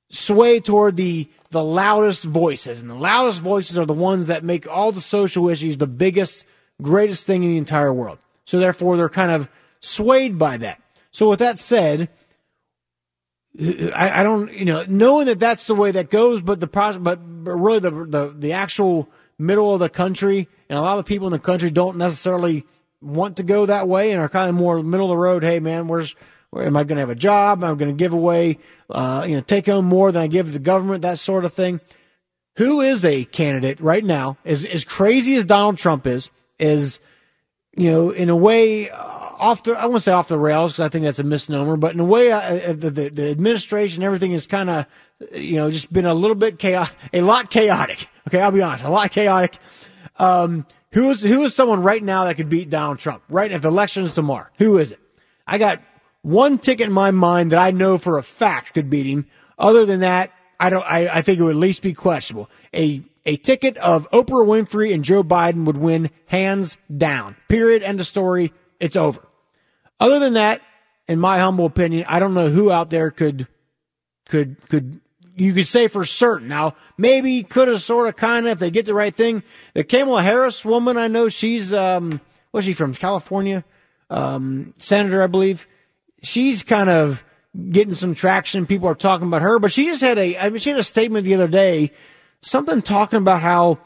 sway 0.09 0.59
toward 0.59 0.95
the 0.95 1.27
the 1.49 1.63
loudest 1.63 2.25
voices, 2.25 2.81
and 2.81 2.89
the 2.89 2.95
loudest 2.95 3.41
voices 3.41 3.77
are 3.77 3.85
the 3.85 3.93
ones 3.93 4.27
that 4.27 4.43
make 4.43 4.67
all 4.69 4.91
the 4.91 5.01
social 5.01 5.47
issues 5.47 5.77
the 5.77 5.87
biggest, 5.87 6.45
greatest 6.81 7.25
thing 7.25 7.43
in 7.43 7.49
the 7.49 7.57
entire 7.57 7.93
world. 7.93 8.19
So 8.43 8.59
therefore, 8.59 8.97
they're 8.97 9.09
kind 9.09 9.31
of 9.31 9.49
swayed 9.79 10.37
by 10.37 10.57
that. 10.57 10.81
So 11.11 11.29
with 11.29 11.39
that 11.39 11.57
said, 11.57 12.09
I, 13.59 14.19
I, 14.19 14.23
don't, 14.23 14.51
you 14.53 14.65
know, 14.65 14.85
knowing 14.87 15.25
that 15.27 15.39
that's 15.39 15.65
the 15.65 15.75
way 15.75 15.91
that 15.91 16.09
goes, 16.09 16.41
but 16.41 16.59
the 16.59 16.67
process, 16.67 17.01
but, 17.01 17.17
but 17.17 17.55
really 17.55 17.79
the, 17.79 17.91
the, 17.91 18.35
the 18.37 18.53
actual 18.53 19.09
middle 19.39 19.73
of 19.73 19.79
the 19.79 19.89
country 19.89 20.47
and 20.69 20.77
a 20.77 20.81
lot 20.81 20.99
of 20.99 21.05
people 21.05 21.27
in 21.27 21.31
the 21.31 21.39
country 21.39 21.71
don't 21.71 21.97
necessarily 21.97 22.65
want 23.01 23.37
to 23.37 23.43
go 23.43 23.65
that 23.65 23.87
way 23.87 24.11
and 24.11 24.21
are 24.21 24.29
kind 24.29 24.49
of 24.49 24.55
more 24.55 24.83
middle 24.83 25.07
of 25.07 25.11
the 25.11 25.17
road. 25.17 25.43
Hey, 25.43 25.59
man, 25.59 25.87
where's, 25.87 26.15
where 26.51 26.65
am 26.65 26.77
I 26.77 26.83
going 26.83 26.95
to 26.95 27.01
have 27.01 27.09
a 27.09 27.15
job? 27.15 27.63
Am 27.63 27.71
I 27.71 27.75
going 27.75 27.91
to 27.91 27.97
give 27.97 28.13
away, 28.13 28.59
uh, 28.89 29.25
you 29.27 29.35
know, 29.35 29.41
take 29.41 29.65
home 29.65 29.85
more 29.85 30.11
than 30.11 30.23
I 30.23 30.27
give 30.27 30.53
the 30.53 30.59
government, 30.59 31.01
that 31.01 31.19
sort 31.19 31.45
of 31.45 31.53
thing. 31.53 31.81
Who 32.57 32.81
is 32.81 33.05
a 33.05 33.25
candidate 33.25 33.79
right 33.79 34.03
now, 34.03 34.37
as, 34.43 34.65
as 34.65 34.83
crazy 34.83 35.35
as 35.35 35.45
Donald 35.45 35.77
Trump 35.77 36.07
is, 36.07 36.31
is, 36.57 36.99
you 37.75 37.91
know, 37.91 38.09
in 38.09 38.29
a 38.29 38.35
way, 38.35 38.89
uh, 38.89 39.17
off 39.39 39.63
the 39.63 39.73
I 39.73 39.85
won't 39.85 40.01
say 40.01 40.11
off 40.11 40.27
the 40.27 40.37
rails 40.37 40.73
because 40.73 40.85
I 40.85 40.89
think 40.89 41.03
that's 41.05 41.19
a 41.19 41.23
misnomer, 41.23 41.77
but 41.77 41.93
in 41.93 41.99
a 41.99 42.05
way, 42.05 42.31
uh, 42.31 42.39
uh 42.39 42.73
the, 42.73 42.89
the, 42.89 43.09
the 43.09 43.31
administration, 43.31 44.03
everything 44.03 44.31
has 44.31 44.47
kind 44.47 44.69
of 44.69 44.85
you 45.33 45.55
know 45.55 45.69
just 45.69 45.91
been 45.91 46.05
a 46.05 46.13
little 46.13 46.35
bit 46.35 46.59
chaotic, 46.59 46.95
a 47.13 47.21
lot 47.21 47.49
chaotic. 47.49 48.07
Okay, 48.27 48.41
I'll 48.41 48.51
be 48.51 48.61
honest, 48.61 48.83
a 48.83 48.89
lot 48.89 49.11
chaotic. 49.11 49.57
Um, 50.17 50.65
who 50.91 51.09
is 51.09 51.21
who 51.21 51.43
is 51.43 51.55
someone 51.55 51.83
right 51.83 52.01
now 52.01 52.25
that 52.25 52.35
could 52.35 52.49
beat 52.49 52.69
Donald 52.69 52.99
Trump? 52.99 53.23
Right, 53.29 53.51
if 53.51 53.61
the 53.61 53.67
election 53.67 54.03
is 54.03 54.13
tomorrow, 54.13 54.47
who 54.57 54.77
is 54.77 54.91
it? 54.91 54.99
I 55.45 55.57
got 55.57 55.81
one 56.27 56.57
ticket 56.57 56.87
in 56.87 56.93
my 56.93 57.11
mind 57.11 57.51
that 57.51 57.59
I 57.59 57.71
know 57.71 57.97
for 57.97 58.17
a 58.17 58.23
fact 58.23 58.73
could 58.73 58.89
beat 58.89 59.05
him. 59.05 59.25
Other 59.57 59.85
than 59.85 60.01
that, 60.01 60.31
I 60.59 60.69
don't. 60.69 60.83
I, 60.83 61.07
I 61.07 61.21
think 61.21 61.39
it 61.39 61.43
would 61.43 61.55
at 61.55 61.61
least 61.61 61.81
be 61.81 61.93
questionable. 61.93 62.49
A 62.75 63.01
a 63.25 63.37
ticket 63.37 63.77
of 63.77 64.09
Oprah 64.11 64.45
Winfrey 64.45 64.93
and 64.93 65.03
Joe 65.03 65.23
Biden 65.23 65.65
would 65.65 65.77
win 65.77 66.09
hands 66.27 66.77
down. 66.95 67.35
Period. 67.47 67.81
End 67.81 67.99
of 67.99 68.07
story. 68.07 68.53
It's 68.79 68.95
over. 68.95 69.21
Other 69.99 70.19
than 70.19 70.33
that, 70.33 70.61
in 71.07 71.19
my 71.19 71.39
humble 71.39 71.65
opinion, 71.65 72.05
I 72.07 72.19
don't 72.19 72.33
know 72.33 72.49
who 72.49 72.71
out 72.71 72.89
there 72.89 73.11
could, 73.11 73.47
could, 74.29 74.57
could, 74.69 75.01
you 75.35 75.53
could 75.53 75.65
say 75.65 75.87
for 75.87 76.05
certain. 76.05 76.47
Now, 76.47 76.75
maybe 76.97 77.43
could 77.43 77.67
have 77.67 77.81
sort 77.81 78.07
of 78.07 78.15
kind 78.15 78.45
of, 78.45 78.53
if 78.53 78.59
they 78.59 78.71
get 78.71 78.85
the 78.85 78.93
right 78.93 79.13
thing. 79.13 79.43
The 79.73 79.83
Kamala 79.83 80.23
Harris 80.23 80.63
woman, 80.63 80.97
I 80.97 81.07
know 81.07 81.27
she's, 81.27 81.73
um, 81.73 82.21
what's 82.51 82.65
she 82.65 82.73
from? 82.73 82.93
California? 82.93 83.65
Um, 84.09 84.73
senator, 84.77 85.23
I 85.23 85.27
believe. 85.27 85.67
She's 86.23 86.63
kind 86.63 86.89
of 86.89 87.23
getting 87.71 87.93
some 87.93 88.13
traction. 88.13 88.65
People 88.65 88.87
are 88.87 88.95
talking 88.95 89.27
about 89.27 89.41
her, 89.41 89.59
but 89.59 89.71
she 89.71 89.85
just 89.85 90.01
had 90.01 90.17
a, 90.17 90.37
I 90.37 90.49
mean, 90.49 90.59
she 90.59 90.69
had 90.69 90.79
a 90.79 90.83
statement 90.83 91.25
the 91.25 91.33
other 91.33 91.47
day, 91.47 91.91
something 92.41 92.81
talking 92.81 93.17
about 93.17 93.41
how 93.41 93.79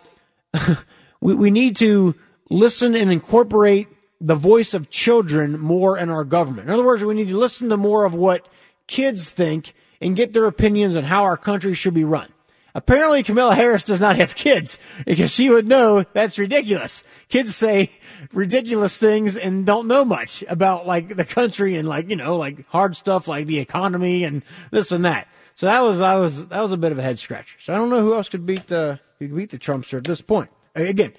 we, 1.21 1.35
we 1.35 1.51
need 1.51 1.75
to 1.77 2.15
listen 2.49 2.95
and 2.95 3.11
incorporate 3.11 3.87
the 4.19 4.35
voice 4.35 4.73
of 4.73 4.89
children 4.89 5.59
more 5.59 5.97
in 5.97 6.09
our 6.09 6.23
government. 6.23 6.67
In 6.67 6.73
other 6.73 6.85
words, 6.85 7.03
we 7.03 7.15
need 7.15 7.29
to 7.29 7.37
listen 7.37 7.69
to 7.69 7.77
more 7.77 8.05
of 8.05 8.13
what 8.13 8.47
kids 8.87 9.31
think 9.31 9.73
and 10.01 10.15
get 10.15 10.33
their 10.33 10.45
opinions 10.45 10.95
on 10.95 11.03
how 11.03 11.23
our 11.23 11.37
country 11.37 11.73
should 11.73 11.93
be 11.93 12.03
run. 12.03 12.30
Apparently, 12.73 13.21
Camilla 13.23 13.53
Harris 13.53 13.83
does 13.83 13.99
not 13.99 14.15
have 14.15 14.35
kids 14.35 14.79
because 15.05 15.33
she 15.33 15.49
would 15.49 15.67
know 15.67 16.03
that's 16.13 16.39
ridiculous. 16.39 17.03
Kids 17.27 17.55
say 17.55 17.91
ridiculous 18.33 18.97
things 18.97 19.35
and 19.37 19.65
don't 19.65 19.87
know 19.87 20.05
much 20.05 20.43
about 20.47 20.87
like 20.87 21.15
the 21.15 21.25
country 21.25 21.75
and 21.75 21.87
like, 21.87 22.09
you 22.09 22.15
know, 22.15 22.37
like 22.37 22.67
hard 22.69 22.95
stuff 22.95 23.27
like 23.27 23.47
the 23.47 23.59
economy 23.59 24.23
and 24.23 24.43
this 24.71 24.91
and 24.91 25.03
that. 25.05 25.27
So 25.55 25.65
that 25.65 25.81
was, 25.81 26.01
I 26.01 26.15
was, 26.15 26.47
that 26.47 26.61
was 26.61 26.71
a 26.71 26.77
bit 26.77 26.91
of 26.91 26.99
a 26.99 27.01
head 27.01 27.19
scratcher. 27.19 27.57
So 27.59 27.73
I 27.73 27.75
don't 27.75 27.89
know 27.89 28.01
who 28.01 28.15
else 28.15 28.29
could 28.29 28.45
beat 28.45 28.67
the, 28.67 28.99
could 29.19 29.35
beat 29.35 29.49
the 29.49 29.59
Trumpster 29.59 29.97
at 29.97 30.05
this 30.05 30.21
point. 30.21 30.49
Again, 30.73 31.13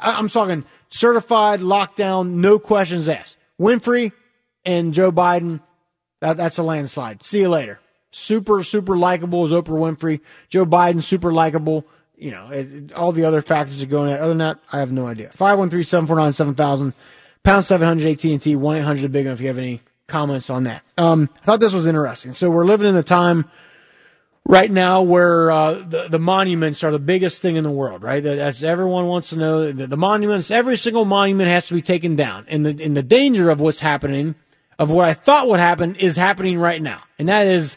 I'm 0.00 0.28
talking 0.28 0.64
certified 0.90 1.60
lockdown, 1.60 2.34
no 2.34 2.58
questions 2.58 3.08
asked. 3.08 3.38
Winfrey 3.58 4.12
and 4.64 4.92
Joe 4.94 5.10
Biden, 5.10 5.60
that, 6.20 6.36
that's 6.36 6.58
a 6.58 6.62
landslide. 6.62 7.22
See 7.22 7.40
you 7.40 7.48
later. 7.48 7.79
Super, 8.10 8.62
super 8.62 8.96
likable 8.96 9.44
is 9.44 9.52
Oprah 9.52 9.68
Winfrey. 9.68 10.20
Joe 10.48 10.66
Biden, 10.66 11.02
super 11.02 11.32
likable. 11.32 11.86
You 12.16 12.32
know, 12.32 12.50
it, 12.50 12.72
it, 12.72 12.92
all 12.92 13.12
the 13.12 13.24
other 13.24 13.40
factors 13.40 13.82
are 13.82 13.86
going 13.86 14.12
at. 14.12 14.20
Other 14.20 14.30
than 14.30 14.38
that, 14.38 14.58
I 14.72 14.80
have 14.80 14.92
no 14.92 15.06
idea. 15.06 15.30
513-749-7000, 15.30 16.92
pound 17.42 17.64
700 17.64 18.06
AT&T, 18.06 18.56
1-800-BIG 18.56 19.26
One 19.26 19.34
if 19.34 19.40
you 19.40 19.46
have 19.48 19.58
any 19.58 19.80
comments 20.06 20.50
on 20.50 20.64
that. 20.64 20.82
Um, 20.98 21.30
I 21.42 21.44
thought 21.44 21.60
this 21.60 21.72
was 21.72 21.86
interesting. 21.86 22.32
So 22.32 22.50
we're 22.50 22.64
living 22.64 22.88
in 22.88 22.96
a 22.96 23.02
time– 23.02 23.48
right 24.46 24.70
now 24.70 25.02
where 25.02 25.50
uh, 25.50 25.74
the, 25.74 26.08
the 26.08 26.18
monuments 26.18 26.82
are 26.82 26.90
the 26.90 26.98
biggest 26.98 27.42
thing 27.42 27.56
in 27.56 27.64
the 27.64 27.70
world, 27.70 28.02
right? 28.02 28.22
That's 28.22 28.62
everyone 28.62 29.06
wants 29.06 29.30
to 29.30 29.36
know 29.36 29.72
the, 29.72 29.86
the 29.86 29.96
monuments. 29.96 30.50
Every 30.50 30.76
single 30.76 31.04
monument 31.04 31.48
has 31.48 31.68
to 31.68 31.74
be 31.74 31.80
taken 31.82 32.16
down, 32.16 32.46
and 32.48 32.64
the 32.64 32.84
and 32.84 32.96
the 32.96 33.02
danger 33.02 33.50
of 33.50 33.60
what's 33.60 33.80
happening, 33.80 34.34
of 34.78 34.90
what 34.90 35.08
I 35.08 35.14
thought 35.14 35.48
would 35.48 35.60
happen, 35.60 35.94
is 35.96 36.16
happening 36.16 36.58
right 36.58 36.82
now, 36.82 37.02
and 37.18 37.28
that 37.28 37.46
is, 37.46 37.76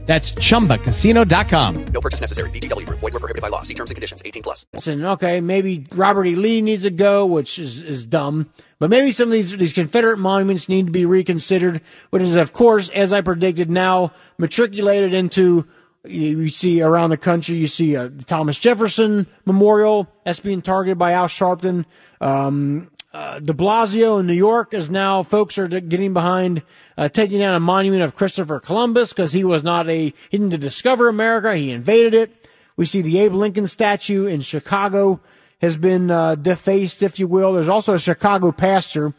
That's 0.11 0.33
chumbacasino.com. 0.33 1.85
No 1.85 2.01
purchase 2.01 2.19
necessary. 2.19 2.49
VGW 2.49 2.85
Group. 2.85 2.99
Void 2.99 3.13
were 3.13 3.21
prohibited 3.21 3.41
by 3.41 3.47
law. 3.47 3.61
See 3.61 3.73
terms 3.73 3.91
and 3.91 3.95
conditions. 3.95 4.21
18 4.25 4.43
plus. 4.43 4.65
And 4.85 5.05
okay, 5.05 5.39
maybe 5.39 5.85
Robert 5.95 6.25
E. 6.25 6.35
Lee 6.35 6.59
needs 6.59 6.83
to 6.83 6.89
go, 6.89 7.25
which 7.25 7.57
is, 7.57 7.81
is 7.81 8.07
dumb. 8.07 8.49
But 8.77 8.89
maybe 8.89 9.11
some 9.11 9.29
of 9.29 9.31
these 9.31 9.55
these 9.55 9.71
Confederate 9.71 10.17
monuments 10.17 10.67
need 10.67 10.87
to 10.87 10.91
be 10.91 11.05
reconsidered, 11.05 11.79
which 12.09 12.23
is, 12.23 12.35
of 12.35 12.51
course, 12.51 12.89
as 12.89 13.13
I 13.13 13.21
predicted, 13.21 13.69
now 13.69 14.11
matriculated 14.37 15.13
into. 15.13 15.65
You 16.03 16.49
see 16.49 16.81
around 16.81 17.11
the 17.11 17.17
country, 17.17 17.55
you 17.55 17.67
see 17.67 17.95
a 17.95 18.09
Thomas 18.09 18.57
Jefferson 18.57 19.27
Memorial 19.45 20.13
that's 20.25 20.41
being 20.41 20.61
targeted 20.61 20.97
by 20.97 21.13
Al 21.13 21.27
Sharpton. 21.27 21.85
Um, 22.19 22.90
uh, 23.13 23.39
De 23.39 23.53
Blasio 23.53 24.19
in 24.19 24.27
New 24.27 24.33
York 24.33 24.73
is 24.73 24.89
now 24.89 25.21
folks 25.23 25.57
are 25.57 25.67
getting 25.67 26.13
behind 26.13 26.63
uh, 26.97 27.09
taking 27.09 27.39
down 27.39 27.55
a 27.55 27.59
monument 27.59 28.03
of 28.03 28.15
Christopher 28.15 28.59
Columbus 28.59 29.11
because 29.11 29.33
he 29.33 29.43
was 29.43 29.63
not 29.63 29.89
a 29.89 30.13
he 30.29 30.37
didn't 30.37 30.59
discover 30.61 31.09
America, 31.09 31.55
he 31.55 31.71
invaded 31.71 32.13
it. 32.13 32.47
We 32.77 32.85
see 32.85 33.01
the 33.01 33.19
Abe 33.19 33.33
Lincoln 33.33 33.67
statue 33.67 34.25
in 34.25 34.41
Chicago 34.41 35.19
has 35.61 35.77
been 35.77 36.09
uh, 36.09 36.35
defaced, 36.35 37.03
if 37.03 37.19
you 37.19 37.27
will. 37.27 37.53
There's 37.53 37.69
also 37.69 37.95
a 37.95 37.99
Chicago 37.99 38.51
pastor 38.51 39.13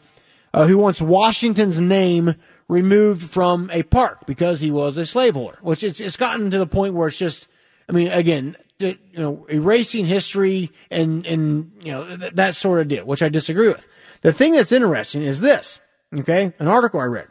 uh, 0.53 0.65
who 0.65 0.77
wants 0.77 1.01
Washington's 1.01 1.79
name 1.79 2.35
removed 2.67 3.29
from 3.29 3.69
a 3.71 3.83
park 3.83 4.25
because 4.25 4.59
he 4.59 4.71
was 4.71 4.97
a 4.97 5.05
slaveholder, 5.05 5.59
which 5.61 5.83
it's 5.83 5.99
it's 5.99 6.17
gotten 6.17 6.49
to 6.49 6.57
the 6.57 6.67
point 6.67 6.95
where 6.95 7.07
it's 7.07 7.17
just, 7.17 7.47
I 7.87 7.91
mean, 7.91 8.07
again, 8.07 8.57
you 8.87 9.19
know, 9.19 9.45
erasing 9.49 10.05
history 10.05 10.71
and 10.91 11.25
and 11.25 11.71
you 11.83 11.91
know 11.91 12.17
th- 12.17 12.33
that 12.33 12.55
sort 12.55 12.79
of 12.79 12.87
deal, 12.87 13.05
which 13.05 13.23
I 13.23 13.29
disagree 13.29 13.67
with. 13.67 13.87
The 14.21 14.33
thing 14.33 14.53
that's 14.53 14.71
interesting 14.71 15.21
is 15.21 15.41
this. 15.41 15.79
Okay, 16.15 16.53
an 16.59 16.67
article 16.67 16.99
I 16.99 17.05
read. 17.05 17.27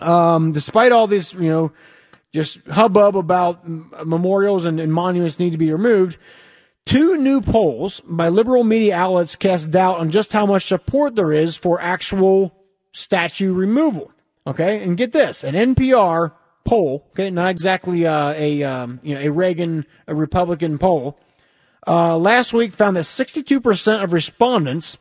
Um, 0.00 0.52
despite 0.52 0.92
all 0.92 1.06
this, 1.06 1.34
you 1.34 1.48
know, 1.50 1.72
just 2.32 2.64
hubbub 2.66 3.16
about 3.16 3.66
memorials 4.06 4.64
and, 4.64 4.78
and 4.80 4.92
monuments 4.92 5.38
need 5.38 5.50
to 5.50 5.58
be 5.58 5.72
removed, 5.72 6.16
two 6.86 7.16
new 7.16 7.40
polls 7.40 8.00
by 8.00 8.28
liberal 8.28 8.64
media 8.64 8.96
outlets 8.96 9.36
cast 9.36 9.70
doubt 9.70 9.98
on 9.98 10.10
just 10.10 10.32
how 10.32 10.46
much 10.46 10.66
support 10.66 11.16
there 11.16 11.32
is 11.32 11.56
for 11.56 11.80
actual 11.80 12.54
statue 12.92 13.52
removal. 13.52 14.12
Okay, 14.46 14.82
and 14.82 14.96
get 14.96 15.12
this: 15.12 15.44
an 15.44 15.54
NPR 15.54 16.32
poll, 16.64 17.06
okay, 17.10 17.30
not 17.30 17.50
exactly 17.50 18.06
uh, 18.06 18.32
a 18.36 18.62
um, 18.62 19.00
you 19.02 19.14
know 19.14 19.20
a 19.20 19.28
Reagan 19.28 19.86
a 20.06 20.14
Republican 20.14 20.78
poll, 20.78 21.18
uh, 21.86 22.16
last 22.16 22.52
week 22.52 22.72
found 22.72 22.96
that 22.96 23.04
62% 23.04 24.02
of 24.02 24.12
respondents 24.12 24.98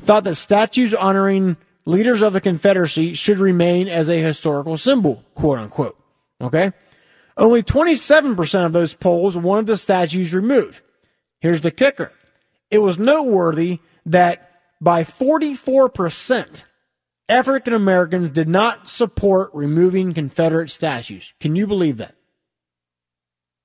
thought 0.00 0.24
that 0.24 0.36
statues 0.36 0.94
honoring 0.94 1.56
leaders 1.84 2.22
of 2.22 2.32
the 2.32 2.40
Confederacy 2.40 3.14
should 3.14 3.38
remain 3.38 3.88
as 3.88 4.08
a 4.08 4.20
historical 4.20 4.76
symbol, 4.76 5.24
quote 5.34 5.58
unquote. 5.58 5.98
Okay, 6.40 6.72
only 7.36 7.62
27% 7.62 8.66
of 8.66 8.72
those 8.72 8.94
polls 8.94 9.36
wanted 9.36 9.66
the 9.66 9.76
statues 9.76 10.34
removed. 10.34 10.82
Here's 11.40 11.60
the 11.60 11.70
kicker: 11.70 12.12
it 12.70 12.78
was 12.78 12.98
noteworthy 12.98 13.80
that 14.06 14.60
by 14.80 15.04
44%. 15.04 16.64
African 17.28 17.72
Americans 17.72 18.30
did 18.30 18.48
not 18.48 18.88
support 18.88 19.50
removing 19.54 20.12
Confederate 20.12 20.70
statues. 20.70 21.34
Can 21.40 21.56
you 21.56 21.66
believe 21.66 21.98
that? 21.98 22.14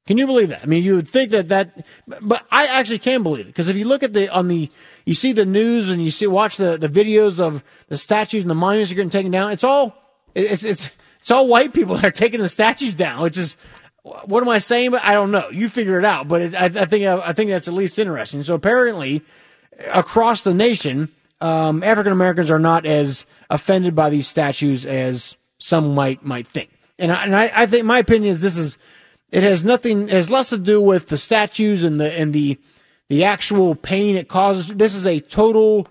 Can 0.08 0.18
you 0.18 0.26
believe 0.26 0.50
that? 0.50 0.64
I 0.64 0.66
mean, 0.68 0.84
you 0.84 0.96
would 0.96 1.08
think 1.08 1.32
that 1.32 1.50
that, 1.50 1.86
but 2.22 2.46
I 2.50 2.68
actually 2.68 3.00
can 3.00 3.24
believe 3.24 3.46
it 3.46 3.50
because 3.50 3.68
if 3.68 3.76
you 3.76 3.86
look 3.86 4.04
at 4.04 4.14
the 4.14 4.30
on 4.34 4.48
the, 4.48 4.72
you 5.06 5.14
see 5.14 5.34
the 5.34 5.46
news 5.46 5.90
and 5.90 6.02
you 6.02 6.12
see 6.12 6.28
watch 6.28 6.56
the 6.56 6.78
the 6.78 6.88
videos 6.88 7.42
of 7.42 7.62
the 7.90 7.98
statues 7.98 8.44
and 8.44 8.50
the 8.50 8.56
monuments 8.56 8.90
are 8.90 8.96
getting 8.96 9.10
taken 9.10 9.32
down. 9.32 9.52
It's 9.52 9.66
all 9.66 10.02
it's 10.34 10.64
it's 10.64 10.92
it's 11.20 11.30
all 11.30 11.50
white 11.50 11.74
people 11.74 11.96
that 11.98 12.06
are 12.06 12.12
taking 12.12 12.40
the 12.40 12.48
statues 12.48 12.96
down, 12.96 13.22
which 13.22 13.38
is 13.38 13.58
what 14.02 14.42
am 14.42 14.48
I 14.48 14.60
saying? 14.60 14.92
But 14.92 15.04
I 15.04 15.14
don't 15.14 15.32
know. 15.32 15.50
You 15.50 15.68
figure 15.68 16.00
it 16.00 16.06
out. 16.06 16.30
But 16.30 16.42
it, 16.42 16.56
I, 16.56 16.66
I 16.66 16.86
think 16.86 17.06
I 17.06 17.34
think 17.34 17.50
that's 17.50 17.68
at 17.68 17.74
least 17.74 18.00
interesting. 18.00 18.44
So 18.44 18.56
apparently, 18.56 19.24
across 19.94 20.42
the 20.42 20.54
nation, 20.54 21.10
um, 21.42 21.84
African 21.84 22.14
Americans 22.14 22.50
are 22.50 22.60
not 22.60 22.86
as 22.86 23.26
offended 23.49 23.95
by 23.95 24.10
these 24.10 24.28
statues 24.28 24.86
as 24.86 25.36
some 25.57 25.95
might 25.95 26.24
might 26.24 26.48
think. 26.48 26.69
And 26.99 27.11
I, 27.11 27.24
and 27.24 27.36
I, 27.36 27.52
I 27.53 27.65
think 27.65 27.86
my 27.86 27.99
opinion 27.99 28.32
is 28.32 28.40
this 28.40 28.57
is 28.57 28.78
it 29.32 29.44
has 29.44 29.65
nothing 29.65 30.03
it 30.03 30.10
has 30.10 30.32
less 30.32 30.49
to 30.49 30.57
do 30.57 30.82
with 30.82 31.07
the 31.07 31.18
statues 31.18 31.84
and 31.84 31.99
the 31.99 32.11
and 32.18 32.34
the 32.34 32.60
the 33.10 33.24
actual 33.24 33.76
pain 33.76 34.15
it 34.15 34.28
causes. 34.28 34.68
This 34.68 34.95
is 34.95 35.06
a 35.06 35.19
total 35.19 35.88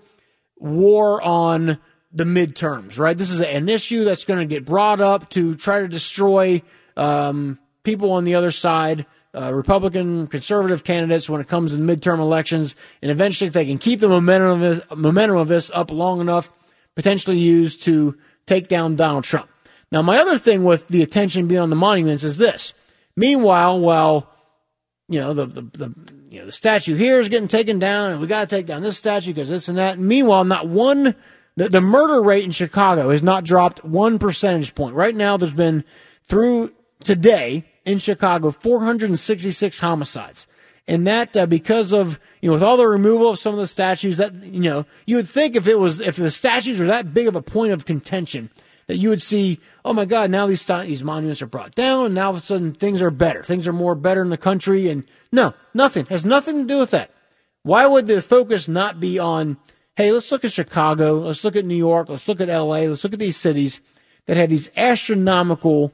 war 0.57 1.21
on 1.21 1.79
the 2.11 2.23
midterms, 2.23 2.97
right? 2.97 3.17
This 3.17 3.29
is 3.29 3.41
an 3.41 3.69
issue 3.69 4.03
that's 4.03 4.23
going 4.23 4.39
to 4.39 4.45
get 4.45 4.65
brought 4.65 4.99
up 4.99 5.29
to 5.31 5.55
try 5.55 5.81
to 5.81 5.87
destroy 5.87 6.61
um, 6.95 7.59
people 7.83 8.11
on 8.11 8.23
the 8.23 8.35
other 8.35 8.51
side, 8.51 9.05
uh, 9.35 9.53
Republican 9.53 10.27
conservative 10.27 10.83
candidates 10.83 11.29
when 11.29 11.41
it 11.41 11.47
comes 11.47 11.71
to 11.71 11.77
midterm 11.77 12.19
elections, 12.19 12.75
and 13.01 13.11
eventually, 13.11 13.47
if 13.47 13.53
they 13.53 13.65
can 13.65 13.77
keep 13.77 13.99
the 13.99 14.09
momentum 14.09 14.49
of 14.49 14.59
this 14.59 14.95
momentum 14.95 15.37
of 15.37 15.47
this 15.47 15.71
up 15.73 15.91
long 15.91 16.21
enough, 16.21 16.49
potentially 16.97 17.37
used 17.37 17.83
to 17.83 18.17
take 18.47 18.67
down 18.67 18.95
Donald 18.95 19.23
Trump. 19.23 19.47
Now, 19.91 20.01
my 20.01 20.17
other 20.17 20.39
thing 20.39 20.63
with 20.63 20.87
the 20.87 21.03
attention 21.03 21.47
being 21.47 21.61
on 21.61 21.69
the 21.69 21.75
monuments 21.75 22.23
is 22.23 22.39
this. 22.39 22.73
Meanwhile, 23.15 23.79
while 23.79 24.33
you 25.07 25.19
know 25.19 25.35
the 25.35 25.45
the, 25.45 25.61
the 25.61 25.93
you 26.31 26.39
know 26.39 26.47
the 26.47 26.51
statue 26.51 26.95
here 26.95 27.19
is 27.19 27.29
getting 27.29 27.47
taken 27.47 27.77
down, 27.77 28.11
and 28.11 28.19
we 28.19 28.25
got 28.25 28.49
to 28.49 28.55
take 28.55 28.65
down 28.65 28.81
this 28.81 28.97
statue 28.97 29.31
because 29.31 29.47
this 29.47 29.69
and 29.69 29.77
that. 29.77 29.99
Meanwhile, 29.99 30.45
not 30.45 30.67
one 30.67 31.15
the, 31.55 31.69
the 31.69 31.81
murder 31.81 32.23
rate 32.23 32.45
in 32.45 32.51
Chicago 32.51 33.11
has 33.11 33.21
not 33.21 33.43
dropped 33.43 33.85
one 33.85 34.17
percentage 34.17 34.73
point. 34.73 34.95
Right 34.95 35.15
now, 35.15 35.37
there's 35.37 35.53
been 35.53 35.83
through 36.23 36.73
today 37.03 37.63
in 37.85 37.99
Chicago 37.99 38.49
466 38.49 39.79
homicides. 39.79 40.47
And 40.87 41.05
that 41.05 41.35
uh, 41.35 41.45
because 41.45 41.93
of 41.93 42.19
you 42.41 42.49
know 42.49 42.53
with 42.53 42.63
all 42.63 42.77
the 42.77 42.87
removal 42.87 43.29
of 43.29 43.39
some 43.39 43.53
of 43.53 43.59
the 43.59 43.67
statues 43.67 44.17
that 44.17 44.33
you 44.35 44.61
know 44.61 44.85
you 45.05 45.17
would 45.17 45.27
think 45.27 45.55
if 45.55 45.67
it 45.67 45.77
was 45.77 45.99
if 45.99 46.15
the 46.15 46.31
statues 46.31 46.79
were 46.79 46.85
that 46.85 47.13
big 47.13 47.27
of 47.27 47.35
a 47.35 47.41
point 47.41 47.73
of 47.73 47.85
contention 47.85 48.49
that 48.87 48.95
you 48.95 49.09
would 49.09 49.21
see 49.21 49.59
oh 49.83 49.91
my 49.91 50.05
god 50.05 50.31
now 50.31 50.47
these 50.47 50.65
these 50.65 51.03
monuments 51.03 51.41
are 51.41 51.47
brought 51.47 51.75
down 51.75 52.05
and 52.05 52.15
now 52.15 52.27
all 52.27 52.29
of 52.31 52.37
a 52.37 52.39
sudden 52.39 52.73
things 52.73 53.01
are 53.01 53.11
better. 53.11 53.43
Things 53.43 53.67
are 53.67 53.73
more 53.73 53.95
better 53.95 54.21
in 54.21 54.29
the 54.29 54.37
country 54.37 54.87
and 54.87 55.03
no 55.31 55.53
nothing. 55.73 56.05
Has 56.05 56.25
nothing 56.25 56.59
to 56.59 56.73
do 56.73 56.79
with 56.79 56.91
that. 56.91 57.11
Why 57.63 57.85
would 57.85 58.07
the 58.07 58.21
focus 58.21 58.69
not 58.69 59.01
be 59.01 59.19
on 59.19 59.57
hey 59.97 60.13
let's 60.13 60.31
look 60.31 60.45
at 60.45 60.53
Chicago 60.53 61.15
let's 61.15 61.43
look 61.43 61.57
at 61.57 61.65
New 61.65 61.75
York 61.75 62.09
let's 62.09 62.29
look 62.29 62.39
at 62.39 62.47
LA 62.47 62.87
let's 62.87 63.03
look 63.03 63.13
at 63.13 63.19
these 63.19 63.35
cities 63.35 63.81
that 64.25 64.37
have 64.37 64.49
these 64.49 64.69
astronomical 64.77 65.91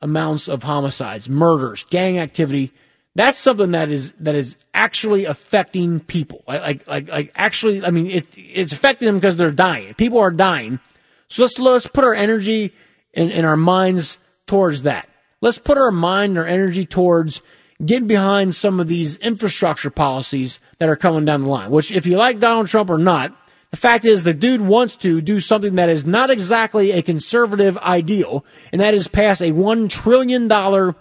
amounts 0.00 0.48
of 0.48 0.62
homicides 0.62 1.28
murders 1.28 1.84
gang 1.84 2.18
activity 2.18 2.72
that's 3.14 3.38
something 3.38 3.72
that 3.72 3.90
is 3.90 4.12
that 4.12 4.34
is 4.34 4.56
actually 4.72 5.24
affecting 5.24 6.00
people. 6.00 6.44
Like 6.46 6.86
like 6.86 7.08
like 7.08 7.32
actually, 7.34 7.84
I 7.84 7.90
mean, 7.90 8.06
it, 8.06 8.28
it's 8.36 8.72
affecting 8.72 9.06
them 9.06 9.16
because 9.16 9.36
they're 9.36 9.50
dying. 9.50 9.94
People 9.94 10.18
are 10.18 10.30
dying. 10.30 10.80
So 11.28 11.42
let's 11.42 11.58
let's 11.58 11.86
put 11.86 12.04
our 12.04 12.14
energy 12.14 12.72
and, 13.14 13.32
and 13.32 13.44
our 13.46 13.56
minds 13.56 14.18
towards 14.46 14.84
that. 14.84 15.08
Let's 15.40 15.58
put 15.58 15.78
our 15.78 15.90
mind 15.90 16.30
and 16.30 16.38
our 16.38 16.46
energy 16.46 16.84
towards 16.84 17.42
getting 17.84 18.06
behind 18.06 18.54
some 18.54 18.78
of 18.78 18.88
these 18.88 19.16
infrastructure 19.16 19.90
policies 19.90 20.60
that 20.78 20.88
are 20.88 20.96
coming 20.96 21.24
down 21.24 21.42
the 21.42 21.48
line. 21.48 21.70
Which, 21.70 21.90
if 21.90 22.06
you 22.06 22.16
like 22.16 22.38
Donald 22.38 22.68
Trump 22.68 22.90
or 22.90 22.98
not, 22.98 23.34
the 23.70 23.76
fact 23.76 24.04
is 24.04 24.22
the 24.22 24.34
dude 24.34 24.60
wants 24.60 24.96
to 24.96 25.20
do 25.20 25.40
something 25.40 25.76
that 25.76 25.88
is 25.88 26.04
not 26.04 26.30
exactly 26.30 26.92
a 26.92 27.02
conservative 27.02 27.78
ideal, 27.78 28.44
and 28.72 28.80
that 28.80 28.94
is 28.94 29.08
pass 29.08 29.40
a 29.40 29.52
one 29.52 29.88
trillion 29.88 30.46
dollar 30.48 30.94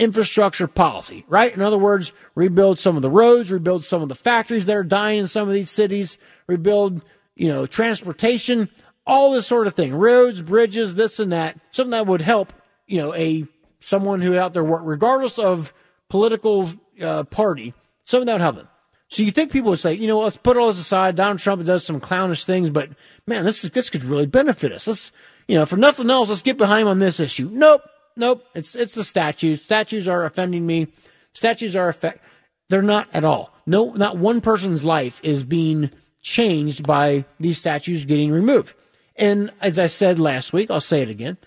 infrastructure 0.00 0.66
policy, 0.66 1.24
right? 1.28 1.54
In 1.54 1.60
other 1.60 1.76
words, 1.76 2.12
rebuild 2.34 2.78
some 2.78 2.96
of 2.96 3.02
the 3.02 3.10
roads, 3.10 3.52
rebuild 3.52 3.84
some 3.84 4.00
of 4.00 4.08
the 4.08 4.14
factories 4.14 4.64
that 4.64 4.76
are 4.76 4.82
dying 4.82 5.20
in 5.20 5.26
some 5.26 5.46
of 5.46 5.52
these 5.52 5.70
cities, 5.70 6.16
rebuild, 6.46 7.04
you 7.36 7.48
know, 7.48 7.66
transportation, 7.66 8.70
all 9.06 9.32
this 9.32 9.46
sort 9.46 9.66
of 9.66 9.74
thing, 9.74 9.94
roads, 9.94 10.40
bridges, 10.40 10.94
this 10.94 11.20
and 11.20 11.32
that, 11.32 11.60
something 11.70 11.90
that 11.90 12.06
would 12.06 12.22
help, 12.22 12.52
you 12.86 13.00
know, 13.00 13.14
a 13.14 13.46
someone 13.78 14.22
who 14.22 14.38
out 14.38 14.54
there 14.54 14.64
work, 14.64 14.82
regardless 14.84 15.38
of 15.38 15.72
political 16.08 16.70
uh, 17.02 17.24
party, 17.24 17.74
something 18.02 18.26
that 18.26 18.34
would 18.34 18.40
help 18.40 18.56
them. 18.56 18.68
So 19.08 19.22
you 19.22 19.32
think 19.32 19.52
people 19.52 19.70
would 19.70 19.78
say, 19.78 19.94
you 19.94 20.06
know, 20.06 20.20
let's 20.20 20.36
put 20.36 20.56
all 20.56 20.68
this 20.68 20.78
aside. 20.78 21.16
Donald 21.16 21.40
Trump 21.40 21.64
does 21.64 21.84
some 21.84 22.00
clownish 22.00 22.44
things, 22.44 22.70
but 22.70 22.90
man, 23.26 23.44
this 23.44 23.62
this 23.62 23.90
could 23.90 24.04
really 24.04 24.26
benefit 24.26 24.72
us. 24.72 24.86
Let's, 24.86 25.12
you 25.46 25.56
know, 25.56 25.66
for 25.66 25.76
nothing 25.76 26.08
else, 26.08 26.30
let's 26.30 26.42
get 26.42 26.56
behind 26.56 26.82
him 26.82 26.88
on 26.88 27.00
this 27.00 27.20
issue. 27.20 27.50
Nope, 27.52 27.82
nope. 28.20 28.46
It's 28.54 28.76
it's 28.76 28.94
the 28.94 29.02
statues. 29.02 29.62
Statues 29.62 30.06
are 30.06 30.24
offending 30.24 30.66
me. 30.66 30.88
Statues 31.32 31.74
are 31.74 31.88
affect. 31.88 32.22
They're 32.68 32.82
not 32.82 33.08
at 33.12 33.24
all. 33.24 33.52
No, 33.66 33.92
not 33.94 34.16
one 34.16 34.40
person's 34.40 34.84
life 34.84 35.20
is 35.24 35.42
being 35.42 35.90
changed 36.22 36.86
by 36.86 37.24
these 37.40 37.58
statues 37.58 38.04
getting 38.04 38.30
removed. 38.30 38.74
And 39.16 39.50
as 39.60 39.78
I 39.78 39.86
said 39.86 40.18
last 40.18 40.52
week, 40.52 40.70
I'll 40.70 40.80
say 40.80 41.02
it 41.02 41.10
again. 41.10 41.38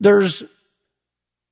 There's 0.00 0.42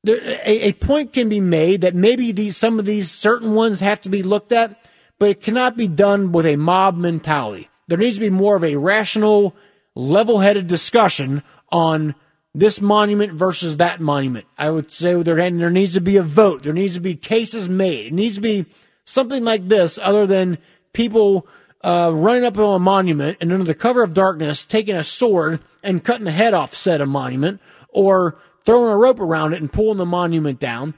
there, 0.05 0.21
a, 0.45 0.69
a 0.69 0.73
point 0.73 1.13
can 1.13 1.29
be 1.29 1.41
made 1.41 1.83
that 1.83 1.95
maybe 1.95 2.33
these 2.33 2.57
some 2.57 2.79
of 2.79 2.85
these 2.85 3.11
certain 3.11 3.55
ones 3.55 3.81
have 3.81 4.01
to 4.03 4.09
be 4.09 4.23
looked 4.23 4.53
at, 4.53 4.77
but 5.19 5.31
it 5.31 5.41
cannot 5.41 5.77
be 5.77 5.87
done 5.87 6.33
with 6.33 6.47
a 6.47 6.57
mob 6.57 6.97
mentality. 6.97 7.69
There 7.89 7.99
needs 7.99 8.17
to 8.17 8.21
be 8.21 8.31
more 8.31 8.57
of 8.57 8.65
a 8.65 8.77
rational, 8.77 9.55
level-headed 9.95 10.67
discussion 10.67 11.43
on 11.71 12.15
this 12.55 12.81
monument 12.81 13.33
versus 13.33 13.79
that 13.79 14.01
monument. 14.01 14.47
I 14.59 14.71
would 14.71 14.91
say 14.91 15.21
there, 15.23 15.51
there 15.51 15.71
needs 15.71 15.95
to 15.95 16.01
be 16.01 16.17
a 16.17 16.23
vote. 16.23 16.63
There 16.63 16.73
needs 16.73 16.95
to 16.95 17.01
be 17.01 17.15
cases 17.15 17.69
made. 17.69 18.07
It 18.07 18.13
needs 18.13 18.35
to 18.35 18.41
be 18.41 18.67
something 19.05 19.45
like 19.45 19.69
this 19.69 19.99
other 19.99 20.27
than 20.27 20.59
people 20.93 21.47
uh, 21.83 22.13
running 22.15 22.45
up 22.45 22.59
on 22.59 22.77
a 22.77 22.79
monument 22.79 23.39
and 23.41 23.53
under 23.53 23.65
the 23.65 23.75
cover 23.75 24.03
of 24.03 24.15
darkness 24.15 24.65
taking 24.65 24.95
a 24.95 25.05
sword 25.05 25.61
and 25.83 26.05
cutting 26.05 26.25
the 26.25 26.31
head 26.31 26.55
off 26.55 26.75
said 26.75 27.01
a 27.01 27.07
monument 27.07 27.61
or 27.89 28.41
throwing 28.65 28.93
a 28.93 28.97
rope 28.97 29.19
around 29.19 29.53
it 29.53 29.61
and 29.61 29.73
pulling 29.73 29.99
the 29.99 30.07
monument 30.07 30.59
down. 30.59 30.95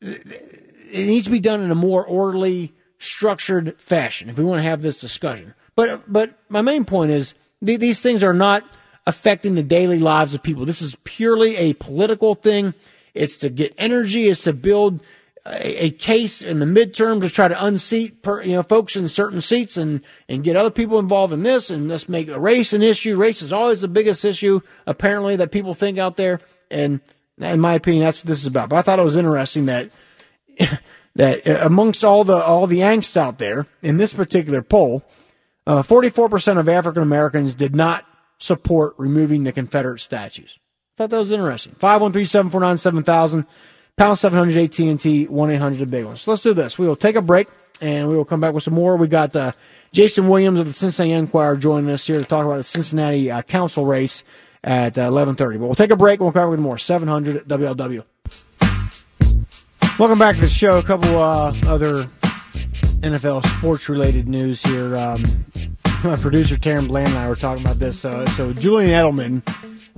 It 0.00 1.06
needs 1.06 1.24
to 1.24 1.30
be 1.30 1.40
done 1.40 1.60
in 1.60 1.70
a 1.70 1.76
more 1.76 2.06
orderly, 2.06 2.72
structured 2.98 3.80
fashion 3.80 4.28
if 4.28 4.38
we 4.38 4.44
want 4.44 4.58
to 4.58 4.62
have 4.62 4.82
this 4.82 5.00
discussion. 5.00 5.54
But 5.74 6.10
but 6.10 6.38
my 6.48 6.62
main 6.62 6.84
point 6.84 7.10
is 7.10 7.34
th- 7.64 7.80
these 7.80 8.00
things 8.00 8.22
are 8.22 8.34
not 8.34 8.78
affecting 9.06 9.54
the 9.54 9.62
daily 9.62 9.98
lives 9.98 10.34
of 10.34 10.42
people. 10.42 10.64
This 10.64 10.82
is 10.82 10.96
purely 11.04 11.56
a 11.56 11.74
political 11.74 12.34
thing. 12.34 12.74
It's 13.14 13.36
to 13.38 13.50
get 13.50 13.74
energy. 13.78 14.28
It's 14.28 14.44
to 14.44 14.52
build 14.52 15.02
a, 15.44 15.86
a 15.86 15.90
case 15.90 16.42
in 16.42 16.60
the 16.60 16.66
midterm 16.66 17.20
to 17.20 17.28
try 17.28 17.48
to 17.48 17.64
unseat 17.64 18.22
per, 18.22 18.42
you 18.42 18.52
know 18.52 18.62
folks 18.62 18.96
in 18.96 19.08
certain 19.08 19.40
seats 19.40 19.76
and 19.76 20.02
and 20.28 20.44
get 20.44 20.56
other 20.56 20.70
people 20.70 20.98
involved 20.98 21.32
in 21.32 21.42
this 21.42 21.70
and 21.70 21.88
let's 21.88 22.08
make 22.08 22.34
race 22.34 22.72
an 22.72 22.82
issue. 22.82 23.16
Race 23.16 23.42
is 23.42 23.52
always 23.52 23.80
the 23.80 23.88
biggest 23.88 24.24
issue 24.24 24.60
apparently 24.86 25.36
that 25.36 25.50
people 25.50 25.74
think 25.74 25.98
out 25.98 26.16
there. 26.16 26.40
And 26.70 27.00
in 27.38 27.60
my 27.60 27.74
opinion, 27.74 28.04
that's 28.04 28.20
what 28.20 28.28
this 28.28 28.40
is 28.40 28.46
about. 28.46 28.68
But 28.68 28.76
I 28.76 28.82
thought 28.82 28.98
it 28.98 29.04
was 29.04 29.16
interesting 29.16 29.66
that 29.66 29.90
that 31.16 31.46
amongst 31.46 32.04
all 32.04 32.24
the 32.24 32.42
all 32.42 32.66
the 32.66 32.80
angst 32.80 33.16
out 33.16 33.38
there 33.38 33.66
in 33.82 33.96
this 33.96 34.14
particular 34.14 34.62
poll, 34.62 35.02
uh, 35.66 35.82
44% 35.82 36.58
of 36.58 36.68
African 36.68 37.02
Americans 37.02 37.54
did 37.54 37.74
not 37.74 38.04
support 38.42 38.94
removing 38.98 39.44
the 39.44 39.52
Confederate 39.52 40.00
statues. 40.00 40.58
Thought 40.96 41.10
that 41.10 41.18
was 41.18 41.30
interesting. 41.30 41.74
513-749-7000, 41.78 43.46
pound 43.96 44.18
700 44.18 44.58
AT&T, 44.58 45.26
1-800 45.28 45.78
the 45.78 45.86
big 45.86 46.04
one. 46.04 46.16
So 46.16 46.32
let's 46.32 46.42
do 46.42 46.52
this. 46.52 46.78
We 46.78 46.86
will 46.86 46.96
take 46.96 47.14
a 47.14 47.22
break 47.22 47.48
and 47.80 48.08
we 48.08 48.16
will 48.16 48.24
come 48.24 48.40
back 48.40 48.52
with 48.52 48.64
some 48.64 48.74
more. 48.74 48.96
We 48.96 49.06
got 49.06 49.34
uh, 49.36 49.52
Jason 49.92 50.28
Williams 50.28 50.58
of 50.58 50.66
the 50.66 50.72
Cincinnati 50.72 51.12
Enquirer 51.12 51.56
joining 51.56 51.88
us 51.90 52.06
here 52.06 52.18
to 52.18 52.24
talk 52.24 52.44
about 52.44 52.56
the 52.56 52.64
Cincinnati 52.64 53.30
uh, 53.30 53.42
council 53.42 53.86
race 53.86 54.24
at 54.64 54.98
uh, 54.98 55.08
11:30. 55.08 55.36
But 55.58 55.66
we'll 55.66 55.74
take 55.74 55.90
a 55.90 55.96
break. 55.96 56.20
We'll 56.20 56.32
come 56.32 56.42
back 56.42 56.50
with 56.50 56.60
more 56.60 56.78
700 56.78 57.48
WLW. 57.48 58.04
Welcome 59.98 60.18
back 60.18 60.34
to 60.34 60.40
the 60.40 60.48
show. 60.48 60.78
A 60.78 60.82
couple 60.82 61.16
uh, 61.16 61.52
other 61.66 62.04
NFL 63.02 63.44
sports 63.58 63.88
related 63.88 64.28
news 64.28 64.62
here. 64.62 64.96
Um, 64.96 65.22
my 66.04 66.16
producer 66.16 66.56
Taryn 66.56 66.88
Bland 66.88 67.10
and 67.10 67.18
I 67.18 67.28
were 67.28 67.36
talking 67.36 67.64
about 67.64 67.76
this. 67.76 68.04
Uh, 68.04 68.26
so 68.30 68.52
Julian 68.52 68.90
Edelman 68.90 69.42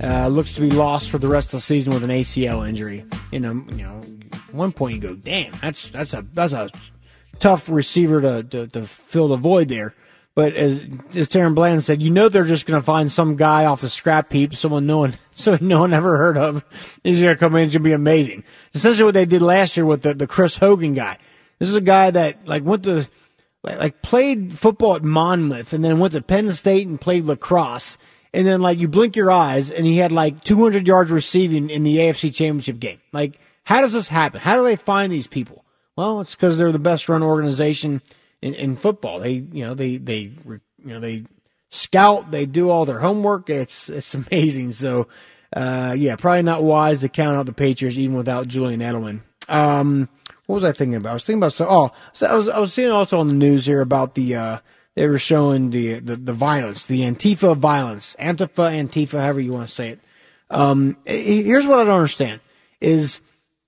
uh, 0.03 0.27
looks 0.27 0.53
to 0.55 0.61
be 0.61 0.69
lost 0.69 1.09
for 1.09 1.17
the 1.17 1.27
rest 1.27 1.47
of 1.47 1.57
the 1.57 1.61
season 1.61 1.93
with 1.93 2.03
an 2.03 2.09
ACL 2.09 2.67
injury. 2.67 3.05
You 3.31 3.39
know, 3.39 3.65
you 3.71 3.83
know, 3.83 4.01
one 4.51 4.71
point 4.71 4.95
you 4.95 5.01
go, 5.01 5.15
damn, 5.15 5.53
that's 5.61 5.89
that's 5.89 6.13
a 6.13 6.21
that's 6.21 6.53
a 6.53 6.69
tough 7.39 7.69
receiver 7.69 8.21
to 8.21 8.43
to, 8.43 8.67
to 8.67 8.85
fill 8.85 9.29
the 9.29 9.37
void 9.37 9.67
there. 9.67 9.95
But 10.35 10.53
as 10.53 10.79
as 11.15 11.29
Taryn 11.29 11.55
Bland 11.55 11.83
said, 11.83 12.01
you 12.01 12.11
know 12.11 12.29
they're 12.29 12.43
just 12.43 12.65
going 12.65 12.79
to 12.79 12.85
find 12.85 13.09
some 13.09 13.35
guy 13.35 13.65
off 13.65 13.81
the 13.81 13.89
scrap 13.89 14.31
heap, 14.31 14.53
someone 14.53 14.85
no 14.85 14.99
one, 14.99 15.15
someone 15.31 15.67
no 15.67 15.79
one 15.79 15.93
ever 15.93 16.17
heard 16.17 16.37
of. 16.37 16.63
He's 17.03 17.21
going 17.21 17.33
to 17.33 17.39
come 17.39 17.55
in. 17.55 17.63
It's 17.63 17.73
going 17.73 17.83
to 17.83 17.89
be 17.89 17.93
amazing. 17.93 18.43
It's 18.67 18.75
essentially 18.75 19.05
what 19.05 19.13
they 19.13 19.25
did 19.25 19.41
last 19.41 19.75
year 19.77 19.85
with 19.85 20.03
the 20.03 20.13
the 20.13 20.27
Chris 20.27 20.57
Hogan 20.57 20.93
guy. 20.93 21.17
This 21.57 21.69
is 21.69 21.75
a 21.75 21.81
guy 21.81 22.11
that 22.11 22.47
like 22.47 22.63
went 22.63 22.83
to 22.83 23.07
like 23.65 24.01
played 24.01 24.53
football 24.53 24.95
at 24.95 25.03
Monmouth 25.03 25.73
and 25.73 25.83
then 25.83 25.99
went 25.99 26.13
to 26.13 26.21
Penn 26.21 26.49
State 26.51 26.87
and 26.87 27.01
played 27.01 27.25
lacrosse. 27.25 27.97
And 28.33 28.45
then 28.45 28.61
like 28.61 28.79
you 28.79 28.87
blink 28.87 29.15
your 29.15 29.31
eyes 29.31 29.71
and 29.71 29.85
he 29.85 29.97
had 29.97 30.11
like 30.11 30.43
200 30.43 30.87
yards 30.87 31.11
receiving 31.11 31.69
in 31.69 31.83
the 31.83 31.97
AFC 31.97 32.33
championship 32.33 32.79
game. 32.79 32.99
Like 33.11 33.39
how 33.63 33.81
does 33.81 33.93
this 33.93 34.07
happen? 34.07 34.39
How 34.39 34.57
do 34.57 34.63
they 34.63 34.75
find 34.75 35.11
these 35.11 35.27
people? 35.27 35.65
Well, 35.95 36.21
it's 36.21 36.35
because 36.35 36.57
they're 36.57 36.71
the 36.71 36.79
best 36.79 37.09
run 37.09 37.23
organization 37.23 38.01
in, 38.41 38.53
in 38.53 38.75
football. 38.75 39.19
They, 39.19 39.31
you 39.51 39.65
know, 39.65 39.73
they, 39.73 39.97
they, 39.97 40.33
you 40.45 40.61
know, 40.83 40.99
they 40.99 41.23
scout, 41.69 42.31
they 42.31 42.45
do 42.45 42.69
all 42.69 42.85
their 42.85 42.99
homework. 42.99 43.49
It's, 43.49 43.89
it's 43.89 44.13
amazing. 44.13 44.73
So, 44.73 45.07
uh, 45.55 45.95
yeah, 45.97 46.15
probably 46.15 46.43
not 46.43 46.63
wise 46.63 47.01
to 47.01 47.09
count 47.09 47.37
out 47.37 47.45
the 47.45 47.53
Patriots 47.53 47.97
even 47.97 48.15
without 48.15 48.47
Julian 48.47 48.81
Edelman. 48.81 49.21
Um, 49.47 50.09
what 50.45 50.55
was 50.55 50.63
I 50.63 50.71
thinking 50.71 50.95
about? 50.95 51.11
I 51.11 51.13
was 51.13 51.25
thinking 51.25 51.39
about 51.39 51.53
so. 51.53 51.67
Oh, 51.67 51.91
so 52.13 52.27
I 52.27 52.35
was 52.35 52.49
I 52.49 52.59
was 52.59 52.73
seeing 52.73 52.91
also 52.91 53.19
on 53.19 53.27
the 53.27 53.33
news 53.33 53.65
here 53.65 53.81
about 53.81 54.15
the 54.15 54.35
uh, 54.35 54.57
they 54.95 55.07
were 55.07 55.19
showing 55.19 55.71
the, 55.71 55.99
the 55.99 56.15
the 56.15 56.33
violence, 56.33 56.85
the 56.85 57.01
Antifa 57.01 57.57
violence, 57.57 58.15
Antifa, 58.19 58.71
Antifa, 58.71 59.19
however 59.19 59.39
you 59.39 59.53
want 59.53 59.67
to 59.67 59.73
say 59.73 59.89
it. 59.89 59.99
Um, 60.49 60.97
here's 61.05 61.65
what 61.65 61.79
I 61.79 61.83
don't 61.85 61.95
understand: 61.95 62.41
is 62.79 63.21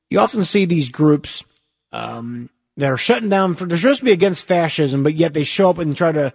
you 0.09 0.19
often 0.19 0.43
see 0.43 0.65
these 0.65 0.89
groups 0.89 1.43
um, 1.91 2.49
that 2.77 2.91
are 2.91 2.97
shutting 2.97 3.29
down 3.29 3.55
for 3.55 3.65
they're 3.65 3.77
supposed 3.77 3.99
to 3.99 4.05
be 4.05 4.11
against 4.11 4.47
fascism, 4.47 5.03
but 5.03 5.15
yet 5.15 5.33
they 5.33 5.43
show 5.43 5.69
up 5.69 5.79
and 5.79 5.95
try 5.95 6.11
to 6.11 6.33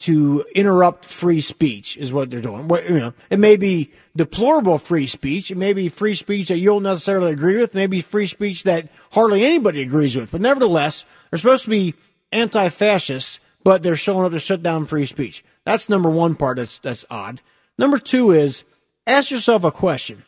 to 0.00 0.44
interrupt 0.54 1.06
free 1.06 1.40
speech 1.40 1.96
is 1.96 2.12
what 2.12 2.30
they're 2.30 2.40
doing. 2.40 2.68
What, 2.68 2.88
you 2.88 2.98
know, 2.98 3.14
it 3.30 3.38
may 3.38 3.56
be 3.56 3.90
deplorable 4.16 4.78
free 4.78 5.06
speech. 5.06 5.50
It 5.50 5.56
may 5.56 5.72
be 5.72 5.88
free 5.88 6.14
speech 6.14 6.48
that 6.48 6.58
you 6.58 6.70
don't 6.70 6.82
necessarily 6.82 7.32
agree 7.32 7.56
with. 7.56 7.74
Maybe 7.74 8.00
free 8.00 8.26
speech 8.26 8.64
that 8.64 8.88
hardly 9.12 9.44
anybody 9.44 9.82
agrees 9.82 10.16
with. 10.16 10.32
But 10.32 10.40
nevertheless, 10.40 11.04
they're 11.30 11.38
supposed 11.38 11.64
to 11.64 11.70
be 11.70 11.94
anti-fascist, 12.32 13.40
but 13.62 13.82
they're 13.82 13.96
showing 13.96 14.26
up 14.26 14.32
to 14.32 14.40
shut 14.40 14.62
down 14.62 14.84
free 14.84 15.06
speech. 15.06 15.42
That's 15.64 15.88
number 15.88 16.10
one 16.10 16.34
part. 16.34 16.58
That's 16.58 16.78
that's 16.78 17.04
odd. 17.08 17.40
Number 17.78 17.98
two 17.98 18.30
is 18.30 18.64
ask 19.06 19.30
yourself 19.30 19.64
a 19.64 19.70
question: 19.70 20.22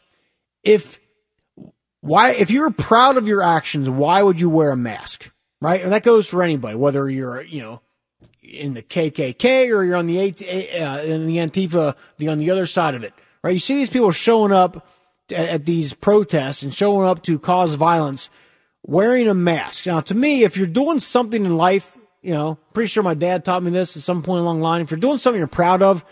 If 0.64 0.98
why, 2.01 2.30
if 2.30 2.51
you're 2.51 2.70
proud 2.70 3.16
of 3.16 3.28
your 3.28 3.43
actions, 3.43 3.90
why 3.90 4.22
would 4.22 4.40
you 4.40 4.48
wear 4.48 4.70
a 4.70 4.76
mask? 4.76 5.30
Right, 5.60 5.82
and 5.82 5.93
that 5.93 6.02
goes 6.02 6.28
for 6.28 6.43
anybody, 6.43 6.76
whether 6.76 7.09
you're 7.09 7.43
you 7.43 7.62
know 7.62 7.80
in 8.47 8.74
the 8.74 8.82
KKK 8.82 9.70
or 9.70 9.85
you're 9.85 9.97
on 9.97 10.06
the 10.06 10.18
uh, 10.18 11.02
in 11.02 11.27
the 11.27 11.36
Antifa, 11.36 11.94
the 12.18 12.28
on 12.28 12.39
the 12.39 12.51
other 12.51 12.66
side 12.66 12.94
of 12.94 13.05
it, 13.05 13.12
right? 13.43 13.51
You 13.51 13.59
see 13.59 13.74
these 13.74 13.90
people 13.90 14.10
showing 14.12 14.52
up 14.52 14.89
at, 15.31 15.48
at 15.48 15.66
these 15.66 15.93
protests 15.93 16.62
and 16.62 16.73
showing 16.73 17.09
up 17.09 17.23
to 17.24 17.39
cause 17.39 17.74
violence, 17.74 18.31
wearing 18.82 19.28
a 19.28 19.35
mask. 19.35 19.86
Now, 19.86 20.01
to 20.01 20.14
me, 20.14 20.44
if 20.44 20.56
you're 20.56 20.66
doing 20.66 21.01
something 21.01 21.44
in 21.44 21.56
life, 21.56 21.97
you 22.23 22.32
know, 22.32 22.59
pretty 22.73 22.89
sure 22.89 23.02
my 23.02 23.14
dad 23.14 23.44
taught 23.44 23.62
me 23.62 23.70
this 23.70 23.97
at 23.97 24.02
some 24.02 24.23
point 24.23 24.40
along 24.40 24.59
the 24.59 24.64
line. 24.64 24.82
If 24.82 24.90
you're 24.90 24.98
doing 24.98 25.18
something 25.18 25.39
you're 25.39 25.48
proud 25.48 25.82
of, 25.82 26.05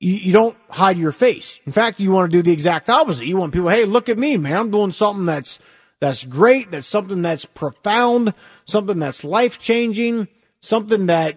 you, 0.00 0.14
you 0.14 0.32
don't 0.32 0.56
hide 0.70 0.98
your 0.98 1.12
face. 1.12 1.60
In 1.64 1.72
fact, 1.72 2.00
you 2.00 2.12
want 2.12 2.30
to 2.30 2.36
do 2.36 2.42
the 2.42 2.52
exact 2.52 2.88
opposite. 2.88 3.26
You 3.26 3.36
want 3.36 3.52
people, 3.52 3.68
hey, 3.68 3.84
look 3.84 4.08
at 4.08 4.18
me, 4.18 4.36
man. 4.36 4.56
I'm 4.56 4.70
doing 4.70 4.92
something 4.92 5.24
that's 5.24 5.58
that's 6.00 6.24
great. 6.24 6.70
That's 6.70 6.86
something 6.86 7.22
that's 7.22 7.44
profound. 7.44 8.32
Something 8.64 8.98
that's 8.98 9.24
life 9.24 9.58
changing. 9.58 10.28
Something 10.60 11.06
that 11.06 11.36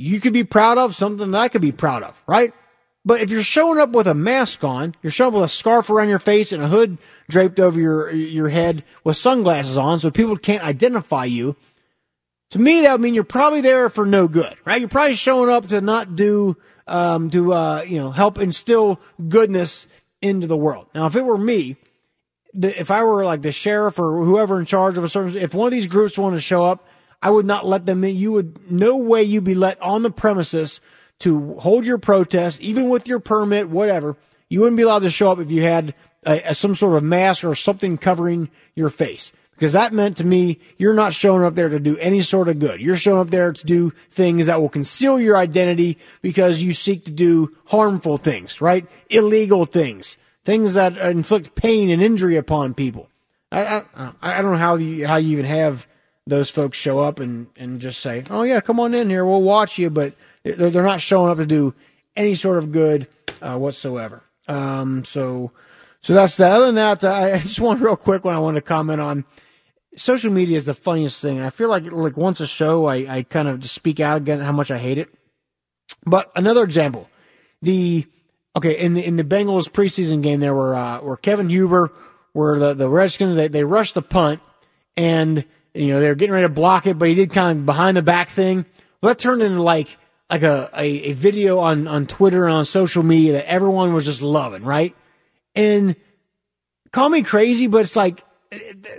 you 0.00 0.20
could 0.20 0.32
be 0.32 0.44
proud 0.44 0.78
of, 0.78 0.94
something 0.94 1.30
that 1.30 1.38
I 1.38 1.48
could 1.48 1.62
be 1.62 1.72
proud 1.72 2.02
of, 2.02 2.22
right? 2.26 2.52
But 3.04 3.22
if 3.22 3.30
you're 3.30 3.42
showing 3.42 3.78
up 3.78 3.90
with 3.90 4.06
a 4.06 4.14
mask 4.14 4.62
on, 4.62 4.94
you're 5.02 5.10
showing 5.10 5.28
up 5.28 5.34
with 5.34 5.44
a 5.44 5.48
scarf 5.48 5.88
around 5.88 6.08
your 6.08 6.18
face 6.18 6.52
and 6.52 6.62
a 6.62 6.68
hood 6.68 6.98
draped 7.28 7.58
over 7.58 7.80
your 7.80 8.12
your 8.12 8.48
head 8.50 8.84
with 9.04 9.16
sunglasses 9.16 9.78
on 9.78 9.98
so 9.98 10.10
people 10.10 10.36
can't 10.36 10.64
identify 10.64 11.24
you. 11.24 11.56
To 12.50 12.58
me, 12.58 12.82
that 12.82 12.92
would 12.92 13.00
mean 13.00 13.14
you're 13.14 13.24
probably 13.24 13.60
there 13.60 13.88
for 13.88 14.04
no 14.04 14.26
good, 14.26 14.54
right? 14.64 14.80
You're 14.80 14.88
probably 14.88 15.14
showing 15.14 15.48
up 15.48 15.68
to 15.68 15.80
not 15.80 16.16
do, 16.16 16.56
um, 16.86 17.30
to, 17.30 17.52
uh, 17.52 17.82
you 17.86 17.98
know, 17.98 18.10
help 18.10 18.38
instill 18.38 19.00
goodness 19.28 19.86
into 20.20 20.48
the 20.48 20.56
world. 20.56 20.88
Now, 20.94 21.06
if 21.06 21.14
it 21.14 21.22
were 21.22 21.38
me, 21.38 21.76
if 22.52 22.90
I 22.90 23.04
were 23.04 23.24
like 23.24 23.42
the 23.42 23.52
sheriff 23.52 23.98
or 23.98 24.24
whoever 24.24 24.58
in 24.58 24.66
charge 24.66 24.98
of 24.98 25.04
a 25.04 25.08
certain, 25.08 25.36
if 25.36 25.54
one 25.54 25.68
of 25.68 25.72
these 25.72 25.86
groups 25.86 26.18
wanted 26.18 26.36
to 26.36 26.42
show 26.42 26.64
up, 26.64 26.86
I 27.22 27.30
would 27.30 27.46
not 27.46 27.66
let 27.66 27.86
them 27.86 28.02
in. 28.04 28.16
You 28.16 28.32
would, 28.32 28.70
no 28.70 28.96
way 28.96 29.22
you'd 29.22 29.44
be 29.44 29.54
let 29.54 29.80
on 29.82 30.02
the 30.02 30.10
premises 30.10 30.80
to 31.20 31.54
hold 31.56 31.84
your 31.84 31.98
protest, 31.98 32.60
even 32.62 32.88
with 32.88 33.06
your 33.06 33.20
permit, 33.20 33.68
whatever. 33.68 34.16
You 34.48 34.60
wouldn't 34.60 34.76
be 34.76 34.82
allowed 34.82 35.02
to 35.02 35.10
show 35.10 35.30
up 35.30 35.38
if 35.38 35.52
you 35.52 35.62
had 35.62 35.94
a, 36.24 36.40
a, 36.50 36.54
some 36.54 36.74
sort 36.74 36.96
of 36.96 37.02
mask 37.02 37.44
or 37.44 37.54
something 37.54 37.98
covering 37.98 38.50
your 38.74 38.90
face. 38.90 39.32
Because 39.52 39.74
that 39.74 39.92
meant 39.92 40.16
to 40.16 40.24
me, 40.24 40.58
you're 40.78 40.94
not 40.94 41.12
showing 41.12 41.44
up 41.44 41.54
there 41.54 41.68
to 41.68 41.78
do 41.78 41.98
any 41.98 42.22
sort 42.22 42.48
of 42.48 42.58
good. 42.58 42.80
You're 42.80 42.96
showing 42.96 43.20
up 43.20 43.30
there 43.30 43.52
to 43.52 43.66
do 43.66 43.90
things 43.90 44.46
that 44.46 44.58
will 44.58 44.70
conceal 44.70 45.20
your 45.20 45.36
identity 45.36 45.98
because 46.22 46.62
you 46.62 46.72
seek 46.72 47.04
to 47.04 47.10
do 47.10 47.54
harmful 47.66 48.16
things, 48.16 48.62
right? 48.62 48.86
Illegal 49.10 49.66
things, 49.66 50.16
things 50.46 50.74
that 50.74 50.96
inflict 50.96 51.54
pain 51.54 51.90
and 51.90 52.00
injury 52.00 52.36
upon 52.36 52.72
people. 52.72 53.10
I, 53.52 53.82
I, 53.94 54.12
I 54.22 54.40
don't 54.40 54.52
know 54.52 54.56
how 54.56 54.76
you, 54.76 55.06
how 55.06 55.16
you 55.16 55.32
even 55.32 55.44
have 55.44 55.86
those 56.26 56.50
folks 56.50 56.78
show 56.78 57.00
up 57.00 57.18
and, 57.18 57.48
and 57.56 57.80
just 57.80 58.00
say, 58.00 58.24
"Oh 58.30 58.42
yeah, 58.42 58.60
come 58.60 58.80
on 58.80 58.94
in 58.94 59.10
here, 59.10 59.24
we'll 59.24 59.42
watch 59.42 59.78
you," 59.78 59.90
but 59.90 60.14
they're, 60.42 60.70
they're 60.70 60.82
not 60.82 61.00
showing 61.00 61.30
up 61.30 61.38
to 61.38 61.46
do 61.46 61.74
any 62.16 62.34
sort 62.34 62.58
of 62.58 62.72
good 62.72 63.08
uh, 63.42 63.58
whatsoever. 63.58 64.22
Um, 64.48 65.04
so, 65.04 65.52
so 66.00 66.14
that's 66.14 66.36
that. 66.36 66.52
Other 66.52 66.66
than 66.66 66.74
that, 66.76 67.04
I 67.04 67.38
just 67.42 67.60
want 67.60 67.80
real 67.80 67.96
quick 67.96 68.24
when 68.24 68.34
I 68.34 68.38
want 68.38 68.56
to 68.56 68.62
comment 68.62 69.00
on 69.00 69.24
social 69.96 70.32
media 70.32 70.56
is 70.56 70.66
the 70.66 70.74
funniest 70.74 71.20
thing. 71.20 71.40
I 71.40 71.50
feel 71.50 71.68
like 71.68 71.90
like 71.90 72.16
once 72.16 72.40
a 72.40 72.46
show, 72.46 72.86
I, 72.86 73.16
I 73.16 73.22
kind 73.22 73.48
of 73.48 73.60
just 73.60 73.74
speak 73.74 74.00
out 74.00 74.18
again 74.18 74.40
how 74.40 74.52
much 74.52 74.70
I 74.70 74.78
hate 74.78 74.98
it. 74.98 75.08
But 76.04 76.30
another 76.34 76.62
example, 76.62 77.08
the 77.62 78.06
okay 78.56 78.78
in 78.78 78.94
the 78.94 79.04
in 79.04 79.16
the 79.16 79.24
Bengals 79.24 79.68
preseason 79.68 80.22
game, 80.22 80.40
there 80.40 80.54
were 80.54 80.74
uh, 80.74 81.00
where 81.00 81.16
Kevin 81.16 81.48
Huber, 81.48 81.92
where 82.32 82.58
the 82.58 82.74
the 82.74 82.88
Redskins 82.88 83.34
they 83.34 83.48
they 83.48 83.64
rushed 83.64 83.94
the 83.94 84.02
punt 84.02 84.40
and 84.96 85.44
you 85.74 85.88
know 85.88 86.00
they 86.00 86.08
were 86.08 86.14
getting 86.14 86.34
ready 86.34 86.46
to 86.46 86.52
block 86.52 86.86
it, 86.86 86.98
but 86.98 87.08
he 87.08 87.14
did 87.14 87.30
kind 87.30 87.60
of 87.60 87.66
behind 87.66 87.96
the 87.96 88.02
back 88.02 88.28
thing. 88.28 88.64
Well, 89.00 89.10
that 89.10 89.18
turned 89.18 89.42
into 89.42 89.62
like 89.62 89.96
like 90.28 90.42
a, 90.42 90.70
a, 90.74 90.84
a 90.84 91.12
video 91.12 91.58
on 91.58 91.88
on 91.88 92.06
Twitter 92.06 92.44
and 92.44 92.54
on 92.54 92.64
social 92.64 93.02
media 93.02 93.32
that 93.34 93.50
everyone 93.50 93.92
was 93.92 94.04
just 94.04 94.22
loving, 94.22 94.62
right? 94.62 94.94
And 95.54 95.96
call 96.92 97.08
me 97.08 97.22
crazy, 97.22 97.66
but 97.66 97.82
it's 97.82 97.96
like 97.96 98.22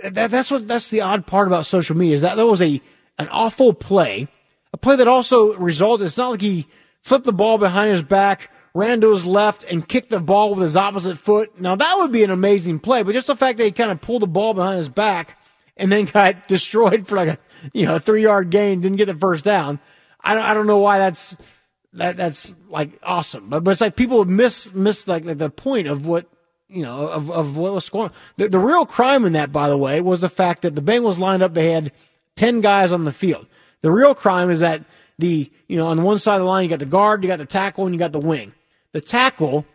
that, 0.04 0.30
that's 0.30 0.50
what 0.50 0.68
that's 0.68 0.88
the 0.88 1.02
odd 1.02 1.26
part 1.26 1.46
about 1.46 1.66
social 1.66 1.96
media 1.96 2.14
is 2.14 2.22
that 2.22 2.36
that 2.36 2.46
was 2.46 2.62
a 2.62 2.80
an 3.18 3.28
awful 3.28 3.74
play, 3.74 4.28
a 4.72 4.76
play 4.78 4.96
that 4.96 5.08
also 5.08 5.56
resulted. 5.56 6.06
It's 6.06 6.18
not 6.18 6.30
like 6.30 6.40
he 6.40 6.66
flipped 7.02 7.26
the 7.26 7.32
ball 7.32 7.58
behind 7.58 7.90
his 7.90 8.02
back, 8.02 8.50
ran 8.74 9.00
to 9.02 9.10
his 9.10 9.26
left, 9.26 9.64
and 9.64 9.86
kicked 9.86 10.10
the 10.10 10.20
ball 10.20 10.54
with 10.54 10.62
his 10.62 10.76
opposite 10.76 11.18
foot. 11.18 11.60
Now 11.60 11.76
that 11.76 11.96
would 11.98 12.12
be 12.12 12.24
an 12.24 12.30
amazing 12.30 12.78
play, 12.78 13.02
but 13.02 13.12
just 13.12 13.26
the 13.26 13.36
fact 13.36 13.58
that 13.58 13.64
he 13.64 13.72
kind 13.72 13.90
of 13.90 14.00
pulled 14.00 14.22
the 14.22 14.26
ball 14.26 14.54
behind 14.54 14.78
his 14.78 14.88
back 14.88 15.38
and 15.76 15.90
then 15.90 16.06
got 16.06 16.48
destroyed 16.48 17.06
for 17.06 17.16
like 17.16 17.28
a 17.28 17.38
you 17.72 17.86
know 17.86 17.96
a 17.96 18.00
three 18.00 18.22
yard 18.22 18.50
gain, 18.50 18.80
didn't 18.80 18.98
get 18.98 19.06
the 19.06 19.14
first 19.14 19.44
down. 19.44 19.80
I 20.20 20.34
don't, 20.34 20.44
I 20.44 20.54
don't 20.54 20.66
know 20.66 20.78
why 20.78 20.98
that's 20.98 21.36
that 21.94 22.16
that's 22.16 22.54
like 22.68 22.98
awesome, 23.02 23.48
but 23.48 23.64
but 23.64 23.72
it's 23.72 23.80
like 23.80 23.96
people 23.96 24.24
miss 24.24 24.74
miss 24.74 25.06
like, 25.08 25.24
like 25.24 25.38
the 25.38 25.50
point 25.50 25.88
of 25.88 26.06
what 26.06 26.26
you 26.72 26.82
know, 26.82 27.08
of, 27.08 27.30
of 27.30 27.56
what 27.56 27.74
was 27.74 27.90
going 27.90 28.08
on. 28.08 28.14
The, 28.38 28.48
the 28.48 28.58
real 28.58 28.86
crime 28.86 29.26
in 29.26 29.34
that, 29.34 29.52
by 29.52 29.68
the 29.68 29.76
way, 29.76 30.00
was 30.00 30.22
the 30.22 30.28
fact 30.30 30.62
that 30.62 30.74
the 30.74 30.80
Bengals 30.80 31.18
lined 31.18 31.42
up, 31.42 31.52
they 31.52 31.70
had 31.72 31.92
10 32.36 32.62
guys 32.62 32.92
on 32.92 33.04
the 33.04 33.12
field. 33.12 33.46
The 33.82 33.92
real 33.92 34.14
crime 34.14 34.50
is 34.50 34.60
that 34.60 34.82
the, 35.18 35.52
you 35.68 35.76
know, 35.76 35.88
on 35.88 36.02
one 36.02 36.18
side 36.18 36.36
of 36.36 36.40
the 36.40 36.46
line, 36.46 36.64
you 36.64 36.70
got 36.70 36.78
the 36.78 36.86
guard, 36.86 37.22
you 37.22 37.28
got 37.28 37.38
the 37.38 37.46
tackle, 37.46 37.84
and 37.84 37.94
you 37.94 37.98
got 37.98 38.12
the 38.12 38.18
wing. 38.18 38.54
The 38.92 39.02
tackle 39.02 39.66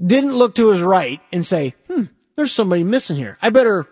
didn't 0.00 0.34
look 0.34 0.54
to 0.54 0.70
his 0.70 0.82
right 0.82 1.20
and 1.32 1.44
say, 1.44 1.74
hmm, 1.88 2.04
there's 2.36 2.52
somebody 2.52 2.84
missing 2.84 3.16
here. 3.16 3.36
I 3.42 3.50
better 3.50 3.88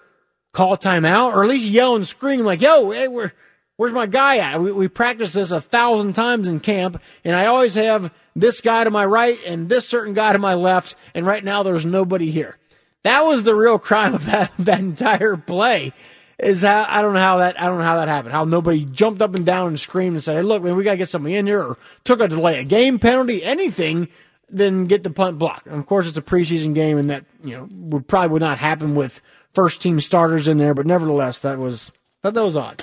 call 0.53 0.77
timeout 0.77 1.35
or 1.35 1.43
at 1.43 1.49
least 1.49 1.69
yell 1.69 1.97
and 1.97 2.07
scream 2.07 2.41
like, 2.41 2.61
yo, 2.61 2.91
hey, 2.91 3.09
we're, 3.09 3.33
where's 3.77 3.93
my 3.93 4.07
guy 4.07 4.39
at? 4.39 4.61
We, 4.61 4.73
we 4.73 4.89
practiced 4.89 5.35
this 5.35 5.51
a 5.51 5.61
thousand 5.61 6.13
times 6.13 6.47
in 6.47 6.61
camp 6.61 7.03
and 7.25 7.35
I 7.35 7.47
always 7.47 7.75
have 7.75 8.13
this 8.35 8.61
guy 8.61 8.85
to 8.85 8.91
my 8.91 9.05
right 9.05 9.39
and 9.47 9.69
this 9.69 9.89
certain 9.89 10.15
guy 10.15 10.33
to 10.33 10.39
my 10.39 10.55
left, 10.55 10.97
and 11.15 11.27
right 11.27 11.45
now 11.45 11.63
there's 11.63 11.85
nobody 11.85 12.31
here. 12.31 12.59
That 13.03 13.23
was 13.23 13.43
the 13.43 13.55
real 13.55 13.79
crime 13.79 14.15
of 14.15 14.27
that, 14.27 14.53
that 14.59 14.81
entire 14.81 15.37
play. 15.37 15.93
Is 16.39 16.63
how 16.63 16.87
I 16.89 17.03
don't 17.03 17.13
know 17.13 17.21
how 17.21 17.37
that 17.39 17.61
I 17.61 17.67
don't 17.67 17.79
know 17.79 17.85
how 17.85 17.97
that 17.97 18.09
happened. 18.09 18.33
How 18.33 18.45
nobody 18.45 18.85
jumped 18.85 19.23
up 19.23 19.37
and 19.37 19.47
down 19.47 19.69
and 19.69 19.79
screamed 19.79 20.17
and 20.17 20.23
said, 20.23 20.37
"Hey, 20.37 20.43
look, 20.43 20.63
man, 20.63 20.75
we 20.75 20.83
gotta 20.83 20.97
get 20.97 21.09
somebody 21.09 21.37
in 21.37 21.47
here," 21.47 21.63
or 21.63 21.79
took 22.03 22.21
a 22.21 22.27
delay, 22.27 22.59
a 22.59 22.65
game 22.65 22.99
penalty, 22.99 23.45
anything, 23.45 24.09
then 24.49 24.87
get 24.87 25.05
the 25.05 25.11
punt 25.11 25.39
blocked. 25.39 25.69
And 25.69 25.79
of 25.79 25.87
course, 25.87 26.09
it's 26.09 26.17
a 26.17 26.23
preseason 26.23 26.75
game, 26.75 26.99
and 26.99 27.11
that 27.11 27.27
you 27.45 27.57
know 27.57 27.69
would 27.71 28.09
probably 28.09 28.31
would 28.31 28.43
not 28.43 28.59
happen 28.59 28.97
with 28.97 29.21
first 29.55 29.83
team 29.83 30.01
starters 30.01 30.49
in 30.49 30.59
there. 30.59 30.75
But 30.75 30.87
nevertheless, 30.87 31.41
that 31.41 31.59
was 31.59 31.93
that, 32.23 32.35
that 32.35 32.45
was 32.45 32.57
odd. 32.57 32.83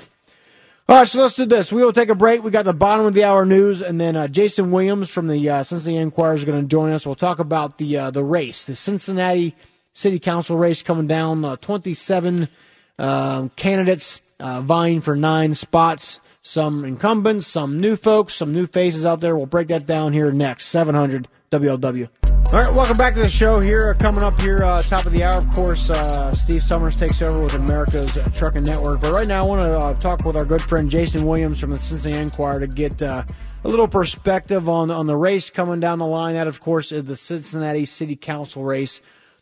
All 0.88 0.96
right, 0.96 1.08
so 1.08 1.22
let's 1.22 1.36
do 1.36 1.46
this. 1.46 1.72
We 1.72 1.84
will 1.84 1.94
take 1.94 2.10
a 2.10 2.16
break. 2.16 2.44
We 2.44 2.50
got 2.50 2.66
the 2.66 2.74
bottom 2.74 3.06
of 3.06 3.14
the 3.14 3.24
hour 3.24 3.46
news, 3.46 3.84
and 3.84 4.02
then 4.02 4.16
uh, 4.16 4.28
Jason 4.28 4.72
Williams 4.72 5.12
from 5.12 5.28
the 5.28 5.48
uh, 5.48 5.62
Cincinnati 5.62 6.02
Enquirer 6.02 6.34
is 6.34 6.46
going 6.46 6.60
to 6.60 6.68
join 6.68 6.92
us. 6.94 7.06
We'll 7.06 7.14
talk 7.14 7.38
about 7.38 7.78
the 7.78 7.96
uh, 7.98 8.12
the 8.12 8.24
race, 8.24 8.66
the 8.66 8.74
Cincinnati 8.74 9.56
City 9.94 10.18
Council 10.18 10.58
race 10.58 10.82
coming 10.82 11.06
down. 11.06 11.46
Uh, 11.46 11.58
Twenty 11.58 11.94
seven 11.94 12.48
um, 12.98 13.50
candidates 13.56 14.34
uh, 14.40 14.62
vying 14.62 15.02
for 15.02 15.16
nine 15.16 15.54
spots. 15.54 16.20
Some 16.42 16.84
incumbents, 16.84 17.46
some 17.46 17.80
new 17.80 17.96
folks, 17.96 18.34
some 18.34 18.52
new 18.52 18.66
faces 18.66 19.06
out 19.06 19.22
there. 19.22 19.38
We'll 19.38 19.46
break 19.46 19.68
that 19.68 19.86
down 19.86 20.14
here 20.14 20.32
next. 20.32 20.66
Seven 20.66 20.96
hundred 20.96 21.28
WLW. 21.52 22.10
All 22.52 22.56
right, 22.56 22.74
welcome 22.74 22.98
back 22.98 23.14
to 23.14 23.20
the 23.20 23.30
show 23.30 23.60
here. 23.60 23.94
Coming 23.94 24.24
up 24.24 24.42
here, 24.42 24.64
uh, 24.64 24.82
top 24.82 25.06
of 25.06 25.12
the 25.12 25.24
hour, 25.24 25.38
of 25.38 25.48
course, 25.54 25.92
uh, 25.92 26.34
Steve 26.34 26.64
Summers 26.64 26.96
takes 26.96 27.22
over 27.22 27.44
with 27.44 27.54
America's 27.54 28.18
Trucking 28.34 28.64
Network. 28.64 29.02
But 29.02 29.12
right 29.12 29.28
now, 29.28 29.44
I 29.44 29.46
want 29.46 29.62
to 29.62 29.78
uh, 29.78 29.94
talk 29.94 30.26
with 30.26 30.36
our 30.36 30.46
good 30.46 30.64
friend 30.64 30.90
Jason 30.90 31.28
Williams 31.28 31.60
from 31.60 31.70
the 31.70 31.78
Cincinnati 31.78 32.24
Enquirer 32.24 32.62
to 32.62 32.68
get 32.68 33.04
uh, 33.04 33.24
a 33.64 33.68
little 33.68 33.88
perspective 33.88 34.68
on, 34.68 34.90
on 34.90 35.06
the 35.06 35.16
race 35.16 35.52
coming 35.52 35.80
down 35.80 36.00
the 36.00 36.08
line. 36.08 36.34
That, 36.34 36.48
of 36.48 36.60
course, 36.60 36.92
is 36.92 37.04
the 37.04 37.16
Cincinnati 37.16 37.86
City 37.86 38.16
Council 38.16 38.64
race. 38.64 39.00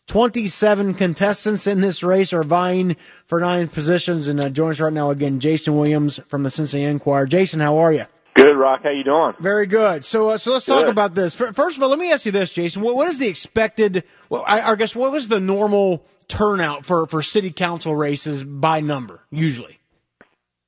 27 0.08 0.92
contestants 0.92 1.66
in 1.66 1.80
this 1.80 2.02
race 2.02 2.34
are 2.34 2.44
vying 2.44 2.94
for 3.24 3.40
nine 3.40 3.68
positions. 3.68 4.28
And 4.28 4.38
uh, 4.38 4.50
join 4.50 4.72
us 4.72 4.80
right 4.80 4.92
now 4.92 5.08
again, 5.08 5.40
Jason 5.40 5.78
Williams 5.78 6.20
from 6.26 6.42
the 6.42 6.50
Cincinnati 6.50 6.90
Enquirer. 6.90 7.24
Jason, 7.24 7.60
how 7.60 7.78
are 7.78 7.92
you? 7.94 8.04
Good, 8.38 8.56
Rock. 8.56 8.80
How 8.84 8.90
you 8.90 9.02
doing? 9.04 9.32
Very 9.40 9.66
good. 9.66 10.04
So, 10.04 10.28
uh, 10.30 10.38
so 10.38 10.52
let's 10.52 10.64
talk 10.64 10.82
Good. 10.84 10.90
about 10.90 11.14
this. 11.14 11.34
First 11.34 11.76
of 11.76 11.82
all, 11.82 11.88
let 11.88 11.98
me 11.98 12.12
ask 12.12 12.24
you 12.24 12.30
this, 12.32 12.52
Jason. 12.52 12.82
What, 12.82 12.94
what 12.94 13.08
is 13.08 13.18
the 13.18 13.28
expected? 13.28 14.04
Well, 14.30 14.44
I, 14.46 14.60
I 14.62 14.76
guess 14.76 14.94
what 14.94 15.10
was 15.10 15.26
the 15.28 15.40
normal 15.40 16.04
turnout 16.28 16.86
for 16.86 17.06
for 17.06 17.20
city 17.22 17.50
council 17.50 17.96
races 17.96 18.44
by 18.44 18.80
number 18.80 19.24
usually? 19.30 19.78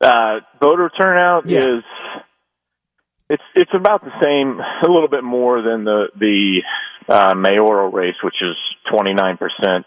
Uh, 0.00 0.40
voter 0.60 0.90
turnout 1.00 1.46
Yeah. 1.48 1.76
is 1.76 1.84
it's 3.28 3.42
it's 3.54 3.70
about 3.74 4.02
the 4.02 4.10
same, 4.22 4.58
a 4.60 4.90
little 4.90 5.08
bit 5.08 5.22
more 5.22 5.62
than 5.62 5.84
the 5.84 6.06
the 6.18 6.62
uh, 7.08 7.34
mayoral 7.34 7.90
race, 7.92 8.16
which 8.24 8.42
is 8.42 8.56
29 8.90 9.36
percent 9.36 9.86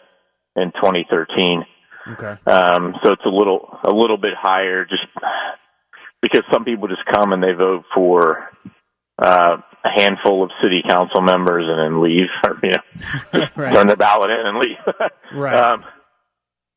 in 0.56 0.72
2013. 0.72 1.66
Okay. 2.14 2.36
Um, 2.50 2.96
so 3.04 3.12
it's 3.14 3.26
a 3.26 3.30
little 3.30 3.78
a 3.84 3.92
little 3.92 4.18
bit 4.18 4.34
higher, 4.40 4.86
just 4.86 5.04
because 6.24 6.42
some 6.52 6.64
people 6.64 6.88
just 6.88 7.04
come 7.14 7.34
and 7.34 7.44
they 7.44 7.52
vote 7.52 7.84
for 7.94 8.50
uh, 9.22 9.58
a 9.86 9.90
handful 9.94 10.42
of 10.44 10.50
city 10.64 10.82
council 10.88 11.22
members 11.22 11.66
and 11.68 11.78
then 11.78 12.02
leave, 12.02 12.28
or 12.48 12.58
you 12.64 12.72
know, 12.72 13.40
just 13.40 13.56
Right. 13.58 13.74
turn 13.76 13.88
their 13.88 13.98
ballot 13.98 14.32
in 14.32 14.48
and 14.48 14.58
leave. 14.58 14.78
Right. 15.36 15.56
Um, 15.56 15.84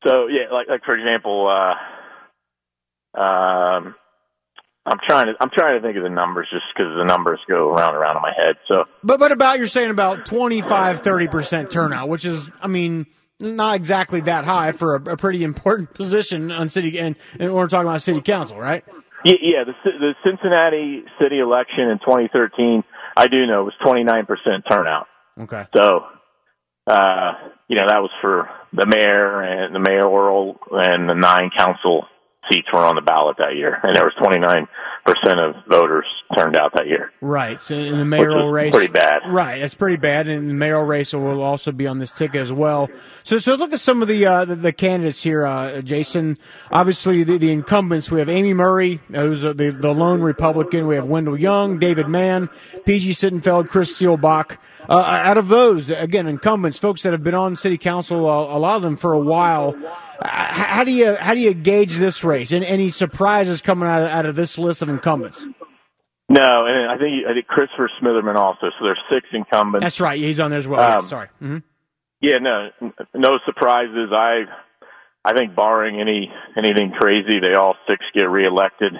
so 0.05 0.27
yeah, 0.27 0.51
like 0.51 0.67
like 0.67 0.83
for 0.83 0.95
example, 0.95 1.47
uh, 1.47 3.19
um, 3.19 3.95
I'm 4.85 4.97
trying 5.07 5.27
to 5.27 5.33
I'm 5.39 5.49
trying 5.53 5.79
to 5.79 5.85
think 5.85 5.97
of 5.97 6.03
the 6.03 6.09
numbers 6.09 6.47
just 6.51 6.65
because 6.75 6.93
the 6.97 7.03
numbers 7.05 7.39
go 7.47 7.69
around 7.73 7.95
and 7.95 8.03
around 8.03 8.15
in 8.17 8.21
my 8.21 8.33
head. 8.35 8.55
So 8.71 8.85
But 9.03 9.19
but 9.19 9.31
about 9.31 9.57
you're 9.57 9.67
saying 9.67 9.89
about 9.91 10.25
25 10.25 11.01
30 11.01 11.27
percent 11.27 11.71
turnout, 11.71 12.09
which 12.09 12.25
is 12.25 12.51
I 12.61 12.67
mean 12.67 13.05
not 13.39 13.75
exactly 13.75 14.21
that 14.21 14.45
high 14.45 14.71
for 14.71 14.95
a, 14.95 15.13
a 15.13 15.17
pretty 15.17 15.43
important 15.43 15.93
position 15.93 16.51
on 16.51 16.69
city 16.69 16.97
and, 16.97 17.15
and 17.39 17.53
we're 17.53 17.67
talking 17.67 17.87
about 17.87 18.01
city 18.01 18.21
council, 18.21 18.57
right? 18.59 18.83
Yeah, 19.27 19.35
yeah 19.41 19.63
the 19.65 19.73
the 19.83 20.13
Cincinnati 20.23 21.03
city 21.21 21.39
election 21.39 21.89
in 21.89 21.99
2013, 21.99 22.83
I 23.15 23.27
do 23.27 23.45
know 23.45 23.63
was 23.63 23.73
29 23.83 24.25
percent 24.25 24.63
turnout. 24.69 25.07
Okay. 25.39 25.65
So, 25.75 26.05
uh, 26.87 27.31
you 27.67 27.77
know, 27.77 27.87
that 27.87 27.99
was 27.99 28.11
for 28.21 28.49
the 28.73 28.85
mayor 28.85 29.41
and 29.41 29.75
the 29.75 29.79
mayoral 29.79 30.57
and 30.71 31.09
the 31.09 31.13
nine 31.13 31.49
council 31.55 32.05
seats 32.51 32.67
were 32.71 32.85
on 32.85 32.95
the 32.95 33.01
ballot 33.01 33.37
that 33.37 33.55
year, 33.55 33.79
and 33.83 33.95
there 33.95 34.03
was 34.03 34.13
29 34.21 34.67
percent 35.07 35.39
of 35.39 35.55
voters 35.67 36.05
turned 36.35 36.57
out 36.57 36.73
that 36.75 36.85
year. 36.87 37.13
Right. 37.21 37.59
So 37.61 37.75
in 37.75 37.97
the 37.97 38.03
mayoral 38.03 38.51
race, 38.51 38.73
pretty 38.73 38.91
bad. 38.91 39.21
Right, 39.27 39.59
that's 39.59 39.73
pretty 39.73 39.95
bad. 39.95 40.27
And 40.27 40.49
the 40.49 40.53
mayoral 40.53 40.85
race 40.85 41.13
will 41.13 41.41
also 41.41 41.71
be 41.71 41.87
on 41.87 41.97
this 41.97 42.11
ticket 42.11 42.41
as 42.41 42.51
well. 42.51 42.89
So, 43.23 43.37
so 43.37 43.55
look 43.55 43.71
at 43.71 43.79
some 43.79 44.01
of 44.01 44.09
the 44.09 44.25
uh, 44.25 44.45
the, 44.45 44.55
the 44.55 44.73
candidates 44.73 45.23
here, 45.23 45.45
uh, 45.45 45.81
Jason. 45.81 46.35
Obviously, 46.71 47.23
the, 47.23 47.37
the 47.37 47.51
incumbents. 47.51 48.11
We 48.11 48.19
have 48.19 48.29
Amy 48.29 48.53
Murray, 48.53 48.99
who's 49.09 49.45
uh, 49.45 49.53
the 49.53 49.69
the 49.69 49.93
lone 49.93 50.21
Republican. 50.21 50.87
We 50.87 50.95
have 50.95 51.05
Wendell 51.05 51.39
Young, 51.39 51.79
David 51.79 52.09
Mann, 52.09 52.49
PG 52.85 53.11
Sittenfeld, 53.11 53.69
Chris 53.69 53.97
Seelbach. 53.97 54.57
Uh, 54.89 55.21
out 55.23 55.37
of 55.37 55.49
those, 55.49 55.89
again, 55.89 56.27
incumbents, 56.27 56.79
folks 56.79 57.03
that 57.03 57.11
have 57.11 57.23
been 57.23 57.35
on 57.35 57.55
city 57.55 57.77
council, 57.77 58.29
uh, 58.29 58.55
a 58.55 58.59
lot 58.59 58.77
of 58.77 58.81
them 58.81 58.95
for 58.95 59.13
a 59.13 59.19
while. 59.19 59.75
Uh, 60.19 60.27
how 60.29 60.83
do 60.83 60.91
you 60.91 61.15
how 61.15 61.33
do 61.33 61.39
you 61.39 61.53
gauge 61.53 61.97
this 61.97 62.23
race? 62.23 62.51
And 62.51 62.63
any 62.63 62.89
surprises 62.89 63.61
coming 63.61 63.87
out 63.87 64.03
of, 64.03 64.09
out 64.09 64.25
of 64.25 64.35
this 64.35 64.57
list 64.57 64.81
of 64.81 64.89
incumbents? 64.89 65.45
No, 66.29 66.65
and 66.65 66.91
I 66.91 66.97
think 66.97 67.25
I 67.29 67.33
think 67.33 67.47
Christopher 67.47 67.89
Smitherman 68.01 68.35
also. 68.35 68.67
So 68.79 68.85
there's 68.85 68.99
six 69.09 69.27
incumbents. 69.31 69.83
That's 69.83 70.01
right. 70.01 70.17
He's 70.19 70.39
on 70.39 70.49
there 70.51 70.59
as 70.59 70.67
well. 70.67 70.81
Yeah, 70.81 70.97
Um, 70.97 71.01
sorry. 71.03 71.27
hmm 71.39 71.57
Yeah, 72.21 72.37
no, 72.39 72.69
no 73.13 73.39
surprises. 73.45 74.09
I, 74.11 74.41
I 75.23 75.33
think 75.37 75.55
barring 75.55 76.01
any 76.01 76.31
anything 76.57 76.91
crazy, 76.99 77.39
they 77.39 77.53
all 77.53 77.75
six 77.87 78.03
get 78.13 78.23
reelected. 78.29 78.93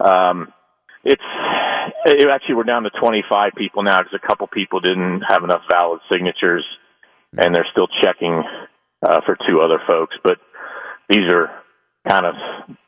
Um, 0.00 0.52
it's 1.04 1.22
it, 2.06 2.28
actually 2.30 2.56
we're 2.56 2.64
down 2.64 2.82
to 2.84 2.90
25 3.00 3.52
people 3.56 3.82
now 3.82 3.98
because 4.02 4.18
a 4.22 4.26
couple 4.26 4.46
people 4.48 4.80
didn't 4.80 5.22
have 5.28 5.44
enough 5.44 5.62
valid 5.70 6.00
signatures, 6.10 6.64
and 7.36 7.54
they're 7.54 7.66
still 7.70 7.88
checking 8.02 8.42
uh, 9.02 9.20
for 9.24 9.36
two 9.48 9.60
other 9.60 9.80
folks. 9.88 10.16
But 10.22 10.38
these 11.08 11.30
are 11.32 11.50
kind 12.08 12.26
of 12.26 12.34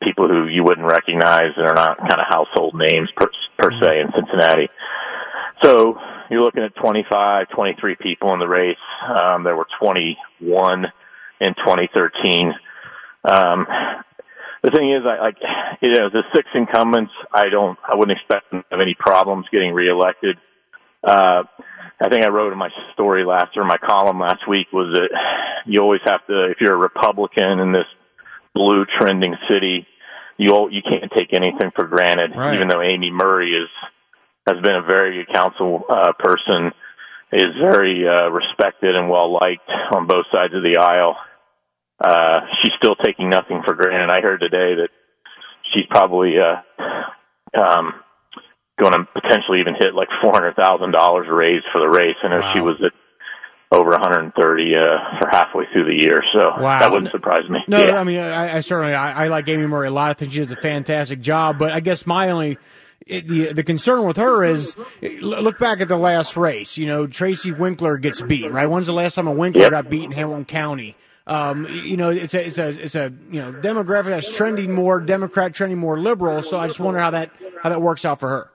people 0.01 0.27
who 0.27 0.47
you 0.47 0.63
wouldn't 0.63 0.87
recognize 0.87 1.51
and 1.55 1.67
are 1.67 1.75
not 1.75 1.97
kind 1.97 2.19
of 2.19 2.27
household 2.29 2.73
names 2.75 3.09
per, 3.15 3.27
per 3.57 3.71
se 3.71 3.99
in 3.99 4.07
Cincinnati. 4.15 4.69
So 5.61 5.95
you're 6.29 6.41
looking 6.41 6.63
at 6.63 6.75
25, 6.75 7.47
23 7.49 7.95
people 8.01 8.33
in 8.33 8.39
the 8.39 8.47
race. 8.47 8.75
Um, 9.07 9.43
there 9.43 9.55
were 9.55 9.67
21 9.79 10.85
in 11.41 11.53
2013. 11.53 12.53
Um, 13.25 13.67
the 14.63 14.71
thing 14.71 14.91
is, 14.93 15.03
I 15.05 15.19
like 15.19 15.37
you 15.81 15.91
know 15.91 16.09
the 16.09 16.23
six 16.33 16.47
incumbents. 16.55 17.11
I 17.33 17.49
don't. 17.49 17.77
I 17.87 17.95
wouldn't 17.95 18.17
expect 18.17 18.49
them 18.49 18.61
to 18.61 18.67
have 18.71 18.79
any 18.79 18.95
problems 18.97 19.45
getting 19.51 19.73
reelected. 19.73 20.37
Uh, 21.03 21.43
I 22.01 22.09
think 22.09 22.23
I 22.23 22.29
wrote 22.29 22.51
in 22.51 22.59
my 22.59 22.69
story 22.93 23.23
last 23.25 23.55
or 23.55 23.63
my 23.63 23.77
column 23.77 24.19
last 24.19 24.47
week 24.47 24.67
was 24.73 24.93
that 24.93 25.09
you 25.65 25.81
always 25.81 26.01
have 26.05 26.25
to, 26.27 26.51
if 26.51 26.57
you're 26.59 26.73
a 26.73 26.77
Republican 26.77 27.59
in 27.59 27.71
this 27.71 27.85
blue 28.53 28.85
trending 28.99 29.35
city, 29.49 29.87
you 30.37 30.69
you 30.71 30.81
can't 30.81 31.11
take 31.15 31.33
anything 31.33 31.71
for 31.75 31.87
granted. 31.87 32.35
Right. 32.35 32.55
Even 32.55 32.67
though 32.67 32.81
Amy 32.81 33.11
Murray 33.11 33.51
is 33.51 33.69
has 34.47 34.61
been 34.61 34.75
a 34.75 34.81
very 34.81 35.23
good 35.23 35.33
council 35.33 35.83
uh, 35.89 36.11
person, 36.19 36.71
is 37.31 37.55
very 37.61 38.05
uh, 38.07 38.29
respected 38.29 38.95
and 38.95 39.09
well 39.09 39.31
liked 39.31 39.69
on 39.93 40.07
both 40.07 40.25
sides 40.33 40.53
of 40.53 40.63
the 40.63 40.77
aisle. 40.77 41.15
Uh, 42.03 42.41
she's 42.61 42.73
still 42.77 42.95
taking 42.95 43.29
nothing 43.29 43.61
for 43.65 43.75
granted. 43.75 44.11
I 44.11 44.21
heard 44.21 44.41
today 44.41 44.75
that 44.75 44.89
she's 45.73 45.85
probably 45.89 46.33
uh, 46.37 47.59
um, 47.59 47.93
going 48.79 48.93
to 48.93 49.05
potentially 49.13 49.59
even 49.59 49.75
hit 49.75 49.93
like 49.93 50.07
four 50.21 50.33
hundred 50.33 50.55
thousand 50.55 50.91
dollars 50.91 51.27
raised 51.29 51.65
for 51.71 51.79
the 51.79 51.87
race. 51.89 52.15
I 52.23 52.29
know 52.29 52.53
she 52.53 52.59
was 52.61 52.75
at 52.83 52.91
over 53.71 53.89
130 53.89 54.75
uh, 54.75 54.81
for 55.19 55.29
halfway 55.31 55.65
through 55.73 55.85
the 55.85 56.03
year, 56.03 56.23
so 56.31 56.61
Wow. 56.61 56.79
that 56.79 56.91
wouldn't 56.91 57.09
surprise 57.09 57.49
me. 57.49 57.59
No, 57.67 57.83
Yeah. 57.83 57.99
I 57.99 58.03
mean, 58.03 58.19
I, 58.19 58.57
I 58.57 58.59
certainly 58.59 58.93
I, 58.93 59.25
I 59.25 59.27
like 59.29 59.49
Amy 59.49 59.65
Murray 59.65 59.87
a 59.87 59.91
lot. 59.91 60.11
I 60.11 60.13
think 60.13 60.31
she 60.31 60.37
does 60.39 60.51
a 60.51 60.55
fantastic 60.55 61.21
job. 61.21 61.57
But 61.57 61.71
I 61.71 61.79
guess 61.79 62.05
my 62.05 62.29
only 62.29 62.57
it, 63.07 63.27
the 63.27 63.51
the 63.53 63.63
concern 63.63 64.05
with 64.05 64.17
her 64.17 64.43
is 64.43 64.75
look 65.21 65.57
back 65.59 65.81
at 65.81 65.87
the 65.87 65.97
last 65.97 66.37
race. 66.37 66.77
You 66.77 66.85
know, 66.85 67.07
Tracy 67.07 67.51
Winkler 67.51 67.97
gets 67.97 68.21
beat. 68.21 68.49
Right? 68.51 68.67
When's 68.67 68.85
the 68.87 68.93
last 68.93 69.15
time 69.15 69.27
a 69.27 69.33
Winkler 69.33 69.63
Yep. 69.63 69.71
got 69.71 69.89
beat 69.89 70.03
in 70.05 70.11
Hamilton 70.11 70.45
County? 70.45 70.95
Um, 71.25 71.65
you 71.69 71.97
know, 71.97 72.09
it's 72.11 72.33
a 72.35 72.45
it's 72.45 72.57
a 72.59 72.69
it's 72.69 72.95
a 72.95 73.11
you 73.31 73.41
know 73.41 73.53
demographic 73.53 74.05
that's 74.05 74.35
trending 74.35 74.71
more 74.71 74.99
Democrat, 74.99 75.53
trending 75.53 75.79
more 75.79 75.97
liberal. 75.97 76.41
So 76.43 76.59
I 76.59 76.67
just 76.67 76.79
wonder 76.79 76.99
how 76.99 77.09
that 77.11 77.31
how 77.63 77.69
that 77.69 77.81
works 77.81 78.05
out 78.05 78.19
for 78.19 78.29
her. 78.29 78.49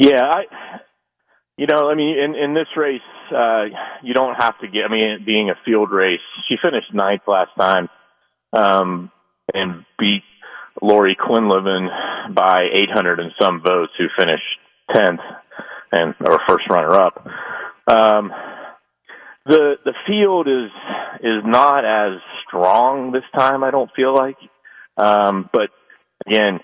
Yeah, 0.00 0.22
I, 0.24 0.42
you 1.58 1.66
know, 1.66 1.90
I 1.90 1.94
mean, 1.94 2.18
in 2.18 2.34
in 2.34 2.54
this 2.54 2.68
race, 2.74 3.02
uh, 3.36 3.64
you 4.02 4.14
don't 4.14 4.34
have 4.34 4.58
to 4.60 4.66
get. 4.66 4.84
I 4.88 4.90
mean, 4.90 5.24
being 5.26 5.50
a 5.50 5.60
field 5.66 5.90
race, 5.92 6.20
she 6.48 6.56
finished 6.56 6.94
ninth 6.94 7.20
last 7.26 7.50
time, 7.58 7.90
um, 8.56 9.10
and 9.52 9.84
beat 9.98 10.22
Laurie 10.80 11.18
Quinlivan 11.20 12.34
by 12.34 12.62
800 12.72 13.20
and 13.20 13.32
some 13.38 13.60
votes, 13.60 13.92
who 13.98 14.06
finished 14.18 14.42
tenth 14.90 15.20
and 15.92 16.14
or 16.26 16.38
first 16.48 16.64
runner 16.70 16.94
up. 16.94 17.26
Um, 17.86 18.32
the 19.44 19.74
the 19.84 19.94
field 20.06 20.48
is 20.48 20.70
is 21.20 21.42
not 21.44 21.84
as 21.84 22.22
strong 22.48 23.12
this 23.12 23.24
time. 23.36 23.64
I 23.64 23.70
don't 23.70 23.90
feel 23.94 24.14
like, 24.14 24.38
um, 24.96 25.50
but 25.52 25.68
again, 26.26 26.60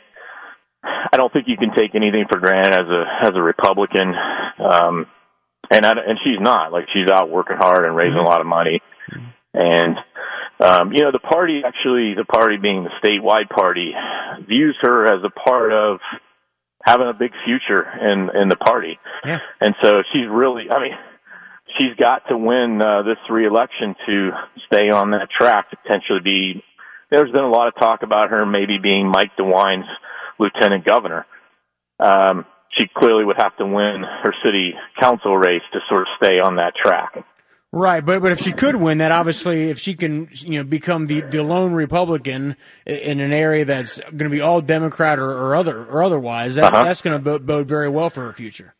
I 1.12 1.16
don't 1.16 1.32
think 1.32 1.46
you 1.48 1.56
can 1.56 1.70
take 1.74 1.94
anything 1.94 2.26
for 2.30 2.38
granted 2.38 2.72
as 2.74 2.86
a 2.88 3.04
as 3.28 3.32
a 3.34 3.42
Republican, 3.42 4.14
um, 4.58 5.06
and 5.70 5.84
I, 5.86 5.90
and 5.92 6.18
she's 6.24 6.40
not. 6.40 6.72
Like 6.72 6.86
she's 6.92 7.08
out 7.12 7.30
working 7.30 7.56
hard 7.56 7.84
and 7.84 7.96
raising 7.96 8.18
a 8.18 8.22
lot 8.24 8.40
of 8.40 8.46
money, 8.46 8.80
and 9.54 9.96
um, 10.60 10.92
you 10.92 11.00
know 11.04 11.12
the 11.12 11.18
party 11.18 11.62
actually 11.64 12.14
the 12.14 12.24
party 12.24 12.56
being 12.56 12.84
the 12.84 12.90
statewide 13.02 13.48
party 13.48 13.92
views 14.48 14.76
her 14.82 15.04
as 15.04 15.22
a 15.24 15.30
part 15.30 15.72
of 15.72 15.98
having 16.84 17.08
a 17.08 17.14
big 17.14 17.32
future 17.44 17.82
in 18.00 18.30
in 18.40 18.48
the 18.48 18.56
party, 18.56 18.98
Yeah. 19.24 19.38
and 19.60 19.74
so 19.82 20.02
she's 20.12 20.28
really 20.30 20.64
I 20.70 20.80
mean 20.80 20.92
she's 21.78 21.94
got 21.98 22.22
to 22.28 22.36
win 22.36 22.80
uh, 22.80 23.02
this 23.02 23.18
reelection 23.30 23.94
to 24.06 24.30
stay 24.66 24.90
on 24.90 25.10
that 25.10 25.28
track 25.36 25.70
to 25.70 25.76
potentially 25.76 26.20
be. 26.22 26.62
There's 27.10 27.30
been 27.30 27.44
a 27.44 27.50
lot 27.50 27.68
of 27.68 27.74
talk 27.76 28.02
about 28.02 28.30
her 28.30 28.44
maybe 28.46 28.78
being 28.82 29.06
Mike 29.08 29.30
DeWine's 29.36 29.86
lieutenant 30.38 30.84
governor. 30.84 31.26
Um, 31.98 32.44
she 32.76 32.86
clearly 32.94 33.24
would 33.24 33.36
have 33.38 33.56
to 33.56 33.64
win 33.66 34.02
her 34.22 34.34
city 34.44 34.74
council 35.00 35.36
race 35.36 35.62
to 35.72 35.78
sort 35.88 36.02
of 36.02 36.08
stay 36.22 36.38
on 36.40 36.56
that 36.56 36.74
track. 36.76 37.24
Right, 37.72 38.04
but 38.04 38.22
but 38.22 38.32
if 38.32 38.38
she 38.38 38.52
could 38.52 38.76
win 38.76 38.98
that, 38.98 39.12
obviously, 39.12 39.70
if 39.70 39.78
she 39.78 39.94
can, 39.94 40.28
you 40.32 40.58
know, 40.58 40.64
become 40.64 41.06
the, 41.06 41.20
the 41.20 41.42
lone 41.42 41.72
Republican 41.74 42.56
in 42.86 43.20
an 43.20 43.32
area 43.32 43.64
that's 43.64 43.98
going 43.98 44.18
to 44.24 44.30
be 44.30 44.40
all 44.40 44.60
Democrat 44.62 45.18
or, 45.18 45.30
or 45.30 45.54
other 45.54 45.84
or 45.84 46.02
otherwise, 46.02 46.54
that's 46.54 46.74
Uh-huh. 46.74 46.84
that's 46.84 47.02
going 47.02 47.18
to 47.18 47.22
bode, 47.22 47.44
bode 47.46 47.68
very 47.68 47.88
well 47.88 48.08
for 48.08 48.22
her 48.22 48.32
future. 48.32 48.74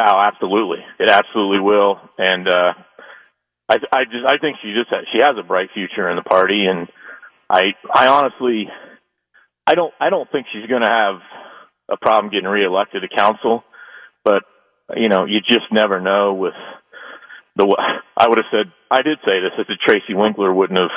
Oh, 0.00 0.18
absolutely, 0.18 0.78
it 0.98 1.10
absolutely 1.10 1.60
will, 1.60 2.00
and 2.16 2.48
uh, 2.48 2.72
I, 3.68 3.76
I 3.92 4.04
just 4.04 4.24
I 4.26 4.38
think 4.38 4.56
she 4.62 4.72
just 4.72 4.88
has, 4.90 5.04
she 5.12 5.18
has 5.20 5.36
a 5.38 5.42
bright 5.42 5.68
future 5.74 6.08
in 6.08 6.16
the 6.16 6.22
party, 6.22 6.64
and 6.66 6.88
I 7.50 7.74
I 7.92 8.06
honestly 8.06 8.68
I 9.66 9.74
don't 9.74 9.92
I 10.00 10.10
don't 10.10 10.30
think 10.30 10.46
she's 10.52 10.68
going 10.68 10.82
to 10.82 10.88
have 10.90 11.20
a 11.90 11.96
problem 11.96 12.32
getting 12.32 12.48
reelected 12.48 13.02
to 13.02 13.16
council, 13.16 13.64
but 14.24 14.42
you 14.96 15.08
know 15.08 15.24
you 15.24 15.40
just 15.40 15.72
never 15.72 16.00
know 16.00 16.34
with 16.34 16.54
the 17.56 17.64
I 18.16 18.28
would 18.28 18.38
have 18.38 18.46
said 18.50 18.72
I 18.90 19.02
did 19.02 19.18
say 19.24 19.40
this 19.40 19.52
if 19.58 19.66
the 19.66 19.76
Tracy 19.84 20.14
Winkler 20.14 20.52
wouldn't 20.52 20.78
have 20.78 20.90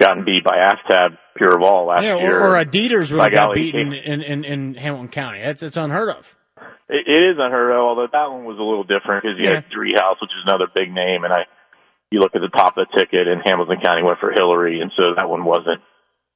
gotten 0.00 0.24
beat 0.24 0.44
by 0.44 0.56
Aftab 0.56 1.16
Pureval 1.40 1.86
last 1.88 2.02
yeah, 2.02 2.16
year, 2.16 2.40
or, 2.40 2.52
or 2.52 2.58
a 2.58 2.64
Deters 2.64 3.12
would 3.12 3.20
have 3.20 3.32
got 3.32 3.54
beaten 3.54 3.92
in, 3.92 4.22
in, 4.22 4.44
in 4.44 4.74
Hamilton 4.74 5.08
County. 5.08 5.40
That's 5.40 5.62
it's 5.62 5.76
unheard 5.76 6.10
of. 6.10 6.36
It, 6.88 7.06
it 7.06 7.22
is 7.32 7.36
unheard 7.38 7.72
of, 7.72 7.78
although 7.78 8.08
that 8.10 8.30
one 8.30 8.44
was 8.44 8.58
a 8.58 8.62
little 8.62 8.84
different 8.84 9.22
because 9.22 9.36
you 9.40 9.48
Yeah. 9.48 9.60
had 9.60 10.00
House, 10.00 10.20
which 10.20 10.30
is 10.30 10.44
another 10.46 10.66
big 10.74 10.92
name, 10.92 11.24
and 11.24 11.32
I, 11.32 11.44
you 12.10 12.20
look 12.20 12.34
at 12.34 12.40
the 12.40 12.48
top 12.48 12.76
of 12.76 12.86
the 12.86 12.98
ticket, 13.00 13.26
and 13.26 13.42
Hamilton 13.44 13.80
County 13.84 14.02
went 14.02 14.18
for 14.20 14.32
Hillary, 14.32 14.80
and 14.80 14.92
so 14.96 15.14
that 15.16 15.28
one 15.28 15.44
wasn't 15.44 15.80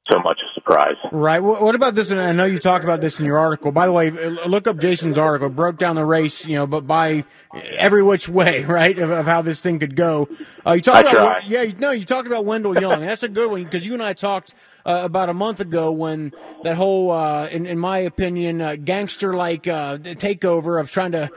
so 0.08 0.18
much 0.20 0.40
a 0.40 0.54
surprise. 0.54 0.96
Right. 1.12 1.40
What, 1.40 1.62
what 1.62 1.74
about 1.74 1.94
this? 1.94 2.10
And 2.10 2.18
I 2.18 2.32
know 2.32 2.44
you 2.44 2.58
talked 2.58 2.84
about 2.84 3.00
this 3.00 3.20
in 3.20 3.26
your 3.26 3.38
article. 3.38 3.70
By 3.70 3.86
the 3.86 3.92
way, 3.92 4.10
look 4.10 4.66
up 4.66 4.78
Jason's 4.78 5.18
article. 5.18 5.48
It 5.48 5.56
broke 5.56 5.76
down 5.78 5.94
the 5.94 6.04
race, 6.04 6.46
you 6.46 6.56
know, 6.56 6.66
but 6.66 6.86
by 6.86 7.24
every 7.54 8.02
which 8.02 8.28
way, 8.28 8.64
right, 8.64 8.98
of, 8.98 9.10
of 9.10 9.26
how 9.26 9.42
this 9.42 9.60
thing 9.60 9.78
could 9.78 9.94
go. 9.96 10.28
Uh, 10.66 10.72
you 10.72 10.80
talked 10.80 11.08
about, 11.08 11.46
yeah, 11.46 11.62
you- 11.62 11.74
no, 11.78 11.90
you 11.90 12.04
talked 12.04 12.26
about 12.26 12.44
Wendell 12.44 12.80
Young. 12.80 13.00
That's 13.10 13.22
a 13.22 13.28
good 13.28 13.50
one 13.50 13.62
because 13.64 13.86
you 13.86 13.92
and 13.92 14.02
I 14.02 14.14
talked 14.14 14.54
uh, 14.86 15.02
about 15.04 15.28
a 15.28 15.34
month 15.34 15.60
ago 15.60 15.92
when 15.92 16.32
that 16.64 16.76
whole, 16.76 17.10
uh, 17.10 17.48
in, 17.48 17.66
in 17.66 17.78
my 17.78 17.98
opinion, 17.98 18.60
uh, 18.62 18.76
gangster-like 18.76 19.68
uh, 19.68 19.98
takeover 19.98 20.80
of 20.80 20.90
trying 20.90 21.12
to 21.12 21.24
uh, 21.24 21.28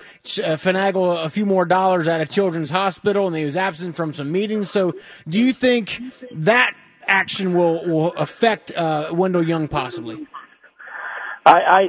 finagle 0.55 1.23
a 1.23 1.29
few 1.29 1.45
more 1.45 1.65
dollars 1.65 2.07
out 2.07 2.21
of 2.21 2.29
Children's 2.29 2.69
Hospital, 2.69 3.27
and 3.27 3.35
he 3.35 3.43
was 3.43 3.57
absent 3.57 3.95
from 3.97 4.13
some 4.13 4.31
meetings. 4.31 4.69
So, 4.69 4.93
do 5.27 5.39
you 5.39 5.51
think 5.51 5.99
that 6.31 6.73
action 7.07 7.53
will 7.53 7.85
will 7.85 8.13
affect 8.13 8.71
uh, 8.75 9.09
Wendell 9.11 9.43
Young 9.43 9.67
possibly? 9.67 10.27
I, 11.45 11.59
I, 11.67 11.81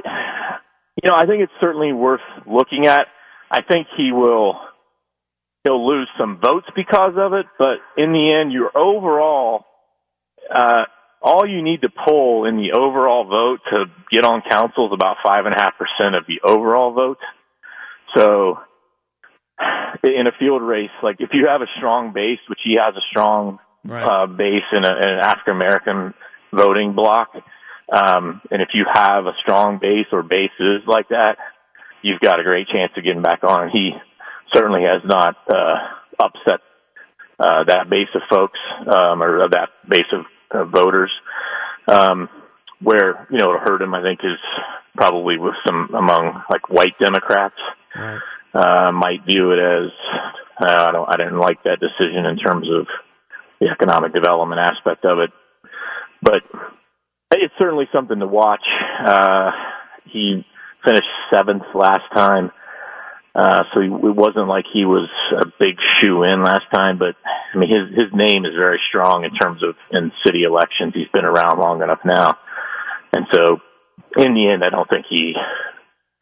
you 1.01 1.09
know, 1.09 1.15
I 1.15 1.25
think 1.25 1.43
it's 1.43 1.53
certainly 1.59 1.93
worth 1.93 2.21
looking 2.45 2.87
at. 2.87 3.07
I 3.49 3.61
think 3.61 3.87
he 3.95 4.11
will, 4.11 4.59
he'll 5.63 5.85
lose 5.87 6.09
some 6.19 6.39
votes 6.41 6.67
because 6.75 7.13
of 7.17 7.33
it, 7.33 7.45
but 7.57 7.77
in 7.97 8.11
the 8.11 8.33
end, 8.33 8.51
your 8.51 8.71
overall, 8.75 9.65
uh, 10.53 10.85
all 11.21 11.47
you 11.47 11.61
need 11.61 11.81
to 11.81 11.89
pull 11.89 12.45
in 12.45 12.57
the 12.57 12.73
overall 12.77 13.25
vote 13.25 13.59
to 13.69 13.85
get 14.11 14.25
on 14.25 14.41
council 14.49 14.87
is 14.87 14.91
about 14.93 15.17
five 15.23 15.45
and 15.45 15.55
a 15.55 15.57
half 15.57 15.73
percent 15.77 16.15
of 16.15 16.25
the 16.27 16.41
overall 16.47 16.93
vote. 16.93 17.19
So, 18.15 18.59
in 20.03 20.27
a 20.27 20.31
field 20.37 20.61
race, 20.61 20.91
like 21.01 21.17
if 21.19 21.29
you 21.33 21.47
have 21.47 21.61
a 21.61 21.67
strong 21.77 22.13
base, 22.13 22.39
which 22.47 22.59
he 22.63 22.77
has 22.83 22.95
a 22.95 23.01
strong 23.09 23.59
uh, 24.05 24.27
base 24.27 24.63
in, 24.71 24.85
a, 24.85 24.89
in 24.89 25.09
an 25.09 25.19
African 25.19 25.55
American 25.55 26.13
voting 26.53 26.93
block, 26.93 27.29
um, 27.91 28.41
and 28.51 28.61
if 28.61 28.69
you 28.73 28.85
have 28.91 29.25
a 29.25 29.33
strong 29.41 29.79
base 29.79 30.07
or 30.11 30.23
bases 30.23 30.81
like 30.87 31.09
that, 31.09 31.37
you've 32.01 32.19
got 32.19 32.39
a 32.39 32.43
great 32.43 32.67
chance 32.67 32.91
of 32.97 33.03
getting 33.03 33.21
back 33.21 33.43
on. 33.43 33.69
He 33.71 33.91
certainly 34.53 34.81
has 34.83 35.01
not 35.05 35.35
uh, 35.49 35.75
upset 36.19 36.61
uh, 37.39 37.63
that 37.65 37.89
base 37.89 38.07
of 38.15 38.21
folks 38.29 38.59
um, 38.81 39.21
or 39.21 39.49
that 39.49 39.69
base 39.87 40.11
of 40.13 40.25
uh, 40.51 40.65
voters. 40.65 41.11
Um, 41.87 42.29
where 42.81 43.27
you 43.31 43.37
know 43.37 43.53
it'll 43.53 43.59
hurt 43.59 43.81
him, 43.81 43.93
I 43.93 44.01
think, 44.01 44.19
is 44.23 44.39
probably 44.95 45.37
with 45.37 45.55
some 45.65 45.89
among 45.95 46.43
like 46.49 46.69
white 46.69 46.97
Democrats 46.99 47.55
uh, 48.53 48.91
might 48.91 49.25
view 49.25 49.51
it 49.51 49.59
as 49.59 49.91
uh, 50.61 50.87
I 50.87 50.91
don't 50.91 51.09
I 51.09 51.17
didn't 51.17 51.39
like 51.39 51.63
that 51.63 51.79
decision 51.79 52.25
in 52.25 52.37
terms 52.37 52.67
of 52.71 52.87
the 53.59 53.67
economic 53.67 54.13
development 54.13 54.61
aspect 54.61 55.05
of 55.05 55.19
it, 55.19 55.31
but 56.21 56.41
it's 57.31 57.53
certainly 57.57 57.85
something 57.93 58.19
to 58.19 58.27
watch. 58.27 58.63
Uh, 59.05 59.51
he 60.11 60.45
finished 60.83 61.07
seventh 61.33 61.63
last 61.73 62.03
time, 62.13 62.51
uh, 63.33 63.63
so 63.73 63.81
it 63.81 64.15
wasn't 64.15 64.47
like 64.47 64.65
he 64.71 64.85
was 64.85 65.09
a 65.41 65.45
big 65.59 65.75
shoe 65.99 66.23
in 66.23 66.41
last 66.43 66.65
time. 66.73 66.97
But 66.97 67.15
I 67.53 67.57
mean, 67.57 67.69
his 67.69 68.03
his 68.03 68.13
name 68.13 68.45
is 68.45 68.53
very 68.57 68.79
strong 68.89 69.25
in 69.25 69.31
terms 69.35 69.63
of 69.63 69.75
in 69.91 70.11
city 70.25 70.43
elections. 70.43 70.93
He's 70.93 71.09
been 71.13 71.25
around 71.25 71.59
long 71.59 71.81
enough 71.81 71.99
now, 72.05 72.37
and 73.13 73.25
so 73.33 73.57
in 74.17 74.33
the 74.33 74.49
end, 74.51 74.63
I 74.63 74.69
don't 74.69 74.89
think 74.89 75.05
he 75.09 75.33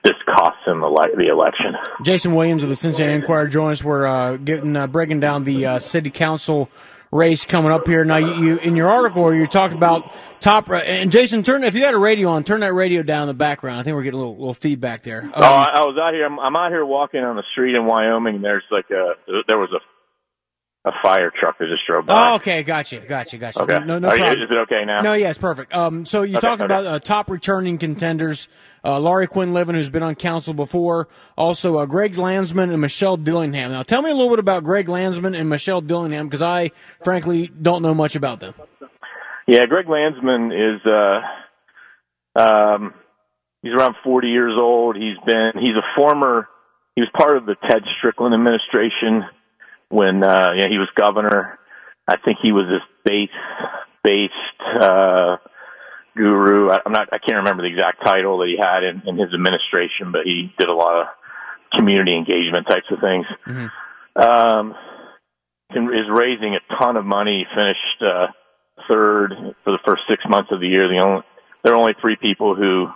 this 0.04 0.14
costs 0.26 0.60
him 0.66 0.82
the, 0.82 1.10
the 1.16 1.28
election. 1.28 1.76
Jason 2.04 2.36
Williams 2.36 2.64
of 2.64 2.70
the 2.70 2.76
Cincinnati 2.76 3.14
Enquirer 3.14 3.48
joins 3.48 3.80
us. 3.80 3.86
We're 3.86 4.06
uh, 4.06 4.38
getting 4.38 4.76
uh, 4.76 4.88
breaking 4.88 5.22
down 5.22 5.46
the 5.46 5.66
uh, 5.66 5.80
city 5.80 6.10
council 6.10 6.70
race 7.14 7.46
coming 7.46 7.72
up 7.72 7.88
here. 7.88 8.04
Now, 8.04 8.18
you, 8.18 8.34
you 8.34 8.58
in 8.58 8.76
your 8.76 8.90
article 8.90 9.34
you 9.34 9.46
talked 9.48 9.74
about 9.74 10.12
top 10.40 10.70
and 10.70 11.12
Jason, 11.12 11.44
turn 11.44 11.64
if 11.64 11.76
you 11.76 11.84
had 11.84 11.94
a 11.94 12.00
radio 12.00 12.30
on, 12.30 12.44
turn 12.44 12.62
that 12.62 12.74
radio 12.74 13.04
down 13.04 13.24
in 13.24 13.28
the 13.28 13.34
background. 13.34 13.80
I 13.80 13.84
think 13.84 13.96
we're 13.96 14.04
getting 14.04 14.20
a 14.20 14.24
little, 14.24 14.38
little 14.38 14.54
feedback 14.54 15.04
there. 15.04 15.22
Um, 15.24 15.32
oh, 15.36 15.44
I, 15.44 15.64
I 15.76 15.86
was 15.86 15.98
out 16.02 16.14
here. 16.14 16.26
I'm, 16.26 16.40
I'm 16.40 16.56
out 16.56 16.72
here 16.72 16.86
walking 16.86 17.22
on 17.22 17.36
the 17.36 17.44
street 17.52 17.76
in 17.76 17.86
Wyoming. 17.86 18.42
There's 18.42 18.64
like 18.72 18.90
a 18.90 19.14
there 19.48 19.60
was 19.60 19.70
a 19.72 19.80
a 20.86 20.92
fire 21.02 21.32
truck 21.40 21.58
that 21.60 21.68
just 21.70 21.84
drove 21.88 22.06
by. 22.06 22.32
Oh, 22.32 22.36
okay, 22.36 22.62
gotcha, 22.64 22.98
gotcha, 23.00 23.38
gotcha. 23.38 23.62
Okay. 23.64 23.80
No, 23.86 24.00
no 24.00 24.10
Are 24.10 24.18
you- 24.18 24.24
problem. 24.24 24.44
is 24.44 24.52
it 24.52 24.58
okay 24.64 24.84
now? 24.86 25.02
No, 25.02 25.14
yeah, 25.14 25.30
it's 25.30 25.40
perfect. 25.40 25.74
Um, 25.74 26.06
so 26.06 26.24
you 26.24 26.38
Okay, 26.38 26.46
talked 26.48 26.62
okay. 26.62 26.66
about 26.66 26.86
uh, 26.86 27.00
top 27.00 27.30
returning 27.30 27.78
contenders, 27.78 28.50
uh, 28.84 29.00
Laurie 29.00 29.28
Quinlivan, 29.28 29.76
who's 29.76 29.90
been 29.90 30.04
on 30.04 30.16
council 30.16 30.54
before, 30.54 31.08
also 31.38 31.78
uh, 31.78 31.86
Greg 31.86 32.18
Landsman 32.18 32.70
and 32.70 32.82
Michelle 32.82 33.16
Dillingham. 33.16 33.72
Now, 33.72 33.84
tell 33.84 34.02
me 34.02 34.12
a 34.12 34.14
little 34.14 34.30
bit 34.30 34.40
about 34.40 34.66
Greg 34.66 34.90
Landsman 34.90 35.36
and 35.36 35.48
Michelle 35.50 35.80
Dillingham 35.80 36.28
because 36.28 36.42
I, 36.42 36.72
frankly, 37.02 37.48
don't 37.62 37.82
know 37.82 37.94
much 37.94 38.18
about 38.18 38.42
them. 38.42 38.54
Yeah, 39.48 39.66
Greg 39.68 39.88
Landsman 39.88 40.52
is 40.52 40.86
uh 40.86 41.22
um 42.36 42.94
he's 43.62 43.74
around 43.74 43.96
40 44.04 44.28
years 44.28 44.60
old. 44.60 44.96
He's 44.96 45.18
been 45.26 45.52
he's 45.56 45.76
a 45.76 45.84
former 46.00 46.48
he 46.96 47.02
was 47.02 47.10
part 47.18 47.38
of 47.38 47.46
the 47.46 47.56
Ted 47.70 47.84
Strickland 47.98 48.34
administration 48.34 49.24
when 49.94 50.24
uh 50.24 50.54
yeah, 50.56 50.68
he 50.70 50.78
was 50.78 50.90
governor. 50.96 51.60
I 52.08 52.18
think 52.18 52.40
he 52.42 52.52
was 52.52 52.66
this 52.68 52.82
faith 53.08 53.30
based 54.04 54.34
uh 54.82 55.38
guru. 56.18 56.70
I, 56.70 56.82
I'm 56.86 56.92
not 56.92 57.10
I 57.14 57.20
can't 57.20 57.38
remember 57.38 57.64
the 57.64 57.70
exact 57.70 58.04
title 58.04 58.40
that 58.40 58.48
he 58.48 58.58
had 58.58 58.84
in, 58.84 59.08
in 59.08 59.18
his 59.18 59.34
administration, 59.34 60.12
but 60.12 60.22
he 60.26 60.52
did 60.58 60.70
a 60.70 60.74
lot 60.74 61.02
of 61.02 61.08
community 61.78 62.16
engagement 62.18 62.68
types 62.68 62.88
of 62.92 63.00
things. 63.00 63.26
Um 64.16 64.76
can, 65.74 65.86
is 65.86 66.10
raising 66.10 66.56
a 66.56 66.76
ton 66.82 66.98
of 66.98 67.06
money. 67.06 67.46
He 67.46 67.56
finished 67.56 68.02
uh, 68.02 68.28
third 68.90 69.34
for 69.64 69.72
the 69.72 69.80
first 69.86 70.04
six 70.10 70.24
months 70.30 70.50
of 70.52 70.60
the 70.60 70.68
year. 70.68 70.88
The 70.88 71.04
only 71.06 71.24
there 71.64 71.74
are 71.74 71.80
only 71.80 71.96
three 72.00 72.16
people 72.16 72.56
who 72.56 72.88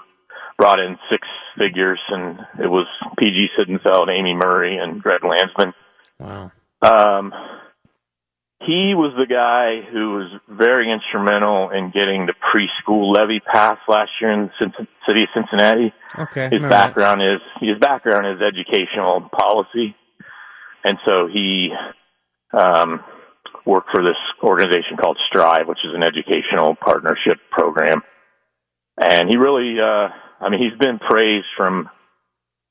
brought 0.58 0.80
in 0.80 0.98
six 1.10 1.28
figures, 1.58 2.00
and 2.10 2.40
it 2.60 2.68
was 2.68 2.88
PG 3.18 3.48
Sittenfeld, 3.58 4.10
Amy 4.10 4.34
Murray, 4.34 4.78
and 4.78 5.02
Greg 5.02 5.24
Landsman. 5.24 5.74
Wow. 6.20 6.52
Um, 6.82 7.34
he 8.60 8.94
was 8.96 9.14
the 9.16 9.26
guy 9.30 9.90
who 9.92 10.16
was 10.16 10.42
very 10.50 10.92
instrumental 10.92 11.70
in 11.70 11.92
getting 11.92 12.26
the 12.26 12.34
preschool 12.34 13.16
levy 13.16 13.40
passed 13.40 13.82
last 13.88 14.10
year 14.20 14.32
in 14.32 14.52
the 14.60 14.88
city 15.08 15.24
of 15.24 15.30
Cincinnati. 15.34 15.94
Okay. 16.18 16.50
His 16.52 16.62
background 16.62 17.22
is 17.22 17.40
his 17.62 17.78
background 17.80 18.26
is 18.28 18.42
educational 18.42 19.30
policy, 19.30 19.96
and 20.84 20.98
so 21.06 21.28
he 21.28 21.72
um, 22.52 23.04
worked 23.66 23.90
for 23.92 24.02
this 24.02 24.18
organization 24.44 24.98
called 25.02 25.20
Strive, 25.28 25.68
which 25.68 25.80
is 25.86 25.94
an 25.94 26.04
educational 26.04 26.76
partnership 26.76 27.38
program. 27.52 28.02
And 28.98 29.30
he 29.30 29.38
really, 29.38 29.80
uh, 29.80 30.10
I 30.42 30.50
mean, 30.50 30.60
he's 30.60 30.78
been 30.80 30.98
praised 31.00 31.48
from 31.56 31.90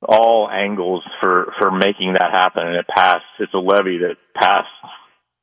all 0.02 0.48
angles 0.51 1.02
for 1.20 1.52
for 1.59 1.70
making 1.70 2.14
that 2.14 2.31
happen, 2.32 2.66
and 2.66 2.77
it 2.77 2.86
passed. 2.89 3.24
It's 3.39 3.55
a 3.55 3.59
levy 3.59 3.98
that 3.98 4.16
passed 4.35 4.68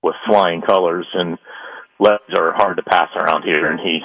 with 0.01 0.15
flying 0.27 0.61
colors, 0.61 1.07
and 1.13 1.37
levies 1.99 2.35
are 2.37 2.53
hard 2.53 2.77
to 2.77 2.83
pass 2.83 3.09
around 3.15 3.43
here, 3.43 3.69
and 3.69 3.79
he 3.79 3.99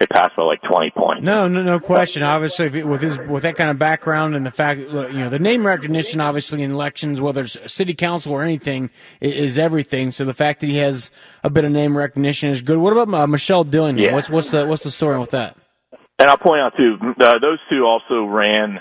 it 0.00 0.10
passed 0.10 0.36
by 0.36 0.42
like 0.42 0.60
twenty 0.62 0.90
points. 0.90 1.24
No, 1.24 1.48
no, 1.48 1.62
no 1.62 1.80
question. 1.80 2.22
Obviously, 2.22 2.66
if 2.66 2.74
it, 2.74 2.86
with 2.86 3.00
his 3.00 3.18
with 3.18 3.44
that 3.44 3.56
kind 3.56 3.70
of 3.70 3.78
background 3.78 4.34
and 4.34 4.44
the 4.44 4.50
fact, 4.50 4.80
you 4.80 5.12
know, 5.12 5.30
the 5.30 5.38
name 5.38 5.66
recognition, 5.66 6.20
obviously 6.20 6.62
in 6.62 6.70
elections, 6.70 7.20
whether 7.20 7.44
it's 7.44 7.72
city 7.72 7.94
council 7.94 8.32
or 8.32 8.42
anything, 8.42 8.90
is 9.20 9.56
everything. 9.56 10.10
So 10.10 10.24
the 10.24 10.34
fact 10.34 10.60
that 10.60 10.66
he 10.66 10.78
has 10.78 11.10
a 11.42 11.50
bit 11.50 11.64
of 11.64 11.70
name 11.70 11.96
recognition 11.96 12.50
is 12.50 12.60
good. 12.60 12.78
What 12.78 12.92
about 12.92 13.14
uh, 13.14 13.26
Michelle 13.26 13.64
Dillingham? 13.64 14.04
Yeah. 14.04 14.12
What's 14.12 14.28
what's 14.28 14.50
the 14.50 14.66
what's 14.66 14.82
the 14.82 14.90
story 14.90 15.18
with 15.18 15.30
that? 15.30 15.56
And 16.18 16.30
I'll 16.30 16.38
point 16.38 16.60
out 16.60 16.72
too, 16.76 16.96
uh, 17.20 17.38
those 17.38 17.58
two 17.70 17.84
also 17.84 18.24
ran 18.24 18.80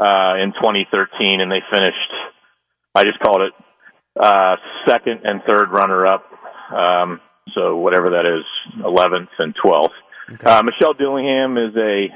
uh, 0.00 0.34
in 0.42 0.52
2013, 0.52 1.40
and 1.40 1.50
they 1.50 1.60
finished. 1.72 2.12
I 2.94 3.04
just 3.04 3.18
called 3.20 3.42
it 3.42 3.52
uh, 4.18 4.56
second 4.86 5.20
and 5.24 5.42
third 5.46 5.70
runner 5.70 6.06
up. 6.06 6.24
Um, 6.72 7.20
so 7.54 7.76
whatever 7.76 8.10
that 8.10 8.26
is, 8.26 8.44
11th 8.82 9.28
and 9.38 9.54
12th. 9.54 9.90
Uh, 10.44 10.62
Michelle 10.62 10.94
Dillingham 10.94 11.56
is 11.56 11.76
a 11.76 12.08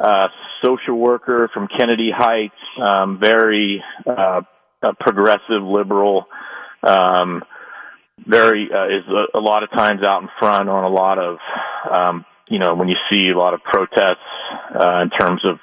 uh, 0.00 0.28
social 0.62 0.96
worker 0.96 1.50
from 1.52 1.68
Kennedy 1.68 2.10
Heights, 2.14 2.54
um, 2.80 3.18
very 3.20 3.82
uh, 4.06 4.42
progressive 5.00 5.62
liberal. 5.62 6.26
Um, 6.82 7.42
very 8.26 8.68
uh, 8.72 8.86
is 8.86 9.04
a, 9.08 9.38
a 9.38 9.40
lot 9.40 9.62
of 9.62 9.70
times 9.70 10.02
out 10.06 10.22
in 10.22 10.28
front 10.38 10.68
on 10.68 10.84
a 10.84 10.88
lot 10.88 11.18
of 11.18 11.38
um, 11.90 12.24
you 12.48 12.58
know 12.58 12.74
when 12.74 12.88
you 12.88 12.96
see 13.10 13.30
a 13.34 13.38
lot 13.38 13.54
of 13.54 13.62
protests 13.62 14.16
uh, 14.74 15.02
in 15.02 15.10
terms 15.10 15.44
of 15.44 15.58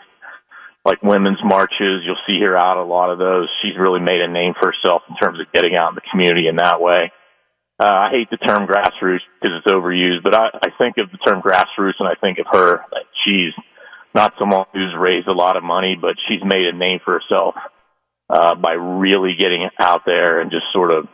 like 0.84 1.04
women's 1.04 1.40
marches, 1.44 2.04
you'll 2.04 2.26
see 2.26 2.40
her 2.42 2.58
out 2.58 2.78
a 2.78 2.84
lot 2.84 3.12
of 3.12 3.20
those. 3.20 3.48
She's 3.62 3.78
really 3.78 4.00
made 4.00 4.22
a 4.22 4.28
name 4.28 4.54
for 4.60 4.72
herself 4.72 5.04
in 5.10 5.16
terms 5.16 5.40
of 5.40 5.52
getting 5.54 5.76
out 5.76 5.90
in 5.90 5.96
the 5.96 6.10
community 6.12 6.48
in 6.48 6.56
that 6.58 6.82
way. 6.82 7.12
Uh, 7.82 7.88
I 7.88 8.10
hate 8.12 8.30
the 8.30 8.38
term 8.38 8.68
grassroots 8.68 9.26
because 9.40 9.58
it's 9.58 9.68
overused, 9.68 10.24
but 10.24 10.36
I, 10.36 10.50
I 10.54 10.70
think 10.78 10.98
of 10.98 11.12
the 11.12 11.18
term 11.18 11.42
grassroots 11.42 12.00
and 12.00 12.08
I 12.08 12.14
think 12.24 12.38
of 12.40 12.46
her. 12.52 12.82
She's 13.26 13.54
not 14.14 14.34
someone 14.40 14.66
who's 14.74 14.94
raised 14.98 15.28
a 15.28 15.34
lot 15.34 15.58
of 15.58 15.64
money, 15.64 15.98
but 16.00 16.16
she's 16.28 16.44
made 16.44 16.66
a 16.66 16.78
name 16.78 17.00
for 17.04 17.20
herself 17.20 17.56
uh, 18.30 18.56
by 18.56 18.74
really 18.74 19.36
getting 19.40 19.68
out 19.80 20.02
there 20.06 20.42
and 20.42 20.52
just 20.52 20.66
sort 20.74 20.94
of 20.94 21.08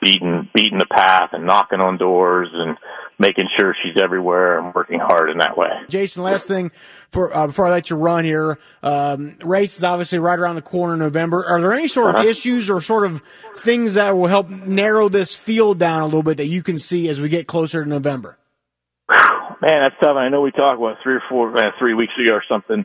beating 0.00 0.48
beating 0.54 0.78
the 0.78 0.86
path 0.86 1.30
and 1.32 1.46
knocking 1.46 1.80
on 1.80 1.98
doors 1.98 2.48
and 2.52 2.76
making 3.20 3.48
sure 3.58 3.74
she's 3.82 3.96
everywhere 4.00 4.58
and 4.60 4.72
working 4.74 5.00
hard 5.00 5.30
in 5.30 5.38
that 5.38 5.56
way. 5.58 5.68
Jason, 5.88 6.22
last 6.22 6.46
thing 6.46 6.70
for 7.10 7.34
uh, 7.36 7.46
before 7.48 7.66
I 7.66 7.70
let 7.70 7.90
you 7.90 7.96
run 7.96 8.24
here, 8.24 8.58
um, 8.82 9.34
race 9.44 9.76
is 9.76 9.84
obviously 9.84 10.18
right 10.20 10.38
around 10.38 10.54
the 10.54 10.62
corner 10.62 10.92
in 10.94 11.00
November. 11.00 11.44
Are 11.46 11.60
there 11.60 11.72
any 11.72 11.88
sort 11.88 12.10
of 12.10 12.16
Uh-huh. 12.16 12.28
issues 12.28 12.70
or 12.70 12.80
sort 12.80 13.04
of 13.04 13.20
things 13.56 13.94
that 13.94 14.16
will 14.16 14.28
help 14.28 14.48
narrow 14.48 15.08
this 15.08 15.36
field 15.36 15.78
down 15.78 16.02
a 16.02 16.04
little 16.04 16.22
bit 16.22 16.36
that 16.36 16.46
you 16.46 16.62
can 16.62 16.78
see 16.78 17.08
as 17.08 17.20
we 17.20 17.28
get 17.28 17.46
closer 17.48 17.82
to 17.82 17.88
November? 17.90 18.38
Man, 19.10 19.82
that's 19.82 19.96
tough. 20.00 20.16
I 20.16 20.28
know 20.28 20.40
we 20.42 20.52
talked 20.52 20.78
about 20.80 20.98
three 21.02 21.14
or 21.14 21.22
four, 21.28 21.56
uh, 21.56 21.72
three 21.78 21.94
weeks 21.94 22.12
ago 22.22 22.34
or 22.34 22.44
something 22.48 22.84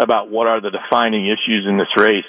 about 0.00 0.30
what 0.30 0.46
are 0.48 0.60
the 0.60 0.70
defining 0.70 1.26
issues 1.26 1.66
in 1.68 1.76
this 1.78 1.88
race. 1.96 2.24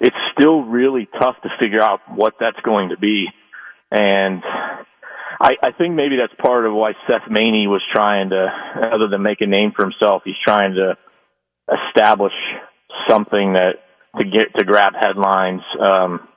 It's 0.00 0.16
still 0.38 0.62
really 0.62 1.08
tough 1.20 1.36
to 1.42 1.48
figure 1.60 1.82
out 1.82 2.00
what 2.14 2.34
that's 2.40 2.58
going 2.64 2.88
to 2.90 2.96
be, 2.96 3.26
and 3.90 4.42
I, 5.40 5.52
I 5.62 5.72
think 5.72 5.94
maybe 5.94 6.16
that's 6.16 6.38
part 6.44 6.66
of 6.66 6.74
why 6.74 6.92
Seth 7.06 7.30
Maney 7.30 7.66
was 7.66 7.82
trying 7.92 8.30
to, 8.30 8.46
other 8.92 9.08
than 9.08 9.22
make 9.22 9.40
a 9.40 9.46
name 9.46 9.72
for 9.74 9.84
himself, 9.84 10.22
he's 10.24 10.34
trying 10.44 10.74
to 10.74 10.98
establish 11.88 12.34
something 13.08 13.54
that 13.54 13.76
to 14.18 14.24
get 14.24 14.54
to 14.58 14.64
grab 14.64 14.92
headlines. 15.00 15.62
Um, 15.80 16.28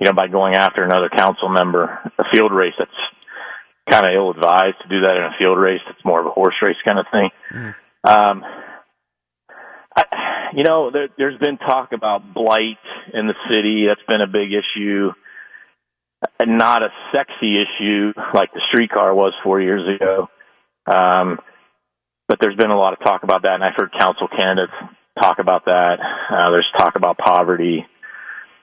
you 0.00 0.06
know, 0.06 0.12
by 0.12 0.28
going 0.28 0.54
after 0.54 0.84
another 0.84 1.08
council 1.08 1.48
member, 1.48 1.98
a 2.18 2.24
field 2.32 2.52
race 2.52 2.74
that's 2.78 2.90
kind 3.90 4.06
of 4.06 4.12
ill 4.14 4.30
advised 4.30 4.76
to 4.82 4.88
do 4.88 5.00
that 5.00 5.16
in 5.16 5.22
a 5.24 5.34
field 5.38 5.58
race. 5.58 5.80
It's 5.90 6.04
more 6.04 6.20
of 6.20 6.26
a 6.26 6.30
horse 6.30 6.54
race 6.62 6.76
kind 6.84 7.00
of 7.00 7.06
thing. 7.10 7.30
Um, 8.04 8.44
I, 9.96 10.04
you 10.54 10.62
know, 10.62 10.90
there, 10.92 11.08
there's 11.18 11.38
been 11.38 11.58
talk 11.58 11.90
about 11.92 12.32
blight 12.32 12.78
in 13.12 13.26
the 13.26 13.34
city. 13.50 13.86
That's 13.88 14.06
been 14.06 14.20
a 14.20 14.28
big 14.28 14.52
issue. 14.52 15.10
Not 16.40 16.82
a 16.82 16.88
sexy 17.12 17.62
issue 17.62 18.12
like 18.34 18.52
the 18.52 18.60
streetcar 18.72 19.14
was 19.14 19.32
four 19.44 19.60
years 19.60 19.82
ago. 19.96 20.28
Um, 20.86 21.38
but 22.26 22.38
there's 22.40 22.56
been 22.56 22.70
a 22.70 22.76
lot 22.78 22.92
of 22.92 22.98
talk 23.00 23.22
about 23.22 23.42
that, 23.42 23.54
and 23.54 23.64
I've 23.64 23.74
heard 23.76 23.92
council 23.98 24.28
candidates 24.28 24.72
talk 25.20 25.38
about 25.38 25.64
that. 25.66 25.98
Uh, 26.30 26.50
there's 26.50 26.66
talk 26.76 26.96
about 26.96 27.18
poverty. 27.18 27.86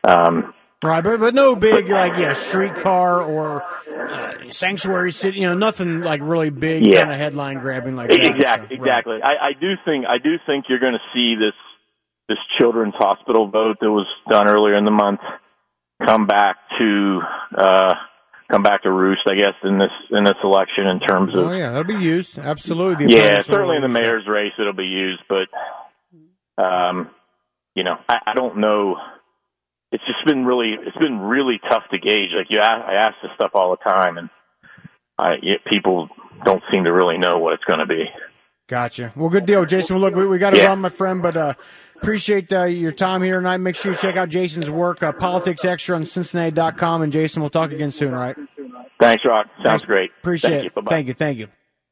Um, 0.04 0.54
Right, 0.84 1.04
but 1.04 1.20
but 1.20 1.34
no 1.34 1.56
big 1.56 1.90
like 1.90 2.18
yeah 2.20 2.34
streetcar 2.34 3.22
or 3.22 3.64
uh, 3.98 4.34
sanctuary 4.52 5.12
city. 5.12 5.40
You 5.40 5.48
know, 5.48 5.56
nothing 5.56 6.02
like 6.02 6.22
really 6.22 6.52
big 6.52 6.86
Yeah. 6.86 7.00
kind 7.00 7.12
of 7.14 7.18
headline 7.18 7.58
grabbing 7.58 7.96
like 7.96 8.10
that. 8.10 8.24
exactly, 8.24 8.78
So, 8.78 8.84
exactly. 8.84 9.20
I, 9.24 9.48
I 9.48 9.54
do 9.60 9.74
think 9.84 10.06
I 10.06 10.20
do 10.20 10.36
think 10.46 10.66
you're 10.70 10.80
going 10.80 10.94
to 10.94 11.00
see 11.12 11.36
this 11.40 11.56
this 12.28 12.38
children's 12.60 12.94
hospital 12.96 13.48
vote 13.48 13.78
that 13.82 13.90
was 13.90 14.06
done 14.30 14.48
earlier 14.48 14.76
in 14.76 14.86
the 14.86 14.92
month 14.92 15.22
come 16.04 16.28
back 16.28 16.58
to 16.80 17.22
uh, 17.58 17.94
come 18.52 18.64
back 18.64 18.84
to 18.84 18.92
roost. 18.92 19.22
I 19.30 19.36
guess 19.36 19.54
in 19.64 19.78
this 19.78 19.92
in 20.12 20.24
this 20.24 20.38
election 20.44 20.88
in 20.88 21.00
terms 21.00 21.34
of 21.36 21.48
Oh 21.48 21.52
yeah, 21.52 21.72
that'll 21.72 21.84
be 21.84 21.96
used 21.96 22.38
absolutely. 22.40 23.06
The 23.06 23.12
yeah, 23.14 23.42
certainly 23.42 23.76
in 23.76 23.82
the 23.82 23.88
mayor's 23.88 24.28
race 24.28 24.54
it'll 24.60 24.74
be 24.74 24.84
used, 24.86 25.22
but 25.30 25.48
um, 26.64 27.10
you 27.76 27.84
know, 27.84 27.96
I, 28.08 28.18
I 28.28 28.34
don't 28.36 28.58
know 28.58 28.96
it's 29.92 30.04
just 30.06 30.26
been 30.26 30.46
really 30.46 30.74
it's 30.86 30.98
been 30.98 31.20
really 31.20 31.60
tough 31.70 31.84
to 31.92 31.98
gauge. 31.98 32.32
Like 32.36 32.48
you, 32.50 32.60
ask, 32.60 32.86
I 32.86 32.94
ask 32.96 33.16
this 33.22 33.32
stuff 33.36 33.52
all 33.54 33.72
the 33.72 33.90
time, 33.90 34.18
and 34.18 34.30
I 35.18 35.36
yet 35.42 35.60
people 35.66 36.10
don't 36.44 36.62
seem 36.72 36.84
to 36.84 36.92
really 36.92 37.18
know 37.18 37.38
what 37.40 37.54
it's 37.54 37.64
going 37.64 37.80
to 37.80 37.86
be. 37.86 38.04
Gotcha. 38.68 39.14
Well, 39.16 39.30
good 39.30 39.46
deal, 39.46 39.64
Jason. 39.66 39.96
Well, 39.96 40.02
look, 40.02 40.16
we, 40.16 40.28
we 40.28 40.38
got 40.40 40.50
to 40.50 40.58
Yeah. 40.58 40.68
run, 40.68 40.82
my 40.82 40.90
friend, 40.90 41.22
but 41.22 41.38
uh, 41.38 41.54
appreciate 42.06 42.54
uh, 42.54 42.66
your 42.66 42.92
time 42.92 43.24
here 43.24 43.38
tonight. 43.38 43.58
Make 43.58 43.76
sure 43.76 43.92
you 43.92 43.98
check 43.98 44.16
out 44.16 44.30
Jason's 44.30 44.70
work, 44.70 45.02
uh, 45.02 45.12
Politics 45.12 45.66
Extra 45.66 45.96
on 45.96 46.06
Cincinnati.com. 46.06 47.02
And 47.02 47.12
Jason, 47.12 47.42
we'll 47.42 47.50
talk 47.50 47.72
again 47.72 47.90
soon, 47.90 48.14
all 48.14 48.20
right? 48.20 48.36
Thanks, 49.00 49.26
Rock. 49.26 49.48
Sounds 49.64 49.86
great. 49.86 50.12
Appreciate 50.22 50.52
Thank 50.52 50.64
you. 50.64 50.68
it. 50.68 50.76
Bye-bye. 50.76 50.90
Thank 50.90 51.08
you. 51.08 51.14
Thank 51.16 51.38
you. 51.40 51.48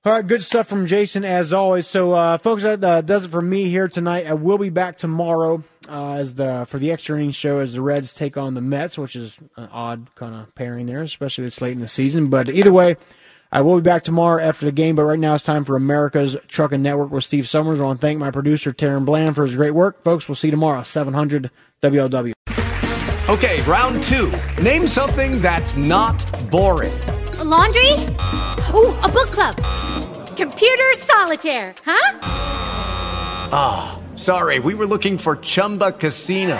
All 0.05 0.11
right, 0.11 0.27
good 0.27 0.43
stuff 0.43 0.67
from 0.67 0.85
Jason 0.85 1.25
as 1.25 1.51
always. 1.51 1.87
So, 1.87 2.11
uh, 2.11 2.37
folks, 2.37 2.61
that 2.61 2.83
uh, 2.83 3.01
does 3.01 3.25
it 3.25 3.29
for 3.29 3.41
me 3.41 3.69
here 3.69 3.87
tonight. 3.87 4.27
I 4.27 4.33
will 4.33 4.57
be 4.57 4.69
back 4.69 4.97
tomorrow 4.97 5.63
uh, 5.89 6.15
as 6.15 6.35
the 6.35 6.65
for 6.67 6.77
the 6.77 6.91
extra 6.91 7.17
innings 7.17 7.35
show 7.35 7.59
as 7.59 7.73
the 7.73 7.81
Reds 7.81 8.13
take 8.13 8.35
on 8.35 8.53
the 8.53 8.61
Mets, 8.61 8.97
which 8.97 9.15
is 9.15 9.39
an 9.55 9.69
odd 9.71 10.13
kind 10.15 10.35
of 10.35 10.53
pairing 10.55 10.87
there, 10.87 11.01
especially 11.01 11.45
this 11.45 11.61
late 11.61 11.71
in 11.71 11.79
the 11.79 11.87
season. 11.87 12.27
But 12.27 12.49
either 12.49 12.73
way, 12.73 12.97
I 13.53 13.61
will 13.61 13.75
be 13.75 13.83
back 13.83 14.01
tomorrow 14.01 14.41
after 14.41 14.65
the 14.65 14.71
game. 14.71 14.95
But 14.95 15.03
right 15.03 15.19
now, 15.19 15.35
it's 15.35 15.43
time 15.43 15.63
for 15.63 15.75
America's 15.75 16.35
Trucking 16.47 16.81
Network 16.81 17.11
with 17.11 17.23
Steve 17.23 17.47
Summers. 17.47 17.79
I 17.79 17.85
want 17.85 18.01
to 18.01 18.05
thank 18.05 18.19
my 18.19 18.31
producer 18.31 18.73
Taryn 18.73 19.05
Bland 19.05 19.35
for 19.35 19.43
his 19.43 19.55
great 19.55 19.75
work, 19.75 20.03
folks. 20.03 20.27
We'll 20.27 20.33
see 20.33 20.47
you 20.47 20.51
tomorrow, 20.51 20.81
seven 20.81 21.13
hundred 21.13 21.51
WLW. 21.83 22.33
Okay, 23.29 23.61
round 23.61 24.03
two. 24.03 24.33
Name 24.61 24.87
something 24.87 25.39
that's 25.39 25.77
not 25.77 26.17
boring. 26.49 26.99
A 27.37 27.43
laundry? 27.43 27.91
Ooh, 28.73 28.97
a 29.01 29.07
book 29.07 29.29
club. 29.29 29.55
Computer 30.35 30.91
solitaire, 30.97 31.75
huh? 31.85 32.19
Ah, 33.53 33.99
sorry, 34.15 34.57
we 34.59 34.73
were 34.73 34.87
looking 34.87 35.19
for 35.19 35.35
Chumba 35.35 35.91
Casino. 35.91 36.59